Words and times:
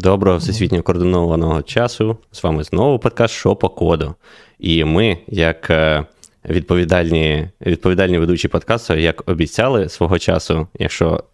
Доброго 0.00 0.38
всесвітньо 0.38 0.82
координованого 0.82 1.62
часу. 1.62 2.16
З 2.32 2.42
вами 2.42 2.64
знову 2.64 2.98
подкаст 2.98 3.34
«Що 3.34 3.56
по 3.56 3.68
коду. 3.68 4.14
І 4.58 4.84
ми, 4.84 5.18
як 5.28 5.70
е, 5.70 6.04
відповідальні 6.48 7.48
відповідальні 7.66 8.18
ведучі 8.18 8.48
подкасту, 8.48 8.94
як 8.94 9.28
обіцяли 9.30 9.88
свого 9.88 10.18
часу, 10.18 10.66
якщо 10.78 11.24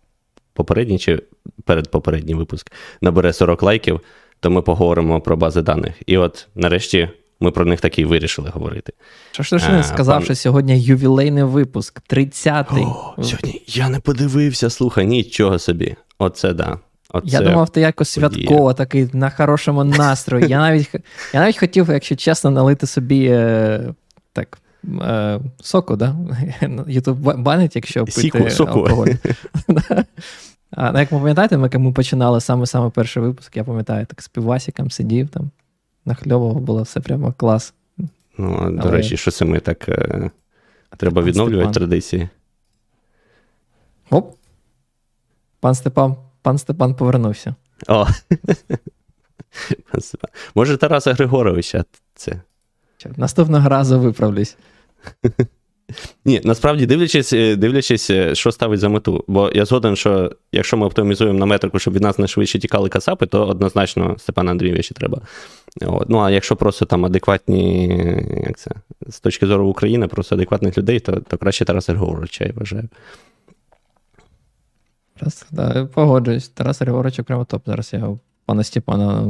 попередній 0.55 0.99
чи 0.99 1.23
передпопередній 1.65 2.35
випуск 2.35 2.73
набере 3.01 3.33
40 3.33 3.63
лайків, 3.63 4.01
то 4.41 4.51
ми 4.51 4.63
поговоримо 4.63 5.21
про 5.21 5.37
бази 5.37 5.63
даних. 5.63 5.95
І 6.07 6.17
от 6.17 6.49
нарешті 6.55 7.09
ми 7.41 7.51
про 7.51 7.65
них 7.65 7.81
таки 7.81 8.03
і 8.03 8.05
вирішили 8.05 8.51
говорити. 8.51 8.93
Що 9.33 9.43
ж 9.43 9.51
ти 9.51 9.83
сказав, 9.83 10.17
пан... 10.17 10.25
що 10.25 10.35
сьогодні 10.35 10.81
ювілейний 10.81 11.45
випуск, 11.45 12.03
30-й. 12.11 12.83
О, 12.83 13.23
Сьогодні 13.23 13.63
я 13.67 13.89
не 13.89 14.01
подивився, 14.01 14.71
слухай, 14.71 15.07
нічого 15.07 15.59
собі. 15.59 15.97
Оце 16.19 16.53
да. 16.53 16.79
Оце 17.13 17.27
я 17.27 17.41
думав, 17.41 17.69
ти 17.69 17.81
якось 17.81 18.09
святково 18.09 18.75
такий 18.75 19.09
на 19.13 19.31
хорошому 19.31 19.85
настрої. 19.85 20.49
Я 20.49 20.59
навіть 20.59 20.91
я 21.33 21.41
навіть 21.41 21.59
хотів, 21.59 21.89
якщо 21.89 22.17
чесно, 22.17 22.51
налити 22.51 22.87
собі 22.87 23.27
е, 23.27 23.95
так, 24.33 24.59
е, 25.03 25.41
соку, 25.63 25.97
да? 25.97 26.17
Ютуб 26.87 27.19
банить, 27.19 27.77
якщо 27.77 28.05
пити 28.05 28.21
Сіку, 28.21 28.51
соку. 28.51 28.81
алкоголь. 28.81 29.09
А, 30.77 30.93
ну, 30.93 30.99
Як 30.99 31.13
ви 31.13 31.19
пам'ятаєте, 31.19 31.59
ми 31.59 31.71
ми 31.75 31.93
починали 31.93 32.41
саме-саме 32.41 32.91
перший 32.91 33.23
випуск, 33.23 33.57
я 33.57 33.65
пам'ятаю, 33.65 34.07
так 34.07 34.23
з 34.23 34.29
півасиком 34.29 34.91
сидів 34.91 35.29
там, 35.29 35.51
нахльовував, 36.05 36.61
було 36.61 36.83
все 36.83 37.01
прямо 37.01 37.33
клас. 37.33 37.75
Ну, 38.39 38.59
Але... 38.63 38.83
До 38.83 38.91
речі, 38.91 39.17
що 39.17 39.31
це 39.31 39.45
ми 39.45 39.61
так 39.61 39.89
е, 39.89 40.31
треба 40.97 41.23
відновлювати 41.23 41.65
Степан. 41.65 41.73
традиції. 41.73 42.29
Оп. 44.11 44.35
Пан 45.61 45.75
Степан 45.75 46.17
пан 46.43 46.59
Степан 46.59 46.95
повернувся. 46.95 47.55
О. 47.89 48.07
Може, 50.55 50.77
Тараса 50.77 51.13
Григоровича 51.13 51.85
це. 52.15 52.41
Наступного 53.17 53.69
разу 53.69 54.01
виправлюсь. 54.01 54.57
Ні, 56.25 56.41
насправді 56.45 56.87
дивлячись, 56.87 57.33
е, 57.33 57.57
дивлячись, 57.57 58.11
е, 58.11 58.35
що 58.35 58.53
ставить 58.53 58.81
за 58.81 58.89
мету. 58.89 59.25
Бо 59.27 59.51
я 59.55 59.65
згоден, 59.65 59.97
що 59.97 60.33
якщо 60.53 60.77
ми 60.77 60.87
оптимізуємо 60.87 61.39
на 61.39 61.47
метрику, 61.47 61.79
щоб 61.79 61.95
від 61.95 62.03
нас 62.03 62.19
найшвидше 62.19 62.59
тікали 62.59 62.89
кацапи, 62.89 63.27
то 63.27 63.47
однозначно 63.47 64.17
Степана 64.19 64.51
Андрійовича 64.51 64.95
треба. 64.95 65.21
От. 65.81 66.09
Ну, 66.09 66.19
а 66.19 66.31
якщо 66.31 66.57
просто 66.57 66.85
там 66.85 67.05
адекватні, 67.05 67.87
як 68.47 68.59
це, 68.59 68.71
з 69.07 69.21
точки 69.21 69.47
зору 69.47 69.67
України, 69.67 70.09
просто 70.09 70.35
адекватних 70.35 70.79
людей, 70.79 71.01
то 71.01 71.13
то 71.13 71.37
краще 71.39 71.65
Тараса 71.65 71.93
Григоровича, 71.93 72.45
я 72.45 72.53
вважаю. 72.57 72.89
Раз, 75.23 75.47
да, 75.51 75.87
Погоджуюсь. 75.87 76.49
Тарас 76.49 76.81
Григорович 76.81 77.19
окремо 77.19 77.45
топ. 77.45 77.63
Зараз 77.67 77.93
я 77.93 78.17
пана 78.47 78.65
Степана 78.65 79.23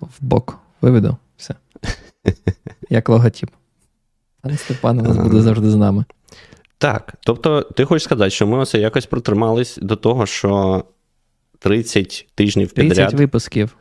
в 0.00 0.16
бок 0.20 0.58
виведу. 0.80 1.16
Все. 1.36 1.54
Як 2.90 3.08
логотип. 3.08 3.50
Пан 4.42 4.56
Степан 4.56 4.98
у 4.98 5.02
нас 5.02 5.16
буде 5.16 5.40
завжди 5.40 5.70
з 5.70 5.76
нами. 5.76 6.04
Так. 6.78 7.14
Тобто, 7.20 7.62
ти 7.62 7.84
хочеш 7.84 8.04
сказати, 8.04 8.30
що 8.30 8.46
ми 8.46 8.58
оце 8.58 8.78
якось 8.78 9.06
протримались 9.06 9.78
до 9.82 9.96
того, 9.96 10.26
що 10.26 10.84
30 11.58 12.26
тижнів 12.34 12.72
підряд. 12.72 12.96
30 12.96 13.14
випусків. 13.14 13.76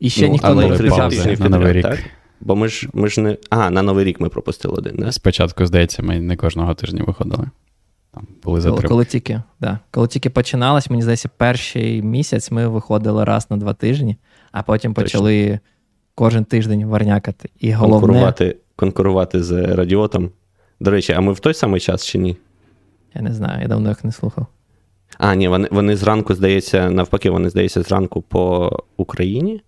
І 0.00 0.10
ще 0.10 0.26
ну, 0.26 0.32
ніхто 0.32 0.54
не 0.54 0.76
30 0.76 1.10
тижнів 1.10 1.40
на 1.40 1.48
новий 1.48 1.72
рік. 1.72 1.82
так? 1.82 1.98
Бо 2.40 2.56
ми 2.56 2.68
ж 2.68 2.88
ми 2.92 3.08
ж 3.08 3.20
не. 3.20 3.36
А, 3.50 3.70
на 3.70 3.82
Новий 3.82 4.04
рік 4.04 4.20
ми 4.20 4.28
пропустили 4.28 4.74
один, 4.74 4.96
да? 4.96 5.12
Спочатку, 5.12 5.66
здається, 5.66 6.02
ми 6.02 6.20
не 6.20 6.36
кожного 6.36 6.74
тижня 6.74 7.04
виходили. 7.04 7.50
Там 8.18 8.26
були 8.44 8.62
коли, 8.62 8.82
коли 8.82 9.04
тільки 9.04 9.42
да. 9.60 9.78
коли 9.90 10.08
тільки 10.08 10.30
починалось, 10.30 10.90
мені 10.90 11.02
здається, 11.02 11.30
перший 11.36 12.02
місяць 12.02 12.50
ми 12.50 12.68
виходили 12.68 13.24
раз 13.24 13.50
на 13.50 13.56
два 13.56 13.74
тижні, 13.74 14.16
а 14.52 14.62
потім 14.62 14.94
Точно. 14.94 15.04
почали 15.04 15.60
кожен 16.14 16.44
тиждень 16.44 16.86
варнякати. 16.86 17.48
І 17.60 17.72
головне... 17.72 18.06
Конкурувати 18.06 18.56
конкурувати 18.76 19.42
з 19.42 19.74
радіотом. 19.74 20.30
До 20.80 20.90
речі, 20.90 21.12
а 21.12 21.20
ми 21.20 21.32
в 21.32 21.40
той 21.40 21.54
самий 21.54 21.80
час 21.80 22.06
чи 22.06 22.18
ні? 22.18 22.36
Я 23.14 23.22
не 23.22 23.34
знаю, 23.34 23.62
я 23.62 23.68
давно 23.68 23.88
їх 23.88 24.04
не 24.04 24.12
слухав. 24.12 24.46
А, 25.18 25.34
ні, 25.34 25.48
вони 25.48 25.68
вони 25.70 25.96
зранку, 25.96 26.34
здається, 26.34 26.90
навпаки, 26.90 27.30
вони 27.30 27.50
здається, 27.50 27.82
зранку 27.82 28.22
по 28.22 28.72
Україні? 28.96 29.62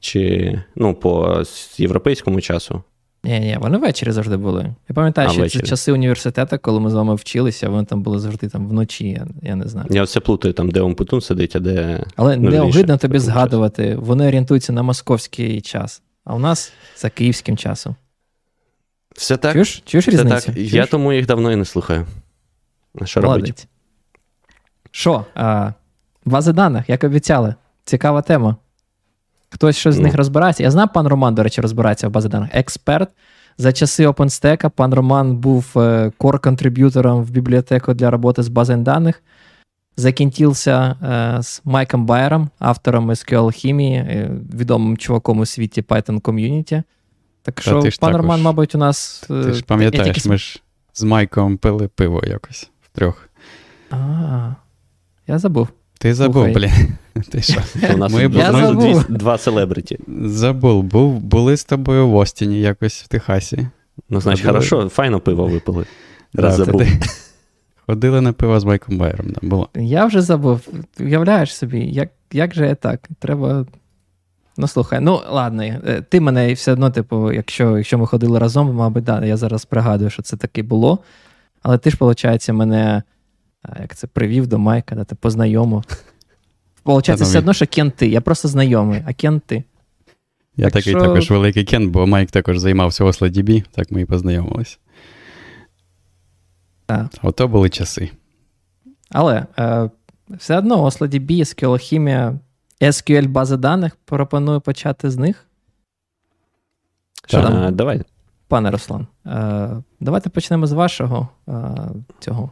Чи 0.00 0.62
ну, 0.76 0.94
по 0.94 1.42
європейському 1.76 2.40
часу? 2.40 2.82
Ні, 3.24 3.40
ні, 3.40 3.58
вони 3.60 3.78
ввечері 3.78 4.12
завжди 4.12 4.36
були. 4.36 4.74
Я 4.88 4.94
пам'ятаю, 4.94 5.28
а, 5.28 5.30
що 5.30 5.40
ввечері. 5.40 5.62
це 5.62 5.68
часи 5.68 5.92
університету, 5.92 6.58
коли 6.62 6.80
ми 6.80 6.90
з 6.90 6.94
вами 6.94 7.14
вчилися, 7.14 7.68
вони 7.68 7.84
там 7.84 8.02
були 8.02 8.18
завжди 8.18 8.48
там 8.48 8.68
вночі, 8.68 9.08
я 9.08 9.26
я 9.42 9.56
не 9.56 9.68
знаю. 9.68 9.86
Я 9.90 10.02
все 10.02 10.20
плутаю, 10.20 10.54
там, 10.54 10.70
де 10.70 10.94
Путун 10.94 11.20
сидить, 11.20 11.56
а 11.56 11.60
де. 11.60 12.04
Але 12.16 12.36
не 12.36 12.60
огидно 12.60 12.98
тобі 12.98 13.18
згадувати, 13.18 13.88
час. 13.88 13.98
вони 14.06 14.26
орієнтуються 14.28 14.72
на 14.72 14.82
московський 14.82 15.60
час, 15.60 16.02
а 16.24 16.34
у 16.34 16.38
нас 16.38 16.72
за 16.96 17.10
київським 17.10 17.56
часом. 17.56 17.96
Все 19.16 19.36
так. 19.36 19.52
Чуєш 19.52 19.82
Чуєш 19.86 20.08
все 20.08 20.16
різницю? 20.16 20.46
Так. 20.46 20.54
Чуєш? 20.54 20.72
Я 20.72 20.86
тому 20.86 21.12
їх 21.12 21.26
давно 21.26 21.52
і 21.52 21.56
не 21.56 21.64
слухаю. 21.64 22.06
Що 23.04 23.20
робити? 23.20 23.64
Що? 24.90 25.24
Бази 26.24 26.52
даних, 26.52 26.88
як 26.88 27.04
обіцяли. 27.04 27.54
Цікава 27.84 28.22
тема. 28.22 28.56
Хтось 29.50 29.76
щось 29.76 29.94
з 29.94 29.98
них 29.98 30.14
розбирається. 30.14 30.62
Я 30.62 30.70
знаю, 30.70 30.88
пан 30.94 31.06
Роман, 31.06 31.34
до 31.34 31.42
речі, 31.42 31.60
розбирається 31.60 32.08
в 32.08 32.10
базі 32.10 32.28
даних. 32.28 32.50
Експерт. 32.52 33.08
За 33.58 33.72
часи 33.72 34.06
OpenStack 34.06 34.70
пан 34.70 34.94
Роман 34.94 35.36
був 35.36 35.72
core 36.18 36.43
contributor 36.43 37.10
ом 37.10 37.22
в 37.22 37.30
бібліотеку 37.30 37.94
для 37.94 38.10
роботи 38.10 38.42
з 38.42 38.48
базами 38.48 38.82
даних. 38.82 39.22
Закінчився 39.96 40.96
е, 41.02 41.42
з 41.42 41.62
Майком 41.64 42.06
Байером, 42.06 42.50
автором 42.58 43.10
SQLAlchemy, 43.10 43.96
е, 43.96 44.30
відомим 44.54 44.96
чуваком 44.96 45.38
у 45.38 45.46
світі 45.46 45.82
Python 45.82 46.20
Community. 46.20 46.82
Так 47.42 47.62
що, 47.62 47.80
пан 47.80 47.90
також, 47.90 48.16
Роман, 48.16 48.42
мабуть, 48.42 48.74
у 48.74 48.78
нас. 48.78 49.24
Ти 49.28 49.52
ж 49.52 49.64
пам'ятаєш, 49.64 50.16
тільки... 50.16 50.28
ми 50.28 50.38
ж 50.38 50.62
з 50.92 51.02
Майком 51.02 51.56
пили 51.56 51.88
пиво 51.88 52.22
якось 52.26 52.70
втрьох. 52.82 53.28
А, 53.90 54.54
я 55.26 55.38
забув. 55.38 55.68
Ти 56.00 56.14
забув, 56.14 56.48
блін. 56.48 56.70
Ти 57.30 57.42
що? 57.42 57.62
У 57.94 57.96
нас 57.96 58.12
ми 58.12 58.22
я 58.22 58.52
забув. 58.52 59.04
два 59.08 59.38
селебриті. 59.38 59.98
Забув, 60.24 60.82
був, 60.82 61.20
були 61.20 61.56
з 61.56 61.64
тобою 61.64 62.08
в 62.08 62.14
Остіні 62.14 62.60
якось 62.60 63.02
в 63.02 63.08
Техасі. 63.08 63.68
Ну, 64.08 64.20
значить, 64.20 64.46
хорошо, 64.46 64.88
файно 64.88 65.20
пиво 65.20 65.46
випили. 65.46 65.84
Раз 66.34 66.58
да, 66.58 66.64
забув. 66.64 66.82
Ходили 67.86 68.20
на 68.20 68.32
пиво 68.32 68.60
з 68.60 68.64
Майком 68.64 68.98
Байером. 68.98 69.26
Да, 69.30 69.48
було. 69.48 69.68
Я 69.74 70.06
вже 70.06 70.22
забув. 70.22 70.60
Уявляєш 71.00 71.56
собі, 71.56 71.80
як 71.80 72.08
як 72.32 72.54
же 72.54 72.66
я 72.66 72.74
так? 72.74 73.08
Треба. 73.18 73.66
Ну, 74.56 74.66
слухай, 74.66 75.00
ну 75.00 75.20
ладно, 75.30 75.62
е, 75.62 76.02
ти 76.08 76.20
мене 76.20 76.52
все 76.52 76.72
одно, 76.72 76.90
типу, 76.90 77.32
якщо 77.32 77.76
якщо 77.76 77.98
ми 77.98 78.06
ходили 78.06 78.38
разом, 78.38 78.74
мабуть, 78.74 79.04
да, 79.04 79.24
я 79.24 79.36
зараз 79.36 79.64
пригадую, 79.64 80.10
що 80.10 80.22
це 80.22 80.36
таки 80.36 80.62
було. 80.62 80.98
Але 81.62 81.78
ти 81.78 81.90
ж, 81.90 81.96
виходить, 82.00 82.48
мене 82.48 83.02
як 83.80 83.94
це 83.96 84.06
привів 84.06 84.46
до 84.46 84.58
Майка, 84.58 84.94
да, 84.94 85.04
ти 85.04 85.14
познайомив. 85.14 85.84
Получається, 86.82 87.24
все 87.24 87.38
одно, 87.38 87.52
що 87.52 87.66
Кен 87.66 87.90
ти. 87.90 88.08
Я 88.08 88.20
просто 88.20 88.48
знайомий, 88.48 89.02
а 89.06 89.12
Кен 89.12 89.40
ти. 89.46 89.64
Я 90.56 90.64
так 90.64 90.72
такий 90.72 90.92
що... 90.92 91.00
також 91.00 91.30
великий 91.30 91.64
Кен, 91.64 91.90
бо 91.90 92.06
Майк 92.06 92.30
також 92.30 92.58
займався 92.58 93.04
OSLDB, 93.04 93.64
так 93.70 93.90
ми 93.90 94.00
і 94.00 94.04
познайомилися. 94.04 94.78
Ото 97.22 97.48
були 97.48 97.70
часи. 97.70 98.10
Але 99.10 99.46
е, 99.58 99.90
все 100.30 100.58
одно 100.58 100.84
OSLDB, 100.84 101.30
SQL 101.30 101.78
хімія, 101.78 102.38
SQL 102.80 103.28
бази 103.28 103.56
даних 103.56 103.96
пропоную 104.04 104.60
почати 104.60 105.10
з 105.10 105.16
них. 105.16 105.46
Що 107.26 107.42
там? 107.42 107.76
Давай. 107.76 108.02
Пане 108.48 108.70
Руслан, 108.70 109.06
е, 109.26 109.82
давайте 110.00 110.30
почнемо 110.30 110.66
з 110.66 110.72
вашого 110.72 111.28
е, 111.48 111.52
цього 112.20 112.50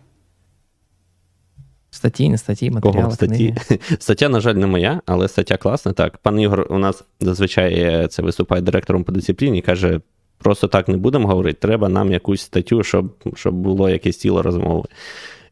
Статті, 1.98 2.28
не 2.28 2.38
статті, 2.38 2.70
матеріали, 2.70 3.02
Кого 3.02 3.14
статті? 3.14 3.54
Стаття, 3.98 4.28
на 4.28 4.40
жаль, 4.40 4.54
не 4.54 4.66
моя, 4.66 5.00
але 5.06 5.28
стаття 5.28 5.56
класна. 5.56 5.92
Так, 5.92 6.18
пан 6.18 6.40
Ігор 6.40 6.66
у 6.70 6.78
нас 6.78 7.04
зазвичай 7.20 8.06
це 8.08 8.22
виступає 8.22 8.62
директором 8.62 9.04
по 9.04 9.12
дисципліні 9.12 9.58
і 9.58 9.62
каже: 9.62 10.00
просто 10.38 10.68
так 10.68 10.88
не 10.88 10.96
будемо 10.96 11.28
говорити, 11.28 11.58
треба 11.60 11.88
нам 11.88 12.12
якусь 12.12 12.40
статтю, 12.40 12.82
щоб 12.82 13.14
щоб 13.34 13.54
було 13.54 13.90
якесь 13.90 14.16
тіло 14.16 14.42
розмови. 14.42 14.88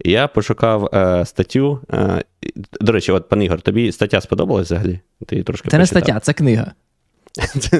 Я 0.05 0.29
пошукав 0.29 0.91
е, 0.95 1.25
статтю. 1.25 1.81
Е, 1.93 2.25
до 2.81 2.93
речі, 2.93 3.13
от 3.13 3.29
пан 3.29 3.43
Ігор, 3.43 3.61
тобі 3.61 3.93
стаття 3.93 4.21
сподобалась 4.21 4.67
взагалі? 4.67 5.01
Ти 5.27 5.43
трошки 5.43 5.71
Це 5.71 5.79
почитав. 5.79 5.81
не 5.81 5.87
стаття, 5.87 6.21
це 6.21 6.33
книга. 6.33 6.73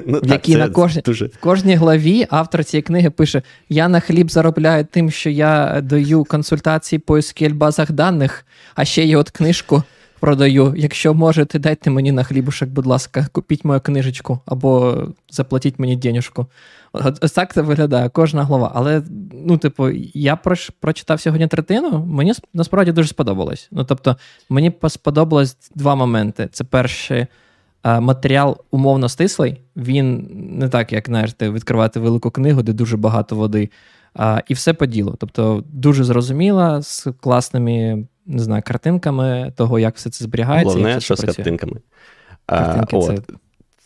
Ну, 0.07 0.21
в 0.23 0.29
якій 0.29 0.57
на 0.57 0.69
кожні, 0.69 1.03
дуже... 1.03 1.27
в 1.27 1.39
кожній 1.41 1.75
главі 1.75 2.27
автор 2.31 2.65
цієї 2.65 2.83
книги 2.83 3.11
пише: 3.11 3.43
Я 3.69 3.89
на 3.89 4.01
хліб 4.01 4.31
заробляю 4.31 4.85
тим, 4.91 5.11
що 5.11 5.31
я 5.31 5.81
даю 5.81 6.25
консультації 6.25 6.99
по 6.99 7.17
SQL 7.17 7.55
базах 7.55 7.93
даних, 7.93 8.47
а 8.75 8.85
ще 8.85 9.05
є 9.05 9.17
от 9.17 9.31
книжку 9.31 9.83
продаю. 10.21 10.75
Якщо 10.77 11.15
можете, 11.15 11.59
дайте 11.59 11.91
мені 11.91 12.13
на 12.13 12.23
хлібушек, 12.25 12.69
будь 12.69 12.87
ласка, 12.87 13.27
купіть 13.33 13.65
мою 13.65 13.81
книжечку 13.81 14.39
або 14.47 15.03
заплатіть 15.31 15.79
мені 15.79 15.97
денюжку. 15.97 16.47
Ось 17.21 17.33
так 17.33 17.53
це 17.55 17.63
виглядає 17.63 18.09
кожна 18.09 18.45
глава. 18.45 18.73
Але, 18.75 19.03
ну, 19.47 19.59
типу, 19.59 19.89
я 20.15 20.37
прочитав 20.81 21.21
сьогодні 21.21 21.47
третину, 21.47 22.05
мені 22.07 22.33
насправді 22.55 22.93
дуже 22.93 23.09
сподобалось. 23.09 23.69
Ну, 23.71 23.85
тобто, 23.85 24.17
мені 24.49 24.73
сподобалось 24.89 25.57
два 25.75 25.95
моменти. 25.95 26.49
Це 26.53 26.65
перший 26.65 27.27
матеріал 27.87 28.57
умовно 28.71 29.09
стислий. 29.09 29.61
Він 29.77 30.29
не 30.59 30.69
так, 30.69 30.93
як 30.93 31.07
знаєш, 31.07 31.33
ти 31.33 31.51
відкривати 31.51 32.01
велику 32.01 32.31
книгу, 32.31 32.63
де 32.63 32.73
дуже 32.73 32.97
багато 32.97 33.37
води. 33.37 33.71
А, 34.15 34.43
І 34.49 34.55
все 34.55 34.75
по 34.75 34.87
ділу. 34.87 35.15
Тобто, 35.19 35.65
дуже 35.67 36.05
зрозуміло, 36.05 36.83
з 36.83 37.09
класними 37.21 38.07
не 38.27 38.43
знаю, 38.43 38.63
картинками 38.67 39.53
того, 39.57 39.79
як 39.79 39.97
все 39.97 40.11
це 40.11 40.25
зберігається. 40.25 40.79
Головне, 40.79 41.01
що 41.01 41.17
з 41.17 41.21
картинками. 41.21 41.81
Картинки 42.47 42.97
а, 42.97 43.03
це... 43.03 43.13
От. 43.13 43.31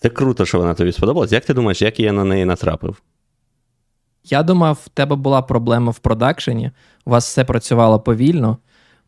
Це 0.01 0.09
круто, 0.09 0.47
що 0.47 0.59
вона 0.59 0.75
тобі 0.75 0.93
сподобалась. 0.93 1.33
Як 1.33 1.45
ти 1.45 1.55
думаєш, 1.55 1.83
як 1.83 2.01
я 2.01 2.13
на 2.13 2.25
неї 2.25 2.45
натрапив? 2.45 3.03
Я 4.25 4.43
думав, 4.43 4.79
в 4.85 4.89
тебе 4.89 5.17
була 5.17 5.43
проблема 5.43 5.91
в 5.91 5.99
продакшені, 5.99 6.71
у 7.05 7.11
вас 7.11 7.27
все 7.27 7.45
працювало 7.45 8.01
повільно, 8.01 8.59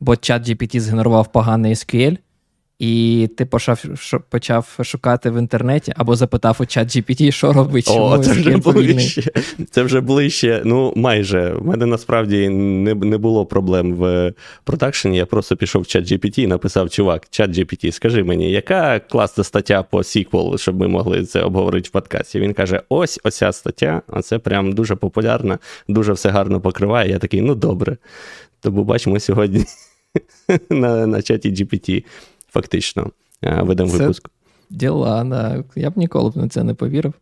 бо 0.01 0.17
чат 0.17 0.49
GPT 0.49 0.81
згенерував 0.81 1.33
поганий 1.33 1.75
SQL, 1.75 2.19
і 2.83 3.29
ти 3.37 3.45
почав 3.45 3.85
почав 4.29 4.79
шукати 4.83 5.31
в 5.31 5.39
інтернеті 5.39 5.93
або 5.97 6.17
запитав 6.17 6.57
у 6.61 6.67
чат 6.67 6.89
GPT, 6.89 7.31
що 7.31 7.53
робить. 7.53 7.87
чому 7.87 8.19
це 8.19 8.33
вже 8.33 8.57
ближче. 8.57 9.31
Це 9.71 9.83
вже 9.83 10.01
ближче. 10.01 10.63
Ну, 10.65 10.93
майже. 10.97 11.53
У 11.53 11.65
мене 11.65 11.87
насправді 11.87 12.49
не 12.49 12.95
не 12.95 13.19
було 13.19 13.47
проблем 13.47 13.95
в 13.95 14.33
продакшені. 14.65 15.17
Я 15.17 15.27
просто 15.27 15.57
пішов 15.57 15.83
в 15.83 15.87
чат 15.87 16.13
GPT 16.13 16.41
і 16.41 16.47
написав: 16.47 16.91
чувак, 16.91 17.27
чат 17.31 17.51
GPT, 17.51 17.93
скажи 17.93 18.25
мені, 18.25 18.51
яка 18.51 18.99
класна 18.99 19.45
стаття 19.45 19.83
по 19.83 19.99
SQL, 19.99 20.59
щоб 20.59 20.81
ми 20.81 20.89
могли 20.89 21.25
це 21.25 21.41
обговорити 21.41 21.89
в 21.89 21.93
подкасті? 21.93 22.41
Він 22.41 22.53
каже: 22.53 22.83
ось 22.89 23.21
оця 23.25 23.53
стаття, 23.53 24.03
а 24.07 24.23
це 24.23 24.39
прям 24.39 24.73
дуже 24.73 24.97
популярна, 24.97 25.59
дуже 25.89 26.13
все 26.13 26.29
гарно 26.29 26.61
покриває. 26.61 27.11
Я 27.11 27.19
такий, 27.19 27.41
ну 27.41 27.55
добре. 27.55 27.97
Тому 28.61 28.85
бачимо 28.85 29.21
сьогодні 29.21 29.65
на 30.71 31.07
на 31.07 31.23
чаті 31.23 31.53
GPT 31.53 32.05
фактично 32.53 33.11
е, 33.43 33.63
ведемо 33.63 33.91
це 33.91 33.99
випуск. 33.99 34.31
Діла, 34.71 35.25
да. 35.25 35.65
Я 35.77 35.91
б 35.91 35.99
ніколи 35.99 36.31
б 36.31 36.37
на 36.37 36.49
це 36.49 36.65
не 36.65 36.75
повірив. 36.75 37.15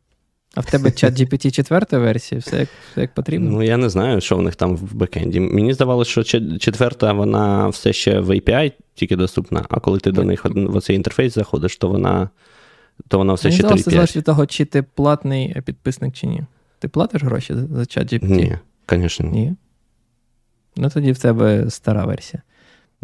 А 0.54 0.60
в 0.60 0.70
тебе 0.70 0.90
чат 0.90 1.20
GPT 1.20 1.50
четвертої 1.50 2.02
версії, 2.02 2.38
все 2.38 2.58
як 2.58 2.68
все 2.90 3.00
як 3.00 3.14
потрібно? 3.14 3.50
Ну, 3.50 3.62
я 3.62 3.76
не 3.76 3.88
знаю, 3.88 4.20
що 4.20 4.36
в 4.36 4.42
них 4.42 4.56
там 4.56 4.76
в 4.76 4.94
бекенді. 4.94 5.40
Мені 5.40 5.72
здавалося, 5.74 6.10
що 6.10 6.40
четверта, 6.58 7.12
вона 7.12 7.68
все 7.68 7.92
ще 7.92 8.20
в 8.20 8.30
API 8.30 8.72
тільки 8.94 9.16
доступна, 9.16 9.66
а 9.68 9.80
коли 9.80 9.98
ти 9.98 10.12
до 10.12 10.24
них 10.24 10.44
в 10.44 10.80
цей 10.80 10.96
інтерфейс 10.96 11.34
заходиш, 11.34 11.76
то 11.76 11.88
вона 11.88 12.30
то 13.08 13.18
вона 13.18 13.34
все 13.34 13.48
Мені 13.48 13.58
ще 13.58 13.66
3.5. 13.66 13.82
Це 13.82 13.90
залежить 13.90 14.16
від 14.16 14.24
того, 14.24 14.46
чи 14.46 14.64
ти 14.64 14.82
платний 14.82 15.56
підписник, 15.64 16.14
чи 16.14 16.26
ні. 16.26 16.42
Ти 16.78 16.88
платиш 16.88 17.22
гроші 17.22 17.54
за 17.72 17.86
чат 17.86 18.12
GPT? 18.12 18.28
Ні, 18.28 18.56
звісно. 18.90 19.30
Ні. 19.30 19.54
Ну 20.76 20.90
тоді 20.90 21.12
в 21.12 21.18
тебе 21.18 21.70
стара 21.70 22.04
версія. 22.04 22.42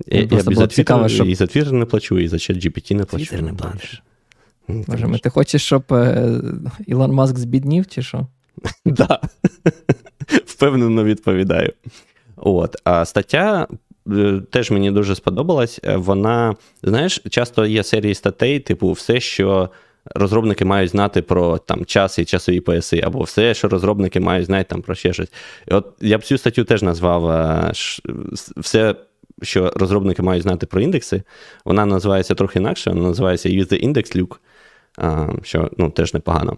Я, 0.06 0.20
я 0.20 0.38
і, 0.50 0.54
за 0.54 0.66
цікаво, 0.66 1.08
щоб... 1.08 1.26
і 1.26 1.34
за 1.34 1.44
Twitter 1.44 1.72
не 1.72 1.84
плачу, 1.84 2.18
і 2.18 2.28
за 2.28 2.38
чат 2.38 2.56
GPT 2.56 2.94
не 2.94 3.04
плачу. 3.04 3.36
Twitter 3.36 3.42
не 3.42 3.52
платиш. 3.52 4.02
Боже, 4.68 5.18
ти 5.22 5.30
хочеш, 5.30 5.64
щоб 5.64 5.82
е, 5.92 6.40
Ілон 6.86 7.12
Маск 7.12 7.38
збіднів, 7.38 7.86
чи 7.86 8.02
що? 8.02 8.26
Так. 8.96 9.20
Впевнено 10.46 11.04
відповідаю. 11.04 11.72
От. 12.36 12.76
А 12.84 13.04
стаття 13.04 13.66
е, 14.12 14.40
теж 14.50 14.70
мені 14.70 14.90
дуже 14.90 15.14
сподобалась. 15.14 15.80
Е, 15.84 15.96
вона, 15.96 16.54
знаєш, 16.82 17.22
часто 17.30 17.66
є 17.66 17.82
серії 17.82 18.14
статей, 18.14 18.60
типу, 18.60 18.92
все, 18.92 19.20
що. 19.20 19.70
Розробники 20.14 20.64
мають 20.64 20.90
знати 20.90 21.22
про 21.22 21.58
там 21.58 21.84
час 21.84 22.18
і 22.18 22.24
часові 22.24 22.60
пояси, 22.60 23.00
або 23.04 23.22
все, 23.22 23.54
що 23.54 23.68
розробники 23.68 24.20
мають 24.20 24.46
знати 24.46 24.64
там 24.68 24.82
про 24.82 24.94
ще 24.94 25.12
щось. 25.12 25.32
І 25.68 25.74
от 25.74 25.86
я 26.00 26.18
б 26.18 26.24
цю 26.24 26.38
статтю 26.38 26.64
теж 26.64 26.82
назвав 26.82 27.22
все 28.56 28.94
що 29.42 29.72
розробники 29.76 30.22
мають 30.22 30.42
знати 30.42 30.66
про 30.66 30.80
індекси. 30.80 31.22
Вона 31.64 31.86
називається 31.86 32.34
трохи 32.34 32.58
інакше, 32.58 32.90
вона 32.90 33.08
називається 33.08 33.48
Use 33.48 33.72
the 33.72 33.88
Index 33.88 34.16
Luke, 34.16 34.36
що 35.42 35.70
ну, 35.78 35.90
теж 35.90 36.14
непогано. 36.14 36.56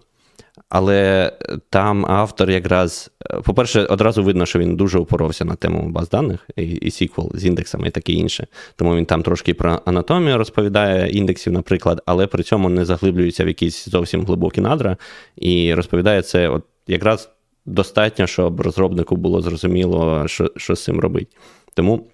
Але 0.69 1.31
там 1.69 2.05
автор 2.05 2.49
якраз, 2.49 3.11
по-перше, 3.43 3.85
одразу 3.85 4.23
видно, 4.23 4.45
що 4.45 4.59
він 4.59 4.75
дуже 4.75 4.99
упоровся 4.99 5.45
на 5.45 5.55
тему 5.55 5.89
баз 5.89 6.09
даних 6.09 6.49
і, 6.55 6.63
і 6.63 6.89
SQL 6.89 7.37
з 7.37 7.45
індексами 7.45 7.87
і 7.87 7.91
таке 7.91 8.13
інше. 8.13 8.47
Тому 8.75 8.95
він 8.95 9.05
там 9.05 9.23
трошки 9.23 9.53
про 9.53 9.81
анатомію 9.85 10.37
розповідає 10.37 11.09
індексів, 11.09 11.53
наприклад, 11.53 12.01
але 12.05 12.27
при 12.27 12.43
цьому 12.43 12.69
не 12.69 12.85
заглиблюється 12.85 13.43
в 13.43 13.47
якісь 13.47 13.89
зовсім 13.89 14.25
глибокі 14.25 14.61
надра. 14.61 14.97
І 15.35 15.73
розповідає 15.73 16.21
це 16.21 16.49
от 16.49 16.63
якраз 16.87 17.29
достатньо, 17.65 18.27
щоб 18.27 18.61
розробнику 18.61 19.15
було 19.15 19.41
зрозуміло, 19.41 20.27
що 20.27 20.51
що 20.55 20.75
з 20.75 20.83
цим 20.83 20.99
робить. 20.99 21.27
Тому 21.73 22.07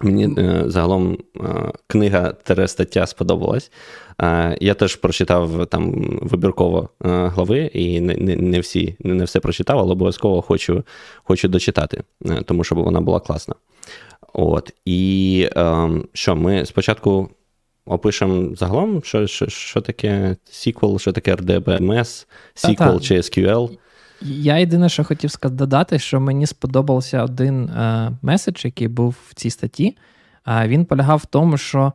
Мені 0.00 0.34
е, 0.38 0.62
загалом 0.66 1.18
е, 1.36 1.72
книга 1.86 2.34
стаття 2.66 3.06
сподобалась. 3.06 3.70
Е, 4.20 4.58
я 4.60 4.74
теж 4.74 4.96
прочитав 4.96 5.66
там 5.66 5.92
вибірково 6.22 6.88
глави, 7.00 7.70
і 7.72 8.00
не 8.00 8.36
не, 8.36 8.60
всі, 8.60 8.96
не 9.00 9.24
все 9.24 9.40
прочитав, 9.40 9.78
але 9.78 9.92
обов'язково 9.92 10.42
хочу 10.42 10.84
хочу 11.24 11.48
дочитати, 11.48 12.02
тому 12.44 12.64
що 12.64 12.74
вона 12.74 13.00
була 13.00 13.20
класна. 13.20 13.54
От. 14.32 14.72
І 14.84 15.48
що, 16.12 16.36
ми 16.36 16.66
спочатку 16.66 17.30
опишемо 17.86 18.56
загалом, 18.56 19.02
що 19.04 19.26
що, 19.26 19.46
що 19.48 19.80
таке 19.80 20.36
SQL, 20.50 20.98
що 20.98 21.12
таке 21.12 21.34
RDBMS, 21.34 22.26
SQL 22.56 23.00
чи 23.00 23.16
SQL. 23.16 23.70
Я 24.24 24.58
єдине, 24.58 24.88
що 24.88 25.04
хотів 25.04 25.30
додати, 25.44 25.98
що 25.98 26.20
мені 26.20 26.46
сподобався 26.46 27.24
один 27.24 27.64
е, 27.68 28.12
меседж, 28.22 28.64
який 28.64 28.88
був 28.88 29.16
в 29.28 29.34
цій 29.34 29.50
статті. 29.50 29.96
Е, 30.48 30.68
він 30.68 30.84
полягав 30.84 31.18
в 31.18 31.26
тому, 31.26 31.56
що 31.56 31.92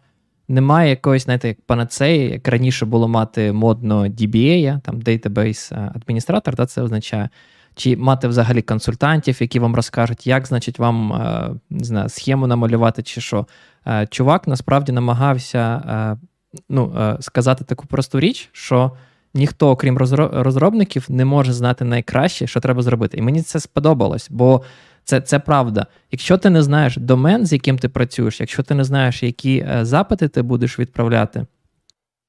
немає 0.47 0.89
якоїсь, 0.89 1.23
знаєте, 1.23 1.47
як 1.47 1.61
панацеї, 1.61 2.31
як 2.31 2.47
раніше 2.47 2.85
було 2.85 3.07
мати 3.07 3.51
модно 3.51 4.05
DBA, 4.07 4.81
там 4.81 4.99
Database 4.99 5.91
адміністратор, 5.95 6.55
да, 6.55 6.65
це 6.65 6.81
означає, 6.81 7.29
чи 7.75 7.97
мати 7.97 8.27
взагалі 8.27 8.61
консультантів, 8.61 9.37
які 9.41 9.59
вам 9.59 9.75
розкажуть, 9.75 10.27
як, 10.27 10.47
значить, 10.47 10.79
вам 10.79 11.13
е, 11.13 11.49
не 11.69 11.83
знаю, 11.83 12.09
схему 12.09 12.47
намалювати, 12.47 13.03
чи 13.03 13.21
що. 13.21 13.47
Е, 13.87 14.07
чувак 14.07 14.47
насправді 14.47 14.91
намагався 14.91 15.81
е, 15.87 16.27
ну, 16.69 16.95
е, 16.97 17.17
сказати 17.19 17.63
таку 17.63 17.87
просту 17.87 18.19
річ, 18.19 18.49
що 18.51 18.91
ніхто, 19.33 19.69
окрім 19.69 19.97
розробників, 20.17 21.05
не 21.09 21.25
може 21.25 21.53
знати 21.53 21.85
найкраще, 21.85 22.47
що 22.47 22.59
треба 22.59 22.81
зробити. 22.81 23.17
І 23.17 23.21
мені 23.21 23.41
це 23.41 23.59
сподобалось, 23.59 24.27
бо 24.31 24.63
це 25.03 25.21
це 25.21 25.39
правда. 25.39 25.87
Якщо 26.11 26.37
ти 26.37 26.49
не 26.49 26.63
знаєш 26.63 26.97
домен, 26.97 27.45
з 27.45 27.53
яким 27.53 27.77
ти 27.77 27.89
працюєш, 27.89 28.39
якщо 28.39 28.63
ти 28.63 28.75
не 28.75 28.83
знаєш, 28.83 29.23
які 29.23 29.57
е, 29.57 29.85
запити 29.85 30.27
ти 30.27 30.41
будеш 30.41 30.79
відправляти, 30.79 31.45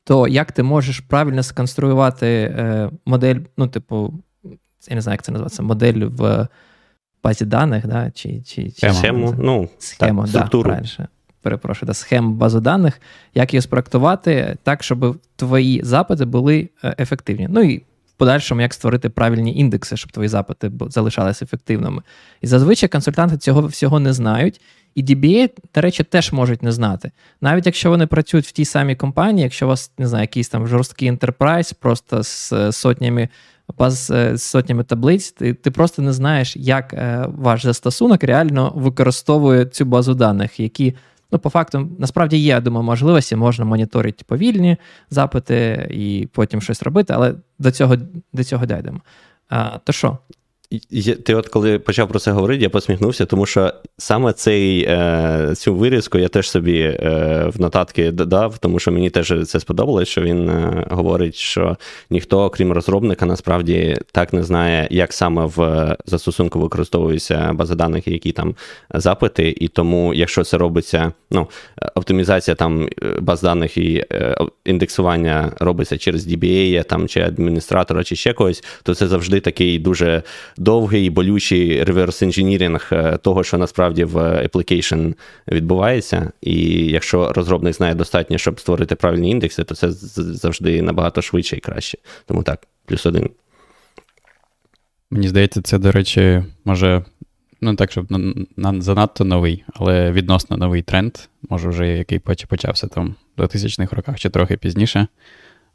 то 0.05 0.28
як 0.28 0.52
ти 0.52 0.62
можеш 0.62 1.00
правильно 1.00 1.43
сконструювати 1.43 2.26
е, 2.26 2.90
модель, 3.07 3.37
ну, 3.57 3.69
типу, 3.69 4.14
я 4.88 4.95
не 4.95 5.00
знаю, 5.00 5.14
як 5.14 5.23
це 5.23 5.33
називається, 5.33 5.62
модель 5.62 6.05
в 6.05 6.49
базі 7.25 7.45
даних, 7.45 7.87
да, 7.87 8.11
чи, 8.11 8.40
чи, 8.40 8.71
чи 8.71 8.93
схему, 8.93 9.35
ну, 9.38 9.69
схему, 9.78 10.21
так, 10.23 10.31
структуру. 10.31 10.71
Да, 10.71 11.09
перепрошую, 11.49 11.87
да, 11.87 11.95
схем 11.95 12.33
базу 12.33 12.61
даних, 12.61 13.00
як 13.35 13.55
її 13.55 13.62
спроектувати 13.62 14.57
так, 14.62 14.83
щоб 14.83 15.19
твої 15.37 15.81
запити 15.85 16.25
були 16.25 16.69
е, 16.85 16.95
ефективні. 16.99 17.47
Ну 17.50 17.62
і 17.62 17.78
в 17.78 18.12
подальшому, 18.17 18.61
як 18.61 18.75
створити 18.75 19.09
правильні 19.09 19.57
індекси, 19.57 19.97
щоб 19.97 20.12
твої 20.12 20.28
запити 20.28 20.71
залишалися 20.88 21.45
ефективними. 21.45 22.02
І 22.40 22.47
зазвичай 22.47 22.88
консультанти 22.88 23.37
цього 23.37 23.67
всього 23.67 24.00
не 24.00 24.12
знають. 24.12 24.61
І 24.95 25.05
DBA, 25.05 25.50
до 25.75 25.81
речі, 25.81 26.05
теж 26.05 26.33
можуть 26.33 26.62
не 26.62 26.73
знати. 26.73 27.11
Навіть 27.40 27.67
якщо 27.67 27.90
вони 27.90 28.07
працюють 28.07 28.47
в 28.47 28.52
тій 28.52 28.64
самій 28.64 28.97
компанії, 28.97 29.43
якщо 29.43 29.67
у 29.67 29.69
вас 29.69 29.93
не 29.99 30.07
знаю, 30.07 30.23
якийсь 30.23 30.49
там 30.49 30.67
жорсткий 30.67 31.09
ентерпрайз, 31.09 31.73
просто 31.73 32.23
з 32.23 32.52
е, 32.52 32.73
сотнями 32.73 33.28
е, 33.81 33.90
з 34.37 34.38
сотнями 34.38 34.85
таблиць, 34.85 35.33
ти 35.33 35.55
ти 35.55 35.71
просто 35.71 36.02
не 36.02 36.12
знаєш, 36.12 36.57
як 36.57 36.95
ваш 37.26 37.62
застосунок 37.62 38.25
реально 38.25 38.73
використовує 38.75 39.67
цю 39.67 39.85
базу 39.85 40.14
даних, 40.14 40.61
які 40.61 40.95
Ну, 41.32 41.38
по 41.38 41.50
факту, 41.50 41.90
насправді 41.99 42.37
є, 42.37 42.47
я 42.47 42.61
думаю, 42.61 42.85
можливості, 42.85 43.37
можна 43.37 43.64
моніторити 43.64 44.25
повільні 44.26 44.76
запити 45.11 45.88
і 45.90 46.28
потім 46.32 46.61
щось 46.61 46.82
робити, 46.82 47.12
але 47.16 47.35
до 47.58 47.70
цього 47.70 47.97
до 48.32 48.44
цього 48.44 48.66
дійдемо. 48.66 49.00
А, 49.49 49.78
То 49.78 49.92
що? 49.92 50.18
Ти 51.25 51.34
от 51.34 51.48
коли 51.48 51.78
почав 51.78 52.08
про 52.08 52.18
це 52.18 52.32
говорити, 52.32 52.62
я 52.62 52.70
посміхнувся, 52.70 53.26
тому 53.26 53.46
що 53.46 53.72
саме 53.98 54.32
цей, 54.32 54.84
е, 54.88 55.52
цю 55.56 55.75
вирізку 55.75 56.18
я 56.18 56.28
теж 56.28 56.50
собі 56.50 56.80
е, 56.80 57.50
в 57.54 57.60
нотатки 57.60 58.10
додав, 58.10 58.58
тому 58.58 58.78
що 58.78 58.92
мені 58.92 59.10
теж 59.10 59.34
це 59.46 59.60
сподобалось, 59.60 60.08
що 60.08 60.20
він 60.20 60.48
е, 60.48 60.87
говорить, 60.90 61.34
що 61.34 61.76
ніхто, 62.10 62.50
крім 62.50 62.72
розробника, 62.72 63.26
насправді 63.26 63.96
так 64.12 64.32
не 64.32 64.42
знає, 64.42 64.88
як 64.90 65.12
саме 65.12 65.44
в 65.44 65.96
застосунку 66.06 66.60
використовуються 66.60 67.52
бази 67.52 67.75
даних 67.75 68.08
і 68.08 68.12
які 68.12 68.32
там 68.32 68.54
запити. 68.94 69.54
І 69.60 69.68
тому, 69.68 70.14
якщо 70.14 70.44
це 70.44 70.58
робиться, 70.58 71.12
ну, 71.30 71.48
оптимізація 71.94 72.54
там 72.54 72.88
баз 73.20 73.42
даних 73.42 73.76
і 73.76 74.04
індексування 74.64 75.52
робиться 75.60 75.98
через 75.98 76.26
DBA 76.26 76.84
там, 76.84 77.08
чи 77.08 77.20
адміністратора, 77.20 78.04
чи 78.04 78.16
ще 78.16 78.32
когось, 78.32 78.64
то 78.82 78.94
це 78.94 79.08
завжди 79.08 79.40
такий 79.40 79.78
дуже 79.78 80.22
довгий 80.59 81.07
і 81.07 81.11
болючий 81.11 81.85
реверс-інженірінг 81.85 82.88
е, 82.93 83.17
того, 83.17 83.45
що 83.45 83.59
насправді 83.59 84.05
в 84.05 84.17
application 84.17 85.15
відбувається. 85.49 86.33
І 86.41 86.87
якщо 86.87 87.33
розробник 87.33 87.75
знає 87.75 87.95
достатньо, 87.95 88.38
щоб 88.38 88.61
створити 88.61 88.95
правильні 88.95 89.31
індекси, 89.31 89.65
то 89.65 89.75
це 89.75 89.91
завжди 89.91 90.83
набагато 90.83 91.23
швидше 91.23 91.57
і 91.57 91.61
краще. 91.61 91.99
Тому 92.27 92.43
так, 92.43 92.67
плюс 92.87 93.07
один. 93.07 93.31
Мені 95.11 95.29
здається, 95.29 95.62
це, 95.62 95.79
до 95.79 95.93
речі, 95.93 96.45
може. 96.65 97.05
Ну, 97.61 97.75
так, 97.75 97.91
щоб 97.91 98.07
занадто 98.79 99.25
новий, 99.25 99.65
але 99.75 100.12
відносно 100.12 100.57
новий 100.57 100.83
тренд, 100.83 101.17
може, 101.49 101.69
вже 101.69 101.88
який 101.88 102.19
почався 102.19 102.87
там 102.87 103.15
в 103.37 103.43
2000-х 103.43 103.97
роках 103.97 104.21
чи 104.21 104.31
трохи 104.31 104.57
пізніше. 104.57 105.07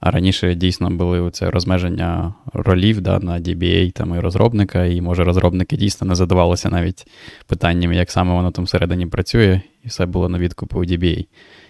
А 0.05 0.11
раніше 0.11 0.55
дійсно 0.55 0.89
були 0.89 1.31
це 1.31 1.51
розмеження 1.51 2.33
ролів 2.53 3.01
да, 3.01 3.19
на 3.19 3.39
DBA 3.39 3.91
там, 3.91 4.15
і 4.15 4.19
розробника, 4.19 4.85
і 4.85 5.01
може 5.01 5.23
розробники 5.23 5.77
дійсно 5.77 6.07
не 6.07 6.15
задавалися 6.15 6.69
навіть 6.69 7.07
питанням, 7.47 7.93
як 7.93 8.11
саме 8.11 8.33
воно 8.33 8.51
там 8.51 8.65
всередині 8.65 9.05
працює, 9.05 9.61
і 9.83 9.87
все 9.87 10.05
було 10.05 10.29
на 10.29 10.39
відкупи 10.39 10.79
у 10.79 10.83
DBA. 10.83 11.25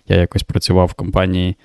Я 0.08 0.16
якось 0.16 0.44
працював 0.44 0.88
в 0.88 0.94
компанії, 0.94 1.56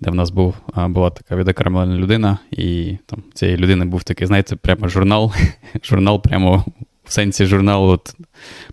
де 0.00 0.10
в 0.10 0.14
нас 0.14 0.30
був, 0.30 0.54
була 0.76 1.10
така 1.10 1.36
відокремлена 1.36 1.96
людина, 1.96 2.38
і 2.50 2.96
там 3.06 3.22
цієї 3.34 3.58
людини 3.58 3.84
був 3.84 4.04
такий, 4.04 4.26
знаєте, 4.26 4.56
прямо 4.56 4.88
журнал, 4.88 5.32
журнал 5.82 6.22
прямо 6.22 6.64
в 7.06 7.12
сенсі 7.12 7.46
журналу 7.46 7.88
от, 7.88 8.14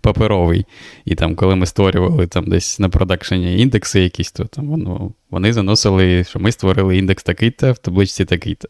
паперовий. 0.00 0.66
І 1.04 1.14
там, 1.14 1.34
коли 1.34 1.56
ми 1.56 1.66
створювали 1.66 2.26
там 2.26 2.44
десь 2.44 2.78
на 2.78 2.88
продакшені 2.88 3.60
індекси 3.60 4.00
якісь, 4.00 4.32
то 4.32 4.44
там 4.44 4.66
воно, 4.66 5.12
вони 5.30 5.52
заносили, 5.52 6.24
що 6.24 6.38
ми 6.38 6.52
створили 6.52 6.98
індекс 6.98 7.22
такий-то 7.22 7.72
в 7.72 7.78
табличці 7.78 8.24
такий-то. 8.24 8.68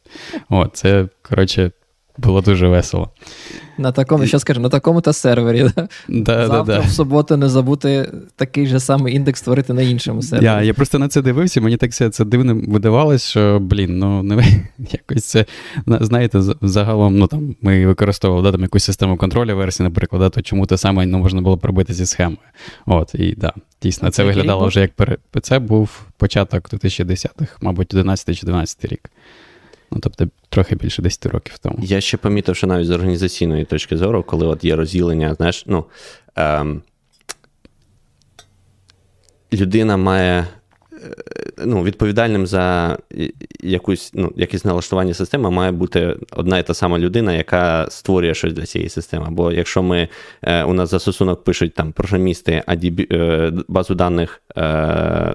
О, 0.48 0.66
це, 0.66 1.08
коротше, 1.22 1.70
було 2.18 2.40
дуже 2.40 2.68
весело. 2.68 3.10
На 3.78 3.92
такому, 3.92 4.26
що 4.26 4.38
скажу, 4.38 4.60
на 4.60 4.68
такому-то 4.68 5.12
сервері. 5.12 5.70
Да? 5.76 5.88
Да, 6.08 6.46
Завтра 6.46 6.76
да, 6.76 6.80
в 6.80 6.90
суботу 6.90 7.36
не 7.36 7.48
забути 7.48 8.12
такий 8.36 8.66
же 8.66 8.80
самий 8.80 9.14
індекс 9.14 9.40
створити 9.40 9.72
на 9.72 9.82
іншому 9.82 10.22
сервері. 10.22 10.44
Я 10.44 10.62
я 10.62 10.74
просто 10.74 10.98
на 10.98 11.08
це 11.08 11.22
дивився, 11.22 11.60
мені 11.60 11.76
так 11.76 11.90
все 11.90 12.10
це 12.10 12.24
дивно 12.24 12.60
видавалось, 12.68 13.28
що, 13.28 13.58
блін, 13.60 13.98
ну 13.98 14.22
не 14.22 14.44
якось 14.78 15.24
це, 15.24 15.46
знаєте, 15.86 16.42
загалом, 16.62 17.18
ну 17.18 17.26
там 17.26 17.56
ми 17.62 17.86
використовували 17.86 18.44
да, 18.48 18.52
там, 18.52 18.62
якусь 18.62 18.84
систему 18.84 19.16
контролю 19.16 19.56
версії, 19.56 19.84
наприклад, 19.88 20.22
да, 20.22 20.30
то 20.30 20.42
чому 20.42 20.66
те 20.66 20.76
саме 20.76 21.06
ну, 21.06 21.18
можна 21.18 21.40
було 21.40 21.58
пробити 21.58 21.94
зі 21.94 22.06
схемою. 22.06 22.38
От, 22.86 23.14
і 23.14 23.34
да, 23.36 23.52
дійсно, 23.82 24.10
це 24.10 24.24
виглядало 24.24 24.66
вже 24.66 24.80
як 24.80 24.92
пере... 24.92 25.16
Це 25.42 25.58
був 25.58 26.00
початок 26.16 26.70
2010-х, 26.70 27.56
мабуть, 27.60 27.94
11 27.94 28.36
чи 28.36 28.46
12 28.46 28.84
рік. 28.84 29.10
Ну, 29.90 29.98
тобто 30.02 30.28
трохи 30.48 30.74
більше 30.74 31.02
10 31.02 31.26
років 31.26 31.58
тому. 31.58 31.78
Я 31.82 32.00
ще 32.00 32.16
помітив, 32.16 32.56
що 32.56 32.66
навіть 32.66 32.86
з 32.86 32.90
організаційної 32.90 33.64
точки 33.64 33.96
зору, 33.96 34.22
коли 34.22 34.46
от 34.46 34.64
є 34.64 34.76
розділення, 34.76 35.34
знаєш, 35.34 35.64
ну 35.66 35.84
ем, 36.36 36.82
людина 39.52 39.96
має 39.96 40.46
ну, 41.58 41.82
відповідальним 41.82 42.46
за 42.46 42.98
якусь, 43.62 44.10
ну, 44.14 44.32
якесь 44.36 44.64
налаштування 44.64 45.14
системи 45.14 45.50
має 45.50 45.72
бути 45.72 46.16
одна 46.30 46.58
і 46.58 46.66
та 46.66 46.74
сама 46.74 46.98
людина, 46.98 47.32
яка 47.32 47.86
створює 47.90 48.34
щось 48.34 48.52
для 48.52 48.66
цієї 48.66 48.88
системи. 48.88 49.26
Бо 49.30 49.52
якщо 49.52 49.82
ми 49.82 50.08
е, 50.42 50.64
у 50.64 50.74
нас 50.74 50.90
застосунок 50.90 51.44
пишуть 51.44 51.74
там 51.74 51.92
програмісти, 51.92 52.62
а 52.66 52.74
е, 52.74 53.52
базу 53.68 53.94
даних 53.94 54.42
е, 54.56 54.62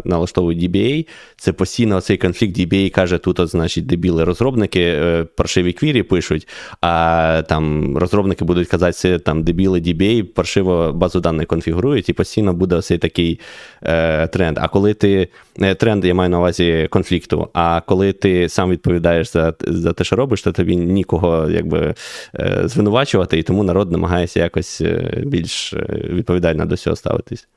налаштовують 0.03 0.63
DBA, 0.63 1.07
це 1.37 1.53
постійно 1.53 2.01
цей 2.01 2.17
конфлікт 2.17 2.57
DBA 2.57 2.89
каже, 2.89 3.17
тут, 3.17 3.49
значить, 3.49 3.85
дебіли 3.85 4.23
розробники 4.23 4.81
е, 4.81 5.23
паршиві 5.23 5.73
квірі 5.73 6.03
пишуть, 6.03 6.47
а 6.81 7.43
там 7.49 7.97
розробники 7.97 8.45
будуть 8.45 8.67
казати, 8.67 8.93
це 8.93 9.19
там 9.19 9.43
дебіли 9.43 9.79
DBA, 9.79 10.23
паршиво 10.23 10.93
базу 10.93 11.19
даних 11.19 11.47
конфігурують, 11.47 12.09
і 12.09 12.13
постійно 12.13 12.53
буде 12.53 12.75
оцей 12.75 12.97
такий 12.97 13.39
е, 13.83 14.27
тренд. 14.27 14.57
А 14.61 14.67
коли 14.67 14.93
ти 14.93 15.27
е, 15.61 15.75
тренд, 15.75 16.05
я 16.05 16.13
маю 16.13 16.29
на 16.29 16.37
увазі 16.37 16.87
конфлікту. 16.89 17.49
А 17.53 17.81
коли 17.81 18.13
ти 18.13 18.49
сам 18.49 18.69
відповідаєш 18.69 19.31
за 19.31 19.53
за 19.59 19.93
те, 19.93 20.03
що 20.03 20.15
робиш, 20.15 20.41
то 20.41 20.51
тобі 20.51 20.75
нікого 20.75 21.49
якби 21.49 21.95
е, 22.35 22.61
звинувачувати, 22.65 23.39
і 23.39 23.43
тому 23.43 23.63
народ 23.63 23.91
намагається 23.91 24.39
якось 24.39 24.81
е, 24.81 25.23
більш 25.25 25.73
відповідально 25.89 26.65
до 26.65 26.77
цього 26.77 26.95
ставитись. 26.95 27.47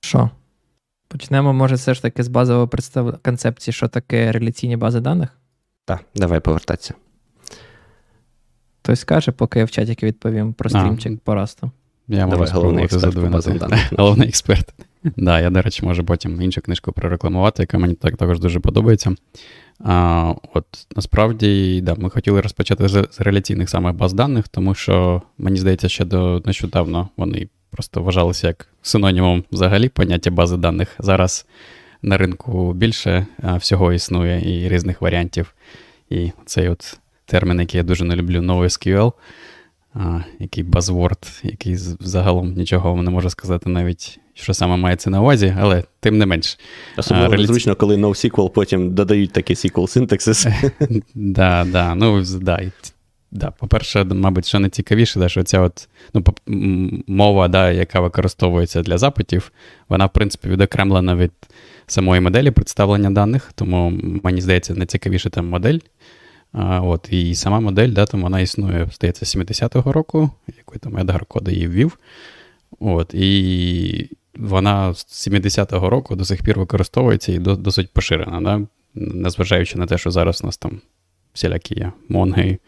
Що? 0.00 0.30
Почнемо, 1.08 1.52
може, 1.52 1.74
все 1.74 1.94
ж 1.94 2.02
таки 2.02 2.22
з 2.22 2.28
базової 2.28 2.66
представ... 2.66 3.18
концепції, 3.22 3.74
що 3.74 3.88
таке 3.88 4.32
реляційні 4.32 4.76
бази 4.76 5.00
даних? 5.00 5.28
Так, 5.84 6.00
давай 6.14 6.40
повертатися. 6.40 6.94
Хтось 8.82 9.00
скаже, 9.00 9.32
поки 9.32 9.58
я 9.58 9.64
в 9.64 9.70
чаті 9.70 10.06
відповім 10.06 10.52
про 10.52 10.70
стрімчик 10.70 11.20
по 11.20 11.34
расту. 11.34 11.70
Я 12.08 12.26
можу 12.26 12.52
головний 12.52 12.84
експерт 12.84 13.14
Головний 13.98 14.28
експерт. 14.28 14.74
Да, 15.16 15.40
я, 15.40 15.50
до 15.50 15.62
речі, 15.62 15.84
можу 15.84 16.04
потім 16.04 16.42
іншу 16.42 16.60
книжку 16.60 16.92
прорекламувати, 16.92 17.62
яка 17.62 17.78
мені 17.78 17.94
так 17.94 18.16
також 18.16 18.40
дуже 18.40 18.60
подобається. 18.60 19.14
А, 19.80 20.34
От 20.54 20.64
насправді, 20.96 21.80
да, 21.80 21.94
ми 21.94 22.10
хотіли 22.10 22.40
розпочати 22.40 22.88
з, 22.88 23.06
з 23.10 23.20
реляційних 23.20 23.70
самих 23.70 23.94
баз 23.94 24.12
даних, 24.12 24.48
тому 24.48 24.74
що, 24.74 25.22
мені 25.38 25.56
здається, 25.56 25.88
ще 25.88 26.04
до 26.04 26.42
нещодавно 26.44 27.08
вони 27.16 27.48
просто 27.70 28.02
вважалися 28.02 28.46
як 28.46 28.68
синонімом 28.82 29.44
взагалі 29.52 29.88
поняття 29.88 30.30
бази 30.30 30.56
даних. 30.56 30.96
Зараз 30.98 31.46
на 32.02 32.16
ринку 32.18 32.72
більше 32.72 33.26
всього 33.56 33.92
існує 33.92 34.64
і 34.64 34.68
різних 34.68 35.02
варіантів. 35.02 35.54
І 36.10 36.30
цей 36.46 36.68
от 36.68 36.98
термін, 37.26 37.60
який 37.60 37.78
я 37.78 37.84
дуже 37.84 38.04
не 38.04 38.16
люблю, 38.16 38.40
NoSQL, 38.40 39.12
а, 39.98 40.20
який 40.38 40.64
buzzword, 40.64 41.40
який 41.42 41.76
загалом 42.00 42.52
нічого 42.52 42.92
вам 42.94 43.04
не 43.04 43.10
може 43.10 43.30
сказати 43.30 43.70
навіть, 43.70 44.20
що 44.34 44.54
саме 44.54 44.76
мається 44.76 45.10
на 45.10 45.20
увазі, 45.20 45.56
але 45.58 45.84
тим 46.00 46.18
не 46.18 46.26
менш. 46.26 46.58
Особливо 46.96 47.32
Реляці... 47.32 47.46
зручно, 47.46 47.74
коли 47.74 47.96
NoSQL 47.96 48.50
потім 48.50 48.94
додають 48.94 49.32
такий 49.32 49.56
SQL 49.56 49.86
синтаксис. 49.86 50.46
Да, 51.14 51.66
да, 51.72 51.94
ну, 51.94 52.24
да. 52.40 52.60
Да, 53.30 53.50
По-перше, 53.50 54.04
мабуть, 54.04 54.46
що 54.46 54.58
найцікавіше, 54.58 55.18
да, 55.18 55.28
що 55.28 55.42
ця 55.42 55.60
от, 55.60 55.88
ну, 56.14 56.24
мова, 57.06 57.48
да, 57.48 57.70
яка 57.72 58.00
використовується 58.00 58.82
для 58.82 58.98
запитів, 58.98 59.52
вона, 59.88 60.06
в 60.06 60.12
принципі, 60.12 60.48
відокремлена 60.48 61.16
від 61.16 61.32
самої 61.86 62.20
моделі 62.20 62.50
представлення 62.50 63.10
даних, 63.10 63.52
тому 63.54 63.92
мені 64.22 64.40
здається, 64.40 64.74
найцікавіше 64.74 65.30
там 65.30 65.48
модель. 65.48 65.78
А, 66.52 66.80
от, 66.80 67.08
І 67.12 67.34
сама 67.34 67.60
модель, 67.60 67.88
да, 67.88 68.06
там 68.06 68.22
вона 68.22 68.40
існує, 68.40 68.88
здається, 68.92 69.38
70-го 69.38 69.92
року, 69.92 70.30
який 70.46 70.78
там 70.80 70.98
Едгар 70.98 71.24
Кода 71.24 71.50
її 71.50 71.68
ввів. 71.68 71.98
От, 72.80 73.14
І 73.14 74.10
вона 74.36 74.94
з 74.94 75.28
70-го 75.28 75.90
року 75.90 76.16
до 76.16 76.24
сих 76.24 76.42
пір 76.42 76.58
використовується 76.58 77.32
і 77.32 77.38
досить 77.38 77.92
поширена, 77.92 78.40
да? 78.40 78.66
незважаючи 78.94 79.78
на 79.78 79.86
те, 79.86 79.98
що 79.98 80.10
зараз 80.10 80.42
у 80.42 80.46
нас 80.46 80.58
там 80.58 80.80
всілякі 81.32 81.74
є 81.74 81.92
Монги, 82.08 82.58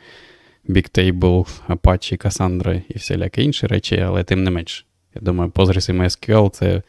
Bigtable, 0.68 1.60
Apache, 1.68 2.26
Cassandra 2.26 2.82
і 2.88 2.98
всілякі 2.98 3.42
інші 3.42 3.66
речі, 3.66 4.00
але 4.00 4.24
тим 4.24 4.44
не 4.44 4.50
менш. 4.50 4.86
Я 5.14 5.22
думаю, 5.22 5.50
Postgres 5.50 5.90
і 5.90 5.98
MySQL 5.98 6.50
це 6.50 6.82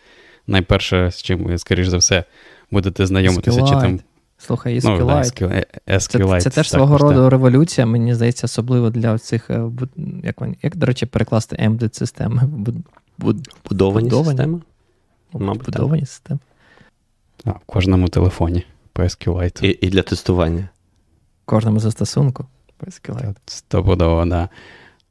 найперше, 0.47 1.11
з 1.11 1.23
чим 1.23 1.43
ви, 1.43 1.57
скоріш 1.57 1.87
за 1.87 1.97
все, 1.97 2.23
будете 2.71 3.05
знайомитися. 3.05 3.61
чи 3.61 3.71
там 3.71 3.99
Слухай, 4.45 4.79
SQLite. 4.79 5.41
Ну, 5.41 5.95
SQLite. 5.95 6.41
Це, 6.41 6.41
це 6.41 6.49
теж 6.49 6.69
свого 6.69 6.97
роду 6.97 7.29
революція, 7.29 7.87
мені 7.87 8.15
здається, 8.15 8.45
особливо 8.45 8.89
для 8.89 9.17
цих, 9.17 9.49
е, 9.49 9.63
як, 10.23 10.41
як 10.61 10.75
до 10.75 10.85
речі, 10.85 11.05
перекласти 11.05 11.55
embedded 11.55 11.95
системи. 11.97 12.43
Будовані, 13.17 13.43
будовані 13.69 14.09
системи? 14.09 14.61
Мабуть, 15.33 15.65
Будовані 15.65 16.05
системи. 16.05 16.39
А, 17.45 17.49
в 17.49 17.59
кожному 17.65 18.07
телефоні 18.07 18.65
по 18.93 19.01
SQLite. 19.01 19.65
І 19.65 19.77
і 19.81 19.89
для 19.89 20.01
тестування. 20.01 20.69
В 21.43 21.45
кожному 21.45 21.79
застосунку 21.79 22.45
по 22.77 22.85
SQLite. 22.85 23.35
Стопудово, 23.45 24.25
да. 24.25 24.49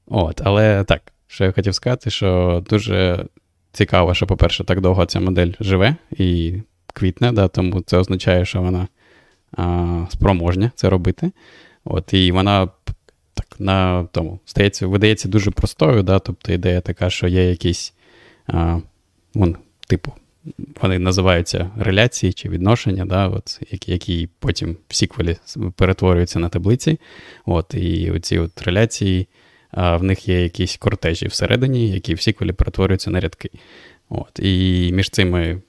От, 0.06 0.40
Але 0.44 0.84
так, 0.84 1.02
що 1.26 1.44
я 1.44 1.52
хотів 1.52 1.74
сказати, 1.74 2.10
що 2.10 2.62
дуже 2.70 3.26
цікаво, 3.72 4.14
що, 4.14 4.26
по-перше, 4.26 4.64
так 4.64 4.80
довго 4.80 5.06
ця 5.06 5.20
модель 5.20 5.52
живе 5.60 5.96
і 6.10 6.54
квітне, 6.94 7.32
да, 7.32 7.48
тому 7.48 7.80
це 7.80 7.96
означає, 7.96 8.44
що 8.44 8.62
вона 8.62 8.88
а, 9.52 10.06
спроможня 10.10 10.72
це 10.74 10.90
робити. 10.90 11.30
От, 11.84 12.14
І 12.14 12.32
вона 12.32 12.68
на 13.60 14.04
тому 14.12 14.40
здається, 14.46 14.86
видається 14.86 15.28
дуже 15.28 15.50
простою, 15.50 16.02
да, 16.02 16.18
тобто 16.18 16.52
ідея 16.52 16.80
така, 16.80 17.10
що 17.10 17.28
є 17.28 17.50
якісь 17.50 17.94
а, 18.46 18.78
вон, 19.34 19.56
типу, 19.88 20.12
вони 20.82 20.98
називаються 20.98 21.70
реляції 21.76 22.32
чи 22.32 22.48
відношення, 22.48 23.04
да, 23.04 23.28
от, 23.28 23.60
які 23.70 23.92
які 23.92 24.28
потім 24.38 24.76
в 24.88 24.94
сіквелі 24.94 25.36
перетворюються 25.76 26.38
на 26.38 26.48
таблиці. 26.48 27.00
От, 27.46 27.74
І 27.74 28.10
оці 28.10 28.38
от 28.38 28.62
реляції, 28.62 29.28
а, 29.70 29.96
в 29.96 30.02
них 30.02 30.28
є 30.28 30.42
якісь 30.42 30.76
кортежі 30.76 31.26
всередині, 31.26 31.90
які 31.90 32.14
в 32.14 32.20
сіквелі 32.20 32.52
перетворюються 32.52 33.10
на 33.10 33.20
рядки. 33.20 33.50
От, 34.08 34.38
І 34.38 34.90
між 34.92 35.10
цими 35.10 35.62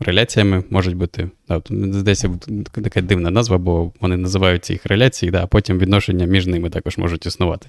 реляціями 0.00 0.64
можуть 0.70 0.96
бути. 0.96 1.30
Да, 1.48 1.62
Здається, 1.70 2.30
така 2.72 3.00
дивна 3.00 3.30
назва, 3.30 3.58
бо 3.58 3.92
вони 4.00 4.16
називають 4.16 4.70
їх 4.70 4.86
реляції, 4.86 5.32
да, 5.32 5.42
а 5.42 5.46
потім 5.46 5.78
відношення 5.78 6.26
між 6.26 6.46
ними 6.46 6.70
також 6.70 6.98
можуть 6.98 7.26
існувати. 7.26 7.68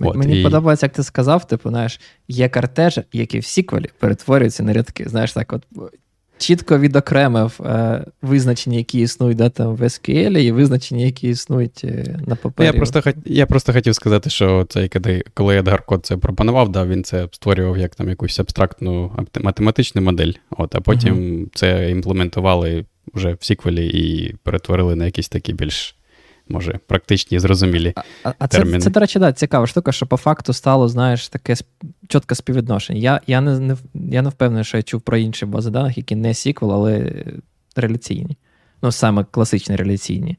От, 0.00 0.16
Мені 0.16 0.40
і... 0.40 0.44
подобається, 0.44 0.86
як 0.86 0.92
ти 0.92 1.02
сказав, 1.02 1.46
типу, 1.46 1.68
знаєш, 1.68 2.00
є 2.28 2.48
картежі, 2.48 3.02
які 3.12 3.38
в 3.38 3.44
сіквелі 3.44 3.90
перетворюються 3.98 4.62
на 4.62 4.72
рядки. 4.72 5.08
Знаєш, 5.08 5.32
так, 5.32 5.52
от 5.52 5.62
чітко 6.44 6.78
відокремив 6.78 7.60
е, 7.64 8.04
визначення, 8.22 8.78
які 8.78 9.00
існують 9.00 9.36
да, 9.36 9.48
там 9.48 9.76
в 9.76 9.82
SQL, 9.82 10.38
і 10.38 10.52
визначення, 10.52 11.04
які 11.04 11.28
існують 11.28 11.80
е, 11.84 12.18
на 12.26 12.36
папері. 12.36 12.66
Я 12.66 12.72
просто 12.72 13.02
я 13.24 13.46
просто 13.46 13.72
хотів 13.72 13.94
сказати, 13.94 14.30
що 14.30 14.66
це 14.68 14.88
коли 15.34 15.56
Едгар 15.56 15.82
Кот 15.86 16.06
це 16.06 16.16
пропонував, 16.16 16.68
да, 16.68 16.84
він 16.84 17.04
це 17.04 17.28
створював 17.32 17.78
як 17.78 17.94
там 17.94 18.08
якусь 18.08 18.40
абстрактну 18.40 19.12
математичну 19.40 20.02
модель, 20.02 20.32
от, 20.50 20.74
а 20.74 20.80
потім 20.80 21.14
uh 21.14 21.48
це 21.54 21.90
імплементували 21.90 22.84
вже 23.14 23.32
в 23.40 23.44
сіквелі 23.44 23.86
і 23.88 24.34
перетворили 24.42 24.96
на 24.96 25.04
якісь 25.04 25.28
такі 25.28 25.52
більш 25.52 25.96
може, 26.48 26.78
практичні, 26.86 27.38
зрозумілі. 27.38 27.94
А 28.24 28.32
а 28.38 28.48
це, 28.48 28.80
це, 28.80 28.90
до 28.90 29.00
речі, 29.00 29.18
да, 29.18 29.32
цікава 29.32 29.66
штука, 29.66 29.92
що 29.92 30.06
по 30.06 30.16
факту 30.16 30.52
стало, 30.52 30.88
знаєш, 30.88 31.28
таке 31.28 31.54
чітке 32.08 32.34
співвідношення. 32.34 33.00
Я 33.00 33.20
я, 33.26 33.40
не 33.40 33.58
не, 33.60 33.76
я 33.94 34.22
не 34.22 34.28
впевнений, 34.28 34.64
що 34.64 34.76
я 34.76 34.82
чув 34.82 35.00
про 35.00 35.16
інші 35.16 35.46
бази 35.46 35.70
даних, 35.70 35.98
які 35.98 36.16
не 36.16 36.28
SQL, 36.28 36.72
але 36.72 37.12
реляційні. 37.76 38.36
Ну, 38.82 38.92
саме 38.92 39.24
класичні 39.30 39.76
реляційні. 39.76 40.36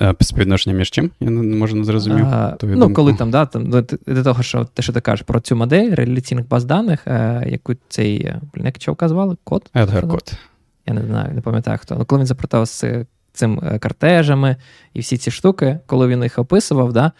Е, 0.00 0.14
співвідношення 0.20 0.76
між 0.76 0.90
чим? 0.90 1.10
Я 1.20 1.30
не 1.30 1.56
можу 1.56 1.76
не 1.76 1.84
зрозумів. 1.84 2.26
А, 2.26 2.56
ну, 2.62 2.76
думку. 2.76 2.94
коли 2.94 3.14
там, 3.14 3.30
да, 3.30 3.46
там, 3.46 3.70
до 4.06 4.22
того, 4.24 4.42
що 4.42 4.64
те, 4.64 4.82
що 4.82 4.92
ти 4.92 5.00
кажеш 5.00 5.26
про 5.26 5.40
цю 5.40 5.56
модель 5.56 5.94
реляційних 5.94 6.48
баз 6.48 6.64
даних, 6.64 7.06
е, 7.06 7.44
яку 7.46 7.74
цей, 7.88 8.32
блін, 8.54 8.64
як 8.64 8.78
чого 8.78 8.94
казали? 8.94 9.36
Код? 9.44 9.70
Едгар 9.74 10.08
Код. 10.08 10.32
Я 10.86 10.94
не 10.94 11.02
знаю, 11.06 11.34
не 11.34 11.40
пам'ятаю 11.40 11.78
хто. 11.82 11.94
Ну, 11.94 12.04
коли 12.04 12.18
він 12.18 12.26
запитав 12.26 12.66
з 12.66 12.84
цим 13.34 13.60
е, 13.62 13.78
картежами 13.78 14.56
і 14.94 15.00
всі 15.00 15.16
ці 15.16 15.30
штуки, 15.30 15.78
коли 15.86 16.06
він 16.06 16.22
їх 16.22 16.38
описував, 16.38 16.92
да, 16.92 17.12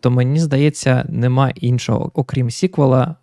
то 0.00 0.10
мені 0.10 0.38
здається, 0.38 1.04
нема 1.08 1.50
іншого, 1.50 2.10
окрім 2.14 2.50
сіквела, 2.50 3.16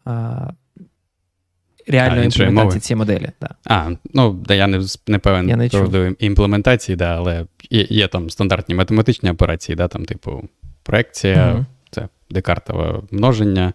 реальної 1.88 2.26
імплементації 2.26 2.80
цієї 2.80 2.98
моделі. 2.98 3.30
Да. 3.42 3.50
А, 3.66 3.92
ну 4.14 4.34
да, 4.34 4.54
я 4.54 4.68
не 4.68 4.82
не 5.08 5.20
певен 5.20 5.50
я 5.50 5.56
не 5.56 5.70
про 5.70 6.08
імплементації, 6.20 6.96
да, 6.96 7.16
але 7.16 7.46
є, 7.70 7.88
є 7.90 8.08
там 8.08 8.30
стандартні 8.30 8.76
математичні 8.76 9.32
операції, 9.32 9.76
да, 9.76 9.88
там, 9.88 10.06
типу, 10.06 10.44
проекція, 10.84 11.54
угу. 11.54 11.66
це 11.92 12.08
декартове 12.30 13.02
множення. 13.12 13.74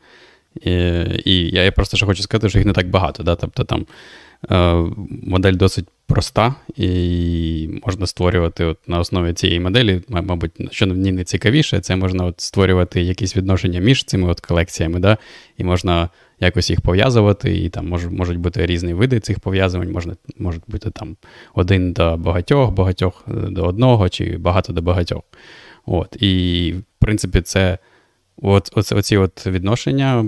І 0.61 0.71
і 1.25 1.51
я, 1.51 1.65
я 1.65 1.73
просто 1.73 1.97
ще 1.97 2.07
хочу 2.07 2.23
сказати, 2.23 2.49
що 2.49 2.59
їх 2.59 2.67
не 2.67 2.73
так 2.73 2.91
багато. 2.91 3.23
Да? 3.23 3.35
Тобто 3.35 3.65
там 3.65 3.87
модель 5.09 5.53
досить 5.53 5.87
проста, 6.07 6.55
і 6.77 7.81
можна 7.87 8.07
створювати 8.07 8.65
от 8.65 8.79
на 8.89 8.99
основі 8.99 9.33
цієї 9.33 9.61
моделі, 9.61 10.01
мабуть, 10.09 10.51
що 10.71 10.87
мені 10.87 11.13
не 11.13 11.25
цікавіше, 11.25 11.81
це 11.81 11.97
можна 11.97 12.25
от 12.25 12.41
створювати 12.41 13.03
якісь 13.03 13.37
відношення 13.37 13.81
між 13.81 14.05
цими 14.05 14.29
от 14.29 14.41
колекціями, 14.41 15.01
да? 15.01 15.19
і 15.59 15.65
можна 15.65 16.09
якось 16.41 16.71
їх 16.71 16.81
пов'язувати, 16.81 17.57
і 17.57 17.69
там 17.69 17.89
мож, 17.89 18.07
можуть 18.07 18.39
бути 18.39 18.67
різні 18.67 18.95
види 18.95 19.21
цих 19.21 19.41
пов'язувань, 19.41 19.93
можна, 19.93 20.17
можуть 20.39 20.63
бути 20.69 20.91
там 20.91 21.17
один 21.55 21.93
до 21.93 22.17
багатьох, 22.17 22.71
багатьох 22.71 23.25
до 23.27 23.65
одного, 23.65 24.09
чи 24.09 24.37
багато 24.37 24.73
до 24.73 24.83
багатьох. 24.83 25.23
От, 25.87 26.17
І, 26.23 26.75
в 26.79 27.05
принципі, 27.05 27.41
це. 27.41 27.79
От, 28.37 28.71
оці, 28.75 28.95
оці 28.95 29.17
от 29.17 29.47
відношення, 29.47 30.25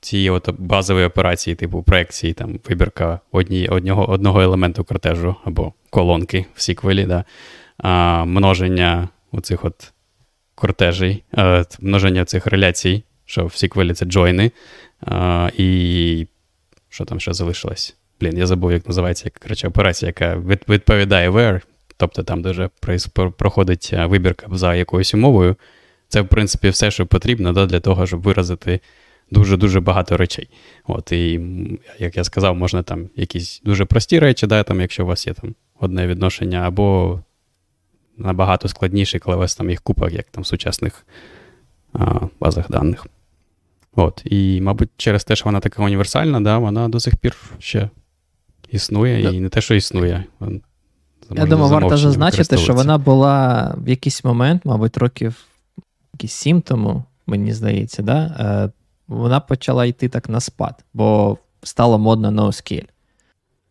ці 0.00 0.30
от 0.30 0.50
базові 0.58 1.04
операції, 1.04 1.56
типу 1.56 1.82
проекції, 1.82 2.32
там, 2.32 2.60
вибірка 2.68 3.20
одні, 3.32 3.68
одного 3.68 4.10
одного 4.10 4.40
елементу 4.40 4.84
кортежу 4.84 5.36
або 5.44 5.72
колонки 5.90 6.46
в 6.54 6.62
сіквелі, 6.62 7.04
да, 7.04 7.24
а, 7.78 8.24
множення 8.24 9.08
оцих 9.32 9.64
от 9.64 9.92
кортежей, 10.54 11.22
а, 11.32 11.64
множення 11.80 12.24
цих 12.24 12.46
реляцій, 12.46 13.02
що 13.24 13.46
в 13.46 13.54
сіквелі 13.54 13.94
це 13.94 14.04
джойни, 14.06 14.50
а, 15.00 15.50
і 15.56 16.26
що 16.88 17.04
там 17.04 17.20
ще 17.20 17.32
залишилось? 17.32 17.96
Блін, 18.20 18.38
я 18.38 18.46
забув, 18.46 18.72
як 18.72 18.86
називається 18.86 19.30
коротше, 19.42 19.68
операція, 19.68 20.08
яка 20.08 20.36
відповідає 20.68 21.30
where, 21.30 21.60
тобто 21.96 22.22
там 22.22 22.42
дуже 22.42 22.70
проходить 23.38 23.92
вибірка 23.92 24.46
за 24.50 24.74
якоюсь 24.74 25.14
умовою. 25.14 25.56
Це, 26.10 26.20
в 26.20 26.28
принципі, 26.28 26.68
все, 26.68 26.90
що 26.90 27.06
потрібно 27.06 27.52
да, 27.52 27.66
для 27.66 27.80
того, 27.80 28.06
щоб 28.06 28.22
виразити 28.22 28.80
дуже-дуже 29.30 29.80
багато 29.80 30.16
речей. 30.16 30.48
От, 30.86 31.12
І, 31.12 31.40
як 31.98 32.16
я 32.16 32.24
сказав, 32.24 32.56
можна 32.56 32.82
там 32.82 33.08
якісь 33.16 33.60
дуже 33.64 33.84
прості 33.84 34.18
речі, 34.18 34.46
да, 34.46 34.62
там, 34.62 34.80
якщо 34.80 35.04
у 35.04 35.06
вас 35.06 35.26
є 35.26 35.32
там 35.32 35.54
одне 35.80 36.06
відношення, 36.06 36.58
або 36.58 37.20
набагато 38.18 38.68
складніше, 38.68 39.18
коли 39.18 39.36
у 39.36 39.40
вас 39.40 39.56
там 39.56 39.70
їх 39.70 39.82
купа, 39.82 40.08
як 40.08 40.26
там 40.30 40.42
в 40.42 40.46
сучасних 40.46 41.06
а, 41.92 42.20
базах 42.40 42.70
даних. 42.70 43.06
От, 43.96 44.22
І, 44.24 44.60
мабуть, 44.60 44.90
через 44.96 45.24
те, 45.24 45.36
що 45.36 45.44
вона 45.44 45.60
така 45.60 45.82
універсальна, 45.82 46.40
да, 46.40 46.58
вона 46.58 46.88
до 46.88 47.00
сих 47.00 47.16
пір 47.16 47.36
ще 47.58 47.90
існує, 48.70 49.36
і 49.36 49.40
не 49.40 49.48
те, 49.48 49.60
що 49.60 49.74
існує. 49.74 50.24
Я 51.30 51.46
думаю, 51.46 51.70
варто 51.70 51.96
зазначити, 51.96 52.58
що 52.58 52.74
вона 52.74 52.98
була 52.98 53.74
в 53.78 53.88
якийсь 53.88 54.24
момент, 54.24 54.62
мабуть, 54.64 54.96
років 54.96 55.34
якісь 56.20 56.32
сім 56.32 56.60
тому, 56.60 57.04
мені 57.26 57.52
здається, 57.52 58.02
да, 58.02 58.18
е, 58.40 58.70
вона 59.08 59.40
почала 59.40 59.86
йти 59.86 60.08
так 60.08 60.28
на 60.28 60.40
спад, 60.40 60.84
бо 60.94 61.38
стало 61.62 61.98
модно 61.98 62.30
NoScale. 62.30 62.86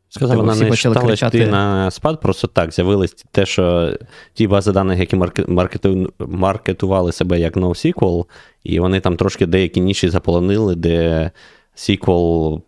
Сказав, 0.09 0.37
вона 0.37 0.55
не 0.55 0.75
стала 0.75 1.01
кричати... 1.01 1.37
йти 1.37 1.47
на 1.47 1.91
спад, 1.91 2.21
просто 2.21 2.47
так 2.47 2.73
з'явилось 2.73 3.25
те, 3.31 3.45
що 3.45 3.93
ті 4.33 4.47
бази 4.47 4.71
даних, 4.71 4.99
які 4.99 5.15
маркету... 5.47 6.13
маркетували 6.19 7.11
себе 7.11 7.39
як 7.39 7.57
NoSQL, 7.57 8.25
і 8.63 8.79
вони 8.79 8.99
там 8.99 9.17
трошки 9.17 9.45
деякі 9.45 9.81
ніші 9.81 10.09
заполонили, 10.09 10.75
де 10.75 11.31
SQL 11.75 12.61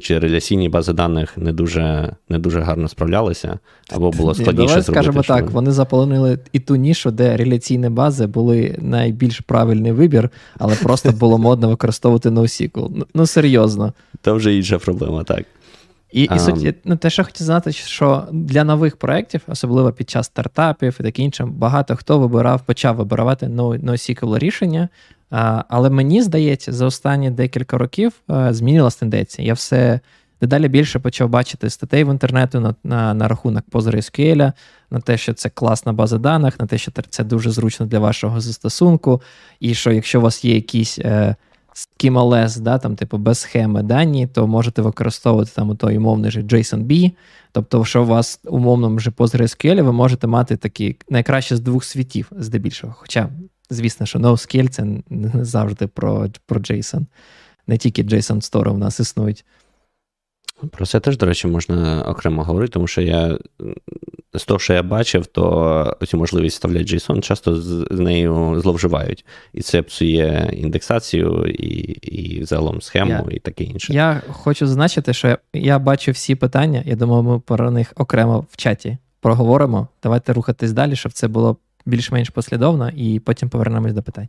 чи 0.00 0.18
реляційні 0.18 0.68
бази 0.68 0.92
даних 0.92 1.38
не 1.38 1.52
дуже 1.52 2.12
не 2.28 2.38
дуже 2.38 2.60
гарно 2.60 2.88
справлялися, 2.88 3.58
або 3.90 4.10
було 4.10 4.34
складніше 4.34 4.66
Давай 4.66 4.82
зробити. 4.82 5.02
Скажімо 5.02 5.22
так, 5.22 5.50
вони 5.50 5.70
заполонили 5.70 6.38
і 6.52 6.60
ту 6.60 6.76
нішу, 6.76 7.10
де 7.10 7.36
реляційні 7.36 7.88
бази 7.88 8.26
були 8.26 8.76
найбільш 8.78 9.40
правильний 9.40 9.92
вибір, 9.92 10.30
але 10.58 10.74
просто 10.74 11.12
було 11.20 11.38
модно 11.38 11.68
використовувати 11.68 12.28
NoSQL. 12.30 12.88
Ну, 12.94 13.06
ну 13.14 13.26
серйозно. 13.26 13.92
Це 14.22 14.32
вже 14.32 14.54
інша 14.54 14.78
проблема, 14.78 15.24
так. 15.24 15.44
І 16.12 16.22
і 16.22 16.38
суть, 16.38 16.74
ну, 16.84 16.96
те, 16.96 17.10
що 17.10 17.24
хотів 17.24 17.46
знати, 17.46 17.72
що 17.72 18.24
для 18.32 18.64
нових 18.64 18.96
проєктів, 18.96 19.40
особливо 19.46 19.92
під 19.92 20.10
час 20.10 20.26
стартапів 20.26 20.96
і 21.00 21.02
таке 21.02 21.22
інше, 21.22 21.44
багато 21.44 21.96
хто 21.96 22.18
вибирав, 22.18 22.62
почав 22.62 22.96
вибирати 22.96 23.46
NoSQL 23.46 24.38
рішення, 24.38 24.88
але 25.30 25.90
мені 25.90 26.22
здається, 26.22 26.72
за 26.72 26.86
останні 26.86 27.30
декілька 27.30 27.78
років 27.78 28.12
змінилась 28.50 28.96
тенденція. 28.96 29.46
Я 29.46 29.54
все 29.54 30.00
дедалі 30.40 30.68
більше 30.68 30.98
почав 30.98 31.28
бачити 31.28 31.70
статей 31.70 32.04
в 32.04 32.10
інтернету 32.10 32.60
на 32.60 32.74
на, 32.84 33.14
на 33.14 33.28
рахунок 33.28 33.64
PostgreSQL, 33.72 34.52
на 34.90 35.00
те, 35.00 35.18
що 35.18 35.34
це 35.34 35.48
класна 35.48 35.92
база 35.92 36.18
даних, 36.18 36.60
на 36.60 36.66
те, 36.66 36.78
що 36.78 36.92
це 37.10 37.24
дуже 37.24 37.50
зручно 37.50 37.86
для 37.86 37.98
вашого 37.98 38.40
застосунку, 38.40 39.22
і 39.60 39.74
що 39.74 39.92
якщо 39.92 40.18
у 40.18 40.22
вас 40.22 40.44
є 40.44 40.54
якісь 40.54 40.98
е, 40.98 41.36
schemaless, 41.76 42.60
да, 42.60 42.78
там, 42.78 42.96
типу, 42.96 43.18
без 43.18 43.38
схеми 43.38 43.82
дані, 43.82 44.26
то 44.26 44.46
можете 44.46 44.82
використовувати 44.82 45.50
там 45.54 45.76
той 45.76 45.96
умовний 45.96 46.30
же 46.30 46.42
JSON-B. 46.42 47.12
Тобто, 47.52 47.84
що 47.84 48.02
у 48.02 48.06
вас 48.06 48.40
умовному 48.44 48.96
вже 48.96 49.10
PostgreSQL, 49.10 49.82
ви 49.82 49.92
можете 49.92 50.26
мати 50.26 50.56
такі 50.56 50.96
найкраще 51.08 51.56
з 51.56 51.60
двох 51.60 51.84
світів, 51.84 52.32
здебільшого. 52.36 52.94
Хоча 52.96 53.28
Звісно, 53.70 54.06
що 54.06 54.18
NoScale 54.18 54.68
це 54.68 54.84
не 55.10 55.44
завжди 55.44 55.86
про 55.86 56.28
про 56.46 56.60
JSON. 56.60 57.06
Не 57.66 57.78
тільки 57.78 58.02
JSON 58.02 58.36
Store 58.36 58.68
у 58.68 58.78
нас 58.78 59.00
існують. 59.00 59.44
Про 60.70 60.86
це 60.86 61.00
теж, 61.00 61.18
до 61.18 61.26
речі, 61.26 61.48
можна 61.48 62.04
окремо 62.08 62.44
говорити, 62.44 62.72
тому 62.72 62.86
що 62.86 63.00
я 63.00 63.38
з 64.34 64.44
того, 64.44 64.60
що 64.60 64.74
я 64.74 64.82
бачив, 64.82 65.26
то 65.26 65.96
цю 66.06 66.18
можливість 66.18 66.56
вставляти 66.56 66.84
JSON 66.84 67.20
часто 67.20 67.56
з, 67.56 67.86
з 67.90 67.98
нею 67.98 68.60
зловживають. 68.60 69.24
І 69.52 69.62
це 69.62 69.82
псує 69.82 70.50
індексацію, 70.52 71.46
і 71.46 71.66
і 71.92 72.44
загалом 72.44 72.80
схему, 72.80 73.26
я, 73.30 73.36
і 73.36 73.38
таке 73.38 73.64
інше. 73.64 73.92
Я 73.92 74.22
хочу 74.28 74.66
зазначити, 74.66 75.12
що 75.12 75.28
я, 75.28 75.38
я 75.52 75.78
бачу 75.78 76.12
всі 76.12 76.34
питання. 76.34 76.82
Я 76.86 76.96
думаю, 76.96 77.22
ми 77.22 77.40
про 77.40 77.70
них 77.70 77.92
окремо 77.96 78.46
в 78.50 78.56
чаті 78.56 78.98
проговоримо. 79.26 79.88
Давайте 80.02 80.32
рухатись 80.32 80.72
далі, 80.72 80.96
щоб 80.96 81.12
це 81.12 81.28
було 81.28 81.56
більш-менш 81.86 82.30
послідовно, 82.30 82.90
і 82.96 83.20
потім 83.20 83.48
повернемось 83.48 83.92
до 83.92 84.02
питань. 84.02 84.28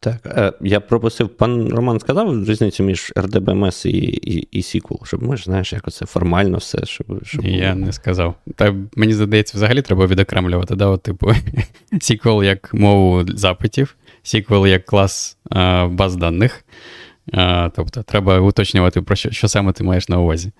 Так, 0.00 0.16
е, 0.26 0.52
я 0.60 0.80
пропустив, 0.80 1.28
пан 1.28 1.68
Роман 1.68 2.00
сказав 2.00 2.48
різницю 2.48 2.84
між 2.84 3.12
RDBMS 3.16 3.88
і 3.88 3.98
і, 4.06 4.48
і 4.50 4.60
SQL, 4.60 5.06
щоб 5.06 5.22
ми 5.22 5.36
ж 5.36 5.44
знаєш, 5.44 5.72
як 5.72 5.92
це 5.92 6.06
формально 6.06 6.58
все. 6.58 6.78
щоб, 6.84 7.06
щоб... 7.24 7.44
Я 7.44 7.74
не 7.74 7.92
сказав. 7.92 8.34
Та 8.54 8.74
мені 8.96 9.12
здається, 9.12 9.58
взагалі 9.58 9.82
треба 9.82 10.06
відокремлювати, 10.06 10.76
да, 10.76 10.86
от, 10.86 11.02
типу, 11.02 11.26
SQL 11.92 12.44
як 12.44 12.74
мову 12.74 13.24
запитів, 13.28 13.96
SQL 14.24 14.66
як 14.66 14.84
клас 14.84 15.36
а, 15.50 15.86
баз 15.86 16.16
даних. 16.16 16.64
А, 17.32 17.70
Тобто, 17.76 18.02
треба 18.02 18.38
уточнювати, 18.38 19.02
про 19.02 19.16
що 19.16 19.30
що 19.30 19.48
саме 19.48 19.72
ти 19.72 19.84
маєш 19.84 20.08
на 20.08 20.18
увазі. 20.18 20.52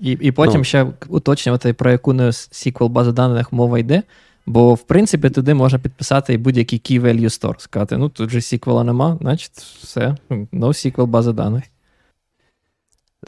І 0.00 0.10
і 0.10 0.32
потім 0.32 0.58
ну. 0.58 0.64
ще 0.64 0.86
уточнювати, 1.08 1.72
про 1.72 1.90
яку 1.90 2.12
не 2.12 2.30
SQL 2.30 2.88
базу 2.88 3.12
даних 3.12 3.52
мова 3.52 3.78
йде. 3.78 4.02
Бо, 4.48 4.74
в 4.74 4.82
принципі, 4.82 5.30
туди 5.30 5.54
можна 5.54 5.78
підписати 5.78 6.34
і 6.34 6.36
будь-який 6.36 6.78
key 6.78 7.02
value 7.02 7.24
store. 7.24 7.60
Сказати, 7.60 7.96
ну 7.96 8.08
тут 8.08 8.30
же 8.30 8.38
SQL 8.38 8.84
нема, 8.84 9.18
значить, 9.20 9.52
все, 9.82 10.16
no 10.30 10.66
SQL 10.68 11.06
база 11.06 11.32
даних. 11.32 11.64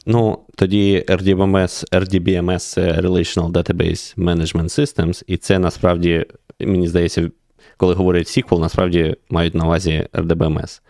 Ну, 0.06 0.38
тоді 0.54 1.04
RDBMS, 1.08 1.92
RDBMS 1.92 2.58
це 2.58 2.92
Relational 2.92 3.52
Database 3.52 4.18
Management 4.18 4.64
Systems, 4.64 5.22
і 5.26 5.36
це 5.36 5.58
насправді, 5.58 6.26
мені 6.60 6.88
здається, 6.88 7.30
коли 7.76 7.94
говорять 7.94 8.26
SQL, 8.26 8.60
насправді 8.60 9.16
мають 9.30 9.54
на 9.54 9.64
увазі 9.64 10.06
RDBMS. 10.12 10.80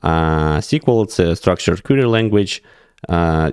А 0.00 0.10
SQL 0.62 1.06
це 1.06 1.28
Structured 1.28 1.90
Query 1.90 2.06
Language, 2.06 2.62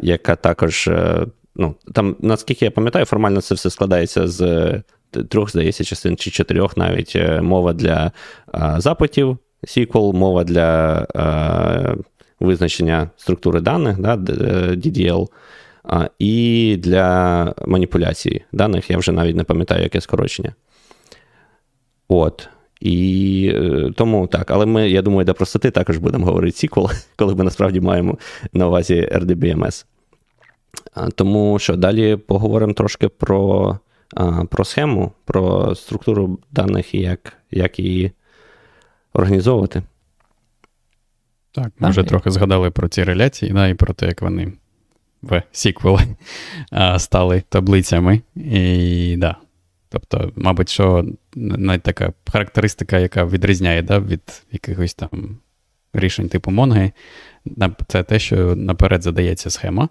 яка 0.03 0.35
також, 0.35 0.87
е, 0.87 1.25
ну, 1.55 1.75
там, 1.93 2.15
наскільки 2.19 2.65
я 2.65 2.71
пам'ятаю, 2.71 3.05
формально 3.05 3.41
це 3.41 3.55
все 3.55 3.69
складається 3.69 4.27
з 4.27 4.41
трьох, 5.23 5.49
здається, 5.49 5.83
частин 5.83 6.17
чи 6.17 6.31
чотирьох 6.31 6.77
навіть 6.77 7.13
е, 7.15 7.41
мова 7.41 7.73
для 7.73 8.11
а, 8.51 8.81
запитів, 8.81 9.37
SQL, 9.63 10.13
мова 10.13 10.43
для 10.43 11.07
а, 11.15 11.95
визначення 12.39 13.09
структури 13.17 13.61
даних, 13.61 13.99
да, 13.99 14.15
DDL, 14.15 15.27
і 16.19 16.75
для 16.79 17.53
маніпуляції 17.67 18.45
даних. 18.51 18.89
Я 18.89 18.97
вже 18.97 19.11
навіть 19.11 19.35
не 19.35 19.43
пам'ятаю, 19.43 19.83
яке 19.83 20.01
скорочення. 20.01 20.53
От. 22.07 22.49
І 22.81 23.51
е, 23.55 23.91
тому 23.95 24.27
так, 24.27 24.51
але 24.51 24.65
ми, 24.65 24.89
я 24.89 25.01
думаю, 25.01 25.25
для 25.25 25.33
простоти 25.33 25.71
також 25.71 25.97
будемо 25.97 26.25
говорити 26.25 26.67
SQL, 26.67 27.05
коли 27.15 27.35
ми 27.35 27.43
насправді 27.43 27.81
маємо 27.81 28.17
на 28.53 28.67
увазі 28.67 29.09
RDBMS. 29.13 29.85
Тому 31.15 31.59
що 31.59 31.75
далі 31.75 32.15
поговоримо 32.15 32.73
трошки 32.73 33.07
про 33.07 33.79
про 34.49 34.65
схему, 34.65 35.11
про 35.25 35.75
структуру 35.75 36.39
даних 36.51 36.93
і 36.93 36.99
як 37.01 37.33
як 37.51 37.79
її 37.79 38.11
організовувати. 39.13 39.83
Так, 41.51 41.71
ми 41.79 41.89
вже 41.89 42.03
трохи 42.03 42.31
згадали 42.31 42.71
про 42.71 42.87
ці 42.87 43.03
реляції, 43.03 43.51
да, 43.51 43.67
і 43.67 43.73
про 43.73 43.93
те, 43.93 44.05
як 44.05 44.21
вони 44.21 44.53
в 45.21 45.43
SQL 45.53 46.15
стали 46.99 47.43
таблицями. 47.49 48.21
І 48.35 49.15
да. 49.17 49.35
Тобто, 49.89 50.31
мабуть, 50.35 50.69
що 50.69 51.05
навіть 51.35 51.81
така 51.81 52.13
характеристика, 52.31 52.99
яка 52.99 53.25
відрізняє 53.25 53.81
да, 53.81 53.99
від 53.99 54.45
якихось 54.51 54.93
там 54.93 55.37
рішень 55.93 56.29
типу 56.29 56.51
Монги, 56.51 56.91
це 57.87 58.03
те, 58.03 58.19
що 58.19 58.55
наперед 58.55 59.03
задається 59.03 59.49
схема. 59.49 59.89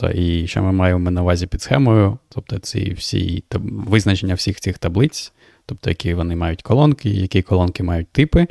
Тобто, 0.00 0.18
і 0.18 0.46
що 0.46 0.62
ми 0.62 0.72
маємо 0.72 1.10
на 1.10 1.22
увазі 1.22 1.46
під 1.46 1.62
схемою, 1.62 2.18
тобто 2.28 2.58
ці 2.58 2.92
всі 2.92 3.44
визначення 3.62 4.34
всіх 4.34 4.60
цих 4.60 4.78
таблиць, 4.78 5.32
тобто, 5.66 5.90
які 5.90 6.14
вони 6.14 6.36
мають 6.36 6.62
колонки, 6.62 7.10
які 7.10 7.42
колонки 7.42 7.82
мають 7.82 8.08
типи, 8.08 8.46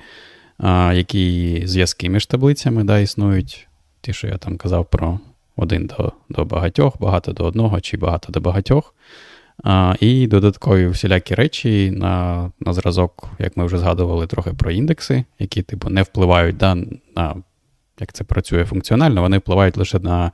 а, 0.57 0.93
які 0.95 1.61
зв'язки 1.65 2.09
між 2.09 2.25
таблицями 2.25 2.83
да, 2.83 2.99
існують. 2.99 3.67
Ті, 4.01 4.13
що 4.13 4.27
я 4.27 4.37
там 4.37 4.57
казав 4.57 4.85
про 4.85 5.19
один 5.55 5.85
до 5.85 6.13
до 6.29 6.45
багатьох, 6.45 7.01
багато 7.01 7.31
до 7.31 7.43
одного 7.43 7.81
чи 7.81 7.97
багато 7.97 8.31
до 8.31 8.41
багатьох. 8.41 8.93
А, 9.63 9.95
І 9.99 10.27
додаткові 10.27 10.87
всілякі 10.87 11.35
речі 11.35 11.91
на 11.91 12.51
на 12.59 12.73
зразок, 12.73 13.29
як 13.39 13.57
ми 13.57 13.65
вже 13.65 13.77
згадували, 13.77 14.27
трохи 14.27 14.53
про 14.53 14.71
індекси, 14.71 15.23
які 15.39 15.61
типу, 15.61 15.89
не 15.89 16.01
впливають 16.01 16.57
да, 16.57 16.75
на 17.15 17.35
як 17.99 18.13
це 18.13 18.23
працює 18.23 18.65
функціонально, 18.65 19.21
вони 19.21 19.37
впливають 19.37 19.77
лише 19.77 19.99
на 19.99 20.31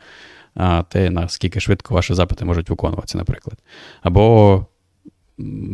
те, 0.89 1.09
наскільки 1.09 1.59
швидко 1.59 1.93
ваші 1.93 2.13
запити 2.13 2.45
можуть 2.45 2.69
виконуватися, 2.69 3.17
наприклад. 3.17 3.57
Або 4.01 4.65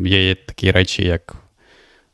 є 0.05 0.35
такі 0.35 0.71
речі, 0.71 1.03
як 1.03 1.35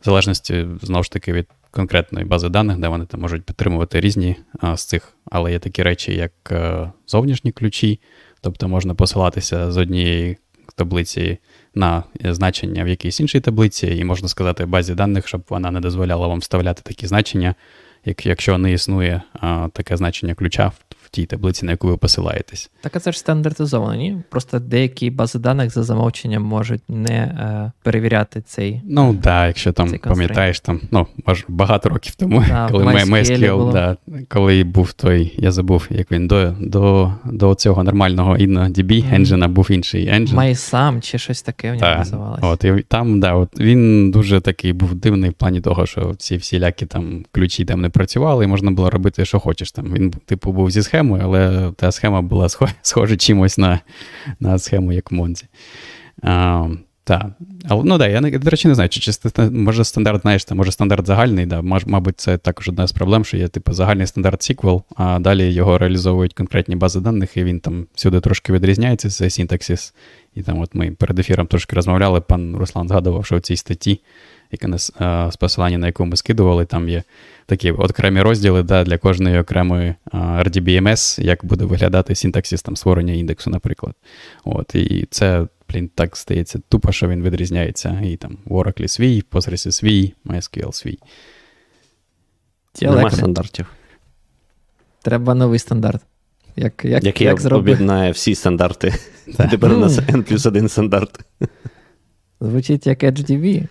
в 0.02 0.06
залежності 0.06 0.66
знову 0.82 1.04
ж 1.04 1.12
таки 1.12 1.34
від 1.34 1.48
конкретної 1.72 2.26
бази 2.26 2.50
даних, 2.50 2.78
де 2.78 2.88
вони 2.88 3.06
там 3.06 3.22
можуть 3.22 3.44
підтримувати 3.44 4.00
різні 4.00 4.36
а, 4.60 4.78
з 4.78 4.86
цих, 4.86 5.14
але 5.26 5.52
є 5.52 5.60
такі 5.60 5.84
речі, 5.84 6.16
як 6.16 6.32
е, 6.52 6.92
зовнішні 7.08 7.52
ключі, 7.52 8.00
тобто 8.42 8.68
можна 8.68 8.96
посилатися 8.96 9.72
з 9.72 9.78
однієї 9.78 10.38
таблиці 10.76 11.38
на 11.76 12.04
значення 12.24 12.84
в 12.84 12.88
якійсь 12.88 13.20
іншій 13.20 13.40
таблиці, 13.40 13.88
і 13.88 14.04
можна 14.04 14.28
сказати 14.28 14.66
базі 14.66 14.96
даних, 14.96 15.28
щоб 15.28 15.44
вона 15.50 15.72
не 15.72 15.80
дозволяла 15.80 16.28
вам 16.28 16.40
вставляти 16.40 16.82
такі 16.82 17.08
значення, 17.08 17.56
як, 18.06 18.26
якщо 18.26 18.58
не 18.58 18.72
існує 18.72 19.22
а, 19.34 19.70
таке 19.74 19.98
значення 19.98 20.36
ключа 20.36 20.72
в 21.08 21.10
тій 21.10 21.26
таблиці, 21.26 21.66
на 21.66 21.72
яку 21.72 21.88
ви 21.88 21.98
посилаєтесь. 21.98 22.70
Так, 22.82 22.96
а 22.96 23.00
це 23.00 23.12
ж 23.12 23.20
стандартизовано, 23.20 23.96
ні? 23.96 24.18
Просто 24.30 24.60
деякі 24.60 25.10
бази 25.10 25.40
даних 25.40 25.74
за 25.74 25.84
замовченням 25.84 26.44
можуть 26.44 26.82
не 26.90 27.14
е, 27.14 27.72
перевіряти 27.84 28.42
цей. 28.42 28.82
Ну 28.86 29.14
так, 29.14 29.22
да, 29.22 29.48
якщо 29.48 29.72
там 29.72 29.94
пам'ятаєш, 30.04 30.60
там 30.60 30.82
ну, 30.92 31.08
багато 31.48 31.90
років 31.90 32.16
тому, 32.16 32.44
да, 32.48 32.68
коли 32.72 32.86
MySQL, 32.86 33.74
да, 33.74 33.98
коли 34.30 34.64
був 34.64 34.94
той, 34.94 35.34
я 35.38 35.52
забув, 35.52 35.88
як 35.90 36.12
він 36.12 36.28
до 36.28 36.52
до, 36.60 37.14
до 37.26 37.56
цього 37.56 37.84
нормального 37.84 38.36
InnoDB 38.36 38.92
mm. 38.92 39.16
енджина 39.16 39.48
був 39.48 39.72
інший 39.72 40.08
енджин. 40.08 40.40
MySam 40.40 41.02
чи 41.02 41.18
щось 41.18 41.42
таке 41.42 41.72
в 41.72 41.76
нього 41.76 41.86
да. 41.86 41.98
називалося. 41.98 42.48
От, 42.48 42.64
і 42.64 42.84
там, 42.88 43.20
да, 43.20 43.34
от 43.34 43.60
він 43.60 44.12
дуже 44.12 44.42
такий 44.42 44.74
був 44.74 44.96
дивний 44.96 45.30
в 45.30 45.34
плані 45.34 45.62
того, 45.62 45.86
що 45.86 46.16
ці 46.18 46.38
всілякі 46.38 46.86
там 46.86 47.26
ключі 47.32 47.66
там 47.66 47.82
не 47.82 47.90
працювали, 47.90 48.46
і 48.46 48.48
можна 48.48 48.72
було 48.72 48.90
робити, 48.90 49.26
що 49.26 49.40
хочеш. 49.40 49.72
Там 49.72 49.94
Він, 49.94 50.14
типу, 50.26 50.52
був 50.52 50.72
зі 50.72 50.84
схемою 50.84 50.97
схемою, 50.98 51.24
але 51.24 51.72
та 51.76 51.92
схема 51.92 52.22
була 52.22 52.50
схожа 52.82 53.18
чимось 53.18 53.58
на 53.58 53.80
на 54.40 54.60
схему, 54.60 54.94
як 54.94 55.12
Монзі. 55.12 55.46
А. 56.22 56.68
Але, 57.70 57.84
ну 57.84 57.98
да, 57.98 58.08
я, 58.08 58.22
до 58.22 58.50
речі, 58.50 58.68
не 58.68 58.76
знаю, 58.76 58.90
чи, 58.90 59.00
чи 59.00 59.32
може 59.52 59.84
стандарт, 59.84 60.22
знаєш, 60.22 60.46
там, 60.46 60.58
може 60.58 60.72
стандарт 60.72 61.08
загальний, 61.08 61.46
да, 61.46 61.62
мабуть, 61.62 62.20
це 62.20 62.38
також 62.38 62.70
одна 62.70 62.88
з 62.88 62.92
проблем, 62.92 63.26
що 63.26 63.38
є 63.38 63.48
типу 63.48 63.74
загальний 63.74 64.08
стандарт 64.08 64.42
SQL, 64.42 64.82
а 64.96 65.20
далі 65.20 65.54
його 65.54 65.78
реалізовують 65.78 66.34
конкретні 66.34 66.76
бази 66.76 67.00
даних, 67.00 67.38
і 67.38 67.44
він 67.44 67.60
там 67.60 67.88
всюди 67.96 68.20
трошки 68.20 68.54
відрізняється, 68.54 69.10
це 69.10 69.30
синтаксис. 69.30 69.94
І 70.36 70.42
там 70.42 70.60
от 70.60 70.76
ми 70.76 70.92
перед 70.92 71.20
ефіром 71.20 71.48
трошки 71.48 71.76
розмовляли, 71.76 72.22
пан 72.22 72.56
Руслан 72.56 72.88
згадував, 72.88 73.26
що 73.26 73.38
в 73.38 73.42
цій 73.42 73.56
статті, 73.56 74.02
яка 74.52 74.68
нас 74.68 74.92
з 75.32 75.36
посилання 75.36 75.78
на 75.78 75.88
яку 75.88 76.06
ми 76.06 76.18
скидували, 76.18 76.66
там 76.66 76.90
є 76.90 77.04
такі 77.46 77.72
окремі 77.72 78.22
розділи 78.22 78.64
да, 78.64 78.84
для 78.84 78.98
кожної 78.98 79.40
окремої 79.40 79.96
RDBMS, 80.14 81.22
як 81.22 81.46
буде 81.46 81.66
виглядати 81.66 82.16
синтаксис 82.16 82.62
там 82.62 82.76
створення 82.76 83.14
індексу, 83.14 83.50
наприклад. 83.50 83.96
От, 84.44 84.76
І 84.76 85.08
це, 85.10 85.48
блін, 85.70 85.90
так 85.96 86.18
стається 86.18 86.60
тупо, 86.70 86.92
що 86.92 87.08
він 87.08 87.24
відрізняється. 87.24 88.02
І 88.04 88.16
там 88.16 88.38
в 88.46 88.54
Oracle 88.54 88.88
свій, 88.88 89.20
в 89.20 89.36
Postgres 89.36 89.72
свій, 89.72 90.14
MySQL 90.26 90.72
свій. 90.72 91.00
Нема 92.82 93.12
стандартів. 93.12 93.68
Треба 95.02 95.34
новий 95.34 95.60
стандарт. 95.60 96.02
Як, 96.56 96.86
як, 96.86 97.04
Який 97.04 97.28
як 97.28 97.52
об'єднає 97.52 98.12
всі 98.12 98.36
стандарти. 98.36 98.94
Тепер 99.52 99.74
у 99.74 99.78
нас 99.78 99.98
N 99.98 100.24
плюс 100.24 100.46
один 100.46 100.70
стандарт. 100.70 101.20
Звучить 102.42 102.88
як 102.88 103.04
HDB. 103.04 103.68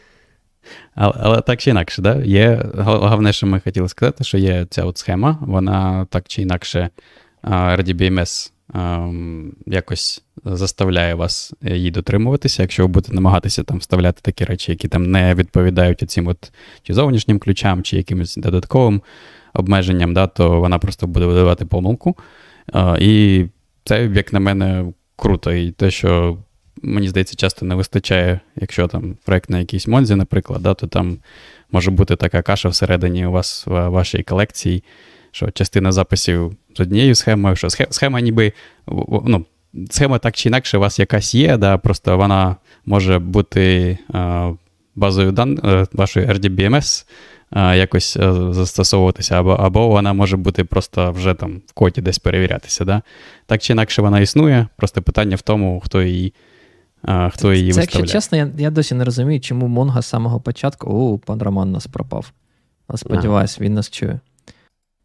Але 0.95 1.15
але 1.17 1.41
так 1.41 1.61
чи 1.61 1.71
інакше, 1.71 2.03
да? 2.03 2.17
є 2.17 2.65
головне, 2.75 3.33
що 3.33 3.47
ми 3.47 3.61
хотіли 3.61 3.89
сказати, 3.89 4.25
що 4.25 4.39
є 4.39 4.67
ця 4.71 4.85
от 4.85 4.99
схема, 4.99 5.39
вона 5.41 6.07
так 6.11 6.25
чи 6.29 6.43
інакше 6.43 6.91
RDBMS 7.45 8.53
якось 9.67 10.23
заставляє 10.45 11.15
вас 11.15 11.53
її 11.63 11.91
дотримуватися, 11.91 12.63
якщо 12.63 12.83
ви 12.83 12.89
будете 12.89 13.15
намагатися 13.15 13.63
там 13.63 13.79
вставляти 13.79 14.21
такі 14.23 14.45
речі, 14.45 14.73
які 14.73 14.89
там 14.89 15.11
не 15.11 15.35
відповідають 15.35 16.11
цим 16.11 16.27
от 16.27 16.53
чи 16.83 16.95
зовнішнім 16.95 17.39
ключам, 17.39 17.83
чи 17.83 17.97
якимось 17.97 18.37
додатковим 18.37 19.03
обмеженням, 19.55 20.15
да, 20.15 20.27
то 20.27 20.61
вона 20.61 20.79
просто 20.79 21.07
буде 21.07 21.27
видавати 21.27 21.67
помилку. 21.67 22.17
І 22.99 23.45
це, 23.85 24.07
як 24.07 24.33
на 24.33 24.41
мене, 24.41 24.93
круто. 25.17 25.53
І 25.53 25.71
те, 25.71 25.91
що 25.91 26.39
мені 26.83 27.09
здається, 27.09 27.37
часто 27.37 27.67
не 27.67 27.75
вистачає, 27.75 28.41
якщо 28.57 28.87
там 28.87 29.17
проект 29.25 29.51
на 29.51 29.59
якійсь 29.59 29.87
Монзі, 29.87 30.15
наприклад, 30.15 30.63
да, 30.63 30.75
то 30.75 30.87
там 30.87 31.19
може 31.73 31.91
бути 31.91 32.17
така 32.17 32.43
каша 32.43 32.69
всередині 32.69 33.27
у 33.27 33.33
вас 33.33 33.67
в 33.67 33.89
вашій 33.89 34.23
колекції, 34.23 34.85
що 35.31 35.51
частина 35.51 35.93
записів 35.93 36.57
з 36.77 36.81
однією 36.81 37.15
схемою, 37.15 37.57
що 37.57 37.69
схема 37.71 38.21
ніби. 38.21 38.53
ну, 39.25 39.45
Схема 39.91 40.19
так 40.19 40.37
чи 40.37 40.49
інакше 40.49 40.79
у 40.79 40.81
вас 40.81 40.99
якась 40.99 41.35
є, 41.35 41.57
да, 41.57 41.79
просто 41.79 42.17
вона 42.17 42.57
може 42.87 43.19
бути 43.19 43.99
базою 44.95 45.33
дан... 45.33 45.61
Е, 45.65 45.87
вашої 45.93 46.27
RDBMS 46.27 47.07
якось 47.53 48.17
застосовуватися, 48.51 49.41
або 49.41 49.51
або 49.51 49.89
вона 49.89 50.13
може 50.13 50.37
бути 50.37 50.65
просто 50.65 51.13
вже 51.13 51.35
там 51.35 51.63
в 51.67 51.73
коді 51.73 52.01
десь 52.01 52.19
перевірятися. 52.19 52.85
Да? 52.85 53.03
Так 53.47 53.63
чи 53.63 53.73
інакше 53.73 54.03
вона 54.03 54.21
існує, 54.21 54.67
просто 54.77 55.03
питання 55.03 55.37
в 55.37 55.43
тому, 55.43 55.81
хто 55.85 56.03
її 56.03 56.33
хто 57.07 57.53
її 57.53 57.73
Це, 57.73 57.81
виставляє. 57.81 58.03
Якщо 58.03 58.19
чесно, 58.19 58.39
я 58.39 58.51
я 58.59 58.71
досі 58.71 58.95
не 58.95 59.05
розумію, 59.05 59.41
чому 59.41 59.69
Монго 59.69 60.03
з 60.03 60.07
самого 60.07 60.41
початку. 60.41 60.87
О, 60.91 61.19
пан 61.19 61.43
Роман 61.43 61.73
нас 61.73 61.87
пропав. 61.87 62.33
Сподіваюсь, 62.95 63.61
він 63.61 63.75
нас 63.75 63.91
чує. 63.91 64.21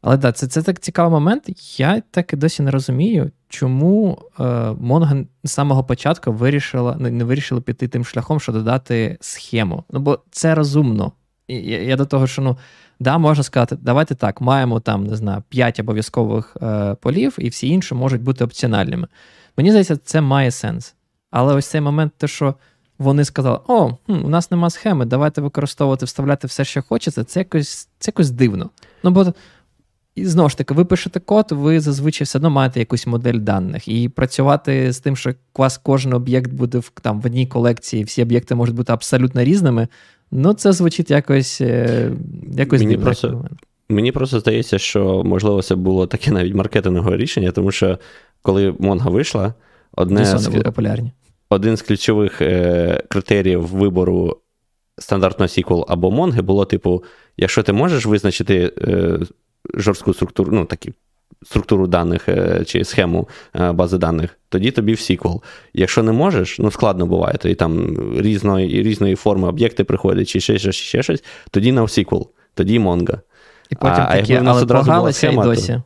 Але 0.01 0.17
так, 0.17 0.35
це 0.35 0.47
це 0.47 0.61
так 0.61 0.79
цікавий 0.79 1.11
момент. 1.11 1.79
Я 1.79 2.01
так 2.11 2.33
і 2.33 2.35
досі 2.35 2.63
не 2.63 2.71
розумію, 2.71 3.31
чому 3.49 4.21
е, 4.39 4.43
Mongo 4.71 5.25
з 5.43 5.51
самого 5.51 5.83
початку 5.83 6.31
вирішила, 6.31 6.95
не, 6.99 7.11
не 7.11 7.23
вирішили 7.23 7.61
піти 7.61 7.87
тим 7.87 8.05
шляхом, 8.05 8.39
що 8.39 8.51
додати 8.51 9.17
схему. 9.21 9.83
Ну, 9.91 9.99
бо 9.99 10.19
це 10.31 10.55
розумно. 10.55 11.11
І, 11.47 11.55
я, 11.55 11.81
я 11.81 11.95
до 11.95 12.05
того, 12.05 12.27
що 12.27 12.41
ну, 12.41 12.57
да, 12.99 13.17
можна 13.17 13.43
сказати, 13.43 13.77
давайте 13.81 14.15
так, 14.15 14.41
маємо 14.41 14.79
там, 14.79 15.07
не 15.07 15.15
знаю, 15.15 15.43
5 15.49 15.79
обов'язкових 15.79 16.57
е, 16.61 16.95
полів, 17.01 17.35
і 17.37 17.49
всі 17.49 17.67
інші 17.67 17.95
можуть 17.95 18.21
бути 18.21 18.43
опціональними. 18.43 19.07
Мені 19.57 19.69
здається, 19.69 19.97
це 19.97 20.21
має 20.21 20.51
сенс. 20.51 20.95
Але 21.31 21.53
ось 21.53 21.67
цей 21.67 21.81
момент, 21.81 22.13
те, 22.17 22.27
що 22.27 22.55
вони 22.99 23.25
сказали: 23.25 23.59
О, 23.67 23.97
хм, 24.05 24.25
у 24.25 24.29
нас 24.29 24.51
нема 24.51 24.69
схеми, 24.69 25.05
давайте 25.05 25.41
використовувати, 25.41 26.05
вставляти 26.05 26.47
все, 26.47 26.65
що 26.65 26.81
хочеться, 26.81 27.23
це 27.23 27.39
якось 27.39 27.89
це 27.99 28.09
якось 28.09 28.31
дивно. 28.31 28.69
Ну, 29.03 29.11
бо 29.11 29.33
і 30.15 30.25
знову 30.25 30.49
ж 30.49 30.57
таки, 30.57 30.73
ви 30.73 30.85
пишете 30.85 31.19
код, 31.19 31.45
ви 31.51 31.79
зазвичай 31.79 32.25
все 32.25 32.37
одно 32.37 32.49
маєте 32.49 32.79
якусь 32.79 33.07
модель 33.07 33.39
даних. 33.39 33.87
І 33.87 34.09
працювати 34.09 34.91
з 34.91 34.99
тим, 34.99 35.15
що 35.15 35.29
у 35.29 35.61
вас 35.61 35.77
кожен 35.77 36.13
об'єкт 36.13 36.51
буде 36.51 36.77
в 36.77 36.91
там 37.01 37.21
в 37.21 37.25
одній 37.25 37.47
колекції, 37.47 38.03
всі 38.03 38.21
об'єкти 38.21 38.55
можуть 38.55 38.75
бути 38.75 38.93
абсолютно 38.93 39.43
різними. 39.43 39.87
Ну, 40.31 40.53
це 40.53 40.73
звучить 40.73 41.11
якось 41.11 41.61
е, 41.61 42.11
якось 42.53 42.81
Мені 42.81 42.91
дивно. 42.91 43.05
Просто, 43.05 43.45
мені 43.89 44.11
просто 44.11 44.39
здається, 44.39 44.79
що 44.79 45.23
можливо 45.25 45.61
це 45.61 45.75
було 45.75 46.07
таке 46.07 46.31
навіть 46.31 46.55
маркетингове 46.55 47.17
рішення, 47.17 47.51
тому 47.51 47.71
що 47.71 47.99
коли 48.41 48.75
Монга 48.79 49.09
вийшла, 49.09 49.53
одне 49.91 50.25
з... 50.25 50.47
були 50.47 50.63
популярні. 50.63 51.11
Один 51.51 51.77
з 51.77 51.81
ключових 51.81 52.41
е, 52.41 53.03
критеріїв 53.09 53.61
вибору 53.61 54.37
стандартного 54.97 55.47
SQL 55.47 55.85
або 55.87 56.11
Монги 56.11 56.41
було, 56.41 56.65
типу, 56.65 57.03
якщо 57.37 57.63
ти 57.63 57.73
можеш 57.73 58.05
визначити 58.05 58.73
е, 58.81 59.19
жорстку 59.73 60.13
структуру, 60.13 60.51
ну 60.51 60.65
такі 60.65 60.93
структуру 61.43 61.87
даних 61.87 62.29
е, 62.29 62.63
чи 62.65 62.83
схему 62.83 63.29
е, 63.55 63.71
бази 63.71 63.97
даних, 63.97 64.37
тоді 64.49 64.71
тобі 64.71 64.93
в 64.93 64.97
SQL. 64.97 65.41
Якщо 65.73 66.03
не 66.03 66.11
можеш, 66.11 66.59
ну 66.59 66.71
складно 66.71 67.05
буває, 67.05 67.37
тоді 67.37 67.55
там 67.55 67.97
різної 68.17 68.83
різної 68.83 69.15
форми 69.15 69.47
об'єкти 69.47 69.83
приходять, 69.83 70.27
чи 70.27 70.39
ще 70.39 70.59
щось, 70.59 70.75
ще 70.75 71.03
щось, 71.03 71.23
тоді 71.51 71.71
на 71.71 71.81
SQL, 71.81 72.27
тоді 72.53 72.79
Mongo. 72.79 73.19
І 73.69 73.75
потім 73.75 74.03
а, 74.07 74.15
такі, 74.15 74.33
а 74.33 74.43
але 74.45 74.65
погралися 74.65 75.29
і 75.29 75.35
досі. 75.35 75.81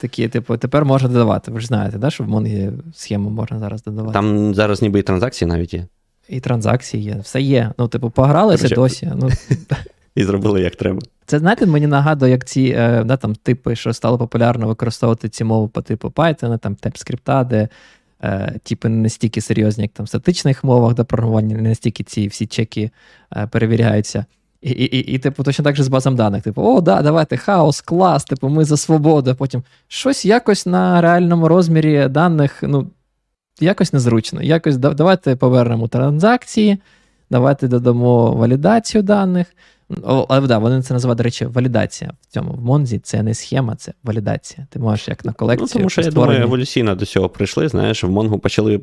Такі, 0.00 0.28
типу, 0.28 0.56
тепер 0.56 0.84
можна 0.84 1.08
додавати. 1.08 1.50
Ви 1.50 1.60
ж 1.60 1.66
знаєте, 1.66 1.98
да, 1.98 2.10
що 2.10 2.24
в 2.24 2.28
Монгі 2.28 2.70
схему 2.94 3.30
можна 3.30 3.58
зараз 3.58 3.82
додавати. 3.82 4.12
Там 4.12 4.54
зараз 4.54 4.82
ніби 4.82 4.98
і 4.98 5.02
транзакції 5.02 5.48
навіть 5.48 5.74
є. 5.74 5.86
І 6.28 6.40
транзакції 6.40 7.02
є, 7.02 7.18
все 7.22 7.40
є. 7.40 7.72
Ну, 7.78 7.88
типу, 7.88 8.10
погралися 8.10 8.68
досі. 8.68 9.12
Ну, 9.16 9.30
і 10.14 10.24
зробили 10.24 10.60
як 10.60 10.76
треба. 10.76 11.00
Це 11.26 11.38
знаєте, 11.38 11.66
мені 11.66 11.86
нагадує, 11.86 12.32
як 12.32 12.44
ці 12.44 12.74
е, 12.76 13.04
да, 13.04 13.16
там, 13.16 13.34
типи, 13.34 13.76
що 13.76 13.92
стало 13.92 14.18
популярно 14.18 14.66
використовувати 14.66 15.28
ці 15.28 15.44
мови 15.44 15.68
по 15.68 15.82
типу 15.82 16.08
Python, 16.08 16.58
там 16.58 16.74
TypeScript, 16.74 17.46
де 17.46 17.68
е, 18.22 18.58
типи 18.62 18.88
не 18.88 18.96
настільки 18.96 19.40
серйозні, 19.40 19.82
як 19.82 19.92
там 19.92 20.06
в 20.06 20.08
статичних 20.08 20.64
мовах 20.64 20.94
до 20.94 21.04
програмування, 21.04 21.56
не 21.56 21.68
настільки 21.68 22.04
ці 22.04 22.28
всі 22.28 22.46
чеки 22.46 22.90
е, 23.36 23.46
перевіряються. 23.46 24.24
І, 24.60 24.70
і, 24.70 24.96
і, 24.96 24.98
і, 24.98 25.18
типу, 25.18 25.42
точно 25.42 25.64
так 25.64 25.76
же 25.76 25.82
з 25.82 25.88
базом 25.88 26.16
даних. 26.16 26.42
Типу, 26.42 26.62
о, 26.62 26.80
да, 26.80 27.02
давайте 27.02 27.36
хаос, 27.36 27.80
клас, 27.80 28.24
типу, 28.24 28.48
ми 28.48 28.64
за 28.64 28.76
свободу. 28.76 29.34
Потім 29.34 29.62
щось 29.88 30.24
якось 30.24 30.66
на 30.66 31.00
реальному 31.00 31.48
розмірі 31.48 32.08
даних, 32.08 32.58
ну, 32.62 32.90
якось 33.60 33.92
незручно. 33.92 34.42
Якось 34.42 34.76
давайте 34.76 35.36
повернемо 35.36 35.88
транзакції, 35.88 36.78
давайте 37.30 37.68
додамо 37.68 38.32
валідацію 38.34 39.02
даних. 39.02 39.46
Але 40.04 40.46
да, 40.46 40.58
вони 40.58 40.82
це 40.82 40.94
називають, 40.94 41.16
до 41.16 41.22
речі, 41.22 41.46
валідація 41.46 42.12
в 42.22 42.26
цьому 42.26 42.52
в 42.52 42.64
Монзі. 42.64 42.98
Це 42.98 43.22
не 43.22 43.34
схема, 43.34 43.76
це 43.76 43.92
валідація. 44.04 44.66
Ти 44.70 44.78
можеш 44.78 45.08
як 45.08 45.24
на 45.24 45.32
колекцію. 45.32 45.68
Ну, 45.74 45.78
Тому 45.78 45.90
що 45.90 46.00
я 46.00 46.10
думаю, 46.10 46.42
еволюційно 46.42 46.94
до 46.94 47.06
цього 47.06 47.28
прийшли. 47.28 47.68
Знаєш, 47.68 48.04
в 48.04 48.10
Монгу 48.10 48.38
почали 48.38 48.80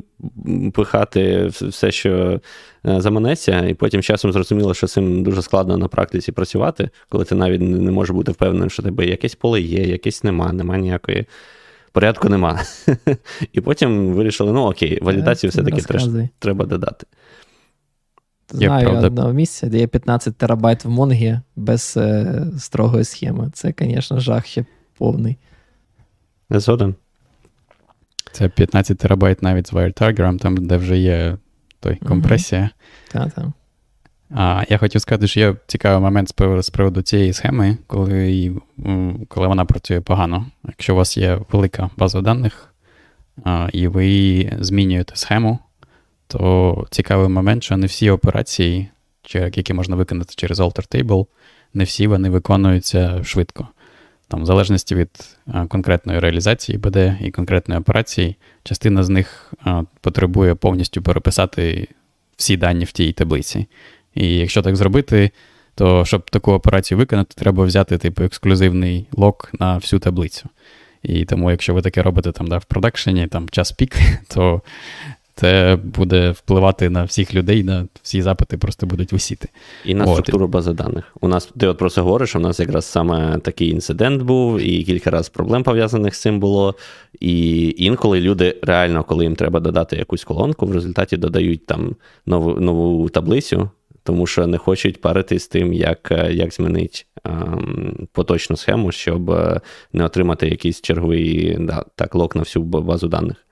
пихати 0.73 1.45
все, 1.45 1.91
що 1.91 2.41
е, 2.85 3.01
заманеться, 3.01 3.65
і 3.65 3.73
потім 3.73 4.01
часом 4.01 4.31
зрозуміло, 4.31 4.73
що 4.73 4.87
цим 4.87 5.23
дуже 5.23 5.41
складно 5.41 5.77
на 5.77 5.87
практиці 5.87 6.31
працювати, 6.31 6.89
коли 7.09 7.25
ти 7.25 7.35
навіть 7.35 7.61
не 7.61 7.91
можеш 7.91 8.15
бути 8.15 8.31
впевненим, 8.31 8.69
що 8.69 8.83
тебе 8.83 9.05
якесь 9.05 9.35
поле 9.35 9.61
є, 9.61 9.83
якесь 9.83 10.23
нема, 10.23 10.53
нема 10.53 10.77
ніякої. 10.77 11.25
Порядку 11.91 12.29
нема. 12.29 12.61
І 13.53 13.61
потім 13.61 14.13
вирішили: 14.13 14.51
ну 14.51 14.61
окей, 14.61 14.99
валідацію 15.01 15.49
все-таки 15.49 15.81
треба 16.39 16.65
додати. 16.65 17.05
Знаю 18.49 18.89
правда... 18.89 19.07
одного 19.07 19.33
місця, 19.33 19.67
де 19.67 19.77
є 19.77 19.87
15 19.87 20.37
терабайт 20.37 20.85
в 20.85 20.89
Монгі 20.89 21.39
без 21.55 21.93
е, 21.97 22.45
строгої 22.57 23.03
схеми. 23.03 23.49
Це, 23.53 23.73
звісно, 23.79 24.19
жах 24.19 24.45
ще 24.45 24.65
повний. 24.97 25.37
Згоден. 26.49 26.95
Це 28.31 28.49
15 28.49 28.97
терабайт 28.97 29.43
навіть 29.43 29.67
з 29.67 29.73
WireTarget, 29.73 30.37
там, 30.37 30.67
де 30.67 30.77
вже 30.77 30.97
є 30.97 31.37
той 31.79 31.95
компресія. 31.95 32.61
Mm-hmm. 32.61 33.11
Так, 33.13 33.33
так. 33.33 33.45
А 34.29 34.63
я 34.69 34.77
хотів 34.77 35.01
сказати, 35.01 35.27
що 35.27 35.39
є 35.39 35.55
цікавий 35.67 36.01
момент 36.01 36.29
з 36.59 36.69
приводу 36.69 37.01
цієї 37.01 37.33
схеми, 37.33 37.77
коли 37.87 38.55
коли 39.27 39.47
вона 39.47 39.65
працює 39.65 40.01
погано. 40.01 40.45
Якщо 40.67 40.93
у 40.93 40.97
вас 40.97 41.17
є 41.17 41.39
велика 41.51 41.89
база 41.97 42.21
даних, 42.21 42.73
а, 43.43 43.69
і 43.73 43.87
ви 43.87 44.57
змінюєте 44.59 45.15
схему, 45.15 45.59
то 46.27 46.87
цікавий 46.91 47.29
момент, 47.29 47.63
що 47.63 47.77
не 47.77 47.87
всі 47.87 48.09
операції, 48.09 48.87
які 49.33 49.73
можна 49.73 49.95
виконати 49.95 50.33
через 50.35 50.59
Alter 50.59 50.95
Table, 50.95 51.25
не 51.73 51.83
всі 51.83 52.07
вони 52.07 52.29
виконуються 52.29 53.23
швидко. 53.23 53.67
Там, 54.27 54.41
В 54.43 54.45
залежності 54.45 54.95
від 54.95 55.09
конкретної 55.67 56.19
реалізації 56.19 56.77
БД 56.77 56.97
і 57.21 57.31
конкретної 57.31 57.81
операції, 57.81 58.35
частина 58.63 59.03
з 59.03 59.09
них 59.09 59.53
потребує 60.01 60.55
повністю 60.55 61.01
переписати 61.01 61.87
всі 62.37 62.57
дані 62.57 62.85
в 62.85 62.91
тій 62.91 63.11
таблиці. 63.11 63.67
І 64.15 64.37
якщо 64.37 64.61
так 64.61 64.75
зробити, 64.75 65.31
то 65.75 66.05
щоб 66.05 66.29
таку 66.29 66.51
операцію 66.51 66.97
виконати, 66.97 67.33
треба 67.37 67.65
взяти 67.65 67.97
типу 67.97 68.23
ексклюзивний 68.23 69.07
лок 69.11 69.51
на 69.59 69.77
всю 69.77 69.99
таблицю. 69.99 70.49
І 71.03 71.25
тому, 71.25 71.51
якщо 71.51 71.73
ви 71.73 71.81
таке 71.81 72.03
робите 72.03 72.31
там 72.31 72.47
да, 72.47 72.57
в 72.57 72.65
продакшені, 72.65 73.27
там 73.27 73.49
час 73.49 73.71
пік, 73.71 73.95
то 74.33 74.61
це 75.35 75.77
буде 75.83 76.31
впливати 76.31 76.89
на 76.89 77.03
всіх 77.03 77.33
людей, 77.35 77.63
на 77.63 77.87
всі 78.01 78.21
запити 78.21 78.57
просто 78.57 78.85
будуть 78.85 79.13
висіти. 79.13 79.49
І 79.85 79.95
на 79.95 80.05
от. 80.05 80.11
структуру 80.11 80.47
бази 80.47 80.73
даних. 80.73 81.15
У 81.21 81.27
нас 81.27 81.49
ти 81.59 81.67
от 81.67 81.77
просто 81.77 82.03
говориш, 82.03 82.35
у 82.35 82.39
нас 82.39 82.59
якраз 82.59 82.85
саме 82.85 83.39
такий 83.39 83.69
інцидент 83.69 84.21
був, 84.21 84.59
і 84.59 84.83
кілька 84.83 85.09
разів 85.09 85.33
проблем 85.33 85.63
пов'язаних 85.63 86.15
з 86.15 86.21
цим 86.21 86.39
було. 86.39 86.75
І 87.19 87.75
інколи 87.77 88.21
люди 88.21 88.59
реально, 88.61 89.03
коли 89.03 89.23
їм 89.23 89.35
треба 89.35 89.59
додати 89.59 89.95
якусь 89.95 90.23
колонку, 90.23 90.65
в 90.65 90.71
результаті 90.71 91.17
додають 91.17 91.65
там 91.65 91.95
нову 92.25 92.59
нову 92.59 93.09
таблицю, 93.09 93.69
тому 94.03 94.27
що 94.27 94.47
не 94.47 94.57
хочуть 94.57 95.01
парити 95.01 95.39
з 95.39 95.47
тим, 95.47 95.73
як 95.73 96.11
як 96.31 96.53
змінити 96.53 97.03
ем, 97.23 98.07
поточну 98.11 98.57
схему, 98.57 98.91
щоб 98.91 99.31
е, 99.31 99.61
не 99.93 100.05
отримати 100.05 100.47
якийсь 100.47 100.81
черговий 100.81 101.57
да, 101.59 101.85
так, 101.95 102.15
лок 102.15 102.35
на 102.35 102.41
всю 102.41 102.63
базу 102.65 103.07
даних. 103.07 103.45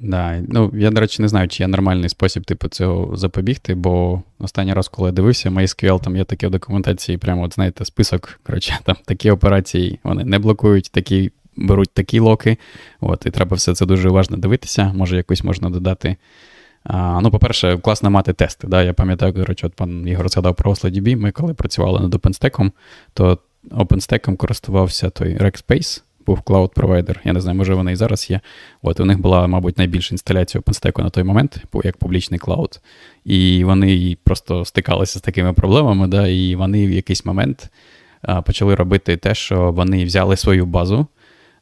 Да, 0.00 0.42
ну 0.48 0.70
я, 0.74 0.90
до 0.90 1.00
речі, 1.00 1.22
не 1.22 1.28
знаю, 1.28 1.48
чи 1.48 1.62
є 1.62 1.68
нормальний 1.68 2.08
спосіб 2.08 2.44
типу, 2.44 2.68
цього 2.68 3.16
запобігти, 3.16 3.74
бо 3.74 4.22
останній 4.38 4.72
раз, 4.74 4.88
коли 4.88 5.08
я 5.08 5.12
дивився, 5.12 5.50
MySQL, 5.50 6.00
там 6.02 6.16
є 6.16 6.24
таке 6.24 6.48
в 6.48 6.50
документації, 6.50 7.18
прямо, 7.18 7.42
от 7.42 7.54
знаєте, 7.54 7.84
список. 7.84 8.40
Коротше, 8.42 8.78
там 8.84 8.96
такі 9.04 9.30
операції 9.30 9.98
вони 10.04 10.24
не 10.24 10.38
блокують, 10.38 10.90
такі 10.92 11.30
беруть 11.56 11.90
такі 11.90 12.18
lock 12.18 12.43
и. 12.43 12.56
От, 13.00 13.26
І 13.26 13.30
треба 13.30 13.56
все 13.56 13.74
це 13.74 13.86
дуже 13.86 14.08
уважно 14.08 14.36
дивитися. 14.36 14.92
Може, 14.94 15.16
якось 15.16 15.44
можна 15.44 15.70
додати. 15.70 16.16
А, 16.84 17.20
Ну, 17.20 17.30
по-перше, 17.30 17.78
класно 17.78 18.10
мати 18.10 18.32
тести. 18.32 18.66
Да? 18.66 18.82
Я 18.82 18.92
пам'ятаю, 18.92 19.44
речі, 19.44 19.66
от 19.66 19.74
пан 19.74 20.08
Ігор 20.08 20.28
згадав 20.28 20.54
про 20.56 20.72
Oslo 20.72 20.97
DB, 20.97 21.16
Ми 21.16 21.30
коли 21.30 21.54
працювали 21.54 22.00
над 22.00 22.14
OpenStack, 22.14 22.70
то 23.14 23.38
OpenStack 23.70 24.36
користувався 24.36 25.10
той 25.10 25.38
Rackspace 25.38 26.02
був 26.26 26.40
cloud-провайдер. 26.40 27.20
Я 27.24 27.32
не 27.32 27.40
знаю, 27.40 27.58
може 27.58 27.74
вони 27.74 27.92
і 27.92 27.96
зараз 27.96 28.30
є. 28.30 28.40
От 28.82 29.00
у 29.00 29.04
них 29.04 29.20
була, 29.20 29.46
мабуть, 29.46 29.78
найбільша 29.78 30.14
інсталяція 30.14 30.60
OpenStack 30.60 31.02
на 31.02 31.10
той 31.10 31.24
момент, 31.24 31.64
як 31.84 31.96
публічний 31.96 32.38
клауд. 32.38 32.80
І 33.24 33.64
вони 33.64 34.16
просто 34.24 34.64
стикалися 34.64 35.18
з 35.18 35.22
такими 35.22 35.52
проблемами, 35.52 36.08
да, 36.08 36.28
і 36.28 36.54
вони 36.54 36.86
в 36.86 36.90
якийсь 36.90 37.24
момент 37.24 37.70
а, 38.22 38.42
почали 38.42 38.74
робити 38.74 39.16
те, 39.16 39.34
що 39.34 39.72
вони 39.72 40.04
взяли 40.04 40.36
свою 40.36 40.66
базу, 40.66 41.06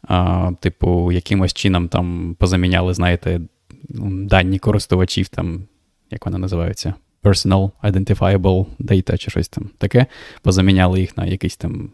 а, 0.03 0.51
типу, 0.61 1.13
якимось 1.13 1.55
чином 1.55 1.89
там 1.89 2.37
позаміняли, 2.39 2.95
знаєте, 2.95 3.41
дані 3.89 4.59
користувачів, 4.59 5.29
там, 5.29 5.63
як 6.11 6.27
вони 6.27 6.39
називаються? 6.39 6.95
personal 7.23 7.71
identifiable 7.83 8.67
data 8.79 9.19
чи 9.19 9.31
щось 9.31 9.49
там 9.49 9.71
таке, 9.79 10.07
позаміняли 10.43 11.01
їх 11.01 11.17
на 11.17 11.27
якийсь 11.27 11.57
там. 11.57 11.91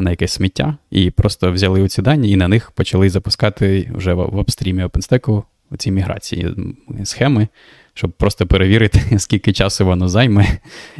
На 0.00 0.10
якесь 0.10 0.32
сміття, 0.32 0.76
і 0.90 1.10
просто 1.10 1.52
взяли 1.52 1.88
ці 1.88 2.02
дані 2.02 2.30
і 2.30 2.36
на 2.36 2.48
них 2.48 2.70
почали 2.70 3.10
запускати 3.10 3.90
вже 3.94 4.14
в 4.14 4.38
апстрімі 4.38 4.84
OpenStack 4.84 5.42
ці 5.78 5.90
міграції 5.90 6.54
схеми, 7.04 7.48
щоб 8.00 8.10
просто 8.10 8.46
перевірити, 8.46 9.00
скільки 9.18 9.52
часу 9.52 9.86
воно 9.86 10.08
займе, 10.08 10.46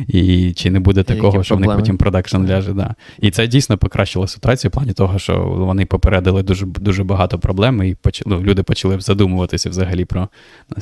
і 0.09 0.53
чи 0.53 0.71
не 0.71 0.81
буде 0.81 1.03
такого, 1.03 1.37
Які 1.37 1.45
що 1.45 1.57
в 1.57 1.61
них 1.61 1.77
потім 1.77 1.97
продакшн 1.97 2.47
ляже. 2.47 2.73
Да. 2.73 2.95
І 3.19 3.31
це 3.31 3.47
дійсно 3.47 3.79
покращило 3.79 4.27
ситуацію 4.27 4.69
в 4.69 4.73
плані 4.73 4.93
того, 4.93 5.19
що 5.19 5.39
вони 5.39 5.87
попередили 5.87 6.43
дуже 6.43 6.67
дуже 6.67 7.05
багато 7.05 7.39
проблем, 7.39 7.83
і 7.83 7.95
почали, 7.95 8.37
ну, 8.37 8.43
люди 8.43 8.63
почали 8.63 9.01
задумуватися 9.01 9.71
взагалі 9.71 10.05
про 10.05 10.29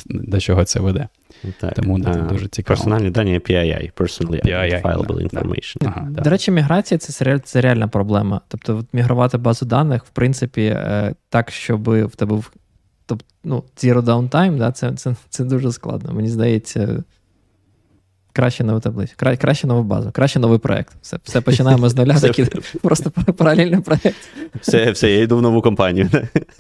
до 0.07 0.41
чого 0.41 0.65
це 0.65 0.81
веде. 0.81 1.09
Так. 1.61 1.75
Тому 1.75 2.01
це 2.01 2.15
дуже 2.15 2.49
цікаво. 2.49 2.77
Персональні 2.77 3.11
дані 3.11 3.39
PII, 3.39 3.93
Personally 3.93 4.47
PII, 4.47 4.83
Identifiable 4.83 5.07
да, 5.07 5.41
Information. 5.41 5.77
Да. 5.81 5.93
Ага, 5.97 6.09
До 6.11 6.31
речі, 6.31 6.51
міграція 6.51 6.99
це 6.99 7.39
це 7.39 7.61
реальна 7.61 7.89
проблема. 7.89 8.41
Тобто, 8.49 8.85
мігрувати 8.93 9.39
базу 9.39 9.67
даних, 9.67 10.05
в 10.05 10.11
принципі, 10.11 10.63
е, 10.63 11.15
так, 11.29 11.51
щоб 11.51 11.83
в 11.91 12.17
тебе 12.17 12.35
був 12.35 12.51
Тобто, 13.09 13.25
ну, 13.45 13.65
zero 13.77 14.03
downtime, 14.03 14.59
да, 14.59 14.73
це 14.73 14.93
це, 14.93 15.15
це 15.29 15.45
дуже 15.45 15.73
складно. 15.73 16.13
Мені 16.13 16.29
здається, 16.29 17.03
краще 18.33 18.65
нову 18.65 18.81
таблицю, 18.81 19.13
кра, 19.17 19.37
краще 19.37 19.67
нову 19.67 19.83
базу, 19.83 20.11
краще 20.13 20.39
новий 20.39 20.59
проект. 20.59 20.97
Все 21.03 21.19
все 21.25 21.41
починаємо 21.41 21.89
з 21.89 21.97
нуля, 21.97 22.15
такий 22.21 22.47
просто 22.83 23.11
паралельний 23.11 23.81
проект. 23.81 24.17
Все, 24.61 24.91
все, 24.91 25.11
я 25.11 25.23
йду 25.23 25.37
в 25.37 25.43
нову 25.43 25.63
компанію. 25.63 26.11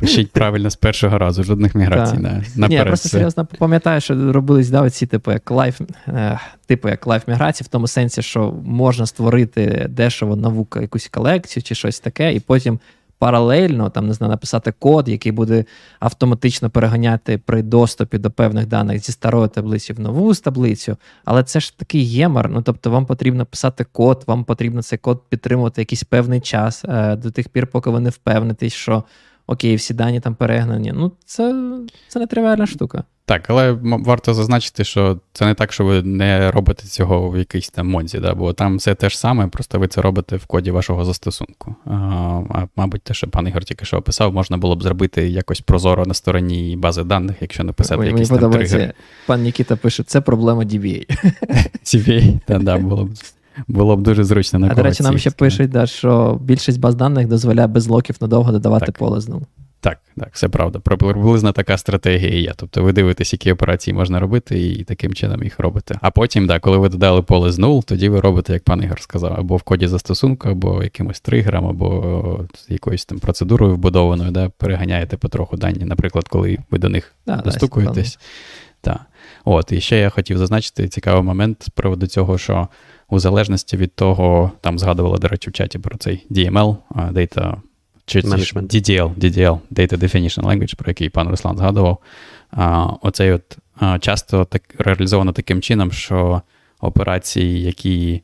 Пишіть 0.01 0.33
правильно 0.33 0.71
з 0.71 0.77
першого 0.77 1.19
разу, 1.19 1.45
жодних 1.45 1.75
міграцій. 1.75 2.17
Да. 2.17 2.69
Ні, 2.69 2.75
я 2.75 2.85
просто 2.85 3.09
серйозно 3.09 3.47
пам'ятаю, 3.59 4.01
що 4.01 4.33
робились 4.33 4.71
да, 4.71 4.83
оці 4.83 5.07
типу 5.07 5.33
як 5.33 5.51
live, 5.51 5.81
е, 6.09 6.41
типу 6.67 6.89
як 6.89 7.07
live 7.07 7.29
міграції, 7.29 7.65
в 7.65 7.69
тому 7.69 7.87
сенсі, 7.87 8.23
що 8.23 8.55
можна 8.65 9.07
створити 9.07 9.87
дешево 9.89 10.37
нову 10.37 10.67
якусь 10.81 11.09
колекцію 11.09 11.63
чи 11.63 11.75
щось 11.75 12.01
таке, 12.01 12.35
і 12.35 12.41
потім 12.41 12.81
паралельно 13.18 13.90
там 13.90 14.07
не 14.07 14.14
знаю, 14.14 14.31
написати 14.31 14.72
код, 14.78 15.09
який 15.09 15.33
буде 15.33 15.64
автоматично 16.00 16.70
переганяти 16.70 17.38
при 17.38 17.62
доступі 17.62 18.18
до 18.18 18.31
певних 18.31 18.66
даних 18.66 19.04
зі 19.04 19.12
старої 19.12 19.48
таблиці 19.48 19.92
в 19.92 20.00
нову 20.00 20.35
таблицю. 20.35 20.96
Але 21.24 21.44
це 21.44 21.61
ж 21.61 21.78
такий 21.78 22.11
ємар. 22.11 22.50
Ну 22.50 22.62
тобто, 22.62 22.90
вам 22.90 23.07
потрібно 23.07 23.46
писати 23.46 23.87
код, 23.92 24.24
вам 24.26 24.44
потрібно 24.44 24.83
цей 24.83 24.98
код 24.98 25.22
підтримувати 25.28 25.81
якийсь 25.81 26.04
певний 26.04 26.40
час 26.40 26.85
е, 26.85 27.16
до 27.16 27.31
тих 27.31 27.48
пір, 27.48 27.66
поки 27.66 27.90
ви 27.90 28.00
не 28.00 28.11
впевнитесь, 28.11 28.72
що 28.72 29.04
окей, 29.49 29.77
всі 29.77 29.95
дані 29.95 30.21
там 30.21 30.35
перегнані. 30.35 30.93
Ну, 30.95 31.13
це 31.25 31.71
це 32.09 32.19
нетривіальна 32.19 32.67
штука. 32.67 33.05
Так, 33.29 33.51
але 33.51 33.77
варто 33.83 34.35
зазначити, 34.35 34.85
що 34.85 35.19
це 35.33 35.47
не 35.47 35.55
так, 35.55 35.73
що 35.73 35.85
ви 35.85 36.03
не 36.03 36.51
робите 36.51 36.87
цього 36.87 37.31
в 37.31 37.39
якійсь 37.39 37.69
там 37.69 37.89
модзі, 37.89 38.19
да? 38.19 38.35
бо 38.35 38.53
там 38.53 38.77
все 38.77 38.95
те 38.95 39.09
ж 39.09 39.19
саме, 39.19 39.47
просто 39.47 39.79
ви 39.79 39.89
це 39.89 40.01
робите 40.01 40.37
в 40.37 40.47
коді 40.47 40.71
вашого 40.71 41.05
застосунку. 41.05 41.75
А, 41.87 42.67
Мабуть, 42.77 43.03
те, 43.03 43.15
що 43.15 43.29
пан 43.29 43.49
Ігор 43.49 43.65
тільки 43.65 43.85
що 43.85 43.97
описав, 43.97 44.35
можна 44.35 44.57
було 44.57 44.77
б 44.77 44.83
зробити 44.83 45.29
якось 45.29 45.61
прозоро 45.61 46.07
на 46.07 46.15
стороні 46.15 46.77
бази 46.77 47.05
даних, 47.05 47.37
якщо 47.41 47.65
написати 47.65 48.01
Мені 48.01 48.13
якісь 48.13 48.29
там 48.29 48.51
тригери. 48.51 48.93
Пан 49.27 49.43
Нікіта 49.43 49.77
пише, 49.77 50.03
це 50.03 50.21
проблема 50.21 50.63
DBA. 50.63 51.07
DBA, 51.85 52.39
так, 52.47 52.63
да, 52.63 52.79
було 52.79 53.05
б. 53.05 53.11
Було 53.68 53.97
б 53.97 54.03
дуже 54.03 54.25
зручно 54.25 54.59
на 54.59 54.68
А, 54.71 54.75
до 54.75 54.83
речі, 54.83 55.03
нам 55.03 55.18
ще 55.18 55.31
пишуть, 55.31 55.71
да, 55.71 55.87
що 55.87 56.38
більшість 56.42 56.81
баз 56.81 56.94
даних 56.94 57.29
дозволяє 57.29 57.68
без 57.68 57.88
локів 57.88 58.16
надовго 58.21 58.53
додавати 58.53 58.87
так. 58.87 58.99
поле 58.99 59.21
знову. 59.21 59.47
Так, 59.81 59.99
так, 60.16 60.29
все 60.33 60.49
правда. 60.49 60.79
Приблизно 60.79 61.53
така 61.53 61.77
стратегія 61.77 62.40
є. 62.40 62.53
Тобто 62.57 62.83
ви 62.83 62.92
дивитесь, 62.92 63.33
які 63.33 63.53
операції 63.53 63.94
можна 63.94 64.21
робити, 64.21 64.61
і 64.61 64.85
таким 64.85 65.14
чином 65.14 65.44
їх 65.44 65.59
робите. 65.59 65.99
А 66.03 66.11
потім, 66.11 66.47
да, 66.47 66.59
коли 66.61 66.79
ви 66.79 66.88
додали 66.88 67.23
поле 67.23 67.53
з 67.53 67.59
нул, 67.59 67.85
тоді 67.85 68.09
ви 68.09 68.21
робите, 68.21 68.53
як 68.53 68.64
пан 68.64 68.83
Ігор 68.83 69.01
сказав, 69.01 69.35
або 69.38 69.57
в 69.57 69.62
коді 69.62 69.87
застосунку, 69.87 70.49
або 70.49 70.83
якимось 70.83 71.21
тригером, 71.21 71.66
або 71.66 72.40
якоюсь 72.68 73.05
там 73.05 73.18
процедурою 73.18 73.75
вбудованою, 73.75 74.31
да, 74.31 74.49
переганяєте 74.49 75.16
потроху 75.16 75.57
дані, 75.57 75.85
наприклад, 75.85 76.29
коли 76.29 76.59
ви 76.71 76.79
до 76.79 76.88
них 76.88 77.14
да, 77.27 77.37
достукуєтесь. 77.37 78.18
Так. 78.81 79.01
От, 79.44 79.73
І 79.73 79.81
ще 79.81 79.99
я 79.99 80.11
хотів 80.11 80.38
зазначити 80.38 80.88
цікавий 80.88 81.23
момент 81.23 81.62
з 81.62 81.68
приводу 81.68 82.07
цього, 82.07 82.38
що 82.38 82.68
у 83.11 83.18
залежності 83.18 83.77
від 83.77 83.94
того, 83.94 84.53
там 84.61 84.79
згадували, 84.79 85.18
до 85.18 85.29
речі, 85.29 85.51
в 85.51 85.53
чаті 85.53 85.79
про 85.79 85.99
цей 85.99 86.27
DML, 86.31 86.77
Data 86.94 87.55
чи 88.07 88.21
DDL, 88.21 89.14
DDL, 89.14 89.59
Data 89.71 89.99
Definition 89.99 90.42
Language, 90.42 90.77
про 90.77 90.90
який 90.90 91.09
пан 91.09 91.29
Руслан 91.29 91.57
згадував. 91.57 91.99
Оцей 93.03 93.33
от 93.33 93.59
часто 94.01 94.44
так 94.44 94.62
реалізовано 94.79 95.33
таким 95.33 95.62
чином, 95.62 95.92
що 95.92 96.42
операції, 96.81 97.62
які 97.62 98.23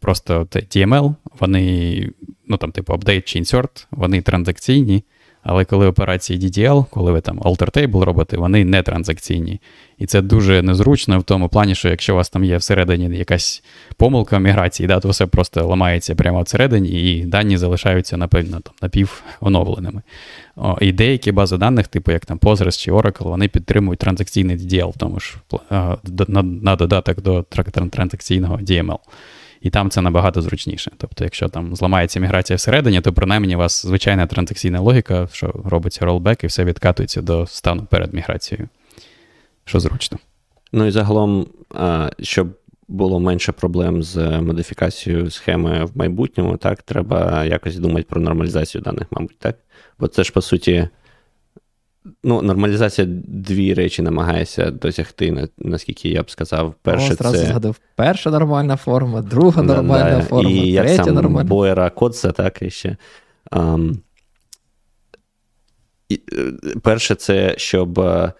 просто 0.00 0.42
TML, 0.42 1.14
вони, 1.40 2.10
ну 2.48 2.56
там, 2.56 2.72
типу, 2.72 2.92
update 2.92 3.22
чи 3.22 3.40
insert, 3.40 3.86
вони 3.90 4.22
транзакційні. 4.22 5.04
Але 5.42 5.64
коли 5.64 5.86
операції 5.86 6.38
DDL, 6.38 6.86
коли 6.90 7.12
ви 7.12 7.20
там 7.20 7.40
alter 7.40 7.76
table 7.76 8.00
робите, 8.00 8.36
вони 8.36 8.64
не 8.64 8.82
транзакційні. 8.82 9.60
І 9.98 10.06
це 10.06 10.22
дуже 10.22 10.62
незручно 10.62 11.18
в 11.18 11.22
тому 11.22 11.48
плані, 11.48 11.74
що 11.74 11.88
якщо 11.88 12.12
у 12.12 12.16
вас 12.16 12.30
там 12.30 12.44
є 12.44 12.56
всередині 12.56 13.18
якась 13.18 13.62
помилка 13.96 14.38
міграції, 14.38 14.86
да, 14.86 15.00
то 15.00 15.08
все 15.08 15.26
просто 15.26 15.66
ламається 15.66 16.14
прямо 16.14 16.42
всередині, 16.42 16.88
і 16.88 17.24
дані 17.24 17.56
залишаються 17.56 18.16
напевно 18.16 18.60
там, 18.60 18.74
напівоновленими. 18.82 20.02
О, 20.56 20.78
І 20.80 20.92
деякі 20.92 21.32
бази 21.32 21.56
даних, 21.56 21.88
типу 21.88 22.12
як 22.12 22.26
там 22.26 22.38
Postgres 22.38 22.78
чи 22.78 22.92
Oracle, 22.92 23.24
вони 23.24 23.48
підтримують 23.48 24.00
транзакційний 24.00 24.56
DDL, 24.56 24.92
тому 24.96 25.20
ж 25.20 25.36
на, 26.28 26.42
на 26.42 26.76
додаток 26.76 27.22
до 27.22 27.42
транзакційного 27.90 28.56
DML. 28.56 28.98
І 29.60 29.70
там 29.70 29.90
це 29.90 30.00
набагато 30.00 30.42
зручніше. 30.42 30.90
Тобто, 30.96 31.24
якщо 31.24 31.48
там 31.48 31.76
зламається 31.76 32.20
міграція 32.20 32.56
всередині, 32.56 33.00
то 33.00 33.12
принаймні 33.12 33.56
у 33.56 33.58
вас 33.58 33.86
звичайна 33.86 34.26
транзакційна 34.26 34.80
логіка, 34.80 35.28
що 35.32 35.54
робиться 35.64 36.04
ролбек, 36.04 36.44
і 36.44 36.46
все 36.46 36.64
відкатується 36.64 37.22
до 37.22 37.46
стану 37.46 37.86
перед 37.90 38.14
міграцією. 38.14 38.68
Що 39.64 39.80
зручно. 39.80 40.18
Ну 40.72 40.86
і 40.86 40.90
загалом, 40.90 41.46
щоб 42.20 42.48
було 42.88 43.20
менше 43.20 43.52
проблем 43.52 44.02
з 44.02 44.40
модифікацією 44.40 45.30
схеми 45.30 45.84
в 45.84 45.98
майбутньому, 45.98 46.56
так, 46.56 46.82
треба 46.82 47.44
якось 47.44 47.76
думати 47.78 48.06
про 48.08 48.20
нормалізацію 48.20 48.82
даних, 48.82 49.06
мабуть, 49.10 49.38
так? 49.38 49.56
Бо 49.98 50.08
це 50.08 50.24
ж, 50.24 50.32
по 50.32 50.42
суті, 50.42 50.88
Ну, 52.24 52.42
нормалізація 52.42 53.06
дві 53.24 53.74
речі 53.74 54.02
намагається 54.02 54.70
досягти, 54.70 55.48
наскільки 55.58 56.08
я 56.08 56.22
б 56.22 56.30
сказав. 56.30 56.74
Перше, 56.82 57.12
О, 57.12 57.16
це... 57.16 57.38
згадав. 57.38 57.76
Перша 57.96 58.30
нормальна 58.30 58.76
форма, 58.76 59.22
друга 59.22 59.62
нормальна 59.62 60.16
да, 60.16 60.22
форма, 60.22 60.50
і 60.50 60.74
третя 60.74 60.92
як 60.92 61.04
сам 61.04 61.14
нормальна. 61.14 61.48
Бойера 61.48 61.90
Кодса, 61.90 62.32
так 62.32 62.62
і 62.62 62.70
ще. 62.70 62.96
Um, 63.52 63.96
і, 66.08 66.20
е, 66.32 66.52
Перше, 66.82 67.14
це 67.14 67.54
щоб 67.56 68.00
е, 68.00 68.32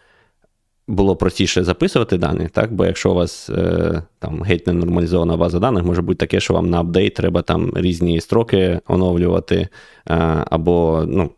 було 0.89 1.17
простіше 1.17 1.65
записувати 1.65 2.19
дані, 2.19 2.49
так? 2.53 2.73
Бо 2.73 2.87
якщо 2.87 3.11
у 3.11 3.15
вас 3.15 3.51
е, 3.51 4.03
там 4.19 4.43
геть 4.43 4.67
не 4.67 4.73
нормалізована 4.73 5.37
база 5.37 5.59
даних, 5.59 5.85
може 5.85 6.03
бути 6.03 6.19
таке, 6.19 6.41
що 6.41 6.55
вам 6.55 6.71
на 6.71 6.81
апдейт 6.81 7.15
треба 7.15 7.43
там 7.43 7.73
різні 7.77 8.21
строки 8.21 8.81
оновлювати, 8.87 9.69
або 10.51 11.05
ну, 11.09 11.31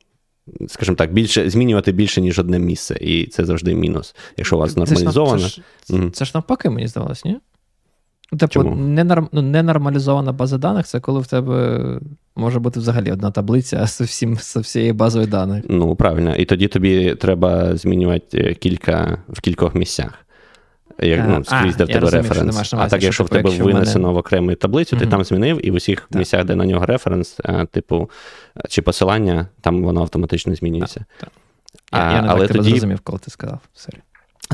скажімо 0.69 0.97
так, 0.97 1.13
більше 1.13 1.51
змінювати 1.51 1.93
більше, 1.93 2.21
ніж 2.21 2.39
одне 2.39 2.59
місце, 2.59 2.97
і 3.01 3.27
це 3.27 3.45
завжди 3.45 3.75
мінус. 3.75 4.15
Якщо 4.37 4.57
у 4.57 4.59
вас 4.59 4.77
нормалізовано. 4.77 5.43
Це 5.43 5.49
ж, 5.49 5.63
це, 5.83 5.95
mm 5.95 6.11
це 6.11 6.25
ж 6.25 6.31
навпаки, 6.35 6.71
мені 6.71 6.87
здавалось, 6.87 7.25
ні? 7.25 7.37
Ну, 8.33 8.39
типу, 8.39 8.63
ненорм, 8.65 9.29
ну, 9.33 9.43
ненормалізована 9.43 10.33
база 10.33 10.59
даних 10.59 10.87
це 10.87 11.01
коли 11.01 11.21
в 11.21 11.27
тебе 11.27 11.81
може 12.37 12.59
бути 12.59 12.81
взагалі 12.81 13.13
одна 13.13 13.31
таблиця 13.31 13.87
з 13.87 14.01
всім, 14.01 14.37
з 14.37 14.57
всією 14.57 14.95
базою 14.95 15.27
даних. 15.27 15.65
Ну, 15.69 15.97
правильно. 15.97 16.37
І 16.37 16.45
тоді 16.45 16.69
тобі 16.69 17.15
треба 17.15 17.77
змінювати 17.77 18.39
е, 18.39 18.55
кілька 18.55 19.19
в 19.29 19.41
кількох 19.41 19.75
місцях. 19.75 20.22
Як, 20.99 21.29
ну, 21.29 21.45
скрізь, 21.45 21.77
де 21.77 21.85
в 21.85 21.89
тебе 21.89 22.11
референс. 22.11 22.75
А 22.75 22.89
так, 22.89 23.03
якщо 23.03 23.25
в 23.25 23.29
тебе 23.29 23.51
винесено 23.51 24.13
в 24.13 24.17
окрему 24.17 24.55
таблицю, 24.55 24.97
ти 24.97 25.07
там 25.07 25.25
змінив, 25.25 25.67
і 25.67 25.71
в 25.71 25.75
усіх 25.75 26.01
так. 26.01 26.19
місцях, 26.19 26.45
де 26.45 26.55
на 26.55 26.67
нього 26.67 26.87
референс, 26.87 27.37
е, 27.45 27.67
типу, 27.71 28.11
чи 28.69 28.83
посилання, 28.83 29.47
там 29.61 29.83
воно 29.85 30.01
автоматично 30.01 30.55
змінюється. 30.55 31.05
Так, 31.21 31.31
так. 31.91 32.11
Я, 32.11 32.17
я 32.17 32.23
не 32.23 32.29
але 32.29 32.47
так 32.47 32.57
тоді... 32.57 32.71
зрозумів, 32.71 33.01
коли 33.01 33.19
ти 33.19 33.31
сказав. 33.31 33.59
Сорі. 33.75 33.99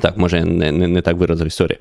Так, 0.02 0.16
може, 0.16 0.44
не 0.44 0.72
не, 0.72 0.88
не 0.88 1.02
так 1.02 1.16
виразив, 1.16 1.52
sorry. 1.52 1.78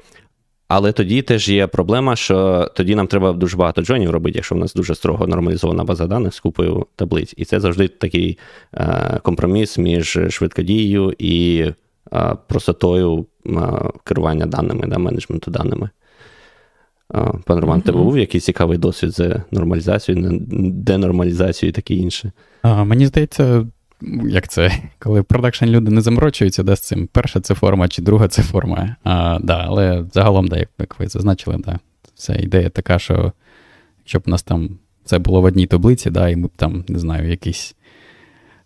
Але 0.67 0.91
тоді 0.91 1.21
теж 1.21 1.49
є 1.49 1.67
проблема, 1.67 2.15
що 2.15 2.67
тоді 2.75 2.95
нам 2.95 3.07
треба 3.07 3.33
дуже 3.33 3.57
багато 3.57 3.81
джойнів 3.81 4.11
робити, 4.11 4.37
якщо 4.37 4.55
в 4.55 4.57
нас 4.57 4.73
дуже 4.73 4.95
строго 4.95 5.27
нормалізована 5.27 5.83
база 5.83 6.07
даних 6.07 6.33
з 6.33 6.39
купою 6.39 6.85
таблиць. 6.95 7.33
І 7.37 7.45
це 7.45 7.59
завжди 7.59 7.87
такий 7.87 8.37
е, 8.73 9.19
компроміс 9.23 9.77
між 9.77 10.19
швидкодією 10.29 11.13
і 11.17 11.59
е, 11.59 11.73
простотою 12.47 13.25
керування 14.03 14.45
даними, 14.45 14.87
да, 14.87 14.97
менеджменту 14.97 15.51
даними. 15.51 15.89
Пан 17.45 17.59
Роман, 17.59 17.79
mm-hmm. 17.79 17.83
тебе 17.83 17.97
був 17.97 18.17
якийсь 18.17 18.45
цікавий 18.45 18.77
досвід 18.77 19.11
з 19.11 19.41
нормалізацією, 19.51 20.39
денормалізацією 20.71 21.69
і 21.69 21.73
таке 21.73 21.93
інше? 21.93 22.31
А, 22.61 22.83
Мені 22.83 23.05
здається, 23.05 23.65
як 24.23 24.47
це, 24.47 24.71
коли 24.99 25.23
продакшн 25.23 25.65
люди 25.65 25.91
не 25.91 26.01
заморочуються 26.01 26.63
да, 26.63 26.75
з 26.75 26.79
цим, 26.79 27.09
перша 27.11 27.39
це 27.39 27.55
форма 27.55 27.87
чи 27.87 28.01
друга 28.01 28.27
це 28.27 28.41
форма. 28.41 28.95
А, 29.03 29.39
да, 29.41 29.65
Але 29.67 30.05
загалом, 30.13 30.47
да, 30.47 30.57
як, 30.57 30.69
як 30.79 30.99
ви 30.99 31.07
зазначили, 31.07 31.57
да, 31.65 31.79
вся 32.15 32.35
ідея 32.35 32.69
така, 32.69 32.99
що 32.99 33.31
якщо 33.99 34.19
б 34.19 34.23
у 34.27 34.29
нас 34.29 34.43
там 34.43 34.69
це 35.05 35.19
було 35.19 35.41
в 35.41 35.43
одній 35.43 35.67
таблиці, 35.67 36.09
да, 36.09 36.29
і 36.29 36.35
ми 36.35 36.47
б 36.47 36.51
там, 36.55 36.85
не 36.87 36.99
знаю, 36.99 37.29
якісь 37.29 37.75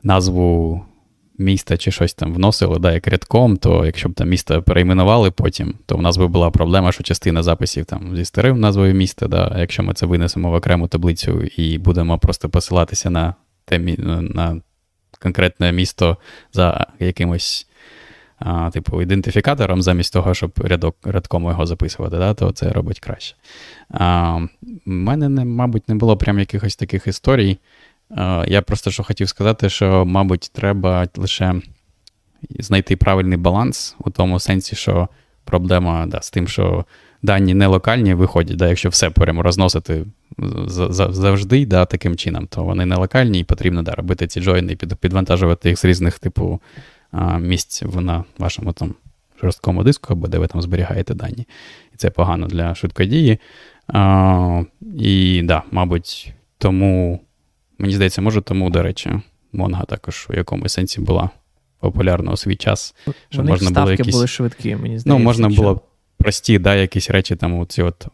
назву 0.03 0.81
міста 1.37 1.77
чи 1.77 1.91
щось 1.91 2.13
там 2.13 2.33
вносили, 2.33 2.79
да, 2.79 2.93
як 2.93 3.07
рядком, 3.07 3.57
то 3.57 3.85
якщо 3.85 4.09
б 4.09 4.13
там 4.13 4.29
місто 4.29 4.61
перейменували 4.61 5.31
потім, 5.31 5.73
то 5.85 5.97
в 5.97 6.01
нас 6.01 6.17
би 6.17 6.27
була 6.27 6.51
проблема, 6.51 6.91
що 6.91 7.03
частина 7.03 7.43
записів 7.43 7.85
там 7.85 8.15
зі 8.15 8.25
старим 8.25 8.59
назвою 8.59 8.93
міста, 8.93 9.27
да, 9.27 9.55
якщо 9.59 9.83
ми 9.83 9.93
це 9.93 10.05
винесемо 10.05 10.51
в 10.51 10.53
окрему 10.53 10.87
таблицю 10.87 11.43
і 11.43 11.77
будемо 11.77 12.17
просто 12.17 12.49
посилатися 12.49 13.09
на 13.09 13.35
те 13.65 13.79
на 13.79 14.61
конкретне 15.19 15.71
місто 15.71 16.17
за 16.53 16.87
якимось. 16.99 17.67
А, 18.43 18.69
Типу, 18.71 19.01
ідентифікатором, 19.01 19.81
замість 19.81 20.13
того, 20.13 20.33
щоб 20.33 20.51
рядок, 20.63 20.95
рядком 21.03 21.43
його 21.43 21.65
записувати, 21.65 22.17
да, 22.17 22.33
то 22.33 22.51
це 22.51 22.69
робить 22.69 22.99
краще. 22.99 23.35
У 23.91 24.47
мене, 24.85 25.29
не, 25.29 25.45
мабуть, 25.45 25.89
не 25.89 25.95
було 25.95 26.17
прям 26.17 26.39
якихось 26.39 26.75
таких 26.75 27.07
історій. 27.07 27.57
Я 28.47 28.61
просто 28.61 28.91
що 28.91 29.03
хотів 29.03 29.29
сказати, 29.29 29.69
що, 29.69 30.05
мабуть, 30.05 30.51
треба 30.53 31.07
лише 31.17 31.55
знайти 32.59 32.95
правильний 32.95 33.37
баланс 33.37 33.95
у 33.99 34.09
тому 34.09 34.39
сенсі, 34.39 34.75
що 34.75 35.07
проблема 35.45 36.05
да, 36.05 36.21
з 36.21 36.31
тим, 36.31 36.47
що 36.47 36.85
дані 37.21 37.53
не 37.53 37.67
локальні 37.67 38.13
виходять, 38.13 38.57
да, 38.57 38.67
якщо 38.67 38.89
все 38.89 39.09
прямо 39.09 39.41
розносити 39.41 40.05
завжди 40.67 41.65
да, 41.65 41.85
таким 41.85 42.15
чином, 42.15 42.47
то 42.47 42.63
вони 42.63 42.85
не 42.85 42.95
локальні 42.95 43.39
і 43.39 43.43
потрібно 43.43 43.83
да, 43.83 43.91
робити 43.91 44.27
ці 44.27 44.41
джойни 44.41 44.73
і 44.73 44.75
підвантажувати 44.75 45.69
їх 45.69 45.79
з 45.79 45.85
різних 45.85 46.19
типу 46.19 46.61
місць 47.39 47.83
на 47.95 48.23
вашому 48.37 48.73
там 48.73 48.95
жорсткому 49.41 49.83
диску, 49.83 50.13
або 50.13 50.27
де 50.27 50.37
ви 50.37 50.47
там 50.47 50.61
зберігаєте 50.61 51.13
дані. 51.13 51.47
І 51.93 51.97
це 51.97 52.09
погано 52.09 52.47
для 52.47 52.75
швидкодії. 52.75 53.39
А, 53.87 54.63
І 54.97 55.41
да, 55.43 55.63
мабуть, 55.71 56.33
тому. 56.57 57.19
Мені 57.81 57.93
здається, 57.93 58.21
може, 58.21 58.41
тому, 58.41 58.69
до 58.69 58.83
речі, 58.83 59.11
Монга 59.53 59.83
також 59.83 60.27
у 60.29 60.33
якомусь 60.33 60.73
сенсі 60.73 61.01
була 61.01 61.29
популярна 61.79 62.31
у 62.31 62.37
свій 62.37 62.55
час. 62.55 62.95
Що 63.29 63.43
можна 63.43 63.69
ставки 63.69 63.79
було 63.79 63.91
якісь... 63.91 64.15
були 64.15 64.27
швидкі, 64.27 64.75
мені 64.75 64.99
здається. 64.99 65.09
Ну, 65.09 65.19
можна 65.19 65.51
що... 65.51 65.61
було 65.61 65.81
прості, 66.17 66.59
да, 66.59 66.75
якісь 66.75 67.09
речі, 67.09 67.35
там, 67.35 67.59
оці 67.59 67.81
от 67.81 68.07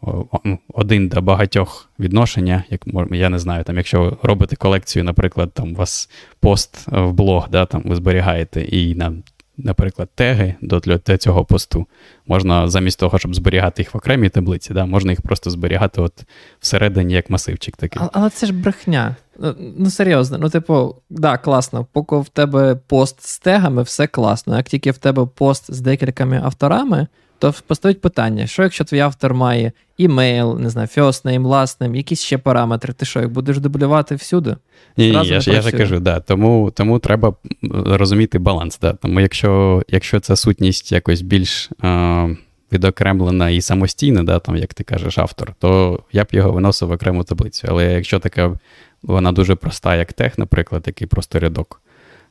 ну, 0.44 0.58
один 0.74 1.08
до 1.08 1.22
багатьох 1.22 1.90
відношення, 1.98 2.64
як 2.70 2.86
я 3.10 3.28
не 3.28 3.38
знаю, 3.38 3.64
там, 3.64 3.76
якщо 3.76 4.18
робите 4.22 4.56
колекцію, 4.56 5.04
наприклад, 5.04 5.52
там 5.54 5.72
у 5.72 5.74
вас 5.74 6.10
пост 6.40 6.86
в 6.86 7.12
блог, 7.12 7.48
да, 7.50 7.66
там 7.66 7.82
ви 7.84 7.96
зберігаєте 7.96 8.62
і 8.62 8.94
на 8.94 9.12
наприклад, 9.58 10.08
теги 10.14 10.54
до 10.60 10.80
цього 11.18 11.44
посту. 11.44 11.86
Можна 12.26 12.68
замість 12.68 12.98
того, 12.98 13.18
щоб 13.18 13.34
зберігати 13.34 13.82
їх 13.82 13.94
в 13.94 13.96
окремій 13.96 14.28
таблиці, 14.28 14.74
да, 14.74 14.86
можна 14.86 15.12
їх 15.12 15.20
просто 15.20 15.50
зберігати 15.50 16.00
от 16.00 16.12
всередині 16.60 17.14
як 17.14 17.30
масивчик 17.30 17.76
такий. 17.76 18.00
Але, 18.02 18.10
але 18.12 18.30
це 18.30 18.46
ж 18.46 18.52
брехня. 18.52 19.16
Ну, 19.38 19.54
ну, 19.78 19.90
серйозно, 19.90 20.38
ну, 20.38 20.50
типу, 20.50 20.94
да, 21.10 21.38
класно, 21.38 21.86
поки 21.92 22.16
в 22.16 22.28
тебе 22.28 22.74
пост 22.86 23.26
з 23.26 23.38
тегами, 23.38 23.82
все 23.82 24.06
класно. 24.06 24.56
Як 24.56 24.66
тільки 24.66 24.90
в 24.90 24.98
тебе 24.98 25.26
пост 25.26 25.74
з 25.74 25.80
декількома 25.80 26.40
авторами, 26.44 27.06
то 27.38 27.54
поставить 27.66 28.00
питання: 28.00 28.46
що 28.46 28.62
якщо 28.62 28.84
твій 28.84 29.00
автор 29.00 29.34
має 29.34 29.72
імейл, 29.98 30.58
не 30.60 30.70
знаю, 30.70 30.88
first 30.96 31.26
name, 31.26 31.42
last 31.42 31.80
name, 31.80 31.96
якісь 31.96 32.22
ще 32.22 32.38
параметри, 32.38 32.92
ти 32.92 33.06
що, 33.06 33.20
їх 33.20 33.30
будеш 33.30 33.58
дублювати 33.58 34.14
всюди? 34.14 34.56
Ні, 34.96 35.10
ні, 35.10 35.28
я 35.28 35.40
ж 35.40 35.50
я 35.50 35.62
ж 35.62 35.72
кажу, 35.72 36.00
да, 36.00 36.20
тому 36.20 36.72
тому 36.74 36.98
треба 36.98 37.34
розуміти 37.72 38.38
баланс. 38.38 38.78
Да. 38.78 38.92
Тому 38.92 39.20
якщо 39.20 39.82
якщо 39.88 40.20
ця 40.20 40.36
сутність 40.36 40.92
якось 40.92 41.22
більш 41.22 41.70
е, 41.84 42.36
відокремлена 42.72 43.50
і 43.50 43.60
самостійна, 43.60 44.22
да, 44.22 44.38
там, 44.38 44.56
як 44.56 44.74
ти 44.74 44.84
кажеш, 44.84 45.18
автор, 45.18 45.54
то 45.58 46.00
я 46.12 46.24
б 46.24 46.26
його 46.30 46.52
виносив 46.52 46.88
в 46.88 46.92
окрему 46.92 47.24
таблицю. 47.24 47.66
Але 47.70 47.92
якщо 47.92 48.18
така 48.18 48.58
вона 49.02 49.32
дуже 49.32 49.54
проста, 49.54 49.96
як 49.96 50.12
тех, 50.12 50.38
наприклад, 50.38 50.82
який 50.86 51.06
просто 51.06 51.38
рядок, 51.38 51.80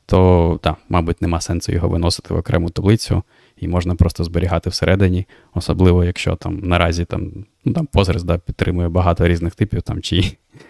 то 0.06 0.58
так, 0.62 0.76
мабуть, 0.88 1.22
нема 1.22 1.40
сенсу 1.40 1.72
його 1.72 1.88
виносити 1.88 2.34
в 2.34 2.36
окрему 2.36 2.70
таблицю 2.70 3.22
і 3.60 3.68
можна 3.68 3.94
просто 3.94 4.24
зберігати 4.24 4.70
всередині, 4.70 5.26
особливо, 5.54 6.04
якщо 6.04 6.36
там 6.36 6.60
наразі 6.62 7.04
там, 7.04 7.32
ну, 7.64 7.72
там 7.72 7.88
Postgres 7.92 8.22
да, 8.22 8.38
підтримує 8.38 8.88
багато 8.88 9.28
різних 9.28 9.54
типів, 9.54 9.82
там, 9.82 10.02
чи 10.02 10.22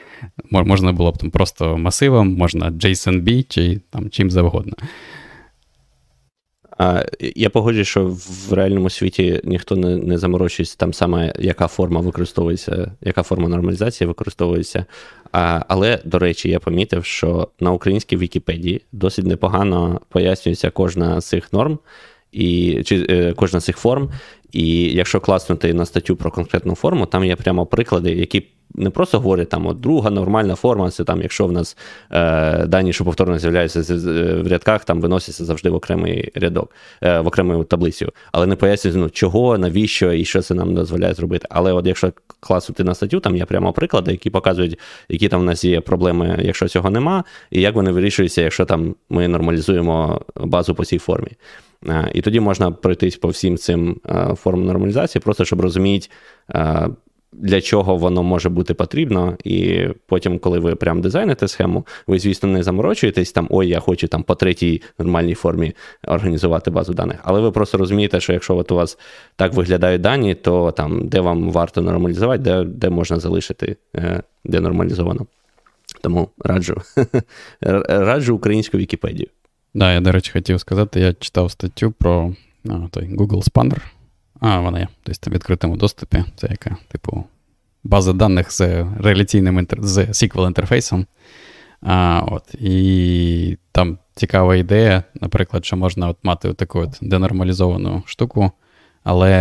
можна 0.50 0.92
було 0.92 1.12
б 1.12 1.18
там 1.18 1.30
просто 1.30 1.78
масивом, 1.78 2.34
можна 2.34 2.70
JSON-B, 2.70 3.44
чи 3.48 3.80
там 3.90 4.10
чим 4.10 4.30
завгодно. 4.30 4.74
А, 6.78 7.04
Я 7.20 7.50
погоджуюсь, 7.50 7.88
що 7.88 8.16
в 8.48 8.52
реальному 8.52 8.90
світі 8.90 9.40
ніхто 9.44 9.76
не 9.76 9.96
не 9.96 10.18
заморочується 10.18 10.76
там 10.76 10.94
саме, 10.94 11.32
яка 11.38 11.66
форма 11.66 12.00
використовується, 12.00 12.92
яка 13.00 13.22
форма 13.22 13.48
нормалізації 13.48 14.08
використовується. 14.08 14.84
А, 15.32 15.62
Але, 15.68 15.98
до 16.04 16.18
речі, 16.18 16.48
я 16.48 16.60
помітив, 16.60 17.04
що 17.04 17.48
на 17.60 17.72
українській 17.72 18.16
Вікіпедії 18.16 18.82
досить 18.92 19.26
непогано 19.26 20.00
пояснюється 20.08 20.70
кожна 20.70 21.20
з 21.20 21.28
цих 21.28 21.52
норм 21.52 21.78
і 22.32 22.82
чи 22.84 23.06
е, 23.10 23.32
кожна 23.36 23.60
з 23.60 23.64
цих 23.64 23.76
форм. 23.76 24.10
І 24.52 24.94
якщо 24.94 25.20
класнути 25.20 25.74
на 25.74 25.86
статтю 25.86 26.16
про 26.16 26.30
конкретну 26.30 26.74
форму, 26.74 27.06
там 27.06 27.24
є 27.24 27.36
прямо 27.36 27.66
приклади, 27.66 28.12
які 28.12 28.46
не 28.74 28.90
просто 28.90 29.20
говорять 29.20 29.48
там, 29.48 29.66
от 29.66 29.80
друга 29.80 30.10
нормальна 30.10 30.54
форма, 30.54 30.90
це 30.90 31.04
там, 31.04 31.22
якщо 31.22 31.46
в 31.46 31.52
нас 31.52 31.76
е, 32.10 32.66
дані, 32.66 32.92
що 32.92 33.04
повторно 33.04 33.38
з'являються 33.38 33.82
в 34.42 34.48
рядках, 34.48 34.84
там 34.84 35.00
виносяться 35.00 35.44
завжди 35.44 35.70
в 35.70 35.74
окремий 35.74 36.32
рядок, 36.34 36.70
е, 37.02 37.20
в 37.20 37.26
окрему 37.26 37.64
таблицю. 37.64 38.12
Але 38.32 38.46
не 38.46 38.56
пояснюють, 38.56 38.98
ну, 38.98 39.10
чого, 39.10 39.58
навіщо 39.58 40.12
і 40.12 40.24
що 40.24 40.42
це 40.42 40.54
нам 40.54 40.74
дозволяє 40.74 41.14
зробити. 41.14 41.46
Але 41.50 41.72
от 41.72 41.86
якщо 41.86 42.12
класувати 42.40 42.84
на 42.84 42.94
статтю, 42.94 43.20
там 43.20 43.36
є 43.36 43.44
прямо 43.44 43.72
приклади, 43.72 44.10
які 44.10 44.30
показують, 44.30 44.78
які 45.08 45.28
там 45.28 45.40
в 45.40 45.44
нас 45.44 45.64
є 45.64 45.80
проблеми, 45.80 46.38
якщо 46.42 46.68
цього 46.68 46.90
нема, 46.90 47.24
і 47.50 47.60
як 47.60 47.74
вони 47.74 47.92
вирішуються, 47.92 48.42
якщо 48.42 48.64
там 48.64 48.94
ми 49.10 49.28
нормалізуємо 49.28 50.20
базу 50.36 50.74
по 50.74 50.84
цій 50.84 50.98
формі. 50.98 51.30
Е, 51.86 52.10
і 52.14 52.20
тоді 52.20 52.40
можна 52.40 52.70
пройтись 52.70 53.16
по 53.16 53.28
всім 53.28 53.56
цим 53.56 54.00
е, 54.06 54.34
формам 54.34 54.66
нормалізації, 54.66 55.22
просто 55.22 55.44
щоб 55.44 55.60
розуміти, 55.60 56.08
е, 56.54 56.88
для 57.32 57.60
чого 57.60 57.96
воно 57.96 58.22
може 58.22 58.48
бути 58.48 58.74
потрібно. 58.74 59.36
І 59.44 59.86
потім, 60.06 60.38
коли 60.38 60.58
ви 60.58 60.74
прям 60.74 61.00
дизайните 61.00 61.48
схему, 61.48 61.86
ви, 62.06 62.18
звісно, 62.18 62.48
не 62.48 62.62
заморочуєтесь 62.62 63.32
там, 63.32 63.46
ой, 63.50 63.68
я 63.68 63.80
хочу 63.80 64.08
там 64.08 64.22
по 64.22 64.34
третій 64.34 64.82
нормальній 64.98 65.34
формі 65.34 65.72
організувати 66.06 66.70
базу 66.70 66.94
даних. 66.94 67.18
Але 67.22 67.40
ви 67.40 67.50
просто 67.50 67.78
розумієте, 67.78 68.20
що 68.20 68.32
якщо 68.32 68.56
от 68.56 68.72
у 68.72 68.74
вас 68.74 68.98
так 69.36 69.54
виглядають 69.54 70.00
дані, 70.00 70.34
то 70.34 70.70
там 70.70 71.08
де 71.08 71.20
вам 71.20 71.50
варто 71.50 71.82
нормалізувати, 71.82 72.42
де 72.42 72.64
де 72.64 72.90
можна 72.90 73.20
залишити, 73.20 73.76
де 74.44 74.60
нормалізовано. 74.60 75.26
Тому 76.00 76.28
раджу 76.38 76.82
раджу 77.88 78.34
українську 78.34 78.78
Вікіпедію. 78.78 79.28
Да, 79.78 79.92
я, 79.92 80.00
до 80.00 80.12
речі, 80.12 80.32
хотів 80.32 80.60
сказати, 80.60 81.00
я 81.00 81.12
читав 81.12 81.50
статтю 81.50 81.90
про 81.90 82.34
а, 82.68 82.88
той 82.90 83.16
Google 83.16 83.52
Spanner. 83.52 83.80
А, 84.40 84.60
вона 84.60 84.78
є 84.78 84.88
тобто 85.02 85.30
в 85.30 85.34
відкритому 85.34 85.76
доступі. 85.76 86.24
Це 86.36 86.48
яка, 86.50 86.76
типу, 86.88 87.24
база 87.84 88.12
даних 88.12 88.52
з 88.52 88.86
реляційним 89.00 89.66
з 89.78 89.98
SQL 89.98 90.46
інтерфейсом. 90.46 91.06
А, 91.82 92.22
от, 92.26 92.54
І 92.54 93.58
там 93.72 93.98
цікава 94.14 94.56
ідея, 94.56 95.02
наприклад, 95.20 95.64
що 95.64 95.76
можна 95.76 96.08
от 96.08 96.16
мати 96.22 96.54
таку 96.54 96.78
от 96.78 96.98
денормалізовану 97.00 98.02
штуку, 98.06 98.50
але 99.04 99.34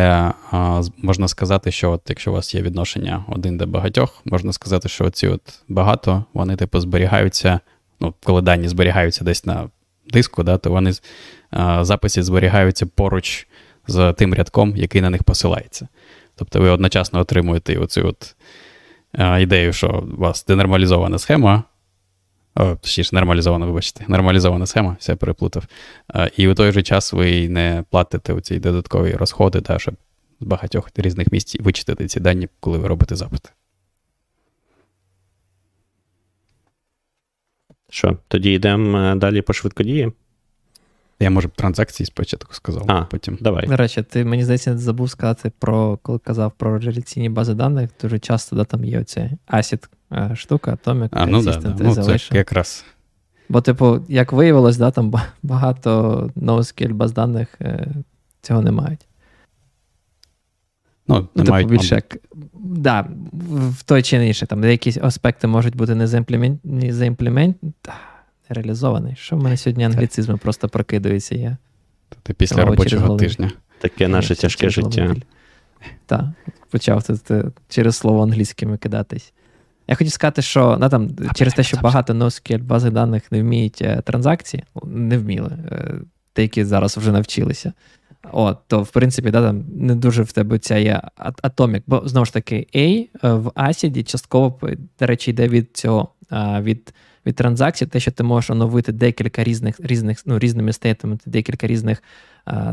а, 0.51 0.81
можна 0.97 1.27
сказати, 1.27 1.71
що 1.71 1.91
от 1.91 2.01
якщо 2.09 2.31
у 2.31 2.33
вас 2.33 2.55
є 2.55 2.61
відношення 2.61 3.25
один 3.27 3.57
до 3.57 3.67
багатьох, 3.67 4.21
можна 4.25 4.53
сказати, 4.53 4.89
що 4.89 5.09
ці 5.09 5.27
от 5.27 5.41
багато, 5.67 6.25
вони 6.33 6.55
типу 6.55 6.79
зберігаються, 6.79 7.59
ну, 7.99 8.13
коли 8.23 8.41
дані 8.41 8.67
зберігаються 8.67 9.25
десь 9.25 9.45
на 9.45 9.69
диску, 10.13 10.43
да, 10.43 10.57
то 10.57 10.69
вони 10.69 10.91
записи 11.81 12.23
зберігаються 12.23 12.85
поруч 12.85 13.47
з 13.87 14.13
тим 14.13 14.33
рядком, 14.33 14.77
який 14.77 15.01
на 15.01 15.09
них 15.09 15.23
посилається. 15.23 15.87
Тобто 16.35 16.59
ви 16.59 16.69
одночасно 16.69 17.19
отримуєте 17.19 17.77
оцю 17.77 18.07
от 18.07 18.35
ідею, 19.39 19.73
що 19.73 20.05
у 20.17 20.21
вас 20.21 20.45
денормалізована 20.45 21.19
схема. 21.19 21.63
О, 22.55 22.77
нормалізована, 23.11 23.65
вибачте, 23.65 24.05
нормалізована 24.07 24.65
схема, 24.65 24.95
все 24.99 25.15
переплутав. 25.15 25.63
І 26.37 26.47
у 26.47 26.53
той 26.53 26.71
же 26.71 26.83
час 26.83 27.13
ви 27.13 27.49
не 27.49 27.83
платите 27.89 28.33
оці 28.33 28.59
додаткові 28.59 29.11
розходи, 29.11 29.61
да, 29.61 29.79
щоб 29.79 29.95
з 30.39 30.45
багатьох 30.45 30.89
різних 30.95 31.31
місць 31.31 31.55
вичитати 31.59 32.07
ці 32.07 32.19
дані, 32.19 32.47
коли 32.59 32.77
ви 32.77 32.87
робите 32.87 33.15
запити. 33.15 33.49
Що, 37.97 38.17
тоді 38.27 38.53
йдемо 38.53 38.97
е, 38.97 39.15
далі 39.15 39.41
по 39.41 39.53
швидкодії? 39.53 40.11
Я, 41.19 41.29
може, 41.29 41.49
транзакції 41.49 42.07
спочатку 42.07 42.53
сказав, 42.53 42.83
а 42.87 43.01
потім. 43.01 43.37
давай. 43.41 43.67
До 43.67 43.77
речі, 43.77 44.03
ти 44.03 44.25
мені 44.25 44.43
здається, 44.43 44.77
забув 44.77 45.09
сказати 45.09 45.51
про 45.59 45.97
коли 45.97 46.19
казав 46.19 46.51
про 46.57 46.79
реляційні 46.79 47.29
бази 47.29 47.53
даних. 47.53 47.89
Дуже 48.01 48.19
часто 48.19 48.55
да, 48.55 48.63
там 48.63 48.85
є 48.85 48.99
оця 48.99 49.29
ACID 49.47 49.87
е, 50.11 50.35
штука, 50.35 50.77
Atomic, 50.83 51.09
а, 51.11 51.25
ну, 51.25 51.43
да, 51.43 51.57
да. 51.57 51.75
Ну, 51.79 51.95
це 51.95 52.19
якраз 52.31 52.85
Бо, 53.49 53.61
типу, 53.61 54.05
як 54.07 54.33
виявилось, 54.33 54.77
да, 54.77 54.91
там 54.91 55.13
багато 55.43 56.31
NoSQL 56.35 56.93
баз 56.93 57.11
даних 57.11 57.47
е, 57.61 57.87
цього 58.41 58.61
не 58.61 58.71
мають. 58.71 59.06
Ну, 61.07 61.15
не 61.15 61.21
ну, 61.21 61.43
типу, 61.43 61.51
мають, 61.51 61.69
більше 61.69 61.95
як, 61.95 62.17
да, 62.53 63.07
в 63.49 63.83
той 63.83 64.03
чи 64.03 64.27
інший, 64.27 64.47
там 64.47 64.61
деякі 64.61 64.99
аспекти 65.01 65.47
можуть 65.47 65.75
бути 65.75 65.95
не 65.95 66.07
заімплемент, 66.07 66.59
не 66.63 66.93
заімплемент, 66.93 67.57
реалізований. 68.49 69.15
Що 69.15 69.35
в 69.35 69.43
мене 69.43 69.57
сьогодні 69.57 69.83
англіцизми 69.83 70.37
просто 70.37 70.69
прокидаються? 70.69 71.35
Я 71.35 71.57
Ти 72.23 72.33
після 72.33 72.65
робочого 72.65 73.17
тижня. 73.17 73.51
Таке 73.79 74.07
наше 74.07 74.35
тяжке 74.35 74.69
життя. 74.69 75.15
Так, 76.05 76.25
почав 76.69 77.03
тут 77.03 77.31
е, 77.31 77.45
через 77.69 77.95
слово 77.95 78.23
англійськими 78.23 78.77
кидатись. 78.77 79.33
Я 79.87 79.95
хотів 79.95 80.11
сказати, 80.13 80.41
що 80.41 80.77
ну, 80.81 80.89
там, 80.89 81.09
через 81.35 81.53
те, 81.53 81.63
що 81.63 81.77
багато 81.77 82.13
NoSQL 82.13 82.63
бази 82.63 82.89
даних 82.89 83.31
не 83.31 83.41
вміють 83.41 83.81
е, 83.81 84.01
транзакції, 84.01 84.63
не 84.83 85.17
вміли, 85.17 85.51
е, 85.71 85.93
деякі 86.35 86.65
зараз 86.65 86.97
вже 86.97 87.11
навчилися. 87.11 87.73
От, 88.31 88.57
то, 88.67 88.83
в 88.83 88.91
принципі, 88.91 89.31
да, 89.31 89.41
там 89.41 89.65
не 89.75 89.95
дуже 89.95 90.23
в 90.23 90.31
тебе 90.31 90.59
ця 90.59 90.77
є 90.77 91.01
атомік. 91.17 91.83
Бо 91.87 92.01
знову 92.05 92.25
ж 92.25 92.33
таки, 92.33 92.67
A 92.75 93.07
в 93.23 93.51
Асіді 93.55 94.03
частково, 94.03 94.59
до 94.99 95.05
речі, 95.05 95.31
йде 95.31 95.47
від 95.47 95.77
цього, 95.77 96.09
від 96.61 96.93
від 97.25 97.35
транзакцій, 97.35 97.85
те, 97.85 97.99
що 97.99 98.11
ти 98.11 98.23
можеш 98.23 98.49
оновити 98.49 98.91
декілька 98.91 99.43
різних 99.43 99.75
різних, 99.79 100.23
ну, 100.25 100.39
різними 100.39 100.73
стейтами, 100.73 101.17
декілька 101.25 101.67
різних 101.67 102.03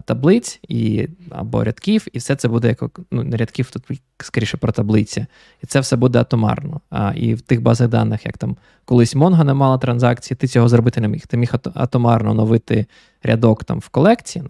таблиць 0.04 0.60
і, 0.68 1.08
або 1.30 1.64
рядків, 1.64 2.06
і 2.12 2.18
все 2.18 2.36
це 2.36 2.48
буде 2.48 2.68
як 2.68 3.00
ну, 3.10 3.22
не 3.22 3.36
рядків, 3.36 3.70
тут 3.70 4.00
скоріше 4.18 4.56
про 4.56 4.72
таблиці. 4.72 5.26
І 5.62 5.66
це 5.66 5.80
все 5.80 5.96
буде 5.96 6.18
атомарно. 6.18 6.80
А, 6.90 7.12
І 7.16 7.34
в 7.34 7.40
тих 7.40 7.62
базах 7.62 7.88
даних, 7.88 8.26
як 8.26 8.38
там 8.38 8.56
колись 8.84 9.16
Mongo 9.16 9.44
не 9.44 9.54
мала 9.54 9.78
транзакції, 9.78 10.36
ти 10.36 10.46
цього 10.46 10.68
зробити 10.68 11.00
не 11.00 11.08
міг. 11.08 11.26
Ти 11.26 11.36
міг 11.36 11.54
атомарно 11.74 12.30
оновити 12.30 12.86
рядок 13.22 13.64
там 13.64 13.78
в 13.78 13.88
колекції, 13.88 14.44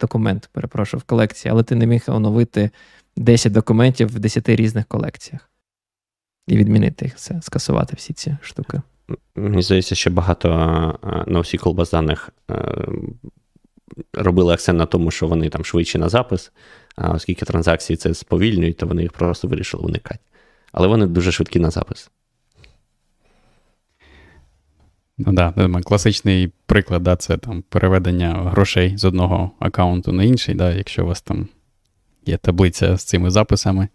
документ, 0.00 0.48
перепрошую, 0.52 1.00
в 1.00 1.04
колекції, 1.04 1.52
але 1.52 1.62
ти 1.62 1.74
не 1.74 1.86
міг 1.86 2.04
оновити 2.06 2.70
10 3.16 3.52
документів 3.52 4.08
в 4.08 4.18
10 4.18 4.48
різних 4.48 4.86
колекціях. 4.86 5.50
І 6.46 6.56
відмінити 6.56 7.04
їх 7.04 7.14
все, 7.14 7.40
скасувати 7.42 7.96
всі 7.96 8.12
ці 8.12 8.36
штуки. 8.40 8.82
Мені 9.36 9.62
здається, 9.62 9.94
що 9.94 10.10
багато 10.10 10.48
NoSQL 11.26 11.72
баз 11.72 11.90
даних 11.90 12.30
е, 12.50 12.86
робили 14.12 14.54
акцент 14.54 14.78
на 14.78 14.86
тому, 14.86 15.10
що 15.10 15.26
вони 15.26 15.48
там 15.48 15.64
швидші 15.64 15.98
на 15.98 16.08
запис, 16.08 16.52
а 16.96 17.10
оскільки 17.10 17.44
транзакції 17.44 17.96
це 17.96 18.14
сповільнюють, 18.14 18.76
то 18.76 18.86
вони 18.86 19.02
їх 19.02 19.12
просто 19.12 19.48
вирішили 19.48 19.82
уникати. 19.84 20.20
Але 20.72 20.88
вони 20.88 21.06
дуже 21.06 21.32
швидкі 21.32 21.58
на 21.58 21.70
запис. 21.70 22.10
Ну 25.18 25.32
да, 25.32 25.52
класичний 25.84 26.52
приклад, 26.66 27.02
да, 27.02 27.16
це 27.16 27.36
там 27.36 27.62
переведення 27.68 28.32
грошей 28.32 28.98
з 28.98 29.04
одного 29.04 29.50
аккаунту 29.58 30.12
на 30.12 30.24
інший, 30.24 30.54
да, 30.54 30.72
якщо 30.72 31.04
у 31.04 31.06
вас 31.06 31.22
там 31.22 31.48
є 32.26 32.36
таблиця 32.36 32.96
з 32.96 33.04
цими 33.04 33.30
записами, 33.30 33.88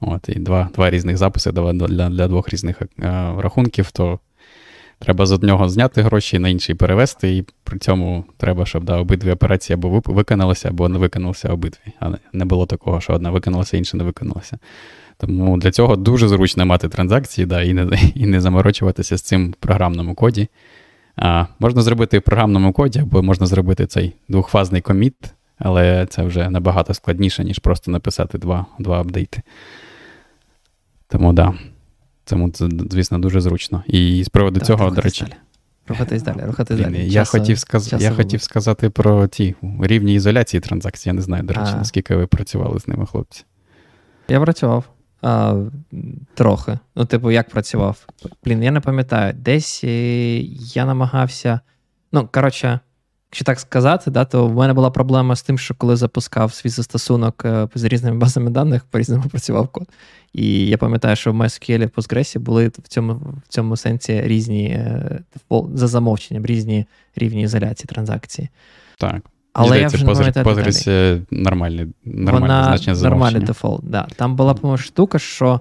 от, 0.00 0.28
і 0.28 0.34
два 0.34 0.70
два 0.74 0.90
різних 0.90 1.16
записи 1.16 1.52
для 1.52 2.08
для, 2.08 2.28
двох 2.28 2.48
різних 2.48 2.82
а, 2.98 3.34
рахунків, 3.38 3.90
то 3.90 4.20
Треба 5.02 5.26
з 5.26 5.32
одного 5.32 5.68
зняти 5.68 6.02
гроші, 6.02 6.38
на 6.38 6.48
інший 6.48 6.74
перевести, 6.74 7.36
і 7.36 7.44
при 7.64 7.78
цьому 7.78 8.24
треба, 8.36 8.66
щоб 8.66 8.84
да, 8.84 8.96
обидві 8.96 9.30
операції 9.30 9.74
або 9.74 10.02
виконалися, 10.04 10.68
або 10.68 10.88
не 10.88 10.98
виконалися 10.98 11.48
обидві. 11.48 11.92
А 12.00 12.10
не 12.32 12.44
було 12.44 12.66
такого, 12.66 13.00
що 13.00 13.12
одна 13.12 13.30
виконалася, 13.30 13.76
інша 13.76 13.96
не 13.96 14.04
виконалася. 14.04 14.58
Тому 15.16 15.58
для 15.58 15.70
цього 15.70 15.96
дуже 15.96 16.28
зручно 16.28 16.66
мати 16.66 16.88
транзакції 16.88 17.46
да, 17.46 17.62
і 17.62 17.72
не 17.72 17.98
і 18.14 18.26
не 18.26 18.40
заморочуватися 18.40 19.16
з 19.16 19.22
цим 19.22 19.50
в 19.50 19.54
програмному 19.54 20.14
коді. 20.14 20.48
А, 21.16 21.46
Можна 21.58 21.82
зробити 21.82 22.18
в 22.18 22.22
програмному 22.22 22.72
коді, 22.72 22.98
або 22.98 23.22
можна 23.22 23.46
зробити 23.46 23.86
цей 23.86 24.12
двохфазний 24.28 24.80
коміт, 24.80 25.14
але 25.58 26.06
це 26.06 26.22
вже 26.22 26.50
набагато 26.50 26.94
складніше, 26.94 27.44
ніж 27.44 27.58
просто 27.58 27.90
написати 27.90 28.38
два 28.38 28.66
два 28.78 29.00
апдейти. 29.00 29.42
Тому 31.08 31.34
так. 31.34 31.50
Да. 31.50 31.58
Тому 32.30 32.50
це, 32.50 32.68
звісно, 32.90 33.18
дуже 33.18 33.40
зручно. 33.40 33.82
І 33.86 34.24
з 34.24 34.28
приводу 34.28 34.60
так, 34.60 34.66
цього, 34.66 34.90
до 34.90 35.00
речі. 35.00 35.24
Далі. 35.24 35.34
Рухатись 35.88 36.22
далі, 36.22 36.40
рухатись 36.46 36.80
далі. 36.80 37.04
Я, 37.06 37.12
часу, 37.12 37.38
хотів, 37.38 37.58
сказ... 37.58 37.94
я 37.98 38.10
хотів 38.10 38.42
сказати 38.42 38.90
про 38.90 39.26
ті 39.26 39.54
рівні 39.80 40.14
ізоляції 40.14 40.60
транзакцій. 40.60 41.08
Я 41.08 41.12
не 41.12 41.22
знаю, 41.22 41.42
до 41.42 41.54
речі, 41.54 41.70
а. 41.74 41.76
наскільки 41.76 42.16
ви 42.16 42.26
працювали 42.26 42.80
з 42.80 42.88
ними, 42.88 43.06
хлопці. 43.06 43.44
Я 44.28 44.40
працював 44.40 44.84
а, 45.22 45.62
трохи. 46.34 46.78
Ну, 46.96 47.04
типу, 47.04 47.30
як 47.30 47.50
працював? 47.50 48.06
Блін, 48.44 48.62
я 48.62 48.70
не 48.70 48.80
пам'ятаю. 48.80 49.32
Десь 49.32 49.80
е, 49.84 50.38
я 50.74 50.84
намагався. 50.84 51.60
Ну, 52.12 52.28
коротше, 52.32 52.80
Якщо 53.32 53.44
так 53.44 53.60
сказати, 53.60 54.10
да, 54.10 54.24
то 54.24 54.46
в 54.46 54.54
мене 54.54 54.72
була 54.72 54.90
проблема 54.90 55.36
з 55.36 55.42
тим, 55.42 55.58
що 55.58 55.74
коли 55.74 55.96
запускав 55.96 56.54
свій 56.54 56.68
застосунок 56.68 57.42
е, 57.44 57.68
з 57.74 57.84
різними 57.84 58.16
базами 58.16 58.50
даних, 58.50 58.84
по-різному 58.84 59.24
працював 59.30 59.68
код. 59.68 59.88
І 60.32 60.66
я 60.66 60.78
пам'ятаю, 60.78 61.16
що 61.16 61.32
в 61.32 61.34
MySQL 61.34 61.82
і 61.82 61.86
Postgres 61.86 62.38
були 62.38 62.68
в 62.68 62.88
цьому 62.88 63.14
в 63.14 63.48
цьому 63.48 63.76
сенсі 63.76 64.20
різні 64.20 64.64
е, 64.64 65.20
за 65.74 65.86
замовченням, 65.86 66.46
різні 66.46 66.86
рівні 67.16 67.42
ізоляції 67.42 67.86
транзакції. 67.86 68.48
Так. 68.98 69.22
Але 69.52 69.68
Здається, 69.68 69.96
я 69.96 69.98
вже 69.98 70.06
не 70.06 70.14
пам'ятаю 70.14 70.44
нормальне, 72.04 72.64
значення 72.64 72.94
за 72.94 73.08
Нормальний 73.08 73.42
дефолт, 73.42 73.80
да. 73.84 74.08
Там 74.16 74.36
була, 74.36 74.54
по-моєму, 74.54 74.78
штука, 74.78 75.18
що 75.18 75.60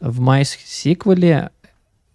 в 0.00 0.20
MySQL, 0.20 1.48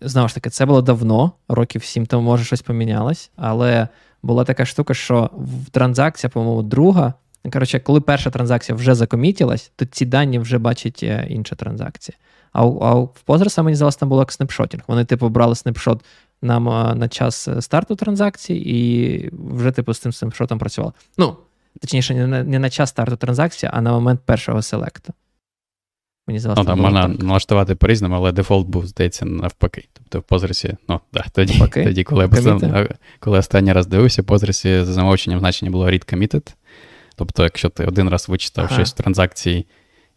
знову 0.02 0.28
ж 0.28 0.36
таки, 0.36 0.50
це 0.50 0.66
було 0.66 0.82
давно, 0.82 1.32
років 1.48 1.84
7 1.84 2.06
тому, 2.06 2.24
може, 2.24 2.44
щось 2.44 2.62
помінялось, 2.62 3.32
але 3.36 3.88
була 4.24 4.44
така 4.44 4.66
штука, 4.66 4.94
що 4.94 5.30
в 5.34 5.70
транзакція, 5.70 6.30
по-моєму, 6.30 6.64
друга. 6.64 7.14
Коротше, 7.54 7.80
коли 7.80 8.02
перша 8.02 8.30
транзакція 8.30 8.76
вже 8.76 8.96
закомітілась, 8.96 9.72
то 9.76 9.86
ці 9.86 10.06
дані 10.06 10.40
вже 10.40 10.58
бачить 10.58 11.00
е, 11.04 11.28
інша 11.30 11.56
транзакція. 11.56 12.18
А 12.54 12.62
а 12.62 12.94
в 12.94 13.24
Postgres, 13.28 13.64
мені 13.64 13.76
здалося, 13.76 14.00
там 14.00 14.10
було 14.10 14.22
як 14.22 14.32
snapshotting. 14.32 14.84
Вони, 14.88 15.06
типу, 15.06 15.30
брали 15.30 15.56
snapshot 15.56 16.06
на 16.42 16.60
на 16.96 17.08
час 17.08 17.50
старту 17.60 17.96
транзакції 17.96 18.70
і 18.76 19.30
вже, 19.34 19.72
типу, 19.72 19.94
з 19.94 20.00
тим 20.00 20.14
снапшотом 20.14 20.60
працювали. 20.60 20.94
Ну, 21.18 21.36
точніше, 21.82 22.16
не 22.16 22.28
на, 22.28 22.44
не 22.44 22.60
на 22.60 22.70
час 22.70 22.90
старту 22.90 23.16
транзакції, 23.16 23.70
а 23.74 23.82
на 23.82 23.92
момент 23.92 24.22
першого 24.26 24.62
селекту. 24.62 25.14
Мені 26.32 26.40
здалося, 26.40 26.62
ну, 26.62 26.68
там 26.68 26.80
можна 26.80 27.10
так. 27.10 27.24
налаштувати 27.24 27.76
по-різному, 27.76 28.16
але 28.16 28.32
дефолт 28.32 28.68
був, 28.68 28.88
здається, 28.88 29.26
навпаки. 29.26 29.86
Тобто 29.94 30.20
в 30.20 30.24
позрісі, 30.24 30.76
ну 30.90 31.00
да, 31.14 31.26
тоді, 31.34 31.54
okay. 31.54 31.84
тоді 31.84 32.04
коли 32.04 32.30
я 32.34 32.88
коли 33.20 33.40
останній 33.40 33.74
раз 33.74 33.88
дивився, 33.88 34.22
в 34.22 34.26
позрісі 34.26 34.84
за 34.84 34.94
замовченням 34.94 35.40
значення 35.40 35.72
було 35.72 35.88
read 35.88 36.14
committed. 36.14 36.54
Тобто, 37.16 37.44
якщо 37.44 37.70
ти 37.70 37.86
один 37.86 38.10
раз 38.10 38.30
вичитав 38.30 38.66
ага. 38.66 38.76
щось 38.76 38.94
в 38.94 38.96
транзакції 38.96 39.68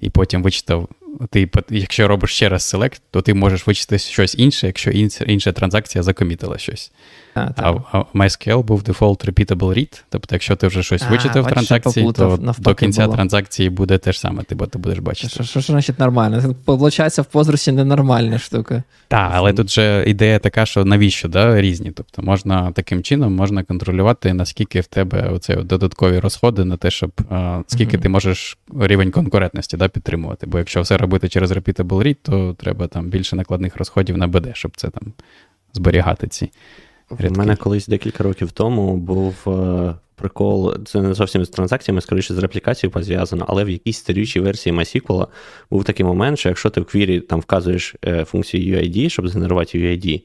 і 0.00 0.10
потім 0.10 0.42
вичитав 0.42 0.88
ти, 1.30 1.50
якщо 1.70 2.08
робиш 2.08 2.30
ще 2.30 2.48
раз 2.48 2.62
селект, 2.62 3.02
то 3.10 3.22
ти 3.22 3.34
можеш 3.34 3.66
вичити 3.66 3.98
щось 3.98 4.34
інше, 4.38 4.66
якщо 4.66 4.90
інша, 5.26 5.52
транзакція 5.52 6.02
закомітила 6.02 6.58
щось. 6.58 6.92
А, 7.34 7.50
а, 7.56 7.74
а 7.92 8.04
MySQL 8.14 8.62
був 8.62 8.82
default 8.82 9.30
repeatable 9.30 9.74
read, 9.74 10.02
тобто, 10.08 10.34
якщо 10.34 10.56
ти 10.56 10.66
вже 10.66 10.82
щось 10.82 11.02
а, 11.02 11.10
вичитав 11.10 11.44
в 11.44 11.46
транзакції, 11.46 12.12
то 12.12 12.54
до 12.58 12.74
кінця 12.74 13.04
було. 13.04 13.14
транзакції 13.14 13.70
буде 13.70 13.98
те 13.98 14.12
ж 14.12 14.20
саме, 14.20 14.42
ти, 14.42 14.54
бо 14.54 14.66
ти 14.66 14.78
будеш 14.78 14.98
бачити. 14.98 15.28
Що 15.28 15.44
що, 15.44 15.60
що 15.60 15.72
значить 15.72 15.98
нормально? 15.98 16.54
Получається, 16.64 17.22
в 17.22 17.24
позрусі 17.24 17.72
ненормальна 17.72 18.38
штука. 18.38 18.82
Так, 19.08 19.30
але 19.34 19.52
тут 19.52 19.70
же 19.70 20.04
ідея 20.06 20.38
така, 20.38 20.66
що 20.66 20.84
навіщо 20.84 21.28
да, 21.28 21.60
різні. 21.60 21.90
Тобто 21.90 22.22
можна 22.22 22.72
таким 22.72 23.02
чином 23.02 23.34
можна 23.34 23.62
контролювати, 23.62 24.34
наскільки 24.34 24.80
в 24.80 24.86
тебе 24.86 25.28
оце 25.32 25.56
додаткові 25.56 26.18
розходи 26.18 26.64
на 26.64 26.76
те, 26.76 26.90
щоб 26.90 27.10
а, 27.30 27.62
скільки 27.66 27.96
mm-hmm. 27.96 28.02
ти 28.02 28.08
можеш 28.08 28.58
рівень 28.80 29.10
конкурентності 29.10 29.76
да, 29.76 29.88
підтримувати. 29.88 30.46
Бо 30.46 30.58
якщо 30.58 30.80
все 30.80 30.96
робити 31.04 31.28
через 31.28 31.50
repeatable 31.52 32.02
read, 32.02 32.16
то 32.22 32.54
треба 32.58 32.86
там 32.86 33.08
більше 33.08 33.36
накладних 33.36 33.76
розходів 33.76 34.16
на 34.16 34.26
БД, 34.26 34.56
щоб 34.56 34.76
це 34.76 34.90
там 34.90 35.12
зберігати 35.72 36.28
ці. 36.28 36.50
У 37.10 37.30
мене 37.30 37.56
колись 37.56 37.88
декілька 37.88 38.24
років 38.24 38.52
тому 38.52 38.96
був 38.96 39.34
е, 39.46 39.94
прикол, 40.14 40.84
це 40.84 41.02
не 41.02 41.14
зовсім 41.14 41.44
з 41.44 41.48
транзакціями, 41.48 42.00
скоріше 42.00 42.34
з 42.34 42.38
реплікацією 42.38 42.92
пов'язано, 42.92 43.44
але 43.48 43.64
в 43.64 43.70
якійсь 43.70 43.98
старючій 43.98 44.40
версії 44.40 44.76
MySQL 44.76 45.26
був 45.70 45.84
такий 45.84 46.06
момент, 46.06 46.38
що 46.38 46.48
якщо 46.48 46.70
ти 46.70 46.80
в 46.80 46.84
квірі 46.84 47.20
там 47.20 47.40
вказуєш 47.40 47.94
е, 48.04 48.24
функцію 48.24 48.78
UID, 48.78 49.08
щоб 49.08 49.28
згенерувати 49.28 49.78
UID, 49.78 50.22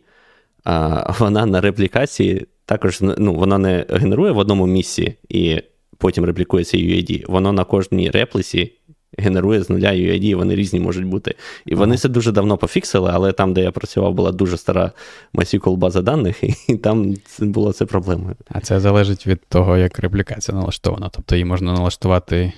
а 0.64 1.12
вона 1.20 1.46
на 1.46 1.62
реплікації 1.62 2.46
також 2.66 3.02
ну, 3.02 3.34
вона 3.34 3.58
не 3.58 3.86
генерує 3.90 4.32
в 4.32 4.38
одному 4.38 4.68
місці 4.68 5.16
і 5.30 5.62
потім 5.98 6.26
реплікується 6.26 6.78
UID, 6.78 7.32
воно 7.32 7.54
на 7.54 7.64
кожній 7.64 8.10
реплісі 8.10 8.74
генерує 9.20 9.64
з 9.64 9.70
нуля 9.70 9.92
UID, 9.92 10.36
вони 10.36 10.56
різні 10.56 10.80
можуть 10.80 11.06
бути. 11.06 11.36
І 11.66 11.76
вони 11.76 11.98
це 11.98 12.10
дуже 12.10 12.32
давно 12.32 12.58
пофіксили, 12.58 13.10
але 13.14 13.32
там, 13.32 13.54
де 13.54 13.62
я 13.62 13.72
працював, 13.72 14.14
була 14.14 14.32
дуже 14.32 14.58
стара 14.58 14.92
MySQL 15.34 15.76
база 15.76 16.02
даних, 16.02 16.44
і 16.70 16.78
там 16.78 17.16
було 17.40 17.74
це 17.74 17.86
проблемою. 17.86 18.36
А 18.50 18.60
це 18.60 18.80
залежить 18.80 19.28
від 19.28 19.42
того, 19.50 19.78
як 19.78 20.00
реплікація 20.00 20.58
налаштована. 20.58 21.10
Тобто 21.10 21.36
її 21.36 21.46
можна 21.46 21.74
налаштувати, 21.74 22.54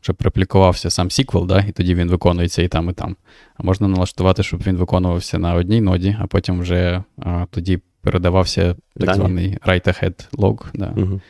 щоб 0.00 0.16
реплікувався 0.20 0.90
сам 0.90 1.08
SQL, 1.08 1.46
да, 1.46 1.64
і 1.68 1.72
тоді 1.72 1.94
він 1.94 2.08
виконується 2.08 2.62
і 2.62 2.68
там, 2.68 2.90
і 2.90 2.92
там. 2.92 3.16
А 3.56 3.62
можна 3.62 3.88
налаштувати, 3.88 4.42
щоб 4.42 4.62
він 4.66 4.76
виконувався 4.76 5.38
на 5.38 5.54
одній 5.54 5.80
ноді, 5.80 6.16
а 6.20 6.26
потім 6.26 6.60
вже 6.60 7.02
тоді 7.50 7.80
передавався 8.02 8.76
так 9.00 9.14
званий 9.14 9.58
write-ahead 9.66 10.28
log. 10.32 10.64
Да. 10.74 10.92
Угу. 10.96 11.20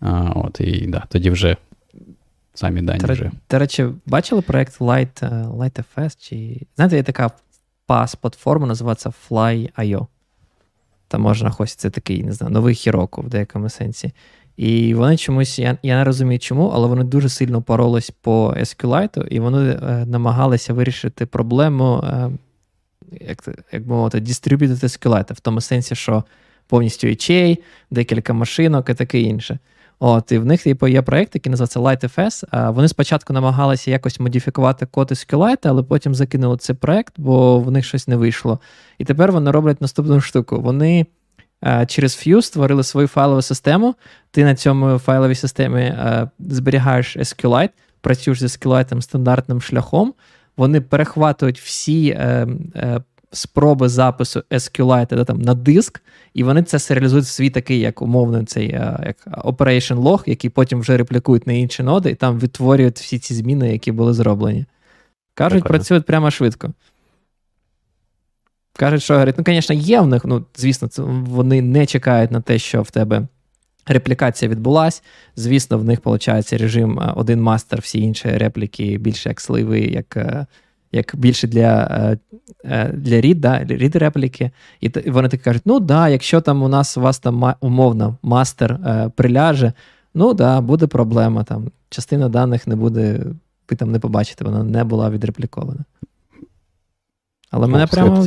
А, 0.00 0.32
от, 0.34 0.60
і 0.60 0.86
да, 0.86 1.04
тоді 1.08 1.30
вже 1.30 1.56
самі 2.58 2.82
дані 2.82 2.98
До, 2.98 3.12
вже. 3.12 3.30
до 3.50 3.58
речі, 3.58 3.86
бачили 4.06 4.42
проект 4.42 4.80
Light, 4.80 5.26
е, 5.26 5.46
LightFS? 5.46 6.16
Чи... 6.18 6.66
Знаєте, 6.76 6.96
є 6.96 7.02
така 7.02 7.30
PaaS-платформа, 7.88 8.66
називається 8.66 9.12
Fly.io. 9.30 10.06
Там 11.08 11.22
можна 11.22 11.50
хоч 11.50 11.74
це 11.74 11.90
такий, 11.90 12.24
не 12.24 12.32
знаю, 12.32 12.52
новий 12.52 12.74
Heroku 12.74 13.20
в 13.20 13.28
деякому 13.28 13.68
сенсі. 13.68 14.12
І 14.56 14.94
вони 14.94 15.16
чомусь, 15.16 15.58
я, 15.58 15.78
я 15.82 15.96
не 15.96 16.04
розумію 16.04 16.38
чому, 16.38 16.68
але 16.68 16.88
вони 16.88 17.04
дуже 17.04 17.28
сильно 17.28 17.62
поролись 17.62 18.10
по 18.10 18.54
SQLite, 18.58 19.26
і 19.26 19.40
вони 19.40 19.70
е, 19.70 20.06
намагалися 20.06 20.72
вирішити 20.72 21.26
проблему, 21.26 22.04
е, 22.04 22.30
як, 23.20 23.48
як 23.72 23.86
би 23.86 23.94
мовити, 23.94 24.20
distributed 24.20 24.84
SQLite, 24.84 25.32
в 25.32 25.40
тому 25.40 25.60
сенсі, 25.60 25.94
що 25.94 26.24
повністю 26.66 27.06
HA, 27.06 27.58
декілька 27.90 28.32
машинок 28.32 28.90
і 28.90 28.94
таке 28.94 29.20
інше. 29.20 29.58
От, 29.98 30.32
і 30.32 30.38
в 30.38 30.46
них 30.46 30.62
типу, 30.62 30.86
є 30.86 31.02
проєкт, 31.02 31.34
який 31.34 31.50
називається 31.50 31.80
LightFS. 31.80 32.72
Вони 32.72 32.88
спочатку 32.88 33.32
намагалися 33.32 33.90
якось 33.90 34.20
модифікувати 34.20 34.86
код 34.86 35.10
SQLite, 35.10 35.68
але 35.68 35.82
потім 35.82 36.14
закинули 36.14 36.56
цей 36.56 36.76
проєкт, 36.76 37.14
бо 37.16 37.60
в 37.60 37.70
них 37.70 37.84
щось 37.84 38.08
не 38.08 38.16
вийшло. 38.16 38.60
І 38.98 39.04
тепер 39.04 39.32
вони 39.32 39.50
роблять 39.50 39.80
наступну 39.80 40.20
штуку. 40.20 40.60
Вони 40.60 41.06
е, 41.64 41.86
через 41.86 42.12
Fuse 42.12 42.42
створили 42.42 42.82
свою 42.82 43.08
файлову 43.08 43.42
систему. 43.42 43.94
Ти 44.30 44.44
на 44.44 44.54
цьому 44.54 44.98
файловій 44.98 45.34
системі 45.34 45.80
е, 45.80 46.30
зберігаєш 46.38 47.16
SQLite, 47.16 47.70
працюєш 48.00 48.40
з 48.40 48.44
SQLite 48.44 49.00
стандартним 49.00 49.60
шляхом. 49.60 50.14
Вони 50.56 50.80
перехватують 50.80 51.60
всі 51.60 52.08
е, 52.08 52.48
е, 52.76 53.00
спроби 53.32 53.88
запису 53.88 54.42
SQLite 54.50 55.16
да, 55.16 55.24
там, 55.24 55.42
на 55.42 55.54
диск, 55.54 56.02
і 56.34 56.44
вони 56.44 56.62
це 56.62 56.78
серіалізують 56.78 57.24
в 57.24 57.28
свій 57.28 57.50
такий, 57.50 57.80
як 57.80 58.02
умовно, 58.02 58.44
цей 58.44 58.68
е, 58.68 58.98
як 59.06 59.26
operation 59.26 60.02
log, 60.02 60.22
який 60.26 60.50
потім 60.50 60.80
вже 60.80 60.96
реплікують 60.96 61.46
на 61.46 61.52
інші 61.52 61.82
ноди, 61.82 62.10
і 62.10 62.14
там 62.14 62.38
відтворюють 62.38 62.98
всі 62.98 63.18
ці 63.18 63.34
зміни, 63.34 63.72
які 63.72 63.92
були 63.92 64.14
зроблені. 64.14 64.64
Кажуть, 65.34 65.52
Прикольно. 65.52 65.78
працюють 65.78 66.06
прямо 66.06 66.30
швидко. 66.30 66.72
Кажуть, 68.72 69.02
що 69.02 69.14
говорять, 69.14 69.34
ну, 69.38 69.44
звісно, 69.46 69.74
є 69.74 70.00
в 70.00 70.06
них, 70.06 70.24
ну, 70.24 70.44
звісно, 70.56 70.88
це, 70.88 71.02
вони 71.02 71.62
не 71.62 71.86
чекають 71.86 72.30
на 72.30 72.40
те, 72.40 72.58
що 72.58 72.82
в 72.82 72.90
тебе 72.90 73.26
реплікація 73.86 74.50
відбулась. 74.50 75.02
Звісно, 75.36 75.78
в 75.78 75.84
них 75.84 75.98
виходить 76.04 76.52
режим 76.52 77.00
е, 77.00 77.12
один 77.16 77.42
мастер, 77.42 77.80
всі 77.80 78.00
інші 78.00 78.28
репліки 78.28 78.98
більше 78.98 79.28
як 79.28 79.40
сливи, 79.40 79.80
як, 79.80 80.16
е, 80.16 80.46
як 80.96 81.16
більше 81.16 81.46
для, 81.46 81.88
е, 81.90 82.18
е, 82.64 82.92
для 82.92 83.20
рід, 83.20 83.40
да, 83.40 83.64
рід 83.64 83.96
репліки. 83.96 84.50
І 84.80 85.10
вони 85.10 85.28
такі 85.28 85.42
кажуть: 85.42 85.62
ну 85.64 85.80
да, 85.80 86.08
якщо 86.08 86.40
там 86.40 86.62
у 86.62 86.68
нас 86.68 86.96
у 86.96 87.00
вас 87.00 87.18
там 87.18 87.54
умовно 87.60 88.16
мастер 88.22 88.72
е, 88.72 89.10
приляже, 89.16 89.72
ну 90.14 90.34
да, 90.34 90.60
буде 90.60 90.86
проблема. 90.86 91.44
Там 91.44 91.70
частина 91.90 92.28
даних 92.28 92.66
не 92.66 92.76
буде, 92.76 93.20
ви 93.70 93.76
там 93.76 93.92
не 93.92 93.98
побачите, 93.98 94.44
вона 94.44 94.62
не 94.62 94.84
була 94.84 95.10
відреплікована. 95.10 95.84
Але 97.50 97.66
Ну, 97.66 97.72
мене 97.72 97.86
прямо. 97.86 98.26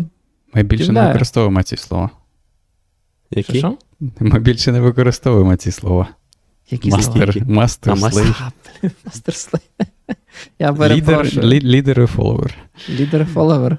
Ми 0.54 0.64
більше 0.64 0.92
не 0.92 1.08
використовуємо 1.08 1.64
ці 1.64 1.78
слова. 1.78 2.10
Які? 3.32 3.58
що? 3.58 3.78
Ми 4.20 4.40
більше 4.40 4.72
не 4.72 4.80
використовуємо 4.80 5.56
ці 5.56 5.72
слова. 5.72 6.08
Які? 6.72 6.90
Master, 6.90 7.28
Які? 7.28 7.42
master, 7.52 7.94
А, 7.94 7.96
master. 8.02 8.12
slave. 8.24 8.42
А, 8.84 8.88
master 9.06 9.34
slave. 9.36 9.64
Я 10.60 10.72
Лідер, 10.72 10.78
перепрошую. 10.88 11.46
лі- 11.46 11.62
лідер 11.64 12.02
і 12.02 12.06
follower. 12.06 12.56
Лідер 12.90 13.26
follower. 13.26 13.78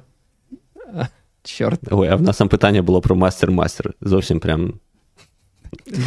А, 0.99 1.05
Чорт. 1.43 1.81
Ой, 1.91 2.09
а 2.09 2.17
в 2.17 2.23
нас 2.23 2.37
там 2.37 2.49
питання 2.49 2.83
було 2.83 3.01
про 3.01 3.17
master-master. 3.17 3.93
Зовсім 4.01 4.41
прям. 4.41 4.75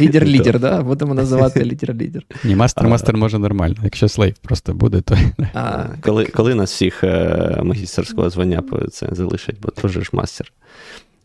Лідер-лідер, 0.00 0.58
да? 0.60 0.82
Будемо 0.82 1.14
називати 1.14 1.64
лідер-лідер. 1.64 2.22
Ні, 2.44 2.56
master-master 2.56 3.16
може 3.16 3.38
нормально. 3.38 3.76
Якщо 3.82 4.08
слейв 4.08 4.34
просто 4.38 4.74
буде, 4.74 5.00
то 5.00 5.18
А, 5.54 5.84
Коли, 6.00 6.24
коли 6.26 6.54
нас 6.54 6.72
всіх 6.72 7.04
е, 7.04 7.60
магістерського 7.62 8.30
звання 8.30 8.62
це 8.92 9.08
залишать, 9.12 9.56
бо 9.60 9.68
теж 9.70 9.92
ж 9.92 10.10
master. 10.12 10.52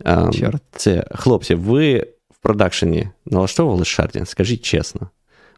А, 0.03 0.31
Чорт. 0.31 0.63
Це, 0.75 1.05
хлопці, 1.15 1.55
ви 1.55 2.07
в 2.31 2.37
продакшені 2.41 3.09
налаштовували 3.25 3.85
sharding? 3.85 4.27
Скажіть 4.27 4.61
чесно. 4.61 5.09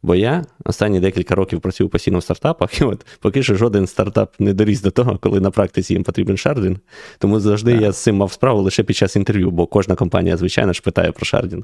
Бо 0.03 0.15
я 0.15 0.45
останні 0.65 0.99
декілька 0.99 1.35
років 1.35 1.61
працюю 1.61 1.89
постійно 1.89 2.19
в 2.19 2.23
стартапах, 2.23 2.81
і 2.81 2.83
от 2.83 3.05
поки 3.19 3.43
що 3.43 3.55
жоден 3.55 3.87
стартап 3.87 4.39
не 4.39 4.53
доріс 4.53 4.81
до 4.81 4.91
того, 4.91 5.17
коли 5.17 5.39
на 5.39 5.51
практиці 5.51 5.93
їм 5.93 6.03
потрібен 6.03 6.37
sharding. 6.37 6.77
Тому 7.17 7.39
завжди 7.39 7.73
Так. 7.73 7.81
я 7.81 7.91
з 7.91 8.03
цим 8.03 8.15
мав 8.15 8.31
справу 8.31 8.61
лише 8.61 8.83
під 8.83 8.95
час 8.95 9.15
інтерв'ю, 9.15 9.51
бо 9.51 9.67
кожна 9.67 9.95
компанія, 9.95 10.37
звичайно 10.37 10.73
ж, 10.73 10.81
питає 10.81 11.11
про 11.11 11.25
sharding. 11.25 11.63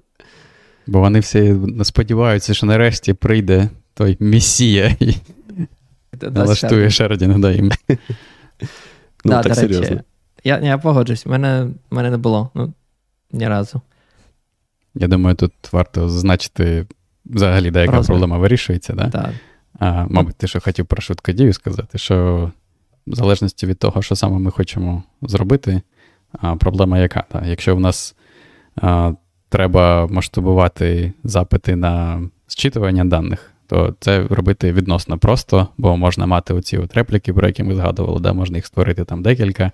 Бо 0.88 1.00
вони 1.00 1.20
всі 1.20 1.56
сподіваються, 1.84 2.54
що 2.54 2.66
нарешті 2.66 3.14
прийде 3.14 3.70
той 3.94 4.18
месія 4.20 4.96
і 5.00 5.16
налаштує 6.22 6.90
Шердінг 6.90 7.40
да, 7.40 7.52
їм. 7.52 7.72
Ну, 9.26 9.42
так 9.44 9.56
серйозно. 9.56 10.02
Я, 10.44 10.60
я 10.60 10.78
погоджуюсь, 10.78 11.26
в 11.26 11.30
мене, 11.30 11.68
в 11.92 11.96
мене 11.96 12.12
не 12.12 12.18
було. 12.18 12.50
Ну, 12.54 12.74
ні 13.32 13.48
разу. 13.48 13.82
Я 14.96 15.08
думаю, 15.08 15.36
тут 15.36 15.54
варто 15.72 16.10
зазначити 16.10 16.86
взагалі, 17.30 17.72
да, 17.72 17.82
яка 17.82 17.96
Розмір. 17.96 18.08
проблема 18.08 18.38
вирішується. 18.38 18.94
Да? 18.94 19.10
Так. 19.10 19.30
А, 19.80 20.06
мабуть, 20.10 20.36
ти 20.36 20.48
що 20.48 20.60
хотів 20.60 20.86
про 20.86 21.02
швидкодію 21.02 21.54
сказати, 21.54 21.98
що 21.98 22.52
в 23.08 23.16
залежності 23.16 23.68
від 23.68 23.80
того, 23.80 24.02
що 24.02 24.16
саме 24.16 24.40
ми 24.40 24.52
хочемо 24.52 25.04
зробити, 25.22 25.82
а, 26.42 26.56
проблема 26.56 27.00
яка? 27.00 27.24
Та? 27.32 27.46
Якщо 27.46 27.76
в 27.76 27.80
нас 27.80 28.16
а, 28.76 29.14
треба 29.50 30.08
масштабувати 30.08 31.14
запити 31.24 31.76
на 31.76 32.22
зчитування 32.48 33.06
даних, 33.06 33.52
то 33.68 33.96
це 34.00 34.28
робити 34.30 34.72
відносно 34.72 35.18
просто, 35.18 35.68
бо 35.78 35.98
можна 35.98 36.26
мати 36.26 36.54
оці 36.54 36.78
от 36.78 36.94
репліки, 36.94 37.34
про 37.34 37.48
які 37.48 37.64
ми 37.64 37.76
згадували, 37.76 38.20
да? 38.20 38.34
можна 38.34 38.58
їх 38.58 38.66
створити 38.66 39.06
там 39.06 39.24
декілька. 39.24 39.72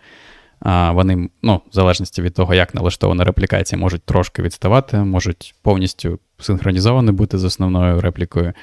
А, 0.59 0.91
вони, 0.91 1.29
ну, 1.41 1.61
в 1.71 1.73
залежності 1.75 2.21
від 2.21 2.33
того, 2.33 2.53
як 2.53 2.75
налаштована 2.75 3.23
реплікація, 3.23 3.79
можуть 3.79 4.03
трошки 4.03 4.41
відставати, 4.41 4.97
можуть 4.97 5.55
повністю 5.61 6.19
синхронізовані 6.43 7.11
бути 7.11 7.37
з 7.37 7.43
основною 7.43 8.01
реплікою. 8.01 8.53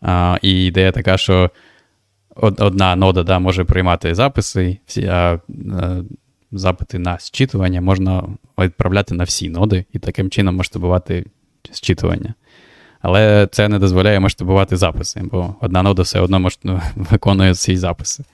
А, 0.00 0.38
і 0.42 0.64
ідея 0.64 0.92
така, 0.92 1.16
що 1.16 1.50
одна 2.36 2.96
нода 2.96 3.22
да, 3.22 3.38
може 3.38 3.64
приймати 3.64 4.14
записи, 4.14 4.78
всі, 4.86 5.06
а 5.06 5.34
е, 5.34 6.02
запити 6.52 6.98
на 6.98 7.18
зчитування 7.18 7.80
можна 7.80 8.24
відправляти 8.58 9.14
на 9.14 9.24
всі 9.24 9.48
ноди 9.48 9.84
і 9.92 9.98
таким 9.98 10.30
чином 10.30 10.56
масштабувати 10.56 11.26
зчитування. 11.72 12.34
Але 13.00 13.48
це 13.52 13.68
не 13.68 13.78
дозволяє 13.78 14.20
масштабувати 14.20 14.76
записи, 14.76 15.20
бо 15.24 15.54
одна 15.60 15.82
нода 15.82 16.02
все 16.02 16.20
одно 16.20 16.48
ну, 16.62 16.80
виконує 16.96 17.54
ці 17.54 17.76
записи. 17.76 18.24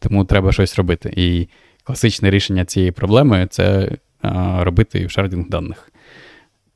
Тому 0.00 0.24
треба 0.24 0.52
щось 0.52 0.76
робити. 0.76 1.12
І 1.16 1.48
класичне 1.84 2.30
рішення 2.30 2.64
цієї 2.64 2.92
проблеми 2.92 3.46
це 3.50 3.90
а, 4.22 4.64
робити 4.64 5.08
шардінг 5.08 5.48
даних. 5.48 5.91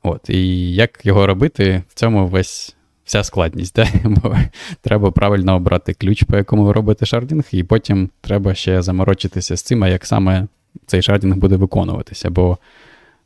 От, 0.03 0.29
і 0.29 0.73
як 0.73 1.05
його 1.05 1.27
робити, 1.27 1.83
в 1.89 1.93
цьому 1.93 2.27
весь 2.27 2.75
вся 3.07 3.23
складність. 3.23 3.75
Да? 3.75 3.87
Бо 4.03 4.35
треба 4.81 5.11
правильно 5.11 5.55
обрати 5.55 5.93
ключ, 5.93 6.23
по 6.23 6.37
якому 6.37 6.65
ви 6.65 6.73
робите 6.73 7.05
шардінг, 7.05 7.43
і 7.51 7.63
потім 7.63 8.09
треба 8.21 8.53
ще 8.53 8.81
заморочитися 8.81 9.57
з 9.57 9.61
цим, 9.61 9.83
а 9.83 9.87
як 9.87 10.05
саме 10.05 10.47
цей 10.85 11.01
шардінг 11.01 11.35
буде 11.35 11.55
виконуватися. 11.55 12.29
Бо, 12.29 12.57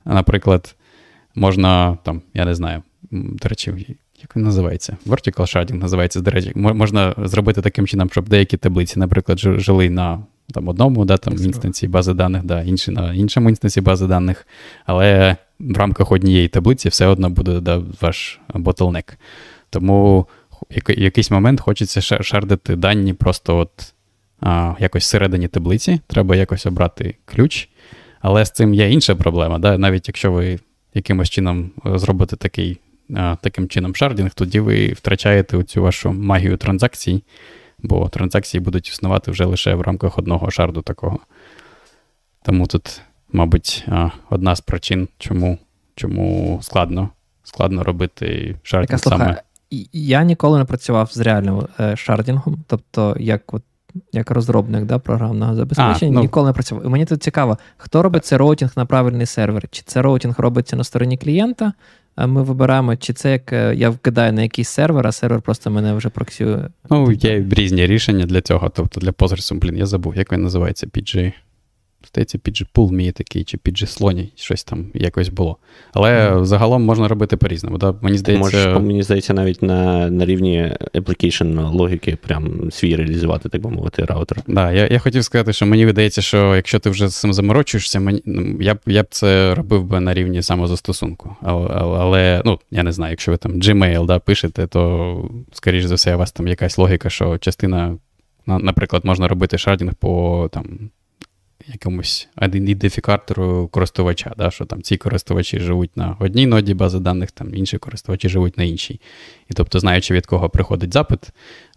наприклад, 0.06 0.76
можна 1.36 1.98
там, 2.04 2.22
я 2.34 2.46
не 2.46 2.56
знаю, 2.56 2.84
до 3.12 3.50
речі, 3.50 3.98
як 4.22 4.36
він 4.36 4.44
називається? 4.44 4.98
Vertical 5.08 5.42
sharding 5.42 5.74
називається, 5.74 6.22
до 6.22 6.32
речі, 6.32 6.52
можна 6.56 7.16
зробити 7.18 7.62
таким 7.62 7.88
чином, 7.88 8.10
щоб 8.10 8.30
деякі 8.30 8.58
таблиці, 8.58 9.00
наприклад, 9.00 9.40
жили 9.40 9.90
на 9.90 10.24
там, 10.54 10.68
одному 10.68 11.06
да, 11.06 11.18
там, 11.18 11.34
інстанції 11.34 11.90
бази 11.90 12.14
даних, 12.14 12.44
да, 12.44 12.62
інші 12.62 12.92
на 12.92 13.14
іншому 13.14 13.50
інстанції 13.50 13.84
бази 13.84 14.08
даних, 14.08 14.48
але 14.86 15.38
в 15.62 15.78
рамках 15.78 16.12
однієї 16.12 16.48
таблиці 16.48 16.90
все 16.90 17.06
одно 17.06 17.30
буде 17.30 17.60
да, 17.60 17.84
ваш 18.02 18.40
bottleneck. 18.54 19.14
Тому 19.70 20.28
в 20.70 20.92
якийсь 20.92 21.32
момент 21.32 21.62
хочеться 21.62 22.02
шардити 22.02 22.76
дані 22.76 23.14
просто 23.14 23.58
от 23.58 23.94
а, 24.40 24.76
якось 24.80 25.04
всередині 25.04 25.48
таблиці, 25.48 26.00
треба 26.08 26.36
якось 26.36 26.66
обрати 26.66 27.16
ключ. 27.26 27.70
Але 28.22 28.46
з 28.46 28.52
цим 28.52 28.74
є 28.74 28.92
інша 28.92 29.16
проблема. 29.16 29.60
Да? 29.60 29.78
Навіть 29.78 30.08
якщо 30.08 30.32
ви 30.32 30.60
якимось 30.94 31.30
чином 31.30 31.72
е, 31.86 31.98
зробите 32.00 32.36
такий, 32.36 32.78
а, 33.16 33.36
таким 33.42 33.68
чином 33.68 33.96
шардінг, 33.96 34.34
тоді 34.34 34.60
ви 34.60 34.88
втрачаєте 34.88 35.64
цю 35.64 35.82
вашу 35.82 36.12
магію 36.12 36.58
транзакцій, 36.58 37.24
бо 37.80 38.10
транзакції 38.10 38.62
будуть 38.62 38.90
існувати 38.90 39.32
вже 39.32 39.46
лише 39.46 39.76
в 39.76 39.82
рамках 39.82 40.18
одного 40.18 40.52
шарду 40.52 40.82
такого. 40.82 41.20
Тому 42.44 42.68
тут, 42.68 43.02
мабуть, 43.34 43.86
одна 44.30 44.56
з 44.56 44.62
причин, 44.62 45.08
чому, 45.18 45.58
чому 45.96 46.60
складно, 46.62 47.10
складно 47.44 47.84
робити 47.84 48.56
шардінг 48.64 48.92
Яка 48.92 48.98
саме. 48.98 49.26
слухай, 49.26 49.42
я 49.94 50.24
ніколи 50.24 50.60
не 50.60 50.66
працював 50.66 51.10
з 51.14 51.18
реальним 51.18 51.68
е, 51.80 51.96
шардінгом. 51.96 52.64
Тобто, 52.68 53.16
як 53.20 53.54
от 53.54 53.64
як 54.14 54.32
розробник 54.32 54.86
да, 54.86 55.00
програмного 55.00 55.56
забезпечення, 55.56 56.12
А, 56.12 56.14
ну. 56.16 56.22
ніколи 56.22 56.48
не 56.48 56.54
працював. 56.54 56.86
І 56.86 56.90
мені 56.90 57.06
тут 57.06 57.24
цікаво, 57.24 57.58
хто 57.78 58.04
робить 58.04 58.26
цей 58.26 58.38
роутінг 58.38 58.72
на 58.76 58.86
правильний 58.86 59.26
сервер? 59.26 59.64
Чи 59.72 59.84
це 59.86 60.02
роутінг 60.02 60.36
робиться 60.38 60.76
на 60.76 60.84
стороні 60.84 61.18
клієнта? 61.18 61.74
Ми 62.18 62.44
вибираємо, 62.44 62.96
чи 62.96 63.14
це 63.14 63.32
як 63.32 63.54
е, 63.54 63.76
я 63.76 63.90
вкидаю 63.90 64.34
на 64.34 64.42
якийсь 64.42 64.70
сервер, 64.70 65.08
а 65.08 65.12
сервер 65.12 65.42
просто 65.42 65.72
мене 65.72 65.94
вже 65.94 66.10
проксює. 66.10 66.60
Ну, 66.90 67.12
є 67.12 67.46
різні 67.52 67.88
рішення 67.88 68.26
для 68.26 68.42
цього. 68.42 68.70
Тобто 68.70 69.00
для 69.00 69.10
Postgres, 69.10 69.60
блін, 69.60 69.78
я 69.78 69.86
забув, 69.86 70.16
як 70.16 70.32
він 70.32 70.44
називається, 70.44 70.88
PG. 70.88 71.34
Здається, 72.14 72.38
PG 72.38 72.92
мій 72.92 73.12
такий, 73.12 73.44
чи 73.44 73.58
PG 73.58 73.84
Sloney, 73.84 74.30
щось 74.36 74.64
там 74.64 74.86
якось 74.94 75.30
було. 75.30 75.58
Але 75.94 76.32
Мгм. 76.32 76.46
загалом 76.46 76.84
можна 76.84 77.08
робити 77.08 77.38
по-різному. 77.38 77.78
Да? 77.78 77.96
Мені 78.02 78.18
здається, 78.18 78.44
Можеш, 78.44 78.66
мені 78.82 79.04
здається, 79.04 79.34
навіть 79.34 79.62
на, 79.62 80.10
на 80.10 80.26
рівні 80.26 80.76
application 80.94 81.72
логіки 81.72 82.18
прям 82.28 82.72
свій 82.72 82.96
реалізувати, 82.96 83.50
так 83.50 83.62
би 83.62 83.70
мовити, 83.70 84.06
раутер. 84.06 84.38
Да, 84.48 84.72
я, 84.72 84.88
я 84.88 85.00
хотів 85.00 85.24
сказати, 85.24 85.54
що 85.54 85.66
мені 85.66 85.86
видається, 85.86 86.22
що 86.22 86.56
якщо 86.56 86.80
ти 86.80 86.90
вже 86.90 87.08
з 87.08 87.20
цим 87.20 87.34
заморочуєшся, 87.34 88.00
мені, 88.00 88.22
ну, 88.26 88.58
я, 88.62 88.74
б, 88.74 88.80
я 88.86 89.04
б 89.04 89.08
це 89.10 89.56
робив 89.56 89.84
би 89.84 90.00
на 90.00 90.14
рівні 90.14 90.42
самозастосунку. 90.42 91.36
Але, 91.42 91.68
але, 91.74 92.42
ну, 92.46 92.60
я 92.72 92.84
не 92.84 92.92
знаю, 92.92 93.12
якщо 93.12 93.32
ви 93.32 93.38
там 93.38 93.52
Gmail 93.52 94.06
да, 94.06 94.20
пишете, 94.20 94.68
то, 94.68 95.30
скоріш 95.54 95.84
за 95.86 95.96
все, 95.96 96.16
у 96.16 96.18
вас 96.18 96.32
там 96.32 96.48
якась 96.48 96.78
логіка, 96.78 97.10
що 97.10 97.38
частина, 97.38 97.98
наприклад, 98.46 99.06
можна 99.06 99.28
робити 99.28 99.58
шардінг 99.58 99.94
по 99.94 100.50
там, 100.54 100.90
якомусь 101.68 102.30
ідентифікатору 102.42 103.68
користувача, 103.68 104.34
да, 104.38 104.52
що 104.52 104.66
там 104.66 104.82
ці 104.82 104.98
користувачі 104.98 105.60
живуть 105.60 105.98
на 105.98 106.18
одній 106.20 106.48
ноді 106.48 106.74
бази 106.74 107.00
даних, 107.00 107.32
там 107.32 107.56
інші 107.56 107.78
користувачі 107.78 108.30
живуть 108.30 108.58
на 108.58 108.64
іншій. 108.64 109.02
І 109.50 109.54
тобто, 109.54 109.80
знаючи, 109.80 110.14
від 110.14 110.26
кого 110.26 110.50
приходить 110.50 110.94
запит, 110.94 111.20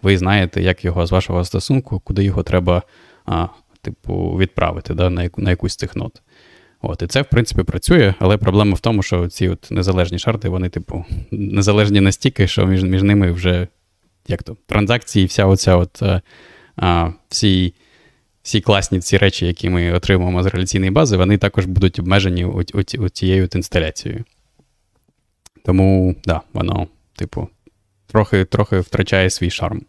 ви 0.02 0.18
знаєте, 0.18 0.62
як 0.62 0.84
його 0.84 1.06
з 1.06 1.12
вашого 1.12 1.38
застосунку, 1.38 2.00
куди 2.00 2.24
його 2.24 2.42
треба 2.42 2.82
а, 3.26 3.46
типу, 3.80 4.36
відправити 4.38 4.94
да, 4.94 5.10
на, 5.10 5.22
яку, 5.22 5.42
на 5.42 5.50
якусь 5.50 5.72
з 5.72 5.76
цих 5.76 5.96
нод. 5.96 6.22
От, 6.82 7.02
і 7.02 7.06
це, 7.06 7.22
в 7.22 7.26
принципі, 7.26 7.62
працює, 7.62 8.14
але 8.18 8.36
проблема 8.36 8.74
в 8.74 8.80
тому, 8.80 9.02
що 9.02 9.28
ці 9.28 9.48
от 9.48 9.70
незалежні 9.70 10.18
шарти, 10.18 10.48
вони, 10.48 10.68
типу, 10.68 11.04
незалежні 11.30 12.00
настільки, 12.00 12.46
що 12.46 12.66
між, 12.66 12.84
між 12.84 13.02
ними 13.02 13.32
вже 13.32 13.68
як 14.28 14.42
то, 14.42 14.56
транзакції, 14.66 15.26
вся 15.26 15.46
оця 15.46 15.76
от, 15.76 16.02
а, 16.02 16.22
а, 16.76 17.10
всі, 17.28 17.74
всі 18.44 18.60
класні 18.60 19.00
ці 19.00 19.18
речі, 19.18 19.46
які 19.46 19.70
ми 19.70 19.92
отримуємо 19.92 20.42
з 20.42 20.46
реляційної 20.46 20.90
бази, 20.90 21.16
вони 21.16 21.38
також 21.38 21.66
будуть 21.66 21.98
обмежені 21.98 22.46
цією 23.12 23.44
от 23.44 23.54
інсталяцією. 23.54 24.24
Тому, 25.64 26.14
да, 26.24 26.40
воно, 26.52 26.86
типу, 27.16 27.48
трохи, 28.06 28.44
трохи 28.44 28.80
втрачає 28.80 29.30
свій 29.30 29.50
шарм 29.50 29.82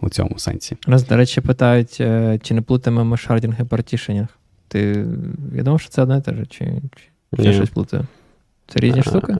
у 0.00 0.08
цьому 0.08 0.38
сенсі. 0.38 0.76
Раз, 0.86 1.06
до 1.06 1.16
речі, 1.16 1.40
питають, 1.40 1.96
е, 2.00 2.38
чи 2.42 2.54
не 2.54 2.62
плутаємо 2.62 3.04
ми 3.04 3.16
шардінг 3.16 3.60
і 3.60 3.64
партішенінг. 3.64 4.28
Ти 4.68 5.06
я 5.54 5.62
думав, 5.62 5.80
що 5.80 5.90
це 5.90 6.02
одне 6.02 6.18
і 6.18 6.20
те 6.20 6.34
ж, 6.34 6.46
чи, 6.46 6.64
чи, 6.96 7.42
чи 7.42 7.42
я 7.42 7.52
щось 7.52 7.70
плутаю? 7.70 8.06
Це 8.66 8.80
різні 8.80 9.00
А, 9.00 9.02
штуки? 9.02 9.36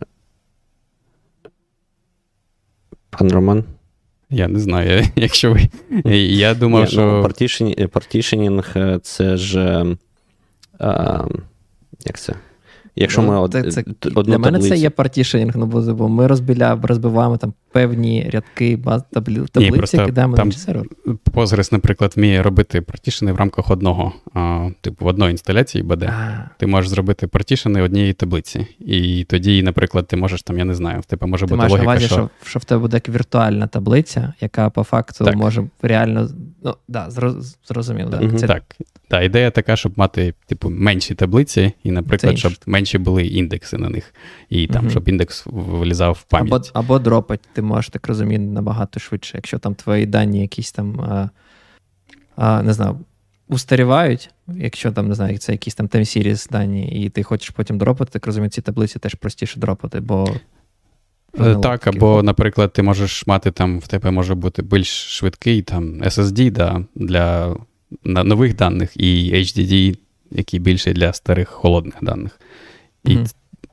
Пан 3.10 3.28
Роман? 3.32 3.64
Я 4.34 4.48
не 4.48 4.58
знаю, 4.58 5.04
якщо 5.16 5.52
ви. 5.52 5.68
Я 6.14 6.54
думав, 6.54 6.80
Ні, 6.84 6.88
що. 6.90 7.00
ну, 7.00 7.22
партішенінг 7.88 8.72
е, 8.76 8.98
це 9.02 9.36
ж. 9.36 9.60
е, 9.60 10.86
е, 10.86 11.20
як 12.06 12.18
це? 12.18 12.34
Якщо 12.96 13.22
ми 13.22 13.28
Ну, 13.28 13.40
од- 13.40 13.52
це- 13.52 13.70
це- 13.72 13.84
одну 14.04 14.22
Для 14.22 14.38
мене 14.38 14.58
це 14.58 14.76
є 14.76 14.90
партішенінг, 14.90 15.56
ну, 15.56 15.66
бо, 15.66 15.80
бо 15.80 16.08
ми 16.08 16.26
розбіля, 16.26 16.80
розбиваємо 16.82 17.36
там 17.36 17.52
певні 17.72 18.30
рядки 18.32 18.76
баз, 18.76 19.02
таблі, 19.12 19.40
таблиці, 19.52 19.76
просто 19.76 20.06
кидаємо 20.06 20.30
на 20.30 20.36
там- 20.36 20.46
інший 20.48 20.60
сервер. 20.60 20.86
Postgres, 21.32 21.72
наприклад, 21.72 22.12
вміє 22.16 22.42
робити 22.42 22.80
партішени 22.80 23.32
в 23.32 23.36
рамках 23.36 23.70
одного, 23.70 24.12
а, 24.34 24.68
типу, 24.80 25.04
в 25.04 25.08
одної 25.08 25.30
інсталяції 25.30 25.84
BD. 25.84 26.04
А, 26.04 26.50
Ти 26.58 26.66
можеш 26.66 26.90
зробити 26.90 27.26
партішени 27.26 27.82
однієї 27.82 28.12
таблиці. 28.12 28.66
І 28.80 29.24
тоді, 29.28 29.62
наприклад, 29.62 30.06
ти 30.06 30.16
можеш 30.16 30.42
там, 30.42 30.58
я 30.58 30.64
не 30.64 30.74
знаю, 30.74 31.00
в 31.00 31.04
тебе 31.04 31.26
може 31.26 31.46
Ти 31.46 31.54
бути 31.54 31.58
маєш 31.58 31.72
на 31.72 31.78
логіка, 31.78 31.90
увазі, 31.92 32.06
що. 32.06 32.14
що, 32.14 32.30
що 32.50 32.58
в 32.58 32.64
тебе 32.64 32.80
буде 32.80 32.96
як 32.96 33.08
віртуальна 33.08 33.66
таблиця, 33.66 34.32
яка 34.40 34.70
по 34.70 34.82
факту 34.82 35.24
Так. 35.24 35.36
може 35.36 35.64
реально. 35.82 36.28
Ну, 36.64 36.76
да, 36.88 37.08
зроз- 37.08 37.56
зрозумів, 37.68 38.10
да. 38.10 38.20
Мгм. 38.20 38.38
Це, 38.38 38.46
Так, 38.46 38.76
та 39.08 39.22
ідея 39.22 39.50
така, 39.50 39.76
щоб 39.76 39.92
мати, 39.98 40.34
типу, 40.46 40.70
менші 40.70 41.14
таблиці, 41.14 41.72
і, 41.82 41.90
наприклад, 41.90 42.38
щоб 42.38 42.52
менші 42.66 42.98
були 42.98 43.26
індекси 43.26 43.78
на 43.78 43.88
них, 43.88 44.14
і 44.48 44.66
там, 44.66 44.82
Мгм. 44.82 44.90
щоб 44.90 45.08
індекс 45.08 45.42
влізав 45.46 46.12
в 46.12 46.22
пам'ять. 46.22 46.70
Або, 46.74 46.78
або 46.86 46.98
дропать, 46.98 47.40
ти 47.52 47.62
можеш 47.62 47.90
так 47.90 48.08
розуміти 48.08 48.42
набагато 48.42 49.00
швидше, 49.00 49.32
якщо 49.36 49.58
там 49.58 49.74
твої 49.74 50.06
дані 50.06 50.40
якісь 50.40 50.72
там, 50.72 51.00
а, 51.00 51.28
а, 52.36 52.62
не 52.62 52.72
знаю, 52.72 52.98
устарівають, 53.48 54.30
якщо 54.48 54.92
там, 54.92 55.08
не 55.08 55.14
знаю, 55.14 55.38
це 55.38 55.52
якісь 55.52 55.74
там 55.74 55.86
series 55.86 56.52
дані, 56.52 57.04
і 57.04 57.08
ти 57.08 57.22
хочеш 57.22 57.50
потім 57.50 57.78
дропати, 57.78 58.10
так 58.12 58.26
розумію, 58.26 58.50
ці 58.50 58.60
таблиці 58.60 58.98
теж 58.98 59.14
простіше 59.14 59.60
дропати, 59.60 60.00
бо. 60.00 60.26
Е, 61.40 61.56
Так, 61.56 61.86
або, 61.86 62.22
наприклад, 62.22 62.72
ти 62.72 62.82
можеш 62.82 63.26
мати 63.26 63.50
там, 63.50 63.78
в 63.78 63.86
тебе 63.86 64.10
може 64.10 64.34
бути 64.34 64.62
більш 64.62 64.88
швидкий 65.18 65.62
там 65.62 66.02
SSD 66.02 66.50
да, 66.50 66.84
для 66.94 67.56
нових 68.04 68.56
даних, 68.56 68.96
і 68.96 69.32
HDD, 69.34 69.98
який 70.30 70.60
більший 70.60 70.92
для 70.92 71.12
старих 71.12 71.48
холодних 71.48 71.94
даних. 72.02 72.40
І 73.04 73.14
Мгм. 73.14 73.26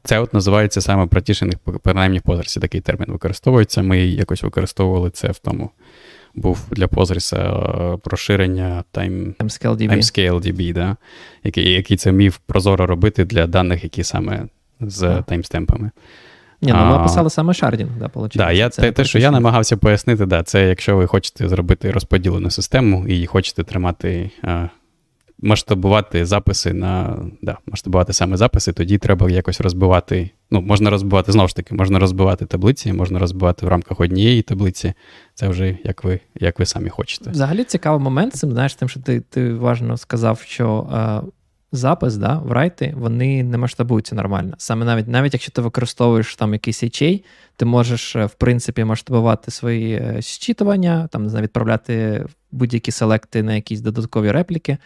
це 0.04 0.20
от 0.20 0.34
називається 0.34 0.82
саме 0.82 1.08
партішених, 1.08 1.56
принаймні 1.84 2.20
в 2.20 2.22
Postgres 2.22 2.60
такий 2.62 2.82
термін 2.82 3.08
використовується. 3.12 3.82
Ми 3.82 4.00
якось 4.00 4.44
використовували 4.44 5.10
це 5.10 5.32
в 5.32 5.40
тому. 5.40 5.70
Був 6.36 6.60
для 6.72 6.86
Postgres 6.86 7.36
е, 7.36 7.98
розширення 8.06 8.84
time, 8.94 9.34
DB. 9.40 9.90
timescale 9.90 10.40
DB, 10.40 10.74
да, 10.74 10.96
який, 11.44 11.72
який 11.72 11.98
це 11.98 12.12
вмів 12.12 12.38
прозоро 12.38 12.86
робити 12.86 13.26
для 13.26 13.48
даних, 13.48 13.84
які 13.84 14.04
саме 14.04 14.46
з 14.80 15.24
таймстемпами. 15.28 15.92
Ні, 16.62 16.72
ну 16.72 16.86
ми 16.86 16.94
А. 16.94 17.00
описали 17.00 17.30
саме 17.30 17.54
sharding, 17.54 17.90
да, 18.00 18.06
виходить. 18.06 18.38
Да, 18.38 18.52
я, 18.52 18.70
Це 18.70 18.82
те, 18.82 18.92
те, 18.92 19.04
що 19.04 19.20
я 19.20 19.32
намагався 19.32 19.78
пояснити, 19.78 20.26
да, 20.26 20.44
це 20.44 20.68
якщо 20.68 20.98
ви 20.98 21.08
хочете 21.08 21.50
зробити 21.50 21.92
розподілену 21.92 22.52
систему 22.52 23.08
і 23.08 23.26
хочете 23.26 23.64
тримати, 23.64 24.32
е, 24.44 24.70
масштабувати 25.42 26.26
записи 26.26 26.74
на 26.74 27.20
да, 27.42 27.58
масштабувати 27.68 28.14
саме 28.14 28.38
записи, 28.38 28.74
тоді 28.74 28.98
треба 28.98 29.30
якось 29.30 29.62
розбивати. 29.62 30.30
Ну, 30.52 30.62
можна 30.62 30.90
розбивати 30.90 31.32
знову 31.32 31.48
ж 31.48 31.56
таки, 31.56 31.76
можна 31.76 32.00
розбивати 32.00 32.46
таблиці, 32.46 32.94
можна 32.94 33.20
розбивати 33.20 33.66
в 33.66 33.70
рамках 33.70 34.00
однієї 34.00 34.42
таблиці. 34.42 34.94
Це 35.34 35.48
вже 35.48 35.78
як 35.84 36.04
ви, 36.04 36.20
як 36.40 36.60
ви 36.60 36.66
самі 36.66 36.90
хочете. 36.90 37.30
Взагалі 37.30 37.64
цікавий 37.64 38.00
момент 38.00 38.34
цим, 38.34 38.52
знаєш, 38.52 38.76
тим, 38.76 38.90
що 38.90 39.00
ти, 39.00 39.20
ти 39.20 39.54
важно 39.54 39.98
сказав, 39.98 40.40
що 40.40 40.88
е, 40.94 41.28
запис, 41.72 42.18
да, 42.18 42.40
врайти, 42.40 42.94
вони 42.98 43.44
не 43.44 43.58
масштабуються 43.58 44.16
нормально. 44.16 44.54
Саме 44.58 44.86
навіть, 44.86 45.08
навіть 45.08 45.34
якщо 45.34 45.52
ти 45.52 45.62
використовуєш 45.62 46.36
там 46.36 46.54
якийсь 46.54 46.84
HA, 46.84 47.24
ти 47.56 47.66
можеш, 47.66 48.16
е, 48.16 48.26
в 48.26 48.34
принципі, 48.34 48.84
масштабувати 48.84 49.52
свої 49.52 49.94
е, 49.94 50.18
зчитування, 50.20 51.08
там, 51.12 51.24
не 51.24 51.30
знаю, 51.30 51.44
відправляти 51.44 52.26
будь-які 52.52 52.92
селекти 52.92 53.44
на 53.44 53.56
якісь 53.56 53.82
додаткові 53.82 54.32
репліки. 54.32 54.78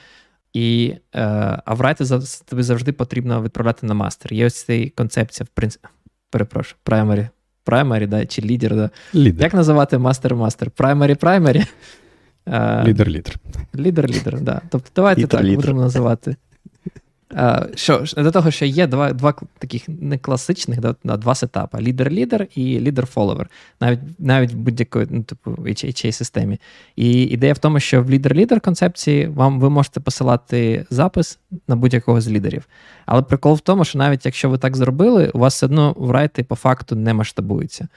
І, 0.53 0.95
е, 1.15 1.21
а 1.65 1.73
врайти 1.73 2.05
тобі 2.45 2.63
завжди 2.63 2.91
потрібно 2.91 3.43
відправляти 3.43 3.87
на 3.87 3.93
master. 3.93 4.33
Є 4.33 4.45
ось 4.45 4.63
ця 4.63 4.89
концепція, 4.95 5.45
в 5.45 5.55
принципі, 5.55 5.87
перепрошую, 6.29 6.75
primary. 6.83 7.27
Primary, 7.63 8.07
да, 8.07 8.25
чи 8.25 8.41
лідер, 8.41 8.75
да. 8.75 8.89
Лідер. 9.15 9.43
Як 9.43 9.53
називати 9.53 9.97
master-master? 9.97 10.69
Primary-primary? 10.69 11.65
Е, 12.47 12.83
Лідер, 12.83 13.07
лідер. 13.07 13.35
Лідер, 13.75 14.09
лідер, 14.09 14.41
да. 14.41 14.61
Тобто 14.69 14.89
давайте 14.95 15.27
так 15.27 15.43
лідер. 15.43 15.55
будемо 15.55 15.81
називати. 15.81 16.35
А, 17.33 17.65
що 17.75 18.03
до 18.17 18.31
того, 18.31 18.51
що 18.51 18.65
є 18.65 18.87
два 18.87 19.13
два 19.13 19.33
таких 19.57 19.89
не 19.89 20.17
класичних, 20.17 20.79
да, 20.79 20.95
два 21.03 21.35
сетапи: 21.35 21.77
лідер-лідер 21.77 22.47
і 22.55 22.79
лідер-фоловер. 22.79 23.47
Навіть 23.81 23.99
навіть 24.19 24.53
в 24.53 24.55
будь-якої, 24.55 25.07
ну, 25.09 25.23
типу, 25.23 25.51
HA 25.51 26.11
системі. 26.11 26.59
І 26.95 27.11
ідея 27.23 27.53
в 27.53 27.57
тому, 27.57 27.79
що 27.79 28.03
в 28.03 28.09
лідер-лідер 28.09 28.61
концепції 28.61 29.27
вам 29.27 29.59
ви 29.59 29.69
можете 29.69 29.99
посилати 29.99 30.85
запис 30.89 31.39
на 31.67 31.75
будь-якого 31.75 32.21
з 32.21 32.29
лідерів. 32.29 32.67
Але 33.05 33.21
прикол 33.21 33.53
в 33.53 33.59
тому, 33.59 33.85
що 33.85 33.99
навіть 33.99 34.25
якщо 34.25 34.49
ви 34.49 34.57
так 34.57 34.77
зробили, 34.77 35.31
у 35.33 35.39
вас 35.39 35.53
все 35.53 35.65
одно 35.65 35.93
в 35.97 36.11
райти 36.11 36.43
по 36.43 36.55
факту 36.55 36.95
не 36.95 37.13
масштабується. 37.13 37.87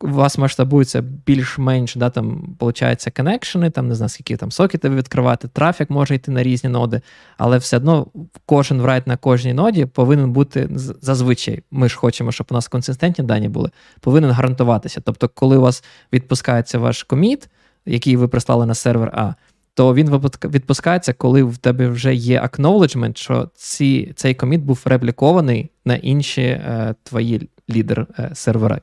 У 0.00 0.08
вас 0.08 0.38
масштабується 0.38 1.00
більш-менш, 1.00 1.94
да, 1.96 2.10
там, 2.10 2.56
виходить, 2.60 3.08
коннекшени, 3.16 3.70
там, 3.70 3.88
не 3.88 3.94
знаю, 3.94 4.08
скільки 4.08 4.36
там 4.36 4.50
сокети 4.50 4.88
відкривати, 4.88 5.48
трафік 5.48 5.90
може 5.90 6.14
йти 6.14 6.30
на 6.30 6.42
різні 6.42 6.70
ноди, 6.70 7.00
але 7.38 7.58
все 7.58 7.76
одно 7.76 8.06
кожен 8.46 8.82
врайт 8.82 9.06
на 9.06 9.16
кожній 9.16 9.54
ноді 9.54 9.86
повинен 9.86 10.32
бути 10.32 10.68
зазвичай. 11.00 11.62
Ми 11.70 11.88
ж 11.88 11.96
хочемо, 11.96 12.32
щоб 12.32 12.46
у 12.50 12.54
нас 12.54 12.68
консистентні 12.68 13.24
дані 13.24 13.48
були, 13.48 13.70
повинен 14.00 14.30
гарантуватися. 14.30 15.00
Тобто, 15.00 15.28
коли 15.28 15.56
у 15.56 15.60
вас 15.60 15.84
відпускається 16.12 16.78
ваш 16.78 17.02
коміт, 17.02 17.48
який 17.86 18.16
ви 18.16 18.28
прислали 18.28 18.66
на 18.66 18.74
сервер 18.74 19.10
А, 19.14 19.34
то 19.74 19.94
він 19.94 20.10
відпускається, 20.44 21.12
коли 21.12 21.42
в 21.42 21.56
тебе 21.56 21.88
вже 21.88 22.14
є 22.14 22.40
acknowledgement, 22.40 23.16
що 23.16 23.50
ці, 23.54 24.12
цей 24.16 24.34
коміт 24.34 24.60
був 24.60 24.82
реплікований 24.84 25.70
на 25.84 25.94
інші 25.94 26.42
е, 26.42 26.94
твої 27.02 27.48
лідер-сервери. 27.70 28.80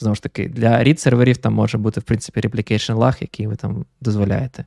Знову 0.00 0.14
ж 0.14 0.22
таки, 0.22 0.48
для 0.48 0.84
read 0.84 0.96
серверів 0.96 1.36
там 1.36 1.54
може 1.54 1.78
бути, 1.78 2.00
в 2.00 2.02
принципі, 2.02 2.40
replication 2.40 2.94
lag, 2.94 3.16
який 3.20 3.46
ви 3.46 3.56
там 3.56 3.84
дозволяєте 4.00 4.64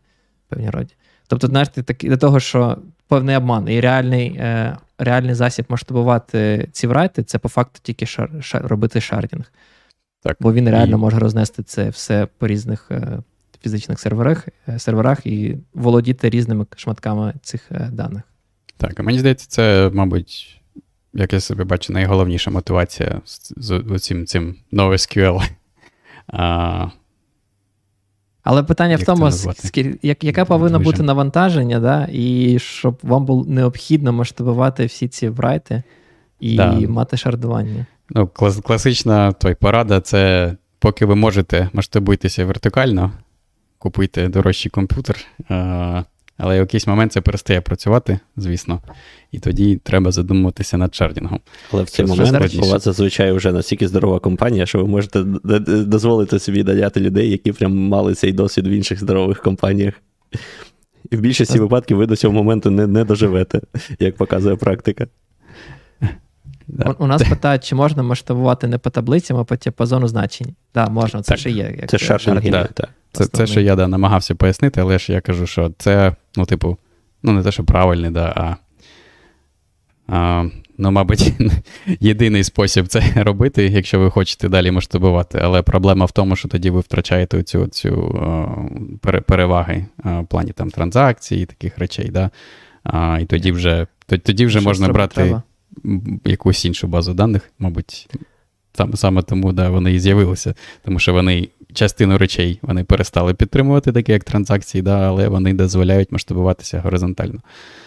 певній 0.50 0.70
роді. 0.70 0.94
Тобто, 1.28 1.48
знаєш, 1.48 1.70
ти 1.70 1.84
такий 1.84 2.10
до 2.10 2.18
того, 2.18 2.40
що 2.40 2.78
певний 3.08 3.36
обман 3.36 3.70
і 3.70 3.80
реальний 3.80 4.28
е, 4.28 4.78
реальний 4.98 5.36
засіб 5.36 5.66
масштабувати 5.70 6.70
ці 6.72 6.88
врайти, 6.88 7.24
це 7.24 7.40
по 7.40 7.50
факту 7.50 7.80
тільки 7.84 8.06
шар, 8.06 8.30
шар, 8.42 8.68
робити 8.68 9.02
шардінг. 9.02 9.52
Так. 10.24 10.38
Бо 10.40 10.54
він 10.54 10.70
реально 10.70 10.98
І- 10.98 11.00
може 11.00 11.20
рознести 11.20 11.64
це 11.64 11.90
все 11.90 12.28
по 12.38 12.48
різних 12.48 12.88
е, 12.92 13.20
фізичних 13.64 14.00
серверах, 14.00 14.48
е, 14.68 14.80
серверах 14.80 15.26
і 15.26 15.58
володіти 15.74 16.30
різними 16.30 16.66
шматками 16.76 17.34
цих 17.42 17.72
е, 17.72 17.90
даних. 17.92 18.24
Так, 18.78 19.00
а 19.00 19.04
мені 19.04 19.20
здається, 19.20 19.48
це, 19.50 19.92
мабуть, 19.94 20.53
як 21.14 21.34
я 21.34 21.40
себе 21.40 21.64
бачу, 21.64 21.94
найголовніша 21.94 22.52
мотивація 22.52 23.22
з, 23.26 23.54
з 23.58 24.00
цим, 24.00 24.26
цим 24.26 24.56
NoSQL. 24.74 25.50
А, 26.28 26.88
Але 28.44 28.64
питання 28.64 28.92
Як 28.92 29.02
в 29.02 29.06
тому, 29.06 29.26
скіль- 29.32 29.96
як, 30.02 30.24
яке 30.24 30.46
повинно 30.46 30.80
бути 30.80 31.04
навантаження, 31.04 31.80
да, 31.80 32.08
і 32.12 32.60
щоб 32.60 33.00
вам 33.04 33.26
було 33.26 33.46
необхідно 33.46 34.14
масштабувати 34.14 34.86
всі 34.86 35.08
ці 35.08 35.30
врайти 35.30 35.84
і 36.40 36.56
Да. 36.58 36.72
мати 36.72 37.18
шардування. 37.18 37.86
ну, 38.10 38.28
клас, 38.28 38.58
класична 38.58 39.32
той, 39.32 39.56
порада 39.56 40.02
це 40.02 40.56
поки 40.80 41.06
ви 41.06 41.16
можете, 41.16 41.70
масштабуйтеся 41.74 42.46
вертикально, 42.46 43.12
купуйте 43.78 44.28
дорожчий 44.28 44.72
комп'ютер. 44.72 45.18
А, 45.50 46.04
але 46.38 46.56
в 46.56 46.60
якийсь 46.60 46.88
момент 46.88 47.12
це 47.12 47.22
перестає 47.22 47.62
працювати, 47.62 48.20
звісно. 48.38 48.82
І 49.32 49.40
тоді 49.40 49.80
треба 49.84 50.12
задумуватися 50.12 50.78
над 50.78 50.96
чардінгом. 50.96 51.40
Але 51.72 51.84
в 51.84 51.90
цей 51.90 52.06
момент 52.06 52.56
у 52.56 52.66
вас 52.66 52.84
зазвичай 52.84 53.32
вже 53.32 53.52
настільки 53.52 53.88
здорова 53.88 54.20
компанія, 54.20 54.66
що 54.66 54.78
ви 54.80 54.88
можете 54.88 55.24
дозволити 55.68 56.40
собі 56.40 56.64
наняти 56.64 57.00
людей, 57.00 57.32
які 57.32 57.52
прям 57.52 57.78
мали 57.78 58.14
цей 58.14 58.32
досвід 58.32 58.68
в 58.68 58.70
інших 58.70 59.00
здорових 59.00 59.42
компаніях. 59.42 59.94
І 61.12 61.16
в 61.16 61.20
більшості 61.20 61.60
випадків 61.60 61.98
ви 61.98 62.06
до 62.06 62.16
цього 62.16 62.34
моменту 62.34 62.72
не, 62.72 62.88
не 62.88 63.04
доживете, 63.04 63.62
як 64.00 64.16
показує 64.16 64.56
практика. 64.56 65.08
Да. 66.68 66.96
У, 67.00 67.04
у 67.04 67.08
нас 67.08 67.24
питають, 67.30 67.64
чи 67.64 67.76
можна 67.76 68.04
масштабувати 68.04 68.68
не 68.68 68.78
по 68.78 68.90
таблицям, 68.90 69.38
а 69.38 69.44
по 69.44 69.56
типазону 69.56 70.08
значень. 70.08 70.48
Так, 70.48 70.86
да, 70.88 70.94
можна, 70.94 71.22
це 71.22 71.30
Так. 71.30 71.40
ще 71.40 71.50
є. 71.50 71.76
Як 71.82 71.90
Це 71.90 71.98
шардинги. 71.98 72.50
да. 72.50 72.64
так. 72.66 72.90
Це, 73.12 73.26
це, 73.26 73.48
що 73.48 73.60
я 73.62 73.76
да, 73.76 73.88
намагався 73.88 74.36
пояснити, 74.36 74.82
але 74.82 75.00
ж 75.00 75.14
я 75.14 75.22
кажу, 75.22 75.48
що 75.48 75.72
це, 75.78 76.16
ну, 76.36 76.46
типу, 76.46 76.78
ну, 77.24 77.32
не 77.32 77.44
те, 77.44 77.52
що 77.52 77.64
правильний, 77.64 78.12
да, 78.12 78.34
а, 78.36 78.56
а 80.16 80.46
ну, 80.78 80.92
мабуть, 80.92 81.34
єдиний 82.00 82.44
спосіб 82.44 82.88
це 82.88 83.04
робити, 83.16 83.68
якщо 83.68 84.00
ви 84.00 84.12
хочете 84.12 84.50
далі 84.50 84.72
масштабувати. 84.72 85.40
Але 85.44 85.62
проблема 85.62 86.06
в 86.06 86.12
тому, 86.12 86.36
що 86.36 86.48
тоді 86.48 86.70
ви 86.70 86.80
втрачаєте 86.80 87.44
цю, 87.44 87.68
цю 87.68 87.92
пере- 89.02 89.22
переваги 89.22 89.86
в 90.04 90.26
плані 90.26 90.52
там 90.52 90.70
транзакцій 90.70 91.36
і 91.36 91.46
таких 91.46 91.78
речей. 91.78 92.10
Да? 92.10 92.30
А, 92.84 93.20
і 93.22 93.26
тоді 93.26 93.52
вже, 93.52 93.88
тоді 94.08 94.46
вже 94.46 94.60
Що 94.60 94.70
можна 94.70 94.88
брати 94.88 95.16
треба? 95.16 95.44
Якусь 96.26 96.66
іншу 96.66 96.88
базу 96.88 97.14
даних, 97.14 97.52
мабуть. 97.60 98.10
Саме, 98.78 98.98
саме 98.98 99.22
тому 99.22 99.54
да, 99.54 99.70
вони 99.70 99.94
і 99.94 100.00
з'явилися, 100.00 100.56
тому 100.86 101.00
що 101.00 101.14
вони 101.14 101.50
частину 101.74 102.18
речей 102.18 102.60
вони 102.62 102.84
перестали 102.84 103.34
підтримувати, 103.34 103.92
такі 103.92 104.12
як 104.12 104.24
транзакції, 104.24 104.82
да, 104.82 105.00
але 105.00 105.28
вони 105.28 105.54
дозволяють 105.54 106.12
масштабуватися 106.12 106.82
горизонтально. 106.82 107.40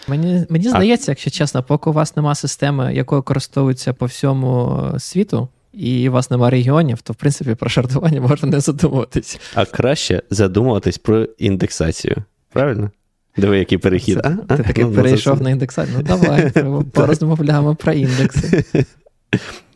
Мені, 0.07 0.45
мені 0.49 0.67
А- 0.67 0.69
здається, 0.69 1.11
якщо 1.11 1.29
чесно, 1.29 1.63
поки 1.63 1.89
у 1.89 1.93
вас 1.93 2.15
нема 2.15 2.35
системи, 2.35 2.93
якою 2.93 3.21
користуються 3.21 3.93
по 3.93 4.05
всьому 4.05 4.79
е, 4.95 4.99
світу, 4.99 5.47
і 5.73 6.09
у 6.09 6.11
вас 6.11 6.31
нема 6.31 6.49
регіонів, 6.49 7.01
то 7.01 7.13
в 7.13 7.15
принципі 7.15 7.55
про 7.55 7.69
шардування 7.69 8.21
можна 8.29 8.49
не 8.49 8.59
задумуватись. 8.59 9.39
А 9.55 9.65
краще 9.65 10.21
задумуватись 10.29 10.97
про 10.97 11.23
індексацію. 11.23 12.15
Правильно? 12.51 12.91
Диви, 13.37 13.59
який 13.59 13.77
перехід. 13.77 14.19
Це- 14.23 14.37
а? 14.47 14.57
Ти 14.57 14.73
Ну, 14.77 14.89
ну, 14.89 14.95
перейшов 14.95 15.37
це- 15.37 15.43
на 15.43 15.49
індексацію. 15.49 15.97
Ну 15.97 16.03
давай, 16.03 16.51
порозмовляємо 16.93 17.75
про 17.75 17.93
індекси. 17.93 18.65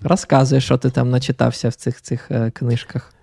Розказуй, 0.03 0.61
що 0.61 0.77
ти 0.77 0.89
там 0.89 1.09
начитався 1.09 1.69
в 1.69 1.73
цих 1.73 2.01
цих 2.01 2.31
е, 2.31 2.51
книжках. 2.51 3.13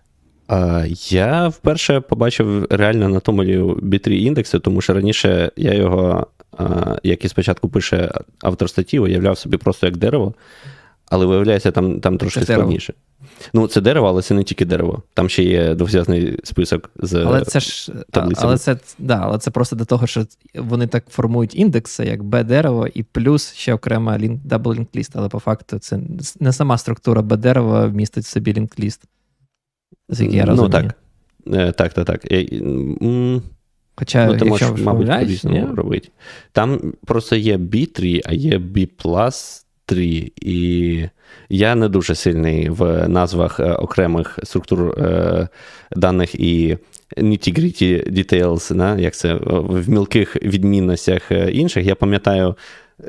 А, 0.48 0.84
я 1.08 1.48
вперше 1.48 2.00
побачив 2.00 2.66
реально 2.70 3.08
на 3.08 3.20
тому 3.20 3.42
B-tree 3.42 4.08
індекси, 4.10 4.58
тому 4.58 4.80
що 4.80 4.94
раніше 4.94 5.50
я 5.56 5.74
його, 5.74 6.26
а, 6.58 6.96
як 7.02 7.24
і 7.24 7.28
спочатку 7.28 7.68
пише 7.68 8.12
автор 8.42 8.70
статті, 8.70 8.98
уявляв 8.98 9.38
собі 9.38 9.56
просто 9.56 9.86
як 9.86 9.96
дерево, 9.96 10.34
але 11.10 11.26
виявляється, 11.26 11.70
там, 11.70 12.00
там 12.00 12.18
трошки 12.18 12.40
Це 12.40 12.46
дерево. 12.46 12.62
складніше. 12.62 12.94
Ну, 13.54 13.66
це 13.68 13.80
дерево, 13.80 14.08
але 14.08 14.22
це 14.22 14.34
не 14.34 14.42
тільки 14.44 14.64
дерево. 14.64 15.02
Там 15.14 15.28
ще 15.28 15.42
є 15.42 15.74
двозв'язний 15.74 16.38
список 16.44 16.90
з. 16.96 17.14
Але 17.14 17.44
це 17.44 17.60
ж 17.60 17.92
таблицями. 18.10 18.48
але 18.48 18.58
це, 18.58 18.76
да, 18.98 19.20
але 19.22 19.38
це 19.38 19.50
просто 19.50 19.76
до 19.76 19.84
того, 19.84 20.06
що 20.06 20.24
вони 20.54 20.86
так 20.86 21.04
формують 21.10 21.54
індекси, 21.54 22.04
як 22.04 22.22
Б 22.22 22.44
дерево, 22.44 22.86
і 22.94 23.02
плюс 23.02 23.52
ще 23.54 23.74
окрема 23.74 24.18
link, 24.18 24.40
double 24.44 24.72
linked 24.74 24.95
list, 24.95 25.12
але 25.14 25.28
по 25.28 25.38
факту 25.38 25.78
це 25.78 26.00
не 26.40 26.52
сама 26.52 26.78
структура 26.78 27.22
Б 27.22 27.36
дерева 27.36 27.86
містить 27.86 28.24
в 28.24 28.28
собі 28.28 28.54
лінкліст. 28.54 29.02
Наскільки 30.08 30.36
я 30.36 30.44
Ну, 30.44 30.50
розумію. 30.50 30.70
так. 30.72 30.94
Е, 31.54 31.72
Так, 31.72 31.92
так, 31.92 32.04
так. 32.06 32.32
М, 32.32 33.42
Хоча, 33.96 34.26
Ну, 34.26 34.36
ти 34.38 34.46
якщо 34.46 34.68
можеш, 34.70 34.84
мабуть, 34.86 35.06
по-різному 35.08 35.74
робити. 35.74 36.08
Там 36.52 36.92
просто 37.06 37.36
є 37.36 37.56
B3, 37.56 38.22
а 38.24 38.32
є 38.32 38.58
B 38.58 38.88
3. 39.88 40.32
І 40.40 41.02
я 41.48 41.74
не 41.74 41.88
дуже 41.88 42.14
сильний 42.14 42.68
в 42.68 43.08
назвах 43.08 43.60
е, 43.60 43.72
окремих 43.72 44.38
структур 44.42 44.98
е, 44.98 45.48
даних 45.96 46.34
і 46.34 46.76
nitty-gritty 47.16 48.12
details, 48.12 48.74
да, 48.74 48.98
як 48.98 49.14
це 49.14 49.34
в 49.44 49.88
мілких 49.88 50.36
відмінностях 50.42 51.32
е, 51.32 51.50
інших. 51.50 51.86
Я 51.86 51.94
пам'ятаю, 51.94 52.54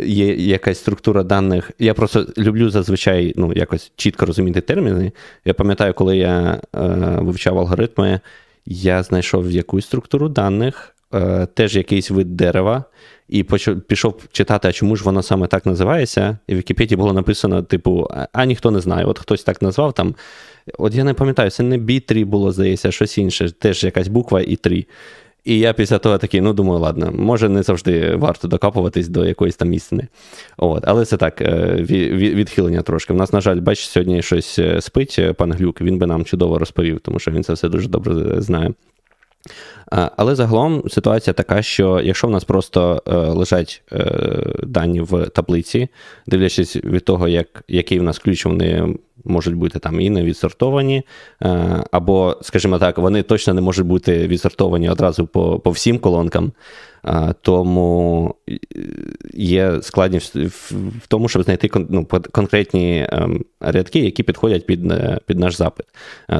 є 0.02 0.36
якась 0.36 0.80
структура 0.80 1.24
даних. 1.24 1.72
Я 1.80 1.94
просто 1.94 2.26
люблю 2.38 2.70
зазвичай 2.70 3.34
ну, 3.36 3.54
якось 3.56 3.92
чітко 3.96 4.26
розуміти 4.26 4.62
терміни. 4.62 5.12
Я 5.46 5.54
пам'ятаю, 5.54 5.94
коли 5.94 6.18
я 6.18 6.62
е, 6.76 6.80
вивчав 7.20 7.60
алгоритми, 7.60 8.20
я 8.66 9.04
знайшов 9.04 9.52
якусь 9.52 9.86
структуру 9.86 10.30
даних, 10.30 10.96
е, 11.14 11.46
теж 11.54 11.76
якийсь 11.76 12.12
вид 12.12 12.36
дерева, 12.38 12.84
і 13.30 13.44
пішов 13.88 14.24
читати, 14.32 14.68
а 14.68 14.72
чому 14.72 14.96
ж 14.96 15.04
воно 15.04 15.24
саме 15.24 15.48
так 15.48 15.66
називається. 15.66 16.38
І 16.48 16.54
в 16.54 16.58
Вікіпедії 16.58 16.98
було 16.98 17.14
написано: 17.14 17.64
типу, 17.64 18.08
а, 18.34 18.46
ніхто 18.46 18.72
не 18.72 18.80
знає. 18.80 19.06
От 19.06 19.20
хтось 19.20 19.44
так 19.44 19.62
назвав 19.62 19.94
там. 19.94 20.16
От 20.78 20.96
я 20.96 21.04
не 21.04 21.14
пам'ятаю, 21.14 21.50
це 21.50 21.64
не 21.64 21.78
B3 21.78 22.26
було, 22.26 22.52
здається, 22.52 22.92
щось 22.92 23.18
інше, 23.18 23.52
теж 23.52 23.84
якась 23.84 24.08
буква 24.08 24.42
і 24.42 24.56
3. 24.56 24.86
І 25.46 25.60
я 25.60 25.74
після 25.74 25.98
того 25.98 26.18
такий, 26.18 26.42
ну 26.42 26.54
думаю, 26.54 26.80
ладно, 26.80 27.12
може 27.12 27.50
не 27.50 27.64
завжди 27.64 28.16
варто 28.16 28.48
докапуватись 28.48 29.08
до 29.08 29.26
якоїсь 29.26 29.56
там 29.56 29.74
істини. 29.74 30.08
От, 30.58 30.84
але 30.88 31.06
це 31.06 31.18
так, 31.18 31.42
е, 31.42 31.46
ві- 31.80 32.14
ві- 32.14 32.34
відхилення 32.34 32.82
трошки. 32.82 33.14
У 33.14 33.16
нас, 33.16 33.34
на 33.34 33.42
жаль, 33.42 33.60
бачиш, 33.60 33.90
сьогодні 33.90 34.22
щось 34.22 34.60
е, 34.60 34.82
спить 34.82 35.20
пан 35.38 35.52
Глюк, 35.52 35.82
він 35.82 35.98
би 35.98 36.06
нам 36.06 36.26
чудово 36.26 36.60
розповів, 36.60 37.00
тому 37.00 37.20
що 37.20 37.32
він 37.32 37.44
це 37.44 37.54
все 37.54 37.70
дуже 37.70 37.90
добре 37.90 38.42
знає. 38.42 38.74
Але 39.92 40.36
загалом 40.36 40.84
ситуація 40.90 41.34
така, 41.34 41.62
що 41.62 42.02
якщо 42.04 42.28
в 42.28 42.32
нас 42.32 42.44
просто 42.44 43.04
е, 43.08 43.16
лежать 43.16 43.84
е, 43.92 44.06
дані 44.64 45.02
в 45.02 45.30
таблиці, 45.30 45.88
дивлячись 46.28 46.76
від 46.76 47.06
того, 47.06 47.28
як, 47.28 47.64
який 47.68 48.00
в 48.00 48.04
нас 48.04 48.20
ключ, 48.20 48.46
вони 48.46 48.96
можуть 49.24 49.56
бути 49.56 49.80
там 49.80 50.02
і 50.02 50.10
не 50.10 50.24
відсортовані, 50.24 51.04
е, 51.44 51.84
або, 51.92 52.38
скажімо 52.42 52.80
так, 52.80 52.98
вони 52.98 53.24
точно 53.24 53.54
не 53.54 53.62
можуть 53.62 53.86
бути 53.86 54.28
відсортовані 54.28 54.90
одразу 54.90 55.28
по, 55.28 55.60
по 55.60 55.72
всім 55.72 56.00
колонкам. 56.00 56.52
Тому 57.42 58.36
є 59.34 59.82
складність 59.82 60.36
в, 60.36 60.74
тому, 61.08 61.30
щоб 61.30 61.44
знайти 61.44 61.70
ну, 61.90 62.06
конкретні 62.32 63.08
ем, 63.10 63.46
рядки, 63.60 64.00
які 64.00 64.24
підходять 64.24 64.66
під, 64.66 64.92
е, 64.92 65.20
під 65.26 65.40
наш 65.40 65.56
запит. 65.56 65.86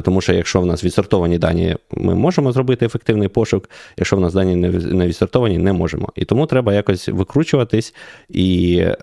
Тому 0.04 0.22
що 0.22 0.34
якщо 0.34 0.62
в 0.62 0.66
нас 0.66 0.84
відсортовані 0.84 1.38
дані, 1.38 1.76
ми 1.92 2.16
можемо 2.16 2.52
зробити 2.52 2.86
ефективний 2.86 3.28
пошук, 3.28 3.70
якщо 3.98 4.16
в 4.16 4.20
нас 4.20 4.34
дані 4.34 4.56
не 4.56 5.08
відсортовані, 5.08 5.58
не 5.58 5.74
можемо. 5.74 6.10
І 6.16 6.26
тому 6.26 6.46
треба 6.46 6.74
якось 6.74 7.08
викручуватись 7.08 7.96
і 8.30 8.78
е, 8.80 8.96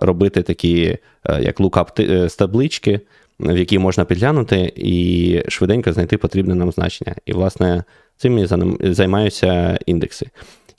робити 0.00 0.42
такі, 0.42 0.98
е, 1.24 1.42
як 1.42 1.60
лукап 1.60 1.98
таблички, 2.38 3.00
в 3.40 3.58
які 3.58 3.78
можна 3.78 4.04
підглянути 4.04 4.72
і 4.76 5.42
швиденько 5.48 5.92
знайти 5.92 6.16
потрібне 6.16 6.54
нам 6.54 6.72
значення. 6.72 7.14
І, 7.26 7.32
власне, 7.32 7.84
цим 8.16 8.38
я 8.38 8.46
займаюся 8.80 9.78
індекси. 9.86 10.26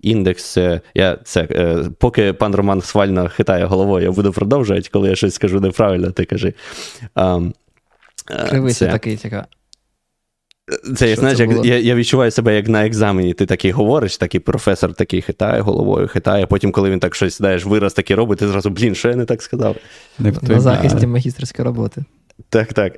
Індекс, 0.06 0.58
е, 0.58 0.82
я 0.96 1.18
це 1.24 1.48
е, 1.52 1.84
поки 2.00 2.34
пан 2.34 2.56
Роман 2.56 2.82
схвально 2.82 3.30
хитає 3.30 3.66
головою, 3.66 4.06
я 4.06 4.12
буду 4.12 4.32
продовжувати, 4.32 4.90
коли 4.94 5.10
я 5.10 5.16
щось 5.16 5.34
скажу 5.34 5.60
неправильно, 5.60 6.12
ти 6.12 6.26
кажи. 6.26 6.54
Е, 7.18 7.42
Кривися 8.50 8.88
такий, 8.88 9.18
така. 9.18 9.46
це, 10.96 11.08
Що 11.08 11.16
знаєш, 11.16 11.38
це 11.38 11.46
як, 11.46 11.66
я, 11.66 11.80
я 11.80 11.96
відчуваю 11.96 12.32
себе 12.32 12.56
як 12.56 12.68
на 12.68 12.86
екзамені. 12.86 13.34
Ти 13.34 13.46
такий 13.46 13.72
говориш, 13.72 14.18
такий 14.18 14.40
професор 14.40 14.94
такий 14.94 15.22
хитає 15.22 15.62
головою, 15.62 16.08
хитає. 16.08 16.46
Потім, 16.46 16.72
коли 16.72 16.90
він 16.90 17.00
так 17.00 17.16
щось 17.16 17.38
знаєш, 17.38 17.66
вираз 17.66 17.94
такий 17.94 18.16
робить, 18.16 18.40
ти 18.40 18.48
зразу, 18.48 18.70
блін, 18.70 18.96
що 18.96 19.10
я 19.10 19.16
не 19.16 19.26
так 19.26 19.42
сказав. 19.42 19.76
Не 20.20 20.34
На 20.42 20.60
захисті 20.60 21.08
магістерської 21.08 21.66
роботи. 21.66 22.04
Так, 22.50 22.74
так. 22.74 22.94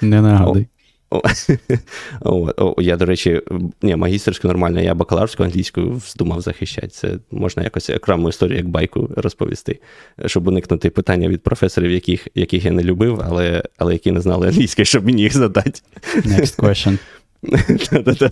Не 0.00 0.22
нагадуй. 0.22 0.66
О, 1.10 1.22
о, 2.56 2.74
Я, 2.78 2.96
до 2.96 3.04
речі, 3.04 3.42
ні, 3.82 3.96
магістерську 3.96 4.48
нормально, 4.48 4.80
я 4.80 4.94
бакалаврську 4.94 5.42
англійську 5.42 5.90
вздумав 5.90 6.40
захищати. 6.40 6.88
Це 6.88 7.18
можна 7.30 7.62
якось 7.62 7.90
окрему 7.90 8.28
історію, 8.28 8.56
як 8.56 8.68
байку 8.68 9.10
розповісти, 9.16 9.78
щоб 10.26 10.46
уникнути 10.46 10.90
питання 10.90 11.28
від 11.28 11.42
професорів, 11.42 11.90
яких 11.90 12.28
яких 12.34 12.64
я 12.64 12.72
не 12.72 12.82
любив, 12.82 13.22
але 13.24 13.62
але 13.78 13.92
які 13.92 14.12
не 14.12 14.20
знали 14.20 14.48
англійської, 14.48 14.86
щоб 14.86 15.04
мені 15.04 15.22
їх 15.22 15.36
задати. 15.36 15.80
Next 16.16 16.56
question. 16.56 16.98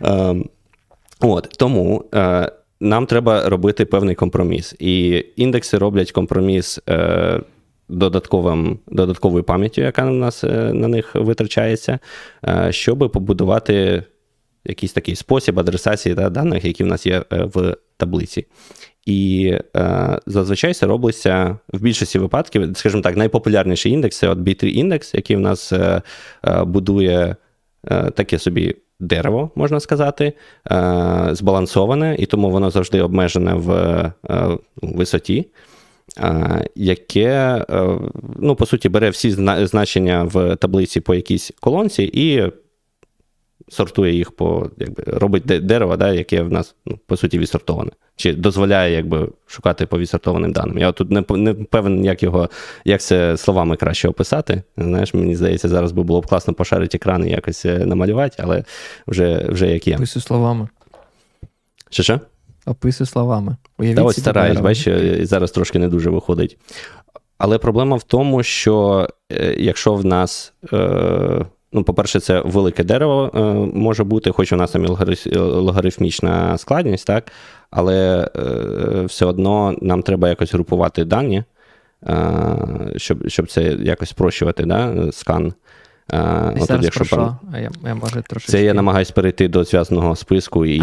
um, 0.00 0.48
от, 1.20 1.48
Тому 1.58 2.04
uh, 2.12 2.52
нам 2.80 3.06
треба 3.06 3.48
робити 3.48 3.84
певний 3.84 4.14
компроміс. 4.14 4.74
І 4.78 5.24
індекси 5.36 5.78
роблять 5.78 6.12
компроміс. 6.12 6.80
Uh, 6.86 7.42
додатковим, 7.90 8.78
додатковою 8.86 9.44
пам'яттю, 9.44 9.80
яка 9.80 10.04
на 10.04 10.10
нас 10.10 10.44
е, 10.44 10.72
на 10.72 10.88
них 10.88 11.14
витрачається, 11.14 11.98
е, 12.48 12.68
щоб 12.72 13.10
побудувати 13.12 14.04
якийсь 14.64 14.92
такий 14.92 15.16
спосіб 15.16 15.58
адресації 15.58 16.14
да, 16.14 16.30
даних, 16.30 16.64
які 16.64 16.84
в 16.84 16.86
нас 16.86 17.06
є 17.06 17.24
е, 17.32 17.44
в 17.44 17.76
таблиці. 17.96 18.46
І 19.06 19.52
е, 19.76 20.18
зазвичай 20.26 20.74
це 20.74 20.86
робиться 20.86 21.58
в 21.72 21.82
більшості 21.82 22.18
випадків, 22.18 22.70
скажімо 22.74 23.02
так, 23.02 23.16
найпопулярніший 23.16 23.92
індекс 23.92 24.18
це 24.18 24.28
от 24.28 24.38
B3 24.38 24.64
індекс, 24.64 25.14
який 25.14 25.36
в 25.36 25.40
нас 25.40 25.72
е, 25.72 26.02
е, 26.46 26.64
будує 26.64 27.36
таке 28.14 28.38
собі 28.38 28.76
дерево, 29.00 29.50
можна 29.54 29.80
сказати, 29.80 30.32
збалансоване, 31.30 32.16
і 32.18 32.26
тому 32.26 32.50
воно 32.50 32.70
завжди 32.70 33.02
обмежене 33.02 33.54
в 33.54 34.12
висоті 34.82 35.46
яке, 36.74 37.64
е, 37.70 37.98
ну, 38.38 38.56
по 38.56 38.66
суті, 38.66 38.88
бере 38.88 39.10
всі 39.10 39.30
значення 39.66 40.22
в 40.22 40.56
таблиці 40.56 41.00
по 41.00 41.14
якійсь 41.14 41.52
колонці 41.60 42.10
і 42.12 42.52
сортує 43.68 44.14
їх 44.14 44.30
по, 44.30 44.70
якби, 44.78 45.02
робить 45.06 45.44
дерево, 45.44 45.96
да, 45.96 46.12
яке 46.12 46.42
в 46.42 46.52
нас, 46.52 46.74
ну, 46.86 46.98
по 47.06 47.16
суті, 47.16 47.38
відсортоване. 47.38 47.90
Чи 48.16 48.32
дозволяє 48.32 48.94
якби, 48.94 49.28
шукати 49.46 49.86
по 49.86 49.98
відсортованим 49.98 50.52
даним. 50.52 50.78
Я 50.78 50.92
тут 50.92 51.10
не 51.10 51.24
не 51.30 51.54
певен, 51.54 52.04
як 52.04 52.22
його, 52.22 52.50
як 52.84 53.00
це 53.00 53.36
словами 53.36 53.76
краще 53.76 54.08
описати. 54.08 54.62
Знаєш, 54.76 55.14
Мені 55.14 55.36
здається, 55.36 55.68
зараз 55.68 55.92
би 55.92 56.02
було 56.02 56.20
б 56.20 56.26
класно 56.26 56.54
пошарити 56.54 56.96
екран 56.96 57.26
і 57.26 57.30
якось 57.30 57.66
е, 57.66 57.78
намалювати, 57.78 58.36
але 58.38 58.64
вже 59.06 59.46
вже 59.48 59.70
як 59.70 59.88
є. 59.88 59.96
Пису 59.96 60.20
словами. 60.20 60.68
Що 61.90 62.02
що? 62.02 62.20
Описуй 62.66 63.06
словами. 63.06 63.56
Уявіть 63.78 63.96
Та 63.96 64.02
ось 64.02 64.20
стараюсь, 64.20 64.60
бачиш, 64.60 65.28
зараз 65.28 65.50
трошки 65.50 65.78
не 65.78 65.88
дуже 65.88 66.10
виходить. 66.10 66.58
Але 67.40 67.58
проблема 67.58 67.96
в 67.96 68.02
тому, 68.02 68.42
що 68.42 69.08
е, 69.32 69.54
якщо 69.58 69.94
в 69.94 70.04
нас, 70.04 70.52
е, 70.72 71.46
ну, 71.72 71.84
по-перше, 71.84 72.20
це 72.20 72.40
велике 72.40 72.84
дерево 72.84 73.30
е, 73.34 73.40
може 73.78 74.04
бути, 74.04 74.30
хоч 74.30 74.52
у 74.52 74.56
нас 74.56 74.70
там 74.70 74.86
логарифмічна 75.36 76.58
складність, 76.58 77.06
так? 77.06 77.32
але 77.70 78.28
все 79.04 79.26
одно 79.26 79.74
нам 79.82 80.02
треба 80.02 80.28
якось 80.28 80.52
групувати 80.52 81.04
дані, 81.04 81.44
щоб 82.96 83.28
щоб 83.28 83.46
це 83.46 83.62
якось 83.62 84.08
спрощувати, 84.08 84.64
да, 84.64 85.12
скан. 85.12 85.52
А, 86.12 86.52
от, 86.56 86.66
зараз 86.66 86.84
якщо 86.84 87.04
про 87.04 87.36
А 87.52 87.58
я, 87.58 87.70
я 87.84 87.94
може 87.94 88.22
трошечки... 88.22 88.52
Це 88.52 88.64
я 88.64 88.74
намагаюсь 88.74 89.10
перейти 89.10 89.48
до 89.48 89.64
зв'язаного 89.64 90.16
списку 90.16 90.66
і 90.66 90.80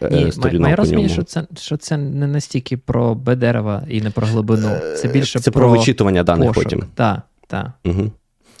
а, 0.00 0.08
ні, 0.08 0.32
сторінок 0.32 0.70
Я 0.70 0.76
розумію, 0.76 1.08
що 1.08 1.22
це 1.22 1.42
що 1.56 1.76
це 1.76 1.96
не 1.96 2.26
настільки 2.26 2.76
про 2.76 3.14
Б-дерева 3.14 3.82
і 3.88 4.00
не 4.00 4.10
про 4.10 4.26
глибину. 4.26 4.70
Це 4.96 5.08
більше 5.08 5.38
це 5.38 5.50
про 5.50 5.60
про 5.60 5.78
вичитування 5.78 6.22
даних 6.22 6.48
пошук. 6.48 6.64
потім. 6.64 6.84
Так, 6.94 7.20
так. 7.46 7.66
Угу. 7.84 8.10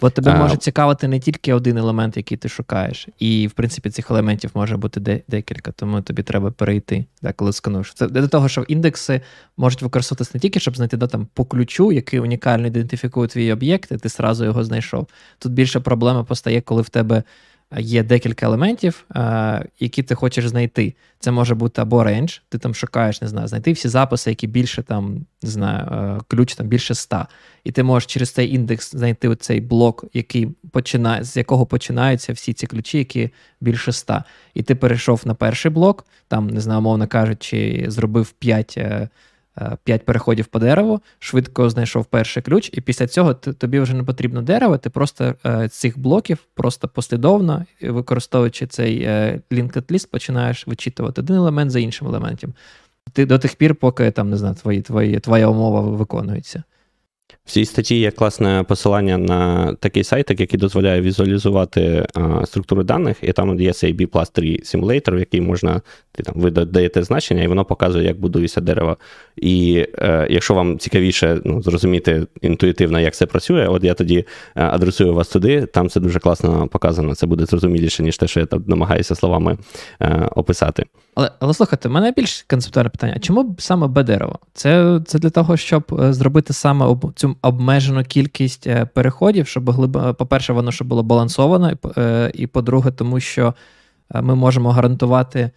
Бо 0.00 0.10
тебе 0.10 0.30
а, 0.30 0.36
може 0.36 0.56
цікавити 0.56 1.08
не 1.08 1.20
тільки 1.20 1.54
один 1.54 1.78
елемент, 1.78 2.16
який 2.16 2.38
ти 2.38 2.48
шукаєш, 2.48 3.08
і 3.18 3.46
в 3.46 3.52
принципі 3.52 3.90
цих 3.90 4.10
елементів 4.10 4.50
може 4.54 4.76
бути 4.76 5.00
де, 5.00 5.20
декілька, 5.28 5.72
тому 5.72 6.02
тобі 6.02 6.22
треба 6.22 6.50
перейти, 6.50 7.04
так, 7.22 7.36
коли 7.36 7.52
скануєш. 7.52 7.92
Це 7.94 8.06
до 8.06 8.28
того, 8.28 8.48
що 8.48 8.62
індекси 8.62 9.20
можуть 9.56 9.82
використовуватися 9.82 10.30
не 10.34 10.40
тільки, 10.40 10.60
щоб 10.60 10.76
знайти 10.76 10.96
да, 10.96 11.06
там, 11.06 11.26
по 11.34 11.44
ключу, 11.44 11.92
який 11.92 12.20
унікально 12.20 12.66
ідентифікує 12.66 13.28
твій 13.28 13.52
об'єкт, 13.52 13.92
і 13.92 13.96
ти 13.96 14.08
сразу 14.08 14.44
його 14.44 14.64
знайшов. 14.64 15.06
Тут 15.38 15.52
більше 15.52 15.80
проблема 15.80 16.24
постає, 16.24 16.60
коли 16.60 16.82
в 16.82 16.88
тебе 16.88 17.22
є 17.76 18.02
декілька 18.02 18.46
елементів, 18.46 19.04
е, 19.16 19.64
які 19.80 20.02
ти 20.02 20.14
хочеш 20.14 20.48
знайти. 20.48 20.94
Це 21.18 21.30
може 21.30 21.54
бути 21.54 21.82
або 21.82 22.04
range, 22.04 22.38
ти 22.48 22.58
там 22.58 22.74
шукаєш, 22.74 23.22
не 23.22 23.28
знаю, 23.28 23.48
знайти 23.48 23.72
всі 23.72 23.88
записи, 23.88 24.30
які 24.30 24.46
більше 24.46 24.82
там, 24.82 25.26
не 25.42 25.50
знаю, 25.50 25.88
е, 25.92 26.20
ключ 26.28 26.54
там 26.54 26.66
більше 26.66 26.94
100. 26.94 27.26
І 27.64 27.72
ти 27.72 27.82
можеш 27.82 28.12
через 28.12 28.30
цей 28.30 28.54
індекс 28.54 28.90
знайти 28.90 29.36
цей 29.36 29.60
блок, 29.60 30.04
який 30.12 30.48
починає, 30.70 31.24
з 31.24 31.36
якого 31.36 31.66
починаються 31.66 32.32
всі 32.32 32.52
ці 32.52 32.66
ключі, 32.66 32.98
які 32.98 33.30
більше 33.60 33.92
100. 33.92 34.22
І 34.54 34.62
ти 34.62 34.74
перейшов 34.74 35.22
на 35.24 35.34
перший 35.34 35.70
блок, 35.70 36.06
там, 36.28 36.50
не 36.50 36.60
знаю, 36.60 36.80
умовно 36.80 37.06
кажучи, 37.06 37.84
зробив 37.88 38.30
5 38.30 38.78
5 39.84 40.04
переходів 40.04 40.46
по 40.46 40.58
дереву, 40.58 41.00
швидко 41.18 41.70
знайшов 41.70 42.04
перший 42.04 42.42
ключ, 42.42 42.70
і 42.72 42.80
після 42.80 43.06
цього 43.06 43.34
тобі 43.34 43.80
вже 43.80 43.94
не 43.94 44.02
потрібно 44.02 44.42
дерево, 44.42 44.78
ти 44.78 44.90
просто 44.90 45.34
е, 45.46 45.68
цих 45.68 45.98
блоків 45.98 46.38
просто 46.54 46.88
послідовно, 46.88 47.64
використовуючи 47.82 48.66
цей 48.66 49.02
е, 49.02 49.40
linked 49.50 49.92
list, 49.92 50.10
починаєш 50.10 50.66
вичитувати 50.66 51.20
один 51.20 51.36
елемент 51.36 51.70
за 51.70 51.80
іншим 51.80 52.08
елементом. 52.08 52.54
Ти 53.12 53.26
до 53.26 53.38
тих 53.38 53.54
пір, 53.54 53.74
поки 53.74 54.10
там 54.10 54.30
не 54.30 54.36
знаю, 54.36 54.54
твої, 54.54 54.82
твої, 54.82 55.20
твоя 55.20 55.48
умова 55.48 55.80
виконується. 55.80 56.62
В 57.48 57.50
цій 57.50 57.64
статті 57.64 57.98
є 57.98 58.10
класне 58.10 58.64
посилання 58.68 59.18
на 59.18 59.74
такий 59.74 60.04
сайт, 60.04 60.40
який 60.40 60.60
дозволяє 60.60 61.00
візуалізувати 61.00 62.06
а, 62.14 62.46
структуру 62.46 62.82
даних, 62.82 63.16
і 63.22 63.32
там 63.32 63.60
є 63.60 63.72
цей 63.72 63.94
B 63.94 64.30
3 64.32 64.46
Simulator, 64.48 65.16
в 65.16 65.18
який 65.18 65.40
можна, 65.40 65.80
ти 66.12 66.22
там 66.22 66.34
ви 66.36 66.50
даєте 66.50 67.02
значення, 67.02 67.42
і 67.42 67.46
воно 67.46 67.64
показує, 67.64 68.04
як 68.04 68.20
будується 68.20 68.60
дерево. 68.60 68.96
І 69.36 69.86
е, 69.98 70.26
якщо 70.30 70.54
вам 70.54 70.78
цікавіше 70.78 71.40
ну, 71.44 71.62
зрозуміти 71.62 72.26
інтуїтивно, 72.40 73.00
як 73.00 73.14
це 73.14 73.26
працює, 73.26 73.68
от 73.68 73.84
я 73.84 73.94
тоді 73.94 74.18
е, 74.18 74.24
адресую 74.54 75.14
вас 75.14 75.28
туди, 75.28 75.66
там 75.66 75.88
це 75.88 76.00
дуже 76.00 76.18
класно 76.18 76.68
показано. 76.68 77.14
Це 77.14 77.26
буде 77.26 77.46
зрозуміліше, 77.46 78.02
ніж 78.02 78.18
те, 78.18 78.26
що 78.26 78.40
я 78.40 78.46
там 78.46 78.64
намагаюся 78.66 79.14
словами 79.14 79.58
е, 80.00 80.28
описати. 80.36 80.84
Але 81.18 81.30
але 81.40 81.54
слухайте, 81.54 81.88
у 81.88 81.92
мене 81.92 82.12
більш 82.12 82.42
концептуальне 82.42 82.90
питання: 82.90 83.18
чому 83.20 83.56
саме 83.58 83.86
Б-дерево? 83.86 84.38
Це 84.52 85.00
це 85.06 85.18
для 85.18 85.30
того, 85.30 85.56
щоб 85.56 86.00
е, 86.00 86.12
зробити 86.12 86.52
саме 86.52 86.86
об, 86.86 87.12
цю 87.14 87.36
обмежену 87.42 88.04
кількість 88.04 88.66
е, 88.66 88.84
переходів, 88.94 89.46
щоб 89.46 89.70
глиб... 89.70 90.16
по-перше, 90.16 90.52
воно 90.52 90.72
щоб 90.72 90.88
було 90.88 91.02
балансовано, 91.02 91.72
і 92.34 92.46
по-друге, 92.46 92.90
тому 92.90 93.20
що 93.20 93.54
ми 94.14 94.34
можемо 94.34 94.70
гарантувати. 94.70 95.50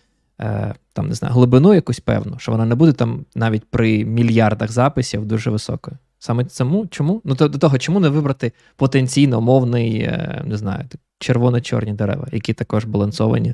Там 0.94 1.08
не 1.08 1.14
знаю, 1.14 1.34
глибину 1.34 1.74
якусь 1.74 2.00
певну, 2.00 2.40
що 2.40 2.52
вона 2.52 2.66
не 2.66 2.76
буде 2.76 2.92
там 2.92 3.26
навіть 3.36 3.64
при 3.66 4.06
мільярдах 4.06 4.72
записів 4.72 5.26
дуже 5.26 5.50
високою. 5.50 5.98
Саме 6.20 6.46
цьому 6.46 6.88
чому? 6.88 7.22
Ну, 7.24 7.36
то, 7.36 7.48
до 7.48 7.58
того, 7.58 7.78
чому 7.78 8.00
не 8.00 8.10
вибрати 8.10 8.52
потенційно 8.76 9.42
мовний, 9.42 10.10
не 10.44 10.58
знаю, 10.58 10.86
червоно-чорні 11.20 11.94
дерева, 11.94 12.28
які 12.32 12.54
також 12.54 12.86
балансовані. 12.86 13.54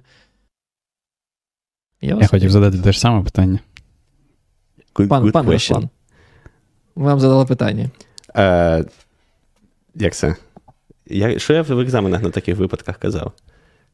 Я, 2.02 2.18
Я 2.22 2.28
хотів 2.28 2.52
задати 2.52 2.78
те 2.78 2.92
ж 2.92 3.00
саме 3.00 3.24
питання. 3.24 3.60
Good, 4.96 5.08
пан, 5.08 5.24
good 5.24 5.32
пан 5.32 5.50
Руслан, 5.50 5.90
вам 6.96 7.20
задали 7.20 7.46
питання. 7.46 7.90
Е, 8.36 8.86
Як 9.96 10.16
це? 10.16 10.36
Я, 11.08 11.40
Що 11.40 11.54
я 11.54 11.62
в 11.62 11.80
екзаменах 11.80 12.24
на 12.24 12.30
таких 12.30 12.58
випадках 12.58 12.98
казав? 12.98 13.32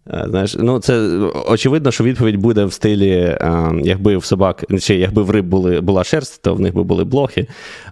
Е, 0.07 0.25
знаєш, 0.29 0.55
ну 0.59 0.79
Це 0.79 0.99
очевидно, 1.47 1.91
що 1.91 2.03
відповідь 2.03 2.35
буде 2.35 2.65
в 2.65 2.73
стилі, 2.73 3.11
е, 3.11 3.71
якби 3.83 4.17
в 4.17 4.25
собак, 4.25 4.65
чи 4.79 4.95
якби 4.95 5.23
в 5.23 5.29
риб 5.29 5.45
були, 5.45 5.81
була 5.81 6.03
шерсть, 6.03 6.41
то 6.41 6.55
в 6.55 6.59
них 6.59 6.73
би 6.73 6.83
були 6.83 7.03
блохи. 7.03 7.47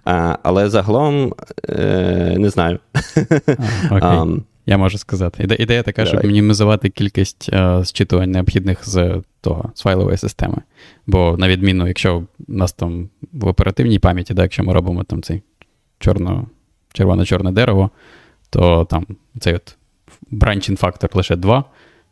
Е, 0.08 0.36
але 0.42 0.68
загалом 0.68 1.34
е, 1.68 2.36
не 2.38 2.50
знаю. 2.50 2.78
А, 3.90 3.94
okay. 3.94 4.40
Я 4.66 4.78
можу 4.78 4.98
сказати. 4.98 5.56
Ідея 5.58 5.82
така, 5.82 6.06
щоб 6.06 6.24
мінімізувати 6.24 6.88
кількість 6.88 7.52
uh, 7.52 7.84
зчитувань 7.84 8.30
необхідних 8.30 8.88
з 8.88 9.22
того, 9.40 9.72
з 9.74 9.82
файлової 9.82 10.16
системи. 10.16 10.56
Бо, 11.06 11.36
на 11.38 11.48
відміну, 11.48 11.86
якщо 11.86 12.16
у 12.16 12.24
нас 12.48 12.72
там 12.72 13.08
в 13.32 13.46
оперативній 13.46 13.98
пам'яті, 13.98 14.34
да, 14.34 14.42
якщо 14.42 14.64
ми 14.64 14.72
робимо 14.72 15.04
там 15.04 15.22
цей 15.22 15.42
чорно, 15.98 16.46
червоно-чорне 16.92 17.52
дерево, 17.52 17.90
то 18.50 18.84
там 18.84 19.06
цей 19.40 19.54
от 19.54 19.76
branching 20.32 20.76
фактор 20.76 21.10
лише 21.14 21.36
2, 21.36 21.64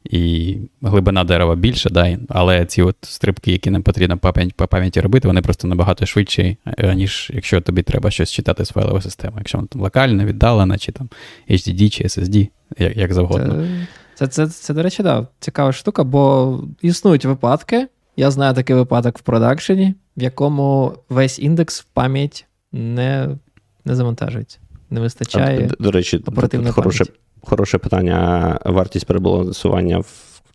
і 0.05 0.57
глибина 0.83 1.25
дерева 1.25 1.55
більше, 1.55 1.91
да, 1.91 2.19
але 2.29 2.67
ці 2.67 2.83
от 2.83 2.97
стрибки, 3.03 3.53
які 3.53 3.71
нам 3.71 3.83
потрібно 3.83 4.19
по 4.57 4.69
пам'яті 4.69 5.01
робити, 5.01 5.29
вони 5.29 5.43
просто 5.43 5.69
набагато 5.69 6.07
швидші, 6.07 6.57
е, 6.67 6.95
ніж 6.95 7.31
якщо 7.35 7.61
тобі 7.61 7.83
треба 7.83 8.11
щось 8.11 8.33
читати 8.33 8.65
з 8.65 8.69
файлової 8.69 9.03
системи. 9.03 9.35
Якщо 9.39 9.59
воно 9.59 9.69
там 9.69 9.83
локальне, 9.83 10.25
віддалена, 10.25 10.79
чи 10.79 10.93
там 10.93 11.09
HDD, 11.51 11.91
чи 11.91 12.05
SSD, 12.05 12.49
як, 12.79 12.97
як 12.97 13.13
завгодно. 13.13 13.67
Це, 14.15 14.27
це, 14.27 14.47
це, 14.47 14.53
це, 14.53 14.75
до 14.75 14.83
речі, 14.83 15.03
да, 15.03 15.27
цікава 15.41 15.73
штука, 15.73 16.05
бо 16.05 16.65
існують 16.83 17.25
випадки. 17.25 17.89
Я 18.17 18.31
знаю 18.31 18.55
такий 18.55 18.77
випадок 18.77 19.19
в 19.19 19.23
продакшені, 19.23 19.95
в 20.17 20.23
якому 20.23 20.95
весь 21.09 21.39
індекс 21.39 21.81
в 21.81 21.85
пам'ять 21.85 22.47
не 22.73 23.29
не 23.85 23.97
завантажується. 23.97 24.59
Не 24.91 25.01
вистачає. 25.01 25.71
А, 25.73 25.83
до 25.83 25.91
речі, 25.91 26.21
хороше 26.71 27.05
хороше 27.43 27.79
питання: 27.79 28.59
вартість 28.65 29.07
перебалансування 29.07 29.99
в 29.99 30.07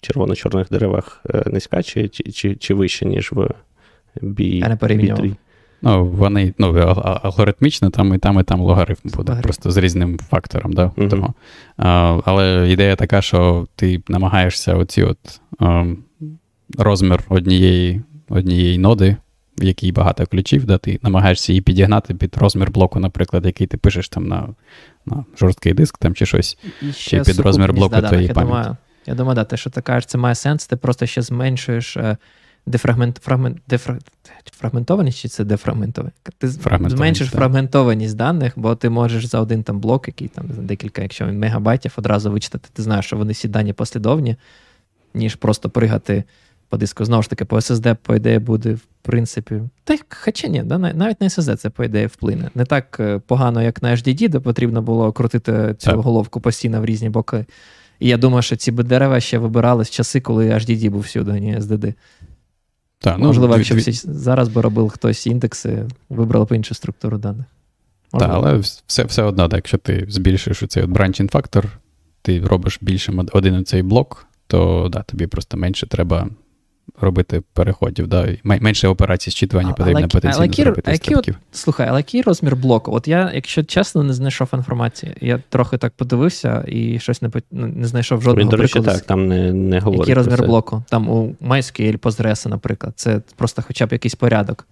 червоно-чорних 0.02 0.68
деревах 0.72 1.22
е, 1.30 1.44
низька 1.52 1.84
чи 1.84 2.08
чи, 2.08 2.24
чи, 2.24 2.56
чи 2.56 2.74
вища, 2.74 3.06
ніж 3.06 3.32
в 3.32 3.50
B, 4.22 4.42
Я 4.42 4.70
не 4.70 4.76
порівнював. 4.76 5.20
B3? 5.26 5.36
Ну, 5.82 6.06
вони 6.06 6.54
ну, 6.58 6.78
алгоритмічно 7.24 7.90
там 7.90 8.14
і 8.14 8.18
там, 8.18 8.40
і 8.40 8.44
там 8.44 8.62
логарифм 8.62 9.10
буде, 9.10 9.18
Логарифм. 9.32 9.44
просто 9.44 9.72
з 9.72 9.78
різним 9.78 10.20
фактором. 10.20 10.74
Да, 10.74 10.92
Мгм. 10.96 11.10
того. 11.10 11.34
А, 11.78 12.20
але 12.26 12.68
ідея 12.72 12.96
така, 12.96 13.22
що 13.22 13.68
ти 13.76 14.02
намагаєшся 14.08 14.76
оці 14.76 15.04
от 15.04 15.18
а, 15.60 15.86
розмір 16.78 17.24
однієї, 17.30 18.02
однієї 18.30 18.78
ноди, 18.78 19.16
в 19.58 19.64
якій 19.64 19.92
багато 19.92 20.26
ключів, 20.26 20.66
да, 20.66 20.78
ти 20.78 21.00
намагаєшся 21.02 21.52
її 21.52 21.62
підігнати 21.62 22.14
під 22.14 22.38
розмір 22.38 22.72
блоку, 22.72 23.00
наприклад, 23.00 23.46
який 23.46 23.68
ти 23.68 23.78
пишеш 23.78 24.10
там 24.10 24.28
на, 24.28 24.48
на 25.06 25.26
жорсткий 25.40 25.74
диск 25.74 25.98
там, 25.98 26.14
чи 26.16 26.26
щось. 26.26 26.58
І 26.82 26.92
Чи 26.92 27.22
під 27.22 27.40
розмір 27.40 27.74
блоку 27.74 27.90
доданих. 27.90 28.10
твоєї 28.10 28.28
я 28.28 28.34
пам'яті. 28.34 28.58
Думаю, 28.58 28.78
я 29.06 29.16
думаю, 29.16 29.36
да, 29.36 29.44
те, 29.44 29.58
що 29.58 29.70
ти 29.70 29.82
кажеш, 29.82 30.06
це 30.06 30.18
має 30.18 30.36
сенс, 30.36 30.68
ти 30.68 30.76
просто 30.76 31.06
ще 31.06 31.22
зменшуєш 31.22 31.98
е, 31.98 32.18
дефрагмент, 32.66 33.18
фрагмент, 33.18 33.58
дефра, 33.68 33.98
фрагментованість 34.58 35.20
чи 35.20 35.28
це 35.28 35.44
дефрагментованість? 35.44 36.18
Ти 36.38 36.48
Фрагментованість, 36.48 36.98
зменшиш 36.98 37.28
так. 37.28 37.36
фрагментованість 37.38 38.16
даних, 38.16 38.54
бо 38.56 38.76
ти 38.76 38.90
можеш 38.90 39.26
за 39.26 39.40
один 39.40 39.64
там 39.64 39.80
блок, 39.80 40.08
який 40.08 40.28
там 40.28 40.46
декілька, 40.50 41.02
якщо 41.02 41.26
мегабайтів, 41.26 41.94
одразу 41.98 42.32
вичитати. 42.32 42.70
Ти 42.74 42.84
знаєш, 42.84 43.06
що 43.06 43.18
вони 43.18 43.34
всі 43.34 43.48
дані 43.48 43.74
послідовні, 43.74 44.36
ніж 45.14 45.36
просто 45.36 45.70
пригати 45.70 46.24
по 46.70 46.78
диску. 46.78 47.06
Знову 47.06 47.24
ж 47.24 47.30
таки, 47.30 47.46
по 47.46 47.56
SSD, 47.56 47.96
по 48.02 48.16
ідеї, 48.16 48.40
буде, 48.40 48.78
принципі. 49.06 49.62
Та 49.84 49.98
хоча 50.10 50.48
ні, 50.48 50.64
да, 50.64 50.78
навіть 50.78 51.22
на 51.22 51.28
SSD 51.28 51.56
це, 51.56 51.70
по 51.70 51.84
ідеї, 51.84 52.08
вплине. 52.08 52.50
Не 52.56 52.66
так 52.66 52.98
е, 53.00 53.20
погано, 53.20 53.64
як 53.64 53.82
на 53.84 53.92
HDD, 53.92 54.30
де 54.30 54.40
потрібно 54.40 54.82
було 54.82 55.12
крутити 55.12 55.76
цю 55.78 55.92
Так. 55.92 56.00
головку 56.00 56.42
постійно 56.42 56.82
в 56.82 56.86
різні 56.86 57.10
боки. 57.10 57.46
І 58.00 58.08
я 58.08 58.18
думаю, 58.18 58.42
що 58.42 58.56
ці 58.56 58.72
дерева 58.72 59.20
ще 59.20 59.38
вибирали 59.38 59.86
з 59.86 59.90
часи, 59.90 60.22
коли 60.22 60.50
HDD 60.50 60.90
був 60.90 61.02
всюди, 61.02 61.32
а 61.32 61.40
не 61.40 61.60
SDD. 61.60 61.94
Та, 63.00 63.18
Можливо, 63.18 63.58
якщо 63.58 63.76
дві- 63.76 63.92
зараз 64.06 64.50
би 64.50 64.62
робив 64.62 64.90
хтось 64.90 65.28
індекси, 65.28 65.86
вибрали 66.10 66.46
б 66.46 66.52
іншу 66.52 66.76
структуру 66.76 67.18
даних. 67.18 67.46
Так, 68.12 68.30
але 68.34 68.58
все, 68.88 69.04
все 69.04 69.24
одно, 69.24 69.48
так, 69.48 69.58
якщо 69.58 69.78
ти 69.78 70.06
збільшуєш 70.10 70.64
цей 70.68 70.84
branching 70.84 71.32
фактор, 71.32 71.68
ти 72.22 72.40
робиш 72.40 72.80
більшим 72.82 73.28
один 73.34 73.66
цей 73.66 73.82
блок, 73.82 74.28
то 74.48 74.90
да, 74.92 75.02
тобі 75.02 75.28
просто 75.28 75.58
менше 75.58 75.88
треба 75.88 76.28
робити 77.02 77.42
переходів. 77.54 78.08
Да, 78.08 78.28
менше 78.44 78.88
операцій 78.88 79.32
зчитування 79.32 79.70
А- 79.70 79.74
потрібно 79.74 80.08
потенційно 80.08 80.46
але 80.46 80.54
зробити 80.54 80.92
які 80.92 81.16
от- 81.16 81.30
Слухай, 81.52 81.88
але 81.90 82.00
який 82.00 82.22
розмір 82.22 82.56
блоку? 82.56 82.92
От 82.96 83.08
я, 83.08 83.32
якщо 83.36 83.64
чесно, 83.64 84.04
не 84.04 84.14
знайшов 84.14 84.50
інформації. 84.54 85.16
Я 85.22 85.40
трохи 85.50 85.78
так 85.78 85.94
подивився 85.96 86.66
і 86.68 87.00
щось 87.00 87.22
не, 87.22 87.30
ну, 87.52 87.68
не 87.68 87.88
знайшов 87.88 88.22
жодного 88.22 88.42
Він, 88.42 88.50
до 88.50 88.58
речі, 88.58 88.74
прикладу. 88.74 88.98
так, 89.00 89.08
там 89.08 89.28
не, 89.28 89.54
не 89.54 89.80
говорить. 89.80 90.00
Який 90.00 90.14
розмір 90.14 90.40
це. 90.40 90.46
блоку? 90.46 90.84
Там 90.90 91.10
у 91.10 91.36
MySQL, 91.42 92.00
Postgres, 92.00 92.48
наприклад. 92.48 92.94
Це 92.96 93.22
просто 93.36 93.64
хоча 93.68 93.86
б 93.86 93.92
якийсь 93.92 94.16
порядок. 94.16 94.68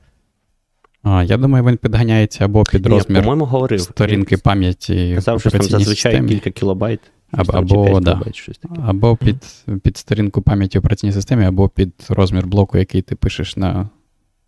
А, 1.03 1.23
я 1.23 1.37
думаю, 1.37 1.65
він 1.65 1.77
підганяється 1.77 2.45
або 2.45 2.63
під 2.63 2.85
розмір 2.85 3.19
по-моєму, 3.21 3.45
говорив. 3.45 3.81
сторінки 3.81 4.37
пам'яті. 4.37 5.11
Казав, 5.15 5.41
що 5.41 5.51
там 5.51 5.61
зазвичай 5.61 6.11
системі. 6.11 6.29
кілька 6.29 6.49
кілобайт. 6.49 6.99
Або, 7.37 7.53
або, 7.53 7.99
да. 7.99 8.21
щось 8.31 8.57
таке. 8.57 8.75
або 8.85 9.15
під, 9.15 9.65
під 9.83 9.97
сторінку 9.97 10.41
пам'яті 10.41 10.79
операційній 10.79 11.13
системі, 11.13 11.45
або 11.45 11.69
під 11.69 11.93
розмір 12.09 12.47
блоку, 12.47 12.77
який 12.77 13.01
ти 13.01 13.15
пишеш 13.15 13.57
на, 13.57 13.89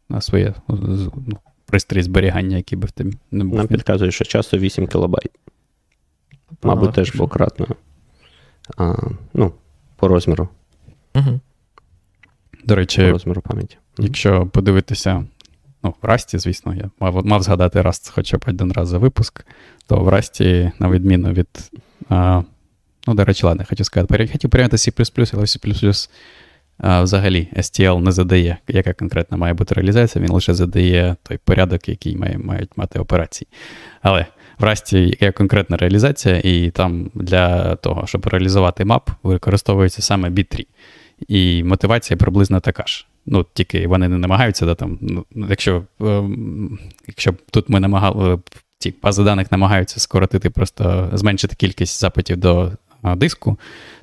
на 0.09 0.21
своє 0.21 0.53
ну, 0.67 1.37
пристрій 1.65 2.01
зберігання, 2.01 2.57
який 2.57 2.77
би 2.77 2.87
в 2.87 2.91
тебе 2.91 3.11
не 3.31 3.43
був. 3.43 3.57
Нам 3.57 3.67
підказує, 3.67 4.11
що 4.11 4.25
часто 4.25 4.57
8 4.57 4.87
кілобайт. 4.87 5.31
Мабуть, 6.63 6.93
теж 6.93 7.11
двократно. 7.15 7.67
А, 8.77 8.95
ну, 9.33 9.53
по 9.95 10.07
розміру, 10.07 10.49
Мгм. 11.13 11.39
До 12.63 12.73
по 12.73 12.75
речі, 12.75 13.11
розміру 13.11 13.41
пам'яті. 13.41 13.77
Якщо 13.97 14.47
подивитися, 14.47 15.25
ну, 15.83 15.93
в 16.01 16.05
Расті, 16.05 16.37
звісно, 16.37 16.75
я 16.75 16.89
мав, 16.99 17.25
мав 17.25 17.43
згадати 17.43 17.81
Раст 17.81 18.09
хоча 18.09 18.37
б 18.37 18.43
один 18.47 18.71
раз 18.71 18.87
за 18.87 18.97
випуск, 18.97 19.45
то 19.87 19.99
в 19.99 20.09
Расті, 20.09 20.71
на 20.79 20.89
відміну 20.89 21.31
від. 21.31 21.71
А, 22.09 22.43
ну, 23.07 23.13
до 23.13 23.25
речі, 23.25 23.45
ладно, 23.45 23.65
хочу 23.69 23.83
сказати, 23.83 24.27
хотів 24.31 24.49
порівняти 24.49 24.77
C, 24.77 25.31
але 25.33 25.43
C 25.43 26.09
а, 26.77 27.01
взагалі 27.01 27.47
STL 27.55 28.01
не 28.01 28.11
задає, 28.11 28.57
яка 28.67 28.93
конкретно 28.93 29.37
має 29.37 29.53
бути 29.53 29.75
реалізація, 29.75 30.25
він 30.25 30.31
лише 30.31 30.53
задає 30.53 31.15
той 31.23 31.37
порядок, 31.37 31.89
який 31.89 32.17
має, 32.17 32.37
мають 32.37 32.69
мати 32.75 32.99
операції. 32.99 33.47
Але 34.01 34.25
в 34.59 34.63
Расті 34.63 35.17
є 35.21 35.31
конкретна 35.31 35.77
реалізація, 35.77 36.41
і 36.43 36.69
там 36.69 37.11
для 37.13 37.75
того, 37.75 38.07
щоб 38.07 38.27
реалізувати 38.27 38.85
мап, 38.85 39.09
використовується 39.23 40.01
саме 40.01 40.29
B3. 40.29 40.65
І 41.27 41.63
мотивація 41.63 42.17
приблизно 42.17 42.59
така 42.59 42.83
ж. 42.85 43.07
Ну, 43.25 43.45
тільки 43.53 43.87
вони 43.87 44.07
не 44.07 44.17
намагаються, 44.17 44.65
да, 44.65 44.75
там, 44.75 44.97
ну, 45.01 45.25
якщо, 45.49 45.83
ем, 46.01 46.79
якщо 47.07 47.33
тут 47.51 47.69
ми 47.69 47.79
намагали, 47.79 48.39
ці 48.79 48.93
бази 49.03 49.23
даних 49.23 49.51
намагаються 49.51 49.99
скоротити, 49.99 50.49
просто 50.49 51.09
зменшити 51.13 51.55
кількість 51.55 51.99
запитів 51.99 52.37
до 52.37 52.71
диску, 53.15 53.57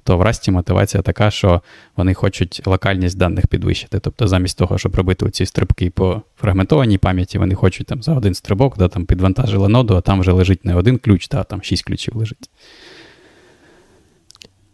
то 0.04 0.18
в 0.18 0.22
Расті 0.22 0.50
мотивація 0.50 1.02
така, 1.02 1.30
що 1.30 1.62
вони 1.96 2.14
хочуть 2.14 2.62
локальність 2.66 3.18
даних 3.18 3.46
підвищити. 3.46 3.98
Тобто, 3.98 4.28
замість 4.28 4.58
того, 4.58 4.78
щоб 4.78 4.94
робити 4.94 5.30
ці 5.30 5.46
стрибки 5.46 5.90
по 5.90 6.22
фрагментованій 6.36 6.98
пам'яті, 6.98 7.38
вони 7.38 7.54
хочуть 7.54 7.86
там 7.86 8.02
за 8.02 8.14
один 8.14 8.34
стрибок, 8.34 8.78
да, 8.78 8.88
там 8.88 9.06
підвантажили 9.06 9.68
ноду, 9.68 9.96
а 9.96 10.00
там 10.00 10.20
вже 10.20 10.32
лежить 10.32 10.64
не 10.64 10.74
один 10.74 10.98
ключ, 10.98 11.28
та, 11.28 11.40
а 11.40 11.44
там 11.44 11.62
шість 11.62 11.84
ключів 11.84 12.16
лежить. 12.16 12.50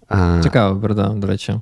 А, 0.09 0.41
Цікаво, 0.43 0.81
Берда, 0.81 1.09
до 1.09 1.27
речі. 1.27 1.55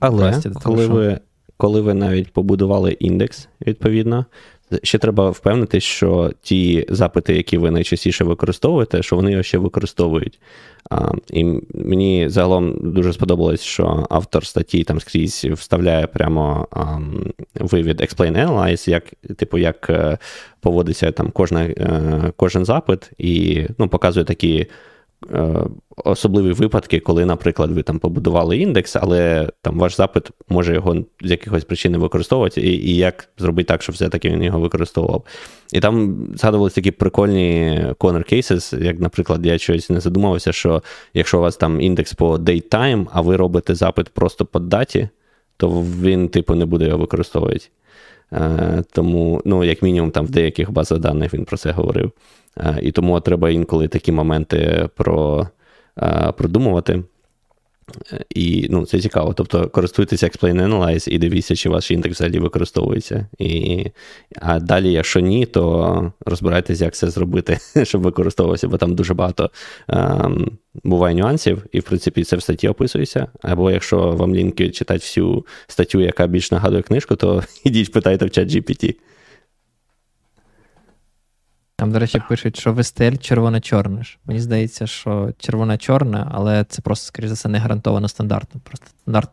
Але 0.00 0.22
Расті, 0.22 0.50
коли 0.62 0.86
ви, 0.86 1.20
коли 1.56 1.80
ви 1.80 1.94
навіть 1.94 2.32
побудували 2.32 2.92
індекс, 2.92 3.48
відповідно, 3.66 4.26
ще 4.82 4.98
треба 4.98 5.30
впевнитись, 5.30 5.84
що 5.84 6.30
ті 6.42 6.86
запити, 6.88 7.36
які 7.36 7.58
ви 7.58 7.70
найчастіше 7.70 8.24
використовуєте, 8.24 9.02
що 9.02 9.16
вони 9.16 9.30
його 9.30 9.42
ще 9.42 9.58
використовують. 9.58 10.38
А, 10.90 11.10
і 11.30 11.44
мені 11.74 12.28
загалом 12.28 12.92
дуже 12.92 13.12
сподобалось, 13.12 13.60
що 13.60 14.06
автор 14.10 14.46
статті 14.46 14.84
там 14.84 15.00
скрізь 15.00 15.44
вставляє 15.44 16.06
прямо 16.06 16.68
а, 16.70 16.98
вивід 17.54 18.00
Explain 18.00 18.46
Analyze, 18.46 18.90
як, 18.90 19.04
типу, 19.36 19.58
як 19.58 19.90
е, 19.90 20.18
поводиться 20.60 21.12
там 21.12 21.30
кожна, 21.30 21.64
е, 21.64 22.32
кожен 22.36 22.64
запит, 22.64 23.10
і 23.18 23.66
ну, 23.78 23.88
показує 23.88 24.24
такі 24.24 24.66
особливі 25.96 26.52
випадки, 26.52 27.00
коли, 27.00 27.24
наприклад, 27.24 27.70
ви 27.70 27.82
там 27.82 27.98
побудували 27.98 28.58
індекс, 28.58 28.96
але 28.96 29.50
там 29.62 29.78
ваш 29.78 29.96
запит 29.96 30.30
може 30.48 30.74
його 30.74 30.96
з 31.22 31.30
якихось 31.30 31.64
причин 31.64 31.92
не 31.92 31.98
використовувати, 31.98 32.60
і, 32.60 32.90
і 32.90 32.96
як 32.96 33.28
зробити 33.38 33.66
так, 33.66 33.82
щоб 33.82 33.94
все-таки 33.94 34.30
він 34.30 34.42
його 34.42 34.60
використовував. 34.60 35.24
І 35.72 35.80
там 35.80 36.26
згадувалися 36.34 36.74
такі 36.74 36.90
прикольні 36.90 37.80
corner 37.98 38.34
cases, 38.34 38.82
як, 38.82 39.00
наприклад, 39.00 39.46
я 39.46 39.58
щось 39.58 39.90
не 39.90 40.00
задумався, 40.00 40.52
що 40.52 40.82
якщо 41.14 41.38
у 41.38 41.40
вас 41.40 41.56
там 41.56 41.80
індекс 41.80 42.14
по 42.14 42.36
datetime, 42.36 43.06
а 43.12 43.20
ви 43.20 43.36
робите 43.36 43.74
запит 43.74 44.08
просто 44.08 44.44
по 44.44 44.58
даті, 44.58 45.08
то 45.56 45.70
він, 46.00 46.28
типу, 46.28 46.54
не 46.54 46.66
буде 46.66 46.84
його 46.84 46.98
використовувати. 46.98 47.68
Е, 48.32 48.82
тому, 48.92 49.42
ну, 49.44 49.64
як 49.64 49.82
мінімум, 49.82 50.10
там 50.10 50.26
в 50.26 50.30
деяких 50.30 50.70
базах 50.70 50.98
даних 50.98 51.34
він 51.34 51.44
про 51.44 51.56
це 51.56 51.70
говорив. 51.70 52.12
Е, 52.60 52.78
і 52.82 52.92
тому 52.92 53.20
треба 53.20 53.50
інколи 53.50 53.88
такі 53.88 54.12
моменти 54.12 54.88
про, 54.96 55.48
е, 56.02 56.32
продумувати. 56.36 57.02
Е, 58.12 58.24
І 58.30 58.66
ну, 58.70 58.86
це 58.86 59.00
цікаво. 59.00 59.32
Тобто 59.32 59.68
користуйтеся 59.68 60.26
Explain 60.26 60.68
Analyze 60.68 61.08
і 61.08 61.18
дивіться, 61.18 61.56
чи 61.56 61.68
ваш 61.68 61.90
індекс 61.90 62.16
взагалі 62.16 62.38
використовується. 62.38 63.26
І, 63.38 63.86
а 64.40 64.60
далі, 64.60 64.92
якщо 64.92 65.20
ні, 65.20 65.46
то 65.46 66.12
розбирайтеся, 66.26 66.84
як 66.84 66.94
це 66.94 67.10
зробити, 67.10 67.58
щоб 67.82 68.02
використовувався, 68.02 68.68
бо 68.68 68.76
там 68.76 68.94
дуже 68.94 69.14
багато 69.14 69.50
ем, 69.88 70.50
буває 70.84 71.14
нюансів, 71.14 71.66
і 71.72 71.80
в 71.80 71.82
принципі 71.82 72.24
це 72.24 72.36
в 72.36 72.42
статті 72.42 72.68
описується. 72.68 73.26
Або 73.42 73.70
якщо 73.70 73.98
вам 73.98 74.34
лінки 74.34 74.70
читати 74.70 74.98
всю 74.98 75.46
статтю, 75.66 76.00
яка 76.00 76.26
більш 76.26 76.50
нагадує 76.50 76.82
книжку, 76.82 77.16
то 77.16 77.42
ідіть 77.64 77.92
питайте 77.92 78.26
в 78.26 78.30
чат 78.30 78.48
GPT. 78.48 78.94
Там, 81.76 81.92
до 81.92 81.98
речі, 81.98 82.22
пишуть, 82.28 82.58
що 82.60 82.72
в 82.72 82.78
STL 82.78 83.18
червоне-чорне 83.18 84.04
ж. 84.04 84.18
Мені 84.24 84.40
здається, 84.40 84.86
що 84.86 85.30
червоне-чорне, 85.38 86.26
але 86.30 86.64
це 86.64 86.82
просто, 86.82 87.06
скоріше 87.06 87.28
за 87.28 87.34
все, 87.34 87.48
не 87.48 87.58
гарантовано 87.58 88.08
стандартно. 88.08 88.60
Просто 88.64 88.86
стандарт 88.86 89.30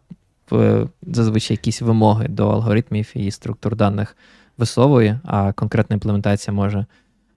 е, 0.54 0.88
зазвичай 1.02 1.54
якісь 1.56 1.82
вимоги 1.82 2.28
до 2.28 2.50
алгоритмів 2.50 3.12
і 3.14 3.32
структур 3.32 3.76
даних 3.76 4.18
висовує, 4.58 5.20
а 5.26 5.52
конкретна 5.54 5.94
імплементація 5.94 6.54
може 6.54 6.86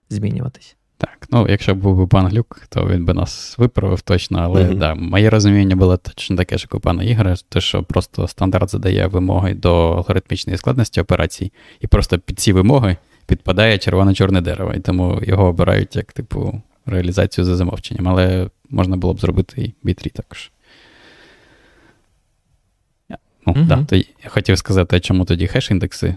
змінюватись. 0.09 0.75
Так, 0.97 1.27
ну 1.31 1.47
якщо 1.49 1.75
б 1.75 1.77
був 1.77 1.97
би 1.97 2.07
пан 2.07 2.27
Глюк, 2.27 2.61
то 2.69 2.87
він 2.87 3.05
би 3.05 3.13
нас 3.13 3.55
виправив 3.57 4.01
точно, 4.01 4.39
але 4.39 4.63
Мгм. 4.63 4.79
да, 4.79 4.95
моє 4.95 5.29
розуміння 5.29 5.75
було 5.75 5.97
точно 5.97 6.37
таке, 6.37 6.57
що 6.57 6.67
у 6.71 6.79
пана 6.79 7.03
Ігоря, 7.03 7.35
те, 7.49 7.61
що 7.61 7.83
просто 7.83 8.27
стандарт 8.27 8.69
задає 8.69 9.07
вимоги 9.07 9.53
до 9.53 9.91
алгоритмічної 9.91 10.57
складності 10.57 11.01
операцій, 11.01 11.51
і 11.79 11.87
просто 11.87 12.19
під 12.19 12.39
ці 12.39 12.53
вимоги 12.53 12.97
підпадає 13.27 13.77
червоно-чорне 13.77 14.41
дерево, 14.41 14.73
і 14.73 14.79
тому 14.79 15.19
його 15.23 15.45
обирають 15.45 15.95
як, 15.95 16.13
типу, 16.13 16.61
реалізацію 16.85 17.45
за 17.45 17.55
замовченням. 17.55 18.07
Але 18.07 18.49
можна 18.69 18.97
було 18.97 19.13
б 19.13 19.19
зробити 19.19 19.61
і 19.61 19.87
B3 19.87 20.11
також. 20.11 20.51
Ну, 23.47 23.53
Мгм. 23.53 23.67
да, 23.67 23.83
то 23.83 23.95
я 23.95 24.05
хотів 24.27 24.57
сказати, 24.57 24.99
чому 24.99 25.25
тоді 25.25 25.45
хеш-індекси 25.47 26.15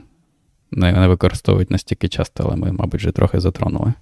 не, 0.70 0.92
не 0.92 1.08
використовують 1.08 1.70
настільки 1.70 2.08
часто, 2.08 2.44
але 2.46 2.56
ми, 2.56 2.72
мабуть, 2.72 3.00
вже 3.00 3.10
трохи 3.12 3.40
затронули. 3.40 3.92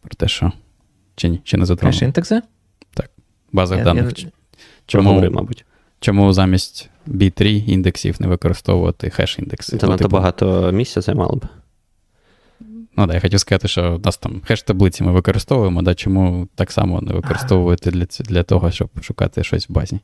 Про 0.00 0.10
те, 0.16 0.28
що. 0.28 0.52
Чи 1.16 1.28
ні? 1.28 1.40
Чи 1.44 1.56
не 1.56 1.66
затронули? 1.66 2.00
Хеш-індекси? 2.00 2.40
В 3.52 3.56
базах 3.56 3.78
Я- 3.78 3.84
даних. 3.84 4.04
я- 4.06 4.12
Ч- 4.12 4.28
Проговори, 4.86 5.30
мабуть. 5.30 5.64
чому 6.00 6.32
замість 6.32 6.90
B-tree 7.06 7.44
індексів 7.68 8.16
не 8.20 8.26
використовувати 8.26 9.08
хеш-індекси? 9.08 9.70
Це 9.70 9.78
Ну, 9.82 9.88
надто 9.88 10.04
типу, 10.04 10.16
багато 10.16 10.72
місця 10.72 11.00
займало 11.00 11.36
б. 11.36 11.44
Ну, 12.96 13.06
да, 13.06 13.14
я 13.14 13.20
хотів 13.20 13.40
сказати, 13.40 13.68
що 13.68 13.94
у 13.94 13.98
нас 14.06 14.16
там 14.18 14.40
хеш-таблиці 14.50 15.02
ми 15.04 15.12
використовуємо, 15.12 15.82
да, 15.82 15.94
чому 15.94 16.48
так 16.54 16.72
само 16.72 17.00
не 17.00 17.12
використовувати 17.12 17.90
для, 17.90 18.04
для 18.24 18.42
того, 18.42 18.70
щоб 18.70 18.88
шукати 19.02 19.44
щось 19.44 19.68
в 19.68 19.72
базі. 19.72 20.00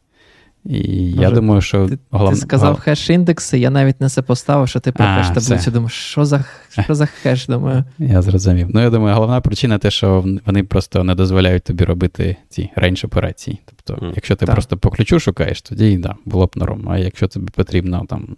І 0.65 0.79
я 1.11 1.21
Може, 1.23 1.35
думаю, 1.35 1.61
що 1.61 1.89
Ти, 1.89 1.99
головне. 2.11 2.35
ти 2.37 2.41
сказав 2.43 2.75
хеш-індекси, 2.87 3.57
я 3.57 3.71
навіть 3.71 4.01
не 4.01 4.09
сопоставив, 4.09 4.69
що 4.69 4.81
ти 4.81 4.93
про 4.93 5.05
А, 5.05 5.09
хеш-таблицю 5.23 5.57
все. 5.59 5.71
думаєш, 5.71 5.93
що 5.93 6.25
за, 6.25 6.45
що 6.85 6.95
за 6.95 7.07
хеш, 7.07 7.47
думаю. 7.47 7.85
Я 7.99 8.23
зрозумів. 8.23 8.69
Ну, 8.71 8.81
я 8.81 8.91
думаю, 8.91 9.15
головна 9.15 9.41
причина 9.41 9.79
те, 9.79 9.91
що 9.91 10.25
вони 10.47 10.65
просто 10.65 11.05
не 11.05 11.15
дозволяють 11.15 11.63
тобі 11.65 11.85
робити 11.85 12.37
ці 12.49 12.71
range 12.77 13.05
операції. 13.05 13.59
Тобто, 13.67 14.03
Мгм. 14.05 14.13
якщо 14.17 14.37
ти 14.37 14.47
Так. 14.47 14.55
просто 14.55 14.77
по 14.77 14.91
ключу 14.91 15.21
шукаєш, 15.21 15.63
тоді 15.63 15.97
да, 15.97 16.15
було 16.25 16.47
б 16.47 16.51
норм. 16.57 16.89
А 16.89 16.99
якщо 16.99 17.29
тобі 17.29 17.51
потрібно 17.57 18.05
там 18.09 18.37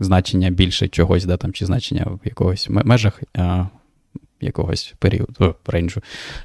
значення 0.00 0.50
більше 0.50 0.88
чогось, 0.88 1.24
да, 1.24 1.36
там, 1.36 1.52
чи 1.52 1.66
значення 1.66 2.04
в 2.04 2.20
якогось 2.24 2.70
ме- 2.70 2.82
межах 2.84 3.22
а, 3.34 3.66
якогось 4.40 4.94
періоду 4.98 5.54
рейнджу, 5.66 6.00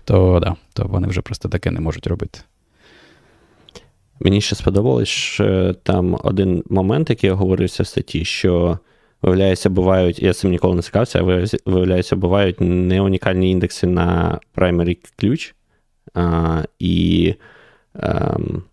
то 0.05 0.39
да, 0.43 0.55
то 0.73 0.85
вони 0.85 1.07
вже 1.07 1.21
просто 1.21 1.49
таке 1.49 1.71
не 1.71 1.79
можуть 1.79 2.07
робити. 2.07 2.39
Мені 4.19 4.41
ще 4.41 4.55
сподобалось 4.55 5.07
що 5.09 5.73
там 5.73 6.17
один 6.23 6.63
момент, 6.69 7.09
який 7.09 7.29
оговорився 7.29 7.83
в 7.83 7.87
статті, 7.87 8.25
що 8.25 8.79
виявляється, 9.21 9.69
бувають, 9.69 10.19
я 10.19 10.33
цим 10.33 10.51
ніколи 10.51 10.75
не 10.75 10.81
цікавився, 10.81 11.19
а 11.19 11.23
виявляється- 11.65 12.15
бувають 12.15 12.55
не 12.61 13.01
унікальні 13.01 13.51
індекси 13.51 13.87
на 13.87 14.39
primary 14.55 14.97
ключ, 15.19 15.55
а, 16.13 16.63
і 16.79 17.35
ем, 17.95 18.63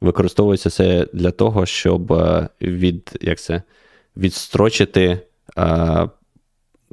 використовується 0.00 0.70
це 0.70 1.06
для 1.12 1.30
того, 1.30 1.66
щоб 1.66 2.12
е, 2.12 2.48
від, 2.62 3.18
як 3.20 3.40
це, 3.40 3.62
відстрочити 4.16 5.20
е, 5.58 6.08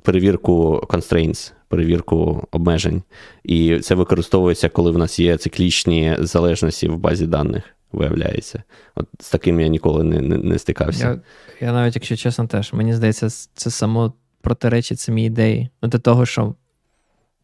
перевірку 0.03 0.85
constraints, 0.89 1.51
перевірку 1.67 2.47
обмежень. 2.51 3.03
І 3.43 3.79
це 3.79 3.95
використовується, 3.95 4.69
коли 4.69 4.91
в 4.91 4.97
нас 4.97 5.19
є 5.19 5.37
циклічні 5.37 6.15
залежності 6.19 6.87
в 6.87 6.97
базі 6.97 7.27
даних, 7.27 7.63
виявляється. 7.91 8.63
От 8.95 9.07
з 9.19 9.29
таким 9.29 9.59
я 9.59 9.67
ніколи 9.67 10.03
не, 10.03 10.21
не, 10.21 10.37
не 10.37 10.59
стикався. 10.59 11.07
Я, 11.07 11.21
я 11.67 11.73
навіть, 11.73 11.95
якщо 11.95 12.15
чесно, 12.15 12.47
теж, 12.47 12.73
мені 12.73 12.93
здається, 12.93 13.29
це 13.53 13.69
само 13.69 14.13
протиречить 14.41 14.99
самій 14.99 15.25
ідеї. 15.25 15.69
Ну, 15.81 15.89
до 15.89 15.99
того, 15.99 16.25
що, 16.25 16.55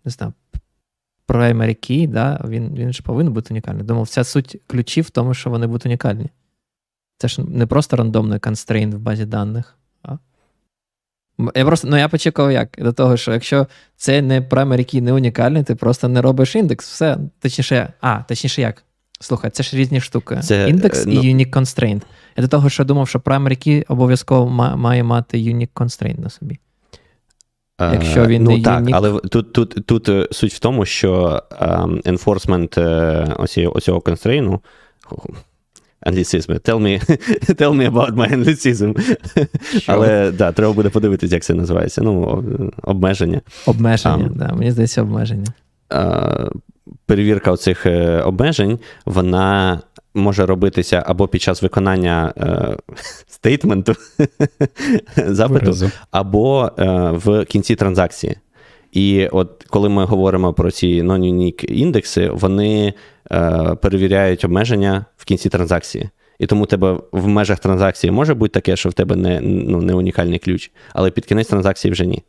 не 0.05 0.11
знаю, 0.11 0.33
primary 1.27 1.91
key, 1.91 2.07
да, 2.07 2.45
він, 2.47 2.75
він 2.75 2.93
ж 2.93 3.03
повинен 3.03 3.33
бути 3.33 3.53
унікальний. 3.53 3.83
Думав, 3.83 4.03
вся 4.03 4.23
суть 4.23 4.57
ключів 4.67 5.05
в 5.05 5.09
тому, 5.09 5.33
що 5.33 5.49
вони 5.49 5.67
будуть 5.67 5.85
унікальні. 5.85 6.29
Це 7.17 7.27
ж 7.27 7.41
не 7.41 7.65
просто 7.65 7.97
рандомний 7.97 8.39
constraint 8.39 8.95
в 8.95 8.99
базі 8.99 9.25
даних. 9.25 9.77
А? 10.03 10.17
Я 11.55 11.65
просто, 11.65 11.87
ну 11.87 11.97
я 11.97 12.09
почекав 12.09 12.51
як? 12.51 12.69
До 12.77 12.93
того, 12.93 13.17
що 13.17 13.33
якщо 13.33 13.67
це 13.95 14.21
не 14.21 14.41
primary 14.41 14.95
key, 14.95 15.01
не 15.01 15.13
унікальний, 15.13 15.63
ти 15.63 15.75
просто 15.75 16.07
не 16.07 16.21
робиш 16.21 16.55
індекс, 16.55 16.91
все. 16.91 17.17
Точніше, 17.39 17.93
а, 18.01 18.23
точніше 18.27 18.61
як? 18.61 18.83
Слухай, 19.19 19.51
це 19.51 19.63
ж 19.63 19.77
різні 19.77 20.01
штуки. 20.01 20.39
Це, 20.43 20.69
індекс 20.69 21.05
е, 21.05 21.11
і 21.11 21.15
ну- 21.15 21.21
unique 21.21 21.49
constraint. 21.53 22.01
Я 22.37 22.41
до 22.41 22.47
того, 22.47 22.69
що 22.69 22.83
думав, 22.83 23.07
що 23.07 23.19
primary 23.19 23.67
key 23.67 23.85
обов'язково 23.87 24.49
має 24.77 25.03
мати 25.03 25.37
unique 25.37 25.73
constraint 25.75 26.19
на 26.19 26.29
собі. 26.29 26.59
якщо 27.79 28.23
Е, 28.23 28.27
він 28.27 28.43
ну, 28.43 28.57
не 28.57 28.63
так, 28.63 28.83
unique. 28.83 28.91
але 28.93 29.19
тут, 29.19 29.53
тут, 29.53 29.85
тут 29.85 30.09
е, 30.09 30.27
суть 30.31 30.53
в 30.53 30.59
тому, 30.59 30.85
що 30.85 31.43
ем, 31.59 32.01
enforcement 32.05 33.41
оці, 33.41 33.65
оцього 33.65 34.01
констрейну. 34.01 34.61
Англіцизми. 36.05 36.55
Tell 36.55 36.79
me, 36.81 37.19
tell 37.61 37.73
me 37.73 37.91
about 37.91 38.15
my 38.15 38.35
anglicism. 38.35 39.15
Але 39.87 40.31
да, 40.31 40.51
треба 40.51 40.73
буде 40.73 40.89
подивитися, 40.89 41.35
як 41.35 41.43
це 41.43 41.53
називається. 41.53 42.01
Ну, 42.01 42.43
обмеження. 42.83 43.41
Обмеження, 43.65 44.17
Там. 44.17 44.33
да, 44.35 44.53
мені 44.53 44.71
здається, 44.71 45.01
обмеження. 45.01 45.47
Перевірка 47.05 47.51
оцих 47.51 47.85
е, 47.85 48.21
обмежень, 48.21 48.79
вона 49.05 49.79
може 50.13 50.45
робитися 50.45 51.03
або 51.07 51.27
під 51.27 51.41
час 51.41 51.61
виконання 51.61 52.33
е, 52.37 52.77
стейтменту 53.27 53.93
запиту, 55.17 55.59
Виразу. 55.59 55.91
або 56.11 56.71
е, 56.79 56.85
в 57.11 57.45
кінці 57.45 57.75
транзакції. 57.75 58.37
І 58.95 59.27
от 59.27 59.65
коли 59.69 59.89
ми 59.89 60.05
говоримо 60.05 60.53
про 60.53 60.71
ці 60.71 61.03
non-unique 61.03 61.65
індекси, 61.65 62.29
вони 62.29 62.93
е, 63.31 63.75
перевіряють 63.81 64.45
обмеження 64.45 65.05
в 65.17 65.25
кінці 65.25 65.49
транзакції. 65.49 66.09
І 66.39 66.45
тому 66.45 66.65
тебе 66.65 66.99
в 67.11 67.27
межах 67.27 67.59
транзакції 67.59 68.11
може 68.11 68.33
бути 68.33 68.51
таке, 68.51 68.75
що 68.75 68.89
в 68.89 68.93
тебе 68.93 69.15
не, 69.15 69.41
ну, 69.41 69.81
не 69.81 69.93
унікальний 69.93 70.39
ключ, 70.39 70.71
але 70.93 71.11
під 71.11 71.25
кінець 71.25 71.47
транзакції 71.47 71.91
вже 71.91 72.05
ні. 72.05 72.23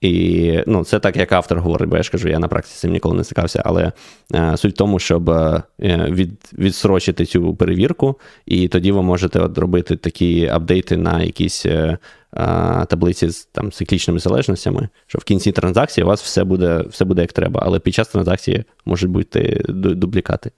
І 0.00 0.62
ну, 0.66 0.84
це 0.84 0.98
так, 1.00 1.16
як 1.16 1.32
автор 1.32 1.60
говорить, 1.60 1.88
бо 1.88 1.96
я 1.96 2.02
ж 2.02 2.10
кажу, 2.10 2.28
я 2.28 2.38
на 2.38 2.48
практиці 2.48 2.78
цим 2.78 2.92
ніколи 2.92 3.16
не 3.16 3.24
стикався, 3.24 3.62
але 3.64 3.92
е, 4.34 4.56
суть 4.56 4.74
в 4.74 4.76
тому, 4.76 4.98
щоб 4.98 5.30
е, 5.30 5.62
від, 5.80 6.30
відсрочити 6.58 7.26
цю 7.26 7.54
перевірку, 7.54 8.18
і 8.46 8.68
тоді 8.68 8.92
ви 8.92 9.02
можете 9.02 9.40
от 9.40 9.58
робити 9.58 9.96
такі 9.96 10.46
апдейти 10.46 10.96
на 10.96 11.22
якісь 11.22 11.66
е, 11.66 11.98
е, 12.34 12.86
таблиці 12.86 13.28
з 13.28 13.44
там, 13.44 13.72
циклічними 13.72 14.18
залежностями, 14.18 14.88
що 15.06 15.18
в 15.18 15.24
кінці 15.24 15.52
транзакції 15.52 16.04
у 16.04 16.08
вас 16.08 16.22
все 16.22 16.44
буде, 16.44 16.84
все 16.88 17.04
буде 17.04 17.22
як 17.22 17.32
треба, 17.32 17.60
але 17.64 17.78
під 17.78 17.94
час 17.94 18.08
транзакції 18.08 18.64
можуть 18.84 19.10
бути 19.10 19.62
дублікати. 19.68 20.50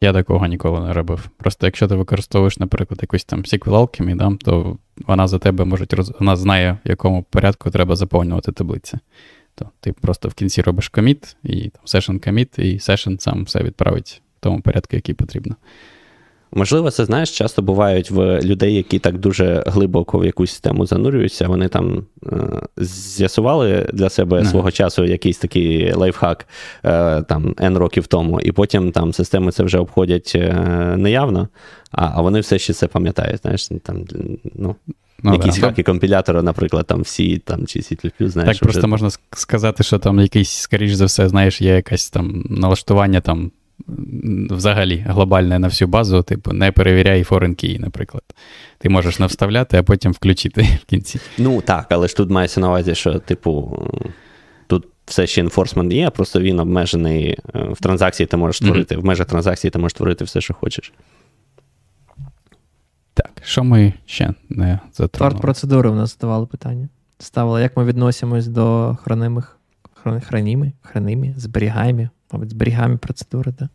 Я 0.00 0.12
такого 0.12 0.46
ніколи 0.46 0.80
не 0.80 0.92
робив. 0.92 1.28
Просто 1.36 1.66
якщо 1.66 1.88
ти 1.88 1.94
використовуєш, 1.94 2.58
наприклад, 2.58 2.98
якусь 3.02 3.24
там 3.24 3.42
SQL 3.42 3.70
Alchemy, 3.70 4.38
то 4.38 4.78
вона 5.06 5.28
за 5.28 5.38
тебе 5.38 5.64
може 5.64 5.86
роз... 5.90 6.12
вона 6.20 6.36
знає, 6.36 6.78
в 6.84 6.88
якому 6.88 7.22
порядку 7.22 7.70
треба 7.70 7.96
заповнювати 7.96 8.52
таблиці. 8.52 8.98
То 9.54 9.70
ти 9.80 9.92
просто 9.92 10.28
в 10.28 10.34
кінці 10.34 10.62
робиш 10.62 10.88
коміт, 10.88 11.36
і 11.42 11.68
там 11.68 11.82
session 11.84 12.28
commit, 12.28 12.60
і 12.60 12.78
session 12.78 13.20
сам 13.20 13.44
все 13.44 13.62
відправить 13.62 14.22
в 14.36 14.40
тому 14.40 14.60
порядку, 14.60 14.96
який 14.96 15.14
потрібно. 15.14 15.56
Можливо, 16.56 16.90
це 16.90 17.04
знаєш, 17.04 17.38
часто 17.38 17.62
бувають 17.62 18.10
в 18.10 18.40
людей, 18.40 18.74
які 18.74 18.98
так 18.98 19.18
дуже 19.18 19.64
глибоко 19.66 20.18
в 20.18 20.24
якусь 20.24 20.60
тему 20.60 20.86
занурюються. 20.86 21.48
Вони 21.48 21.68
там 21.68 22.04
е, 22.26 22.36
з'ясували 22.76 23.86
для 23.92 24.08
себе 24.08 24.42
Не. 24.42 24.48
свого 24.48 24.70
часу 24.70 25.04
якийсь 25.04 25.38
такий 25.38 25.92
лайфхак 25.92 26.46
е, 26.84 27.22
там 27.22 27.52
N 27.52 27.76
років 27.78 28.06
тому, 28.06 28.40
і 28.40 28.52
потім 28.52 28.92
там 28.92 29.12
системи 29.12 29.52
це 29.52 29.62
вже 29.62 29.78
обходять 29.78 30.32
е, 30.34 30.52
неявно, 30.96 31.48
а, 31.92 32.10
а 32.14 32.20
вони 32.22 32.40
все 32.40 32.58
ще 32.58 32.72
це 32.72 32.86
пам'ятають. 32.86 33.40
Знаєш, 33.42 33.68
там 33.82 34.04
ну, 34.54 34.76
Ну, 35.22 35.32
якісь 35.32 35.58
да. 35.58 35.66
хаки 35.66 35.82
компілятора, 35.82 36.42
наприклад, 36.42 36.86
там 36.86 37.00
всі 37.02 37.38
там 37.38 37.66
чи 37.66 37.78
C++, 37.82 37.96
знаєш. 38.20 38.56
Так 38.58 38.62
просто 38.62 38.80
вже- 38.80 38.86
можна 38.86 39.10
сказати, 39.32 39.82
що 39.84 39.98
там 39.98 40.20
якийсь, 40.20 40.50
скоріш 40.50 40.92
за 40.92 41.04
все, 41.04 41.28
знаєш, 41.28 41.60
є 41.62 41.74
якесь 41.74 42.10
там 42.10 42.44
налаштування 42.50 43.20
там 43.20 43.50
взагалі 44.50 45.04
глобальне 45.08 45.58
на 45.58 45.68
всю 45.68 45.88
базу, 45.88 46.22
типу, 46.22 46.52
не 46.52 46.72
перевіряй 46.72 47.22
foreign 47.22 47.64
key, 47.64 47.80
наприклад. 47.80 48.22
Ти 48.78 48.88
можеш 48.88 49.18
не 49.18 49.26
вставляти, 49.26 49.76
а 49.76 49.82
потім 49.82 50.12
включити 50.12 50.62
в 50.82 50.84
кінці. 50.84 51.20
Ну 51.38 51.60
так, 51.60 51.86
але 51.90 52.08
ж 52.08 52.16
тут 52.16 52.30
мається 52.30 52.60
на 52.60 52.68
увазі, 52.68 52.94
що, 52.94 53.18
типу, 53.18 53.82
тут 54.66 54.86
все 55.06 55.26
ще 55.26 55.42
enforcement 55.42 55.92
є, 55.92 56.10
просто 56.10 56.40
він 56.40 56.60
обмежений 56.60 57.30
е, 57.30 57.38
в 57.54 57.80
транзакції, 57.80 58.26
ти 58.26 58.36
можеш 58.36 58.56
створити, 58.56 58.96
в 58.96 59.04
межах 59.04 59.26
транзакції 59.26 59.70
ти 59.70 59.78
можеш 59.78 59.92
створити 59.92 60.24
все, 60.24 60.40
що 60.40 60.54
хочеш. 60.54 60.92
Так, 63.14 63.30
що 63.42 63.64
ми 63.64 63.92
ще 64.06 64.34
не 64.48 64.78
затронули? 64.94 65.40
процедури 65.40 65.90
у 65.90 65.94
нас 65.94 66.16
задавали 66.18 66.46
питання. 66.46 66.88
Ставили, 67.18 67.62
як 67.62 67.76
ми 67.76 67.84
відносимось 67.84 68.46
до 68.46 68.96
хранимих, 69.02 69.58
хранімі, 70.26 70.72
хранимі, 70.82 71.34
зберігаємі, 71.36 72.08
мабуть, 72.32 72.50
зберігаємі 72.50 72.96
процедури, 72.96 73.52
так? 73.52 73.68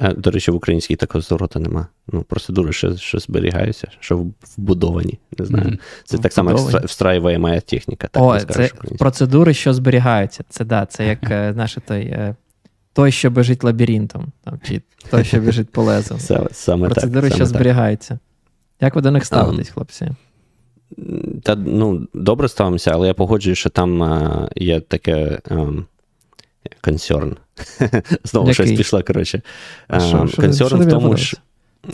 Е, 0.00 0.14
До 0.14 0.30
речі, 0.30 0.50
в 0.50 0.54
українській 0.54 0.96
такого 0.96 1.22
зворота 1.22 1.60
нема. 1.60 1.86
Ну, 2.12 2.22
процедури, 2.22 2.72
що, 2.72 2.96
що 2.96 3.18
зберігаються, 3.18 3.88
що 4.00 4.26
вбудовані. 4.56 5.18
Не 5.38 5.44
знаю. 5.46 5.64
Мгм. 5.68 5.78
Це 6.04 6.18
так 6.18 6.32
само, 6.32 6.50
як 6.50 6.58
Вбудовані. 6.58 6.84
встра- 6.84 6.88
встраиваєма 6.88 7.60
техніка. 7.60 8.08
Так 8.08 8.22
О, 8.22 8.34
не 8.34 8.40
це 8.40 8.70
процедури, 8.98 9.54
що 9.54 9.74
зберігаються. 9.74 10.44
Це 10.48 10.64
да, 10.64 10.86
це 10.86 11.06
як 11.06 11.18
е, 11.30 11.52
знаєш, 11.52 11.78
той, 11.86 12.02
е, 12.02 12.34
той, 12.92 13.12
що 13.12 13.30
біжить 13.30 13.64
лабіринтом, 13.64 14.26
там, 14.44 14.60
чи 14.64 14.82
той, 15.10 15.24
що 15.24 15.40
біжить 15.40 15.70
по 15.70 15.82
лезу. 15.82 16.18
Саме, 16.52 16.88
Процедури, 16.88 17.28
так. 17.28 17.36
що 17.36 17.38
так. 17.38 17.46
зберігаються. 17.46 18.18
Як 18.80 18.94
ви 18.94 19.02
до 19.02 19.10
них 19.10 19.24
ставитесь, 19.24 19.68
хлопці? 19.68 20.10
Та 21.42 21.54
ну, 21.54 22.08
добре 22.14 22.48
ставимося, 22.48 22.90
але 22.94 23.06
я 23.06 23.14
погоджую, 23.14 23.56
що 23.56 23.70
там 23.70 24.02
е, 24.02 24.48
є 24.56 24.80
таке 24.80 25.40
ем, 25.50 25.86
консерн. 26.80 27.36
Знову 28.24 28.52
щось 28.54 28.72
пішло, 28.72 29.02
коротше. 29.02 29.42
Е, 29.90 30.00
Консерн 30.36 30.82
в 30.82 30.88
тому, 30.90 31.16
що. 31.16 31.36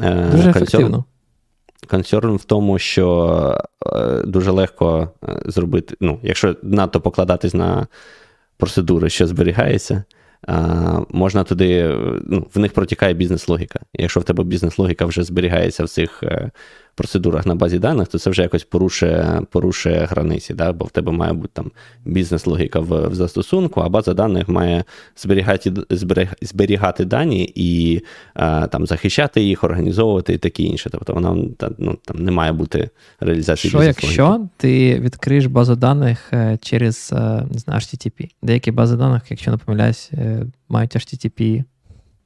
е, 0.02 0.28
Дуже 0.32 0.48
консерн- 0.48 0.50
ефективно. 0.50 1.04
консерн 1.90 2.36
в 2.36 2.44
тому, 2.44 2.78
що 2.78 3.58
е, 3.86 4.22
дуже 4.26 4.50
легко 4.50 5.10
е, 5.28 5.42
зробити, 5.46 5.94
ну, 6.00 6.18
якщо 6.22 6.56
надто 6.62 7.00
покладатись 7.00 7.54
на 7.54 7.86
процедури, 8.56 9.10
що 9.10 9.26
зберігається, 9.26 10.04
е, 10.48 10.54
можна 11.08 11.44
туди, 11.44 11.70
е, 11.78 11.98
ну, 12.24 12.46
в 12.54 12.58
них 12.58 12.72
протікає 12.72 13.14
бізнес-логіка. 13.14 13.80
Якщо 13.94 14.20
в 14.20 14.24
тебе 14.24 14.44
бізнес-логіка 14.44 15.06
вже 15.06 15.22
зберігається 15.24 15.84
в 15.84 15.88
цих 15.88 16.22
е, 16.22 16.50
процедурах 16.94 17.46
на 17.46 17.54
базі 17.54 17.78
даних, 17.78 18.08
то 18.08 18.18
це 18.18 18.30
вже 18.30 18.42
якось 18.42 18.64
порушує, 18.64 19.42
порушує 19.50 20.04
границі, 20.10 20.54
да? 20.54 20.72
бо 20.72 20.84
в 20.84 20.90
тебе 20.90 21.12
має 21.12 21.32
бути 21.32 21.50
там 21.52 21.70
бізнес-логіка 22.04 22.80
в, 22.80 23.08
в 23.08 23.14
застосунку, 23.14 23.80
а 23.80 23.88
база 23.88 24.14
даних 24.14 24.48
має 24.48 24.84
зберігати, 25.16 25.70
зберіг- 25.70 26.34
зберігати 26.42 27.04
дані 27.04 27.52
і 27.54 28.00
е, 28.36 28.66
там, 28.66 28.86
захищати 28.86 29.42
їх, 29.42 29.64
організовувати 29.64 30.32
і 30.32 30.38
таке 30.38 30.62
інше. 30.62 30.90
Тобто 30.90 31.14
вона 31.14 31.48
та, 31.56 31.70
ну, 31.78 31.98
там 32.04 32.18
не 32.18 32.30
має 32.30 32.52
бути 32.52 32.90
реалізації 33.20 33.70
Що 33.70 33.82
якщо 33.82 34.46
ти 34.56 35.00
відкриєш 35.00 35.46
базу 35.46 35.76
даних 35.76 36.32
е, 36.32 36.58
через 36.62 37.10
е, 37.12 37.46
не 37.52 37.58
знаю, 37.58 37.80
HTTP? 37.80 38.28
Деякі 38.42 38.70
бази 38.70 38.96
даних, 38.96 39.22
якщо 39.30 39.50
не 39.50 39.56
помиляюсь, 39.56 40.10
мають 40.68 40.96
HTTP 40.96 41.64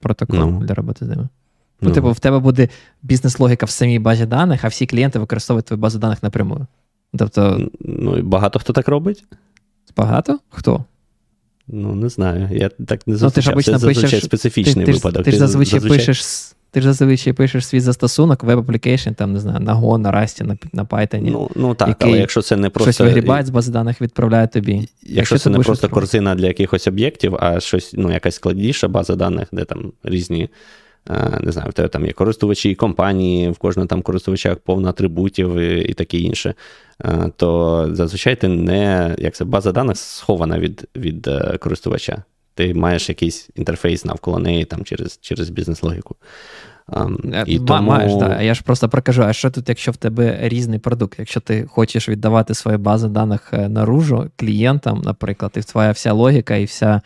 протокол 0.01 0.39
Ну. 0.39 0.61
для 0.65 0.75
роботи 0.75 1.05
з 1.05 1.09
ними. 1.09 1.29
Ну, 1.81 1.91
типу, 1.91 2.13
в 2.13 2.21
тебе 2.21 2.39
буде 2.39 2.69
бізнес-логіка 3.03 3.67
в 3.67 3.71
самій 3.71 3.99
базі 3.99 4.27
даних, 4.27 4.65
а 4.65 4.69
всі 4.69 4.87
клієнти 4.87 5.19
використовують 5.19 5.67
твою 5.67 5.81
базу 5.81 5.99
даних 5.99 6.23
напряму. 6.23 6.67
Тобто, 7.19 7.71
ну, 7.81 8.19
і 8.19 8.23
багато 8.23 8.59
хто 8.59 8.73
так 8.73 8.89
робить? 8.89 9.25
багато? 9.99 10.39
Хто? 10.51 10.85
Ну, 11.69 11.95
не 11.95 12.09
знаю. 12.09 12.49
Я 12.53 12.69
так 12.69 13.07
не 13.07 13.17
Ну, 13.21 13.31
ти 13.31 13.41
ж 13.41 13.55
Це 13.55 13.63
зазвичай 13.63 14.05
пишеш- 14.05 14.25
специфічний 14.25 14.87
ти, 14.87 14.93
випадок. 14.93 15.25
ти 15.25 15.31
ж 15.31 15.39
зазвичай 15.39 15.81
пишеш. 15.81 16.25
Ти 16.71 16.81
ж 16.81 16.87
зазвичай 16.93 17.33
пишеш 17.33 17.67
свій 17.67 17.81
застосунок, 17.81 18.45
web 18.45 18.58
application, 18.58 19.11
там, 19.11 19.33
не 19.33 19.41
знаю, 19.41 19.61
на 19.61 19.75
Go, 19.75 19.99
на 19.99 20.13
Rust, 20.13 20.43
на, 20.43 20.57
на 20.73 20.85
Python. 20.85 21.31
Ну, 21.31 21.51
ну 21.55 21.75
так, 21.75 21.89
який 21.89 22.09
але 22.09 22.19
якщо 22.19 22.43
це 22.43 22.57
не 22.57 22.71
просто. 22.71 22.93
Щось 22.93 23.07
вигрібають 23.07 23.47
з 23.47 23.51
бази 23.51 23.73
даних, 23.73 24.01
відправляє 24.01 24.47
тобі. 24.47 24.89
Якщо, 25.03 25.39
це 25.39 25.51
не 25.51 25.59
просто 25.59 25.89
корзина 25.89 26.35
для 26.35 26.47
якихось 26.47 26.87
об'єктів, 26.87 27.37
а 27.41 27.61
щось, 27.61 27.95
ну, 27.97 28.13
якась 28.13 28.35
складніша 28.35 28.89
база 28.89 29.17
даних, 29.17 29.49
де 29.53 29.65
там 29.65 29.93
різні, 30.03 30.49
не 31.41 31.53
знаю, 31.53 31.71
в 31.71 31.73
тебе 31.73 31.89
там 31.89 32.07
є 32.07 32.13
користувачі, 32.13 32.75
компанії, 32.75 33.51
в 33.51 33.59
кожного 33.59 33.87
там 33.87 34.03
користувача 34.03 34.55
повно 34.55 34.89
атрибутів 34.89 35.57
і, 35.57 35.81
і 35.81 35.95
таке 35.95 36.19
інше, 36.19 36.55
е, 37.05 37.31
то 37.37 37.89
зазвичай 37.93 38.37
ти 38.37 38.49
не, 38.49 39.17
як 39.19 39.35
це, 39.35 39.45
база 39.45 39.73
даних 39.73 39.97
схована 39.97 40.59
від, 40.59 40.89
від 40.97 41.29
е, 41.29 41.59
користувача. 41.61 42.23
Ти 42.55 42.75
маєш 42.75 43.09
якийсь 43.09 43.51
інтерфейс 43.55 44.05
навколо 44.05 44.39
неї 44.39 44.65
там 44.65 44.85
через, 44.85 45.19
через 45.21 45.51
бізнес-логіку. 45.51 46.17
Е, 46.93 47.45
І 47.47 47.59
тому... 47.59 47.91
Маєш, 47.91 48.15
да. 48.15 48.43
Я 48.43 48.55
ж 48.55 48.63
просто 48.63 48.89
прокажу, 48.89 49.23
а 49.23 49.33
що 49.33 49.51
тут, 49.51 49.69
якщо 49.69 49.93
в 49.93 49.97
тебе 49.97 50.39
різний 50.43 50.79
продукт? 50.79 51.19
Якщо 51.19 51.41
ти 51.41 51.67
хочеш 51.71 52.09
віддавати 52.09 52.55
свої 52.55 52.79
бази 52.79 53.09
даних 53.09 53.51
е, 53.53 53.69
наружу 53.69 54.31
клієнтам, 54.37 55.03
наприклад, 55.05 55.53
і 55.57 55.61
твоя 55.61 55.91
вся 55.91 56.13
логіка 56.13 56.57
і 56.57 56.65
вся 56.65 57.01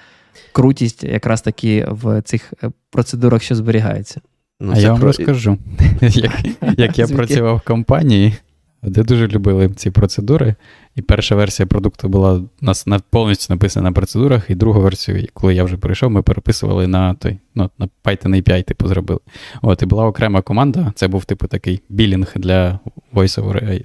крутість 0.52 1.04
якраз 1.04 1.42
таки 1.42 1.86
в 1.90 2.22
цих 2.22 2.52
е, 2.62 2.70
процедурах, 2.90 3.42
що 3.42 3.54
зберігається. 3.54 4.20
Ну, 4.60 4.72
а 4.76 4.78
я 4.78 4.90
вам 4.90 5.00
про- 5.00 5.06
розкажу, 5.06 5.58
як, 6.00 6.32
як 6.78 6.98
я 6.98 7.06
працював 7.06 7.56
в 7.56 7.60
компанії, 7.60 8.34
де 8.82 9.02
дуже 9.02 9.28
любили 9.28 9.68
ці 9.68 9.90
процедури. 9.90 10.54
І 10.96 11.02
перша 11.02 11.34
версія 11.34 11.66
продукту 11.66 12.08
була 12.08 12.42
нас 12.60 12.86
повністю 13.10 13.54
написана 13.54 13.90
на 13.90 13.92
процедурах, 13.92 14.50
і 14.50 14.54
другу 14.54 14.80
версію, 14.80 15.26
коли 15.34 15.54
я 15.54 15.64
вже 15.64 15.76
прийшов, 15.76 16.10
ми 16.10 16.22
переписували 16.22 16.86
на 16.86 17.14
той, 17.14 17.38
ну, 17.54 17.70
на 17.78 17.88
Python 18.04 18.28
API, 18.28 18.64
типу, 18.64 18.88
зробили. 18.88 19.20
От, 19.62 19.82
і 19.82 19.86
була 19.86 20.06
окрема 20.06 20.42
команда, 20.42 20.92
це 20.94 21.08
був 21.08 21.24
типу 21.24 21.46
такий 21.46 21.82
білінг 21.88 22.32
для 22.36 22.78
voice-over, 23.14 23.56
е, 23.64 23.80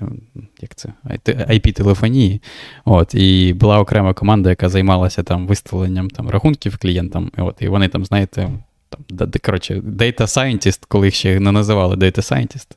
як 0.61 0.75
це, 0.75 0.93
IP-телефонії. 1.25 2.41
От, 2.85 3.15
і 3.15 3.53
була 3.53 3.79
окрема 3.79 4.13
команда, 4.13 4.49
яка 4.49 4.69
займалася 4.69 5.23
там 5.23 5.47
виставленням 5.47 6.09
там, 6.09 6.29
рахунків 6.29 6.77
клієнтам. 6.77 7.31
От, 7.37 7.61
і 7.61 7.67
вони 7.67 7.87
там, 7.87 8.05
знаєте, 8.05 8.49
там, 8.89 9.31
коротше, 9.45 9.75
Data 9.75 10.21
Scientist, 10.21 10.83
коли 10.87 11.07
їх 11.07 11.15
ще 11.15 11.39
не 11.39 11.51
називали 11.51 11.95
Data 11.95 12.17
Scientist 12.17 12.67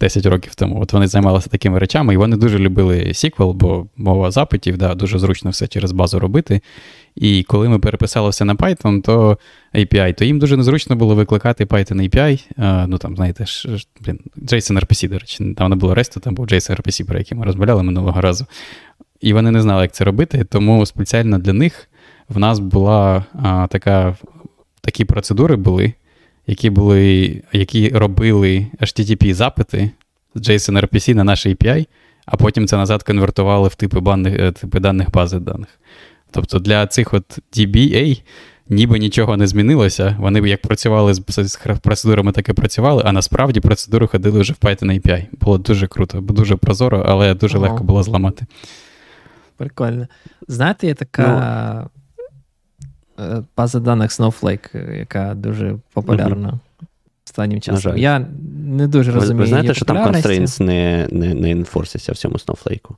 10 0.00 0.26
років 0.26 0.54
тому. 0.54 0.80
От 0.80 0.92
вони 0.92 1.06
займалися 1.06 1.50
такими 1.50 1.78
речами, 1.78 2.14
і 2.14 2.16
вони 2.16 2.36
дуже 2.36 2.58
любили 2.58 2.96
SQL, 2.98 3.52
бо 3.52 3.86
мова 3.96 4.30
запитів, 4.30 4.78
да, 4.78 4.94
дуже 4.94 5.18
зручно 5.18 5.50
все 5.50 5.66
через 5.66 5.92
базу 5.92 6.18
робити. 6.18 6.60
І 7.16 7.42
коли 7.42 7.68
ми 7.68 7.78
переписали 7.78 8.30
все 8.30 8.44
на 8.44 8.54
Python, 8.54 9.02
то 9.02 9.38
API, 9.74 10.14
то 10.14 10.24
їм 10.24 10.38
дуже 10.38 10.56
незручно 10.56 10.96
було 10.96 11.14
викликати 11.14 11.64
Python 11.64 12.10
API. 12.10 12.44
е, 12.58 12.86
ну 12.86 12.98
там, 12.98 13.16
знаєте, 13.16 13.46
ж, 13.46 13.68
блін, 14.00 14.20
JSON 14.36 14.80
RPC, 14.80 15.08
до 15.08 15.18
речі, 15.18 15.54
там 15.56 15.70
не 15.70 15.76
було 15.76 15.94
REST, 15.94 16.20
там 16.20 16.34
був 16.34 16.46
JSON 16.46 16.80
RPC, 16.80 17.06
про 17.06 17.18
який 17.18 17.38
ми 17.38 17.44
розмовляли 17.44 17.82
минулого 17.82 18.20
разу. 18.20 18.46
І 19.20 19.32
вони 19.32 19.50
не 19.50 19.62
знали, 19.62 19.82
як 19.82 19.92
це 19.92 20.04
робити, 20.04 20.44
тому 20.44 20.86
спеціально 20.86 21.38
для 21.38 21.52
них 21.52 21.88
в 22.28 22.38
нас 22.38 22.58
була 22.58 23.24
а, 23.42 23.66
така, 23.66 24.16
такі 24.88 25.04
процедури 25.04 25.56
були, 25.56 25.92
які 26.46 26.70
були, 26.70 27.42
які 27.52 27.88
робили 27.88 28.66
HTTP-запити 28.80 29.90
з 30.34 30.48
JSON 30.48 30.80
RPC 30.80 31.14
на 31.14 31.24
наш 31.24 31.46
API, 31.46 31.86
а 32.26 32.36
потім 32.36 32.66
це 32.66 32.76
назад 32.76 33.02
конвертували 33.02 33.68
в 33.68 33.74
типи, 33.74 34.00
банних, 34.00 34.34
е, 34.38 34.52
типи 34.52 34.80
даних 34.80 35.10
бази 35.10 35.38
даних. 35.38 35.68
Тобто 36.30 36.58
для 36.58 36.86
цих 36.86 37.14
от 37.14 37.38
DBA 37.56 38.22
ніби 38.68 38.98
нічого 38.98 39.36
не 39.36 39.46
змінилося. 39.46 40.16
Вони 40.18 40.48
як 40.48 40.62
працювали 40.62 41.14
з, 41.14 41.22
з 41.28 41.58
процедурами, 41.82 42.32
так 42.32 42.48
і 42.48 42.52
працювали, 42.52 43.02
а 43.06 43.12
насправді 43.12 43.60
процедури 43.60 44.06
ходили 44.06 44.40
вже 44.40 44.52
в 44.52 44.56
Python 44.56 44.84
API. 44.84 45.26
Було 45.40 45.58
дуже 45.58 45.86
круто, 45.86 46.20
дуже 46.20 46.56
прозоро, 46.56 47.04
але 47.08 47.34
дуже 47.34 47.58
Ага. 47.58 47.68
легко 47.68 47.84
було 47.84 48.02
зламати. 48.02 48.46
Прикольно. 49.56 50.06
Знаєте, 50.48 50.86
є 50.86 50.94
така 50.94 51.88
е, 51.94 51.98
база 53.56 53.80
даних 53.80 54.10
Snowflake, 54.10 54.90
е, 54.90 54.98
яка 54.98 55.34
дуже 55.34 55.76
популярна 55.92 56.58
останнім 57.26 57.60
часом. 57.60 57.80
жаль. 57.80 57.96
Я 57.98 58.26
не 58.64 58.88
дуже 58.88 59.10
Ви, 59.10 59.20
розумію. 59.20 59.40
ви 59.40 59.46
знаєте, 59.46 59.66
її 59.66 59.74
що 59.74 59.84
там 59.84 59.96
constraints 59.96 60.62
не, 60.62 61.08
не, 61.12 61.34
не 61.34 61.50
енфорсяться 61.50 62.12
в 62.12 62.16
цьому 62.16 62.34
Snowflake? 62.34 62.90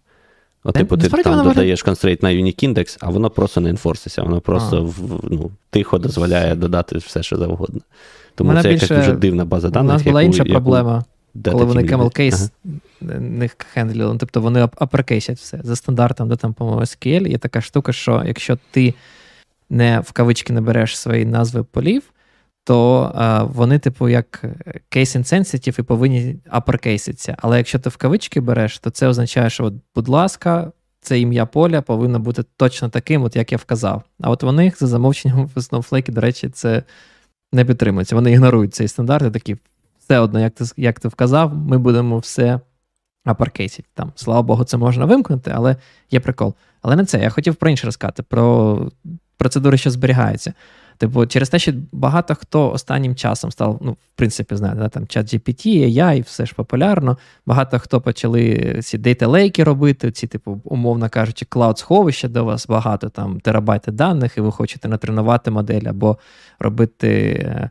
От, 0.64 0.74
типу, 0.74 0.96
ти 0.96 1.08
там 1.08 1.48
додаєш 1.48 1.84
constraint 1.84 2.22
на 2.22 2.28
unique 2.28 2.68
index, 2.68 2.96
а 3.00 3.10
воно 3.10 3.30
просто 3.30 3.60
не 3.60 3.70
енфорситься, 3.70 4.22
воно 4.22 4.40
просто 4.40 4.84
в, 4.84 5.20
ну, 5.30 5.50
тихо 5.70 5.98
дозволяє 5.98 6.54
додати 6.54 6.98
все, 6.98 7.22
що 7.22 7.36
завгодно. 7.36 7.80
Тому 8.34 8.48
Мене 8.48 8.62
це 8.62 8.72
якась 8.72 8.88
дуже 8.88 9.12
дивна 9.12 9.44
база 9.44 9.68
даних. 9.70 9.90
У 9.90 9.92
нас 9.92 10.02
була 10.02 10.22
яку- 10.22 10.32
інша 10.32 10.42
яку 10.46 10.52
проблема, 10.62 11.04
дати 11.34 11.52
коли 11.54 11.64
вони 11.64 11.82
camel 11.82 12.20
case 12.20 12.50
них 13.20 13.56
хендлили. 13.72 14.12
Ну, 14.12 14.18
тобто 14.18 14.40
вони 14.40 14.60
апперкейсять 14.60 15.38
все. 15.38 15.60
За 15.64 15.76
стандартом, 15.76 16.28
де 16.28 16.36
там, 16.36 16.52
по-моєму, 16.54 16.82
SQL, 16.82 17.28
є 17.28 17.38
така 17.38 17.60
штука, 17.60 17.92
що 17.92 18.22
якщо 18.26 18.58
ти 18.70 18.94
не 19.70 20.00
в 20.00 20.12
кавички 20.12 20.52
не 20.52 20.60
береш 20.60 20.98
свої 20.98 21.24
назви 21.24 21.64
полів, 21.64 22.02
то 22.64 23.12
а, 23.14 23.42
вони, 23.42 23.78
типу, 23.78 24.08
як 24.08 24.44
case 24.90 25.18
insensitive 25.18 25.80
і 25.80 25.82
повинні 25.82 26.36
апперкейситися. 26.48 27.36
Але 27.38 27.56
якщо 27.56 27.78
ти 27.78 27.90
в 27.90 27.96
кавички 27.96 28.40
береш, 28.40 28.78
то 28.78 28.90
це 28.90 29.06
означає, 29.06 29.50
що, 29.50 29.64
от, 29.64 29.74
будь 29.94 30.08
ласка, 30.08 30.72
це 31.00 31.20
ім'я 31.20 31.46
поля 31.46 31.82
повинно 31.82 32.18
бути 32.18 32.42
точно 32.56 32.88
таким, 32.88 33.22
от 33.22 33.36
як 33.36 33.52
я 33.52 33.58
вказав. 33.58 34.02
А 34.20 34.30
от 34.30 34.42
вони 34.42 34.72
за 34.78 34.86
замовченням 34.86 35.46
в 35.46 35.58
Snowflake, 35.58 36.12
до 36.12 36.20
речі, 36.20 36.48
це 36.48 36.82
не 37.52 37.64
підтримується. 37.64 38.14
Вони 38.14 38.32
ігнорують 38.32 38.74
цей 38.74 38.88
стандарт 38.88 39.26
і 39.26 39.30
такі, 39.30 39.56
все 39.98 40.18
одно, 40.18 40.40
як 40.40 40.54
ти, 40.54 40.64
як 40.76 41.00
ти 41.00 41.08
вказав, 41.08 41.54
ми 41.54 41.78
будемо 41.78 42.18
все 42.18 42.60
апаркейсити. 43.24 43.88
Там, 43.94 44.12
слава 44.14 44.42
Богу, 44.42 44.64
це 44.64 44.76
можна 44.76 45.04
вимкнути, 45.04 45.52
але 45.54 45.76
є 46.10 46.20
прикол. 46.20 46.54
Але 46.82 46.96
не 46.96 47.04
це. 47.04 47.20
Я 47.20 47.30
хотів 47.30 47.54
про 47.54 47.70
інше 47.70 47.86
розказати, 47.86 48.22
про 48.22 48.90
процедури, 49.40 49.78
що 49.78 49.90
зберігаються. 49.90 50.52
Типу, 50.98 51.26
через 51.26 51.48
те, 51.48 51.58
що 51.58 51.72
багато 51.92 52.34
хто 52.34 52.70
останнім 52.72 53.14
часом 53.14 53.50
став, 53.50 53.78
ну, 53.82 53.92
в 53.92 54.16
принципі, 54.16 54.56
знаєте, 54.56 54.80
да, 54.80 54.88
там 54.88 55.06
чат 55.06 55.34
GPT, 55.34 55.66
AI, 55.66 56.24
все 56.24 56.46
ж 56.46 56.54
популярно. 56.54 57.18
Багато 57.46 57.78
хто 57.78 58.00
почали 58.00 58.76
ці 58.82 58.98
дейта 58.98 59.26
лейки 59.26 59.64
робити, 59.64 60.10
ці, 60.10 60.26
типу, 60.26 60.60
умовно 60.64 61.08
кажучи, 61.08 61.46
клауд-сховища, 61.50 62.28
де 62.28 62.40
у 62.40 62.44
вас 62.44 62.66
багато 62.66 63.08
там 63.08 63.40
терабайти 63.40 63.92
даних, 63.92 64.36
і 64.36 64.40
ви 64.40 64.52
хочете 64.52 64.88
натренувати 64.88 65.50
модель 65.50 65.84
або 65.88 66.18
робити 66.58 67.08
е, 67.42 67.70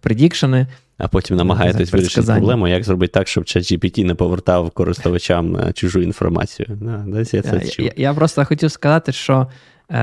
предікшени. 0.00 0.66
А 0.98 1.08
потім 1.08 1.36
намагаєтесь 1.36 1.92
вирішити 1.92 2.26
проблему, 2.26 2.68
як 2.68 2.84
зробити 2.84 3.12
так, 3.12 3.28
щоб 3.28 3.44
ChatGPT 3.44 4.04
не 4.04 4.14
повертав 4.14 4.70
користувачам 4.70 5.56
е, 5.56 5.72
чужу 5.72 6.00
інформацію. 6.00 6.78
Да, 6.80 7.04
десь 7.06 7.34
я 7.34 7.42
це 7.42 7.60
Я, 7.62 7.68
чув. 7.68 7.84
я, 7.84 7.92
я 7.96 8.14
просто 8.14 8.44
хотів 8.44 8.70
сказати, 8.70 9.12
що 9.12 9.46
Е, 9.46 9.46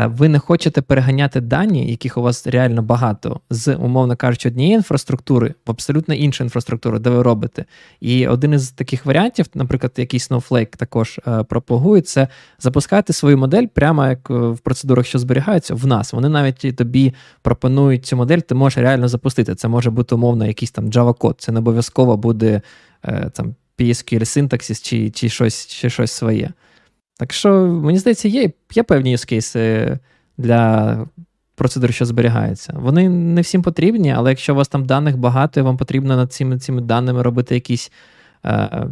ви 0.05 0.29
не 0.29 0.39
хочете 0.39 0.81
переганяти 0.81 1.41
дані, 1.41 1.91
яких 1.91 2.17
у 2.17 2.21
вас 2.21 2.47
реально 2.47 2.81
багато, 2.81 3.39
з, 3.49 3.75
умовно 3.75 4.15
кажучи, 4.15 4.49
однієї 4.49 4.75
інфраструктури 4.75 5.53
в 5.67 5.71
абсолютно 5.71 6.15
іншу 6.15 6.43
інфраструктуру, 6.43 6.99
де 6.99 7.09
ви 7.09 7.23
робите. 7.23 7.65
І 7.99 8.27
один 8.27 8.53
із 8.53 8.71
таких 8.71 9.05
варіантів, 9.05 9.45
наприклад, 9.53 9.93
який 9.97 10.19
Snowflake 10.19 10.77
також 10.77 11.19
е, 11.27 11.43
пропагує, 11.43 12.01
це 12.01 12.27
запускати 12.59 13.13
свою 13.13 13.37
модель 13.37 13.65
прямо 13.73 14.07
як 14.07 14.29
е, 14.29 14.33
в 14.33 14.59
процедурах, 14.59 15.05
що 15.05 15.19
зберігаються, 15.19 15.75
в 15.75 15.87
нас. 15.87 16.13
Вони 16.13 16.29
навіть 16.29 16.75
тобі 16.75 17.13
пропонують 17.41 18.05
цю 18.05 18.17
модель, 18.17 18.39
ти 18.39 18.55
можеш 18.55 18.77
реально 18.77 19.07
запустити. 19.07 19.55
Це 19.55 19.67
може 19.67 19.89
бути 19.89 20.15
умовно 20.15 20.47
якийсь 20.47 20.71
там 20.71 20.89
Java-код. 20.89 21.35
Це 21.37 21.51
не 21.51 21.59
обов'язково 21.59 22.17
буде 22.17 22.61
там 23.33 23.55
PSQL 23.79 24.25
синтаксис 24.25 24.81
чи 24.81 25.09
чи, 25.09 25.29
щось, 25.29 25.67
чи 25.67 25.89
щось 25.89 26.11
своє. 26.11 26.51
Так 27.19 27.33
що, 27.33 27.67
мені 27.67 27.99
здається, 27.99 28.27
є 28.27 28.51
є 28.73 28.83
певні 28.83 29.11
юзкейси 29.11 29.97
для 30.37 30.97
процедур, 31.55 31.93
що 31.93 32.05
зберігаються. 32.05 32.73
Вони 32.75 33.09
не 33.09 33.41
всім 33.41 33.61
потрібні, 33.61 34.11
але 34.11 34.29
якщо 34.29 34.53
у 34.53 34.55
вас 34.55 34.67
там 34.67 34.85
даних 34.85 35.17
багато, 35.17 35.59
і 35.59 35.63
вам 35.63 35.77
потрібно 35.77 36.15
над 36.15 36.33
цими 36.33 36.59
цими 36.59 36.81
даними 36.81 37.21
робити 37.21 37.55
якісь 37.55 37.91
е, 38.45 38.87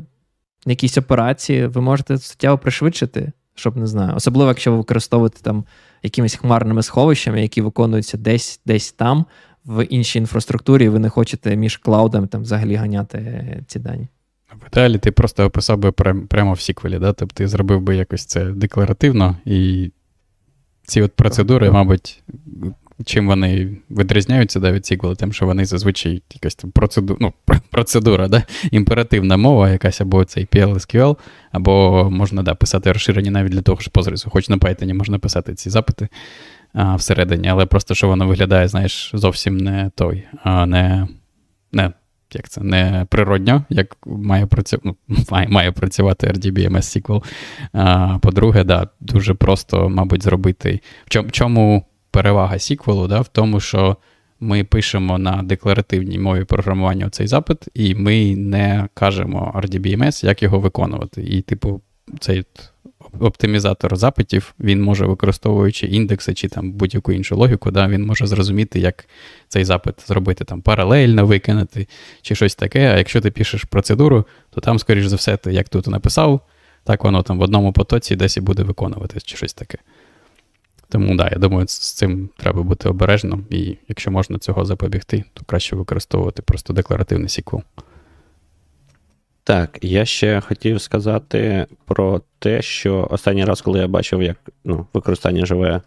якісь 0.65 0.97
операції, 0.97 1.67
ви 1.67 1.81
можете 1.81 2.17
суттєво 2.17 2.57
пришвидшити, 2.57 3.31
щоб 3.55 3.77
не 3.77 3.87
знаю. 3.87 4.15
Особливо, 4.15 4.49
якщо 4.49 4.71
ви 4.71 4.77
використовуєте 4.77 5.41
там 5.41 5.63
якимись 6.03 6.35
хмарними 6.35 6.83
сховищами, 6.83 7.41
які 7.41 7.61
виконуються 7.61 8.17
десь 8.17 8.61
десь 8.65 8.91
там, 8.91 9.25
в 9.65 9.85
іншій 9.85 10.19
інфраструктурі, 10.19 10.85
і 10.85 10.89
ви 10.89 10.99
не 10.99 11.09
хочете 11.09 11.55
між 11.55 11.77
клаудами 11.77 12.27
там 12.27 12.41
взагалі 12.41 12.75
ганяти 12.75 13.63
ці 13.67 13.79
дані. 13.79 14.07
В 14.53 14.67
ідеалі 14.67 14.97
ти 14.97 15.11
просто 15.11 15.45
описав 15.45 15.77
би 15.77 15.91
прямо 16.27 16.53
в 16.53 16.61
сіквелі, 16.61 16.99
да? 16.99 17.13
тобто 17.13 17.35
ти 17.35 17.47
зробив 17.47 17.81
би 17.81 17.95
якось 17.95 18.25
це 18.25 18.45
декларативно, 18.45 19.37
і 19.45 19.91
ці 20.83 21.01
от 21.01 21.13
процедури, 21.13 21.71
мабуть, 21.71 22.23
чим 23.05 23.27
вони 23.27 23.77
відрізняються 23.89 24.59
да, 24.59 24.71
від 24.71 24.85
сіквелу, 24.85 25.15
тим, 25.15 25.33
що 25.33 25.45
вони 25.45 25.65
зазвичай 25.65 26.21
якась 26.33 26.55
там 26.55 26.71
процедура, 26.71 27.17
ну, 27.21 27.33
процедура, 27.69 28.27
да? 28.27 28.43
імперативна 28.71 29.37
мова, 29.37 29.69
якась 29.69 30.01
або 30.01 30.25
цей 30.25 30.45
PL-SQL, 30.45 31.17
або 31.51 32.07
можна 32.11 32.43
да, 32.43 32.55
писати 32.55 32.91
розширення 32.91 33.31
навіть 33.31 33.51
для 33.51 33.61
того, 33.61 33.81
що 33.81 33.91
позрису, 33.91 34.29
хоч 34.29 34.49
на 34.49 34.57
Python 34.57 34.93
можна 34.93 35.19
писати 35.19 35.53
ці 35.53 35.69
запити 35.69 36.07
а, 36.73 36.95
всередині, 36.95 37.47
але 37.47 37.65
просто 37.65 37.95
що 37.95 38.07
воно 38.07 38.27
виглядає, 38.27 38.67
знаєш, 38.67 39.11
зовсім 39.13 39.57
не 39.57 39.91
той, 39.95 40.23
а 40.43 40.65
не. 40.65 41.07
не 41.71 41.91
як 42.33 42.49
це 42.49 42.61
не 42.61 43.05
природньо, 43.09 43.63
як 43.69 43.97
має 44.05 44.45
працю... 44.45 44.79
ну, 44.83 44.95
має, 45.31 45.47
має 45.47 45.71
працювати 45.71 46.27
RDBMS 46.27 47.01
SQL. 47.01 47.23
А, 47.73 48.17
По-друге, 48.21 48.63
да, 48.63 48.87
дуже 48.99 49.33
просто, 49.33 49.89
мабуть, 49.89 50.23
зробити. 50.23 50.79
В 51.05 51.09
чому, 51.09 51.29
чому 51.29 51.85
перевага 52.11 52.55
SQL? 52.55 53.07
Да? 53.07 53.21
В 53.21 53.27
тому, 53.27 53.59
що 53.59 53.97
ми 54.39 54.63
пишемо 54.63 55.17
на 55.17 55.43
декларативній 55.43 56.19
мові 56.19 56.43
програмування 56.43 57.09
цей 57.09 57.27
запит, 57.27 57.57
і 57.73 57.95
ми 57.95 58.35
не 58.35 58.87
кажемо 58.93 59.61
RDBMS, 59.63 60.25
як 60.25 60.43
його 60.43 60.59
виконувати. 60.59 61.23
І, 61.23 61.41
типу, 61.41 61.81
цей 62.19 62.45
оптимізатор 63.19 63.95
запитів, 63.95 64.53
він 64.59 64.83
може, 64.83 65.05
використовуючи 65.05 65.87
індекси 65.87 66.33
чи 66.33 66.47
там 66.47 66.71
будь-яку 66.71 67.11
іншу 67.11 67.37
логіку, 67.37 67.71
да, 67.71 67.87
він 67.87 68.05
може 68.05 68.27
зрозуміти, 68.27 68.79
як 68.79 69.07
цей 69.47 69.65
запит 69.65 70.07
зробити 70.07 70.43
там 70.43 70.61
паралельно 70.61 71.25
викинути 71.25 71.87
чи 72.21 72.35
щось 72.35 72.55
таке. 72.55 72.93
А 72.93 72.97
якщо 72.97 73.21
ти 73.21 73.31
пишеш 73.31 73.63
процедуру, 73.63 74.25
то 74.49 74.61
там, 74.61 74.79
скоріш 74.79 75.05
за 75.05 75.15
все, 75.15 75.37
ти 75.37 75.53
як 75.53 75.69
тут 75.69 75.87
написав, 75.87 76.41
так 76.83 77.03
воно 77.03 77.23
там 77.23 77.39
в 77.39 77.41
одному 77.41 77.73
потоці 77.73 78.15
десь 78.15 78.37
і 78.37 78.41
буде 78.41 78.63
виконувати 78.63 79.19
чи 79.19 79.37
щось 79.37 79.53
таке. 79.53 79.77
Тому 80.89 81.15
да, 81.15 81.29
я 81.31 81.37
думаю, 81.37 81.67
з 81.67 81.93
цим 81.93 82.29
треба 82.37 82.63
бути 82.63 82.89
обережним, 82.89 83.45
і 83.49 83.77
якщо 83.87 84.11
можна 84.11 84.39
цього 84.39 84.65
запобігти, 84.65 85.23
то 85.33 85.43
краще 85.45 85.75
використовувати 85.75 86.41
просто 86.41 86.73
декларативний 86.73 87.27
SQL. 87.27 87.61
Так, 89.47 89.79
я 89.81 90.05
ще 90.05 90.41
хотів 90.41 90.81
сказати 90.81 91.65
про 91.85 92.21
те, 92.39 92.61
що 92.61 93.07
останній 93.11 93.45
раз, 93.45 93.61
коли 93.61 93.79
я 93.79 93.87
бачив, 93.87 94.23
як 94.23 94.37
ну, 94.63 94.87
використання 94.93 95.45
живе 95.45 95.81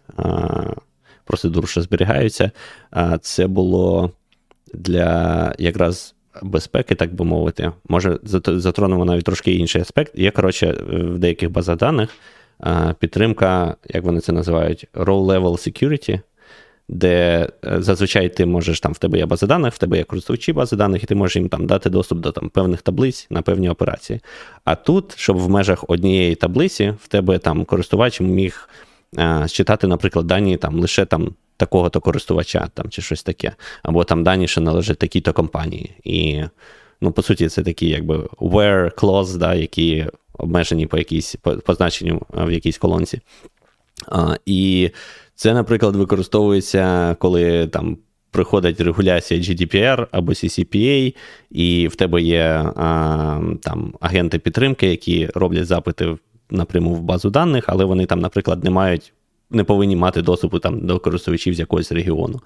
процедур, 1.25 1.67
що 1.67 1.81
зберігаються, 1.81 2.51
а, 2.91 3.17
це 3.17 3.47
було 3.47 4.11
для 4.73 5.53
якраз 5.59 6.15
безпеки, 6.41 6.95
так 6.95 7.13
би 7.13 7.25
мовити. 7.25 7.71
Може, 7.89 8.19
затронемо 8.23 9.05
навіть 9.05 9.25
трошки 9.25 9.53
інший 9.53 9.81
аспект. 9.81 10.11
Є, 10.15 10.31
коротше, 10.31 10.77
в 10.89 11.19
деяких 11.19 11.51
базах 11.51 11.77
даних 11.77 12.09
а, 12.59 12.93
підтримка, 12.93 13.75
як 13.89 14.03
вони 14.03 14.19
це 14.19 14.31
називають, 14.31 14.87
row-level 14.93 15.51
security 15.51 16.19
де 16.89 17.47
е, 17.65 17.81
зазвичай 17.81 18.29
ти 18.29 18.45
можеш 18.45 18.79
там 18.79 18.93
в 18.93 18.97
тебе 18.97 19.17
є 19.17 19.25
база 19.25 19.47
даних, 19.47 19.73
в 19.73 19.77
тебе 19.77 19.97
є 19.97 20.03
користувачі 20.03 20.53
бази 20.53 20.75
даних, 20.75 21.03
і 21.03 21.05
ти 21.05 21.15
можеш 21.15 21.35
їм 21.35 21.49
там 21.49 21.67
дати 21.67 21.89
доступ 21.89 22.19
до 22.19 22.31
там 22.31 22.49
певних 22.49 22.81
таблиць 22.81 23.27
на 23.29 23.41
певні 23.41 23.69
операції. 23.69 24.19
А 24.65 24.75
тут, 24.75 25.13
щоб 25.17 25.37
в 25.37 25.49
межах 25.49 25.85
однієї 25.87 26.35
таблиці 26.35 26.93
в 27.03 27.07
тебе 27.07 27.37
там 27.37 27.65
користувач 27.65 28.21
міг 28.21 28.69
е, 29.17 29.45
читати, 29.49 29.87
наприклад, 29.87 30.27
дані 30.27 30.57
там 30.57 30.79
лише 30.79 31.05
там 31.05 31.35
такого-то 31.57 32.01
користувача, 32.01 32.69
там 32.73 32.89
чи 32.89 33.01
щось 33.01 33.23
таке, 33.23 33.51
або 33.83 34.03
там 34.03 34.23
дані, 34.23 34.47
що 34.47 34.61
належать 34.61 34.97
такій-то 34.97 35.33
компанії. 35.33 35.95
І, 36.03 36.43
ну, 37.01 37.11
по 37.11 37.21
суті, 37.21 37.49
це 37.49 37.63
такі, 37.63 37.89
якби 37.89 38.17
where 38.17 38.91
clause, 38.95 39.37
да, 39.37 39.53
які 39.53 40.07
обмежені 40.33 40.87
по 40.87 40.97
якійсь 40.97 41.35
по, 41.35 41.57
по 41.57 41.73
значенню 41.73 42.21
в 42.29 42.51
якійсь 42.51 42.77
колонці. 42.77 43.21
А, 44.07 44.35
І 44.45 44.89
це, 45.41 45.53
наприклад, 45.53 45.95
використовується, 45.95 47.15
коли 47.19 47.67
там 47.67 47.97
приходить 48.31 48.81
регуляція 48.81 49.39
GDPR 49.39 50.07
або 50.11 50.31
CCPA, 50.31 51.15
і 51.51 51.87
в 51.87 51.95
тебе 51.95 52.21
є 52.21 52.71
а, 52.75 53.41
там 53.61 53.93
агенти 53.99 54.39
підтримки, 54.39 54.87
які 54.87 55.29
роблять 55.35 55.65
запити 55.65 56.17
напряму 56.49 56.95
в 56.95 57.01
базу 57.01 57.29
даних, 57.29 57.65
але 57.67 57.85
вони 57.85 58.05
там, 58.05 58.19
наприклад, 58.19 58.63
не 58.63 58.69
мають. 58.69 59.13
Не 59.49 59.63
повинні 59.63 59.95
мати 59.95 60.21
доступу 60.21 60.59
там 60.59 60.85
до 60.87 60.99
користувачів 60.99 61.53
з 61.53 61.59
якогось 61.59 61.91
регіону. 61.91 62.41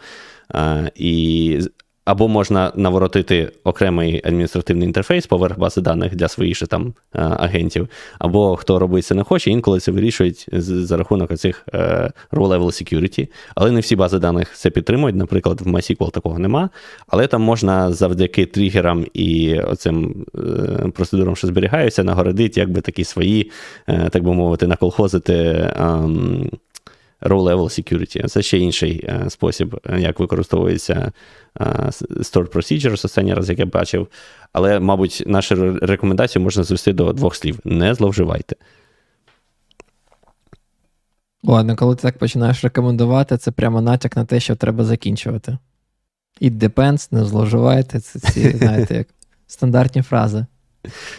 А, 0.50 0.90
І 0.96 1.60
або 2.06 2.27
можна 2.27 2.72
наворотити 2.76 3.52
окремий 3.64 4.22
адміністративний 4.26 4.88
інтерфейс 4.88 5.27
поверх 5.27 5.60
бази 5.60 5.82
даних 5.82 6.15
для 6.15 6.27
своїх 6.27 6.57
же 6.57 6.68
там 6.68 6.88
е, 6.88 7.19
агентів, 7.22 7.88
або 8.19 8.56
хто 8.56 8.80
робить 8.80 9.06
це 9.06 9.15
не 9.15 9.23
хоче, 9.23 9.52
інколи 9.52 9.80
це 9.80 9.91
вирішують 9.91 10.48
за 10.52 10.98
рахунок 10.98 11.38
цих 11.38 11.68
е, 11.73 12.11
row-level 12.32 12.65
security. 12.65 13.27
Але 13.56 13.72
не 13.72 13.80
всі 13.80 13.95
бази 13.95 14.19
даних 14.19 14.53
це 14.56 14.69
підтримують. 14.69 15.15
Наприклад, 15.15 15.61
в 15.61 15.68
MySQL 15.68 16.11
такого 16.11 16.40
нема. 16.40 16.69
Але 17.07 17.27
там 17.27 17.41
можна 17.41 17.91
завдяки 17.91 18.45
тригерам 18.45 19.06
і 19.14 19.60
оцим 19.60 20.26
е, 20.36 20.90
процедурам, 20.90 21.36
що 21.36 21.48
зберігаються, 21.48 22.03
нагородити 22.03 22.60
якби 22.60 22.82
такі 22.82 23.03
свої, 23.03 23.52
так 24.10 24.23
би 24.23 24.34
мовити, 24.34 24.68
наколхозити. 24.68 25.69
Row-level 27.26 27.64
security. 27.64 28.28
Це 28.28 28.42
ще 28.42 28.58
інший 28.58 29.06
е, 29.08 29.30
спосіб, 29.30 29.80
е, 29.90 30.00
як 30.02 30.20
використовується 30.20 31.12
е, 31.60 31.64
stored 32.00 32.54
procedures, 32.54 33.06
останній 33.06 33.34
раз, 33.34 33.50
як 33.50 33.60
я 33.60 33.66
бачив. 33.66 34.08
Але, 34.54 34.80
мабуть, 34.80 35.24
нашу 35.26 35.80
рекомендацію 35.82 36.44
можна 36.44 36.64
звести 36.64 36.94
до 36.94 37.14
двох 37.14 37.36
слів: 37.36 37.60
не 37.64 37.94
зловживайте. 37.94 38.56
Ладно, 41.44 41.76
коли 41.76 41.96
ти 41.96 42.02
так 42.02 42.18
починаєш 42.18 42.64
рекомендувати, 42.64 43.38
це 43.38 43.52
прямо 43.52 43.82
натяк 43.82 44.18
на 44.18 44.26
те, 44.26 44.40
що 44.40 44.56
треба 44.56 44.84
закінчувати. 44.84 45.58
It 46.42 46.58
depends, 46.58 47.08
не 47.12 47.26
зловживайте. 47.26 48.00
Це 48.00 48.20
ці, 48.20 48.50
знаєте, 48.58 48.96
як 48.96 49.08
стандартні 49.48 50.02
фрази. 50.02 50.46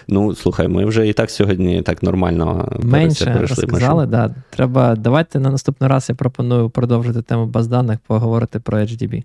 Ну, 0.09 0.35
слухай, 0.35 0.69
ми 0.69 0.85
вже 0.85 1.09
і 1.09 1.13
так 1.13 1.31
сьогодні 1.31 1.83
так 1.83 2.03
нормально 2.03 2.73
менше 2.83 3.39
розказали, 3.41 4.07
да. 4.07 4.35
Треба. 4.51 4.97
Давайте 4.97 5.41
на 5.41 5.51
наступний 5.51 5.91
раз 5.91 6.09
я 6.09 6.15
пропоную 6.15 6.71
продовжити 6.71 7.23
тему 7.23 7.47
баз 7.47 7.67
даних, 7.67 7.99
поговорити 8.07 8.61
про 8.61 8.79
HDB. 8.79 9.23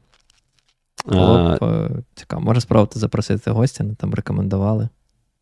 Було 1.05 1.49
б 1.49 1.63
а... 1.63 1.89
цікаво. 2.15 2.41
Може 2.41 2.61
спробувати 2.61 2.99
запросити 2.99 3.51
гостя, 3.51 3.83
ну, 3.83 3.95
там 3.95 4.13
рекомендували. 4.13 4.89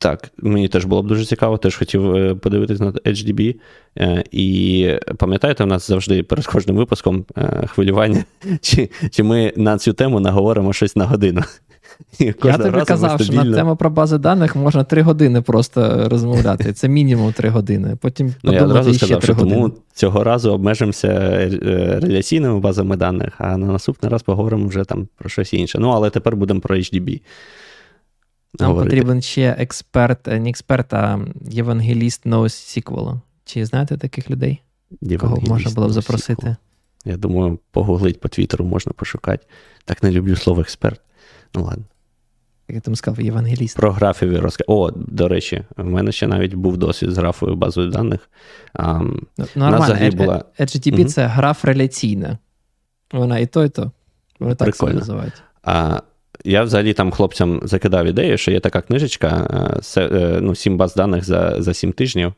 Так, 0.01 0.31
мені 0.37 0.67
теж 0.67 0.85
було 0.85 1.03
б 1.03 1.07
дуже 1.07 1.25
цікаво, 1.25 1.57
теж 1.57 1.75
хотів 1.75 2.15
е, 2.15 2.35
подивитись 2.35 2.79
на 2.79 2.91
HDB. 2.91 3.55
Е, 3.97 4.23
і 4.31 4.89
пам'ятаєте, 5.17 5.63
у 5.63 5.67
нас 5.67 5.87
завжди 5.87 6.23
перед 6.23 6.45
кожним 6.45 6.75
випуском 6.75 7.25
е, 7.37 7.67
хвилювання, 7.67 8.23
чи 8.61 8.89
чи 9.11 9.23
ми 9.23 9.53
на 9.55 9.77
цю 9.77 9.93
тему 9.93 10.19
наговоримо 10.19 10.73
щось 10.73 10.95
на 10.95 11.05
годину. 11.05 11.41
Я 12.19 12.33
тобі 12.33 12.81
казав, 12.85 13.21
що 13.21 13.33
на 13.33 13.55
тему 13.55 13.75
про 13.75 13.89
бази 13.89 14.17
даних 14.17 14.55
можна 14.55 14.83
три 14.83 15.01
години 15.01 15.41
просто 15.41 16.09
розмовляти. 16.09 16.73
Це 16.73 16.87
мінімум 16.87 17.33
три 17.33 17.49
години. 17.49 17.97
Потім 18.01 18.33
ну, 18.43 18.53
я 18.53 18.63
одразу 18.63 18.93
сказав, 18.93 19.23
що 19.23 19.33
години. 19.33 19.55
тому 19.55 19.71
цього 19.93 20.23
разу 20.23 20.51
обмежимося 20.51 21.09
реляційними 22.01 22.59
базами 22.59 22.97
даних, 22.97 23.33
а 23.37 23.57
на 23.57 23.67
наступний 23.67 24.11
раз 24.11 24.23
поговоримо 24.23 24.67
вже 24.67 24.83
там 24.83 25.07
про 25.17 25.29
щось 25.29 25.53
інше. 25.53 25.79
Ну, 25.79 25.89
але 25.89 26.09
тепер 26.09 26.35
будемо 26.35 26.59
про 26.59 26.75
HDB. 26.75 27.21
Нам 28.59 28.69
говорити. 28.69 28.95
потрібен 28.95 29.21
ще 29.21 29.55
експерт, 29.59 30.27
не 30.27 30.49
експерт, 30.49 30.93
а 30.93 31.19
євангеліст 31.49 32.25
NoSQL. 32.25 33.19
Чи 33.45 33.65
знаєте 33.65 33.97
таких 33.97 34.29
людей? 34.29 34.61
Кого 35.19 35.41
можна 35.41 35.71
було 35.71 35.87
б 35.87 35.91
запросити? 35.91 36.55
Я 37.05 37.17
думаю, 37.17 37.59
погуглить 37.71 38.19
по 38.19 38.27
Твіттеру 38.27 38.65
можна 38.65 38.93
пошукати. 38.93 39.45
Так 39.85 40.03
не 40.03 40.11
люблю 40.11 40.35
слово 40.35 40.61
експерт. 40.61 41.01
Ну 41.55 41.63
ладно. 41.63 41.83
Як 42.67 42.75
я 42.75 42.81
там 42.81 42.95
сказав, 42.95 43.25
євангеліст. 43.25 43.75
Про 43.77 43.91
графові 43.91 44.37
розкази. 44.37 44.65
О, 44.67 44.91
до 44.91 45.27
речі, 45.27 45.63
в 45.77 45.85
мене 45.85 46.11
ще 46.11 46.27
навіть 46.27 46.53
був 46.53 46.77
досвід 46.77 47.11
з 47.11 47.17
графою 47.17 47.55
базою 47.55 47.89
даних. 47.89 48.29
А, 48.73 48.99
ну, 49.37 49.47
Нормально, 49.55 50.11
була... 50.11 50.43
HTTP 50.59 50.99
угу. 50.99 51.09
це 51.09 51.25
граф 51.25 51.65
реляційна. 51.65 52.37
Вона 53.11 53.39
і 53.39 53.45
то, 53.45 53.65
і 53.65 53.69
то. 53.69 53.91
Вони 54.39 54.55
так 54.55 54.75
себе 54.75 54.93
називають. 54.93 55.43
А, 55.63 56.01
я 56.45 56.63
взагалі 56.63 56.93
там 56.93 57.11
хлопцям 57.11 57.59
закидав 57.63 58.05
ідею, 58.05 58.37
що 58.37 58.51
є 58.51 58.59
така 58.59 58.81
книжечка, 58.81 59.47
е, 59.97 60.01
е, 60.01 60.39
ну, 60.41 60.55
7 60.55 60.77
баз 60.77 60.95
даних 60.95 61.23
за 61.23 61.61
за 61.61 61.73
7 61.73 61.91
тижнів. 61.91 62.33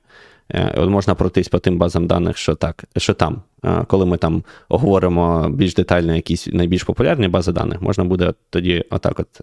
Е, 0.54 0.74
от 0.78 0.90
Можна 0.90 1.16
пройтись 1.16 1.48
по 1.48 1.60
тим 1.60 1.78
базам 1.78 2.08
даних, 2.08 2.38
що 2.38 2.56
так, 2.56 2.84
що 2.98 3.14
там. 3.14 3.42
Коли 3.88 4.06
ми 4.06 4.18
там 4.18 4.44
оговоримо 4.70 5.50
більш 5.50 5.74
детально 5.74 6.16
якісь 6.16 6.48
найбільш 6.48 6.84
популярні 6.84 7.28
бази 7.28 7.52
даних, 7.52 7.82
можна 7.82 8.04
буде 8.04 8.34
тоді 8.50 8.86
отак 8.90 9.20
от 9.20 9.42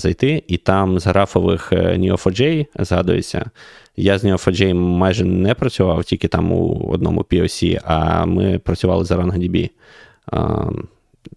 зайти. 0.00 0.42
І 0.46 0.56
там 0.56 0.98
з 0.98 1.06
графових 1.06 1.72
Neo4j 1.72 2.66
згадується. 2.78 3.50
Я 3.96 4.18
з 4.18 4.24
Neo4j 4.24 4.74
майже 4.74 5.24
не 5.24 5.54
працював, 5.54 6.04
тільки 6.04 6.28
там 6.28 6.52
у 6.52 6.88
одному 6.90 7.20
POC, 7.20 7.80
а 7.84 8.26
ми 8.26 8.58
працювали 8.58 9.04
за 9.04 9.16
RangoDB. 9.16 9.70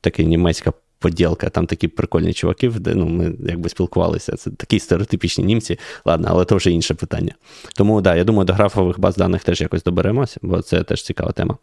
Такий 0.02 0.26
німецька 0.26 0.74
поділка, 1.02 1.50
там 1.50 1.68
такі 1.68 1.88
прикольні 1.88 2.34
чуваки, 2.34 2.70
де 2.70 2.96
ну, 2.96 3.06
ми 3.06 3.34
якби 3.48 3.70
спілкувалися. 3.70 4.36
Це 4.36 4.52
такі 4.52 4.80
стереотипічні 4.80 5.44
німці, 5.44 5.80
ладно, 6.06 6.28
але 6.32 6.46
це 6.46 6.56
вже 6.56 6.72
інше 6.72 6.94
питання. 6.94 7.36
Тому 7.76 8.02
да, 8.02 8.16
я 8.16 8.24
думаю, 8.24 8.46
до 8.46 8.54
графових 8.54 9.00
баз 9.00 9.16
даних 9.16 9.44
теж 9.44 9.62
якось 9.62 9.84
доберемося, 9.84 10.38
бо 10.42 10.62
це 10.62 10.84
теж 10.84 11.04
цікава 11.04 11.32
тема. 11.32 11.58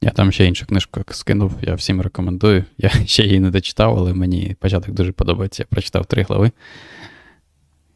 Я 0.00 0.10
там 0.10 0.32
ще 0.32 0.46
іншу 0.46 0.66
книжку 0.66 1.00
скинув, 1.10 1.52
я 1.62 1.74
всім 1.74 2.00
рекомендую. 2.00 2.64
Я 2.78 2.90
ще 3.06 3.22
її 3.22 3.40
не 3.40 3.50
дочитав, 3.50 3.98
але 3.98 4.14
мені 4.14 4.56
початок 4.60 4.90
дуже 4.90 5.12
подобається. 5.12 5.62
Я 5.62 5.66
прочитав 5.70 6.06
три 6.06 6.22
глави. 6.22 6.50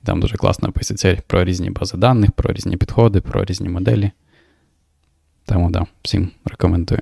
Там 0.04 0.20
дуже 0.20 0.36
класно 0.36 0.68
описується 0.68 1.22
про 1.26 1.44
різні 1.44 1.70
бази 1.70 1.96
даних, 1.96 2.32
про 2.32 2.52
різні 2.52 2.76
підходи, 2.76 3.20
про 3.20 3.44
різні 3.44 3.68
моделі. 3.68 4.10
Тому 5.44 5.70
да, 5.70 5.86
всім 6.02 6.30
рекомендую. 6.44 7.00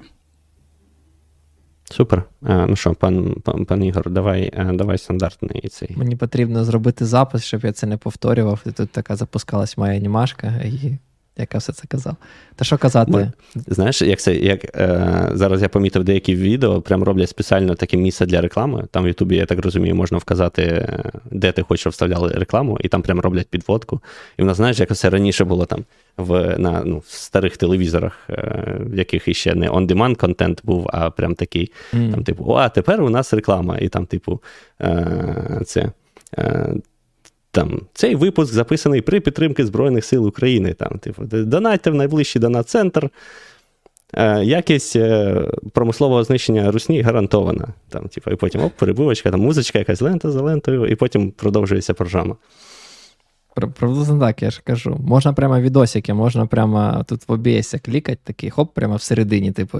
Супер. 1.90 2.24
Ну 2.42 2.76
що, 2.76 2.94
пан 2.94 3.34
пан, 3.44 3.64
пан 3.64 3.84
Ігор, 3.84 4.10
давай 4.10 4.52
давай 4.74 4.98
стандартний 4.98 5.68
цей. 5.68 5.96
Мені 5.96 6.16
потрібно 6.16 6.64
зробити 6.64 7.06
запис, 7.06 7.44
щоб 7.44 7.64
я 7.64 7.72
це 7.72 7.86
не 7.86 7.96
повторював. 7.96 8.62
І 8.66 8.70
тут 8.70 8.90
така 8.90 9.16
запускалась 9.16 9.78
моя 9.78 9.94
анімашка, 9.94 10.46
і 10.64 10.98
яка 11.36 11.58
все 11.58 11.72
це 11.72 11.82
казав. 11.88 12.16
Та 12.56 12.64
що 12.64 12.78
казати? 12.78 13.12
Ми, 13.12 13.32
знаєш, 13.54 14.02
як 14.02 14.20
це 14.20 14.34
як 14.34 14.64
е, 14.76 15.30
зараз 15.34 15.62
я 15.62 15.68
помітив 15.68 16.04
деякі 16.04 16.34
відео, 16.34 16.80
прям 16.80 17.02
роблять 17.02 17.28
спеціально 17.28 17.74
таке 17.74 17.96
місце 17.96 18.26
для 18.26 18.40
реклами. 18.40 18.86
Там 18.90 19.04
в 19.04 19.08
Ютубі, 19.08 19.36
я 19.36 19.46
так 19.46 19.64
розумію, 19.64 19.94
можна 19.94 20.18
вказати, 20.18 20.88
де 21.30 21.52
ти 21.52 21.62
хочеш, 21.62 21.80
щоб 21.80 21.90
вставляли 21.90 22.32
рекламу, 22.32 22.78
і 22.80 22.88
там 22.88 23.02
прям 23.02 23.20
роблять 23.20 23.48
підводку. 23.48 24.00
І 24.38 24.42
воно, 24.42 24.54
знаєш, 24.54 24.80
як 24.80 24.96
це 24.96 25.10
раніше 25.10 25.44
було 25.44 25.66
там 25.66 25.84
в 26.16 26.58
на 26.58 26.82
ну, 26.84 26.98
в 26.98 27.10
старих 27.10 27.56
телевізорах, 27.56 28.18
е, 28.30 28.76
в 28.80 28.98
яких 28.98 29.28
іще 29.28 29.54
не 29.54 29.70
on-demand 29.70 30.16
контент 30.16 30.60
був, 30.64 30.90
а 30.92 31.10
прям 31.10 31.34
такий, 31.34 31.72
mm. 31.92 32.10
там, 32.10 32.24
типу, 32.24 32.54
а 32.54 32.68
тепер 32.68 33.02
у 33.02 33.10
нас 33.10 33.34
реклама, 33.34 33.78
і 33.78 33.88
там, 33.88 34.06
типу, 34.06 34.40
е, 34.80 35.62
це. 35.66 35.90
Там, 37.50 37.80
Цей 37.94 38.14
випуск 38.14 38.52
записаний 38.52 39.00
при 39.00 39.20
підтримці 39.20 39.64
Збройних 39.64 40.04
сил 40.04 40.26
України. 40.26 40.72
Там, 40.72 40.98
типу, 40.98 41.22
Донайте 41.24 41.90
в 41.90 41.94
найближчий 41.94 42.42
донат-центр. 42.42 43.10
Е, 44.14 44.44
якість 44.44 44.96
е, 44.96 45.42
промислового 45.72 46.24
знищення 46.24 46.70
русні 46.70 47.02
гарантована. 47.02 47.68
Там, 47.88 48.08
типу, 48.08 48.30
І 48.30 48.36
потім 48.36 48.62
оп, 48.62 48.72
перебивочка, 48.72 49.30
там 49.30 49.40
музичка, 49.40 49.78
якась 49.78 50.00
лента 50.00 50.30
за 50.30 50.42
лентою, 50.42 50.86
і 50.86 50.94
потім 50.94 51.30
продовжується 51.30 51.94
програма. 51.94 52.36
Приблизно 53.54 54.20
так, 54.20 54.42
я 54.42 54.50
ж 54.50 54.60
кажу. 54.64 54.96
Можна 55.04 55.32
прямо 55.32 55.60
відосики, 55.60 56.14
можна 56.14 56.46
прямо 56.46 57.04
тут 57.08 57.28
в 57.28 57.32
OBS 57.32 57.84
клікати, 57.84 58.18
такий 58.24 58.50
хоп, 58.50 58.74
прямо 58.74 58.96
всередині, 58.96 59.52
типу, 59.52 59.78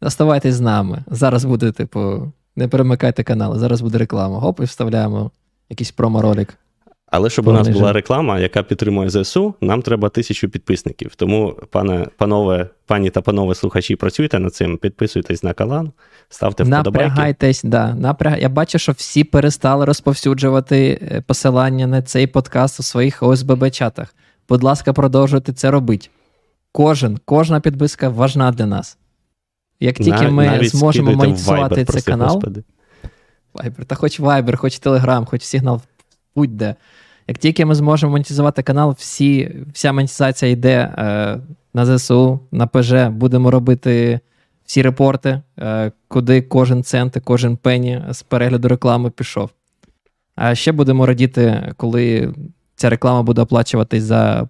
оставайтесь 0.00 0.54
з 0.54 0.60
нами. 0.60 1.04
Зараз 1.06 1.44
буде, 1.44 1.72
типу, 1.72 2.32
не 2.56 2.68
перемикайте 2.68 3.22
канали, 3.22 3.58
зараз 3.58 3.80
буде 3.80 3.98
реклама. 3.98 4.40
Хоп, 4.40 4.60
і 4.60 4.64
вставляємо 4.64 5.30
якийсь 5.70 5.90
промо-ролик. 5.90 6.58
Але 7.14 7.30
щоб 7.30 7.48
у 7.48 7.52
нас 7.52 7.68
була 7.68 7.92
реклама, 7.92 8.38
яка 8.38 8.62
підтримує 8.62 9.10
ЗСУ, 9.10 9.54
нам 9.60 9.82
треба 9.82 10.08
тисячу 10.08 10.48
підписників. 10.48 11.14
Тому, 11.14 11.56
пане, 11.70 12.06
панове, 12.16 12.68
пані 12.86 13.10
та 13.10 13.20
панове 13.20 13.54
слухачі, 13.54 13.96
працюйте 13.96 14.38
над 14.38 14.54
цим, 14.54 14.76
підписуйтесь 14.76 15.42
на 15.42 15.52
канал, 15.52 15.88
ставте 16.28 16.62
вподобайки. 16.62 17.08
Напрягайтесь, 17.08 17.60
да, 17.64 17.94
напряг... 17.94 18.38
Я 18.40 18.48
бачу, 18.48 18.78
що 18.78 18.92
всі 18.92 19.24
перестали 19.24 19.84
розповсюджувати 19.84 20.98
е, 21.02 21.20
посилання 21.20 21.86
на 21.86 22.02
цей 22.02 22.26
подкаст 22.26 22.80
у 22.80 22.82
своїх 22.82 23.22
ОСББ-чатах. 23.22 24.14
Будь 24.48 24.62
ласка, 24.62 24.92
продовжуйте 24.92 25.52
це 25.52 25.70
робити. 25.70 26.08
Кожен, 26.72 27.18
кожна 27.24 27.60
підписка 27.60 28.08
важна 28.08 28.52
для 28.52 28.66
нас. 28.66 28.98
Як 29.80 29.96
тільки 29.96 30.10
Нав... 30.10 30.32
ми 30.32 30.60
зможемо 30.68 31.12
монетизувати 31.12 31.84
цей 31.84 32.02
канал. 32.02 32.42
Viber, 33.54 33.84
та 33.84 33.94
хоч 33.94 34.20
Viber, 34.20 34.56
хоч 34.56 34.80
Telegram, 34.80 35.24
хоч 35.24 35.42
сигнал 35.42 35.80
будь-де. 36.36 36.74
Як 37.28 37.38
тільки 37.38 37.64
ми 37.64 37.74
зможемо 37.74 38.12
монетизувати 38.12 38.62
канал, 38.62 38.94
всі, 38.98 39.56
вся 39.72 39.92
монетизація 39.92 40.50
йде 40.50 40.94
е, 40.98 41.40
на 41.74 41.98
ЗСУ, 41.98 42.40
на 42.52 42.66
ПЖ, 42.66 42.92
будемо 43.10 43.50
робити 43.50 44.20
всі 44.64 44.82
репорти, 44.82 45.42
е, 45.58 45.92
куди 46.08 46.42
кожен 46.42 46.82
цент, 46.82 47.18
кожен 47.24 47.56
пені 47.56 48.02
з 48.10 48.22
перегляду 48.22 48.68
реклами 48.68 49.10
пішов. 49.10 49.50
А 50.34 50.54
ще 50.54 50.72
будемо 50.72 51.06
радіти, 51.06 51.72
коли 51.76 52.34
ця 52.76 52.90
реклама 52.90 53.22
буде 53.22 53.42
оплачуватись 53.42 54.02
за 54.02 54.48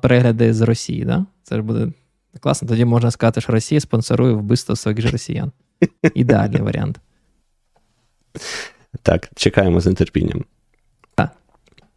перегляди 0.00 0.54
з 0.54 0.60
Росії. 0.60 1.04
Да? 1.04 1.26
Це 1.42 1.56
ж 1.56 1.62
буде 1.62 1.92
класно. 2.40 2.68
Тоді 2.68 2.84
можна 2.84 3.10
сказати, 3.10 3.40
що 3.40 3.52
Росія 3.52 3.80
спонсорує 3.80 4.32
вбивство 4.32 4.76
своїх 4.76 5.00
же 5.00 5.10
росіян. 5.10 5.52
Ідеальний 6.14 6.62
варіант. 6.62 7.00
Так, 9.02 9.28
чекаємо 9.34 9.80
з 9.80 9.94
нетерпінням. 9.94 10.44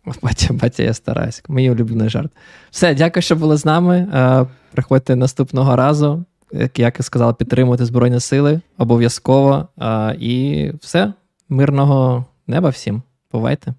Батя, 0.22 0.54
батя, 0.54 0.84
я 0.84 0.94
стараюсь. 0.94 1.44
Мій 1.50 1.72
улюблений 1.72 2.10
жарт. 2.10 2.32
Все, 2.72 2.96
дякую, 2.96 3.24
що 3.24 3.36
були 3.36 3.58
з 3.58 3.66
нами. 3.66 3.98
Е, 4.14 4.46
приходьте 4.72 5.16
наступного 5.16 5.76
разу. 5.76 6.26
Як 6.52 6.80
я 6.80 6.92
сказав, 7.00 7.36
підтримувати 7.36 7.86
Збройні 7.86 8.20
Сили 8.20 8.62
обов'язково. 8.78 9.68
Е, 9.82 10.16
і 10.20 10.72
все. 10.82 11.14
Мирного 11.50 12.26
неба 12.48 12.70
всім. 12.70 13.02
Бувайте. 13.32 13.74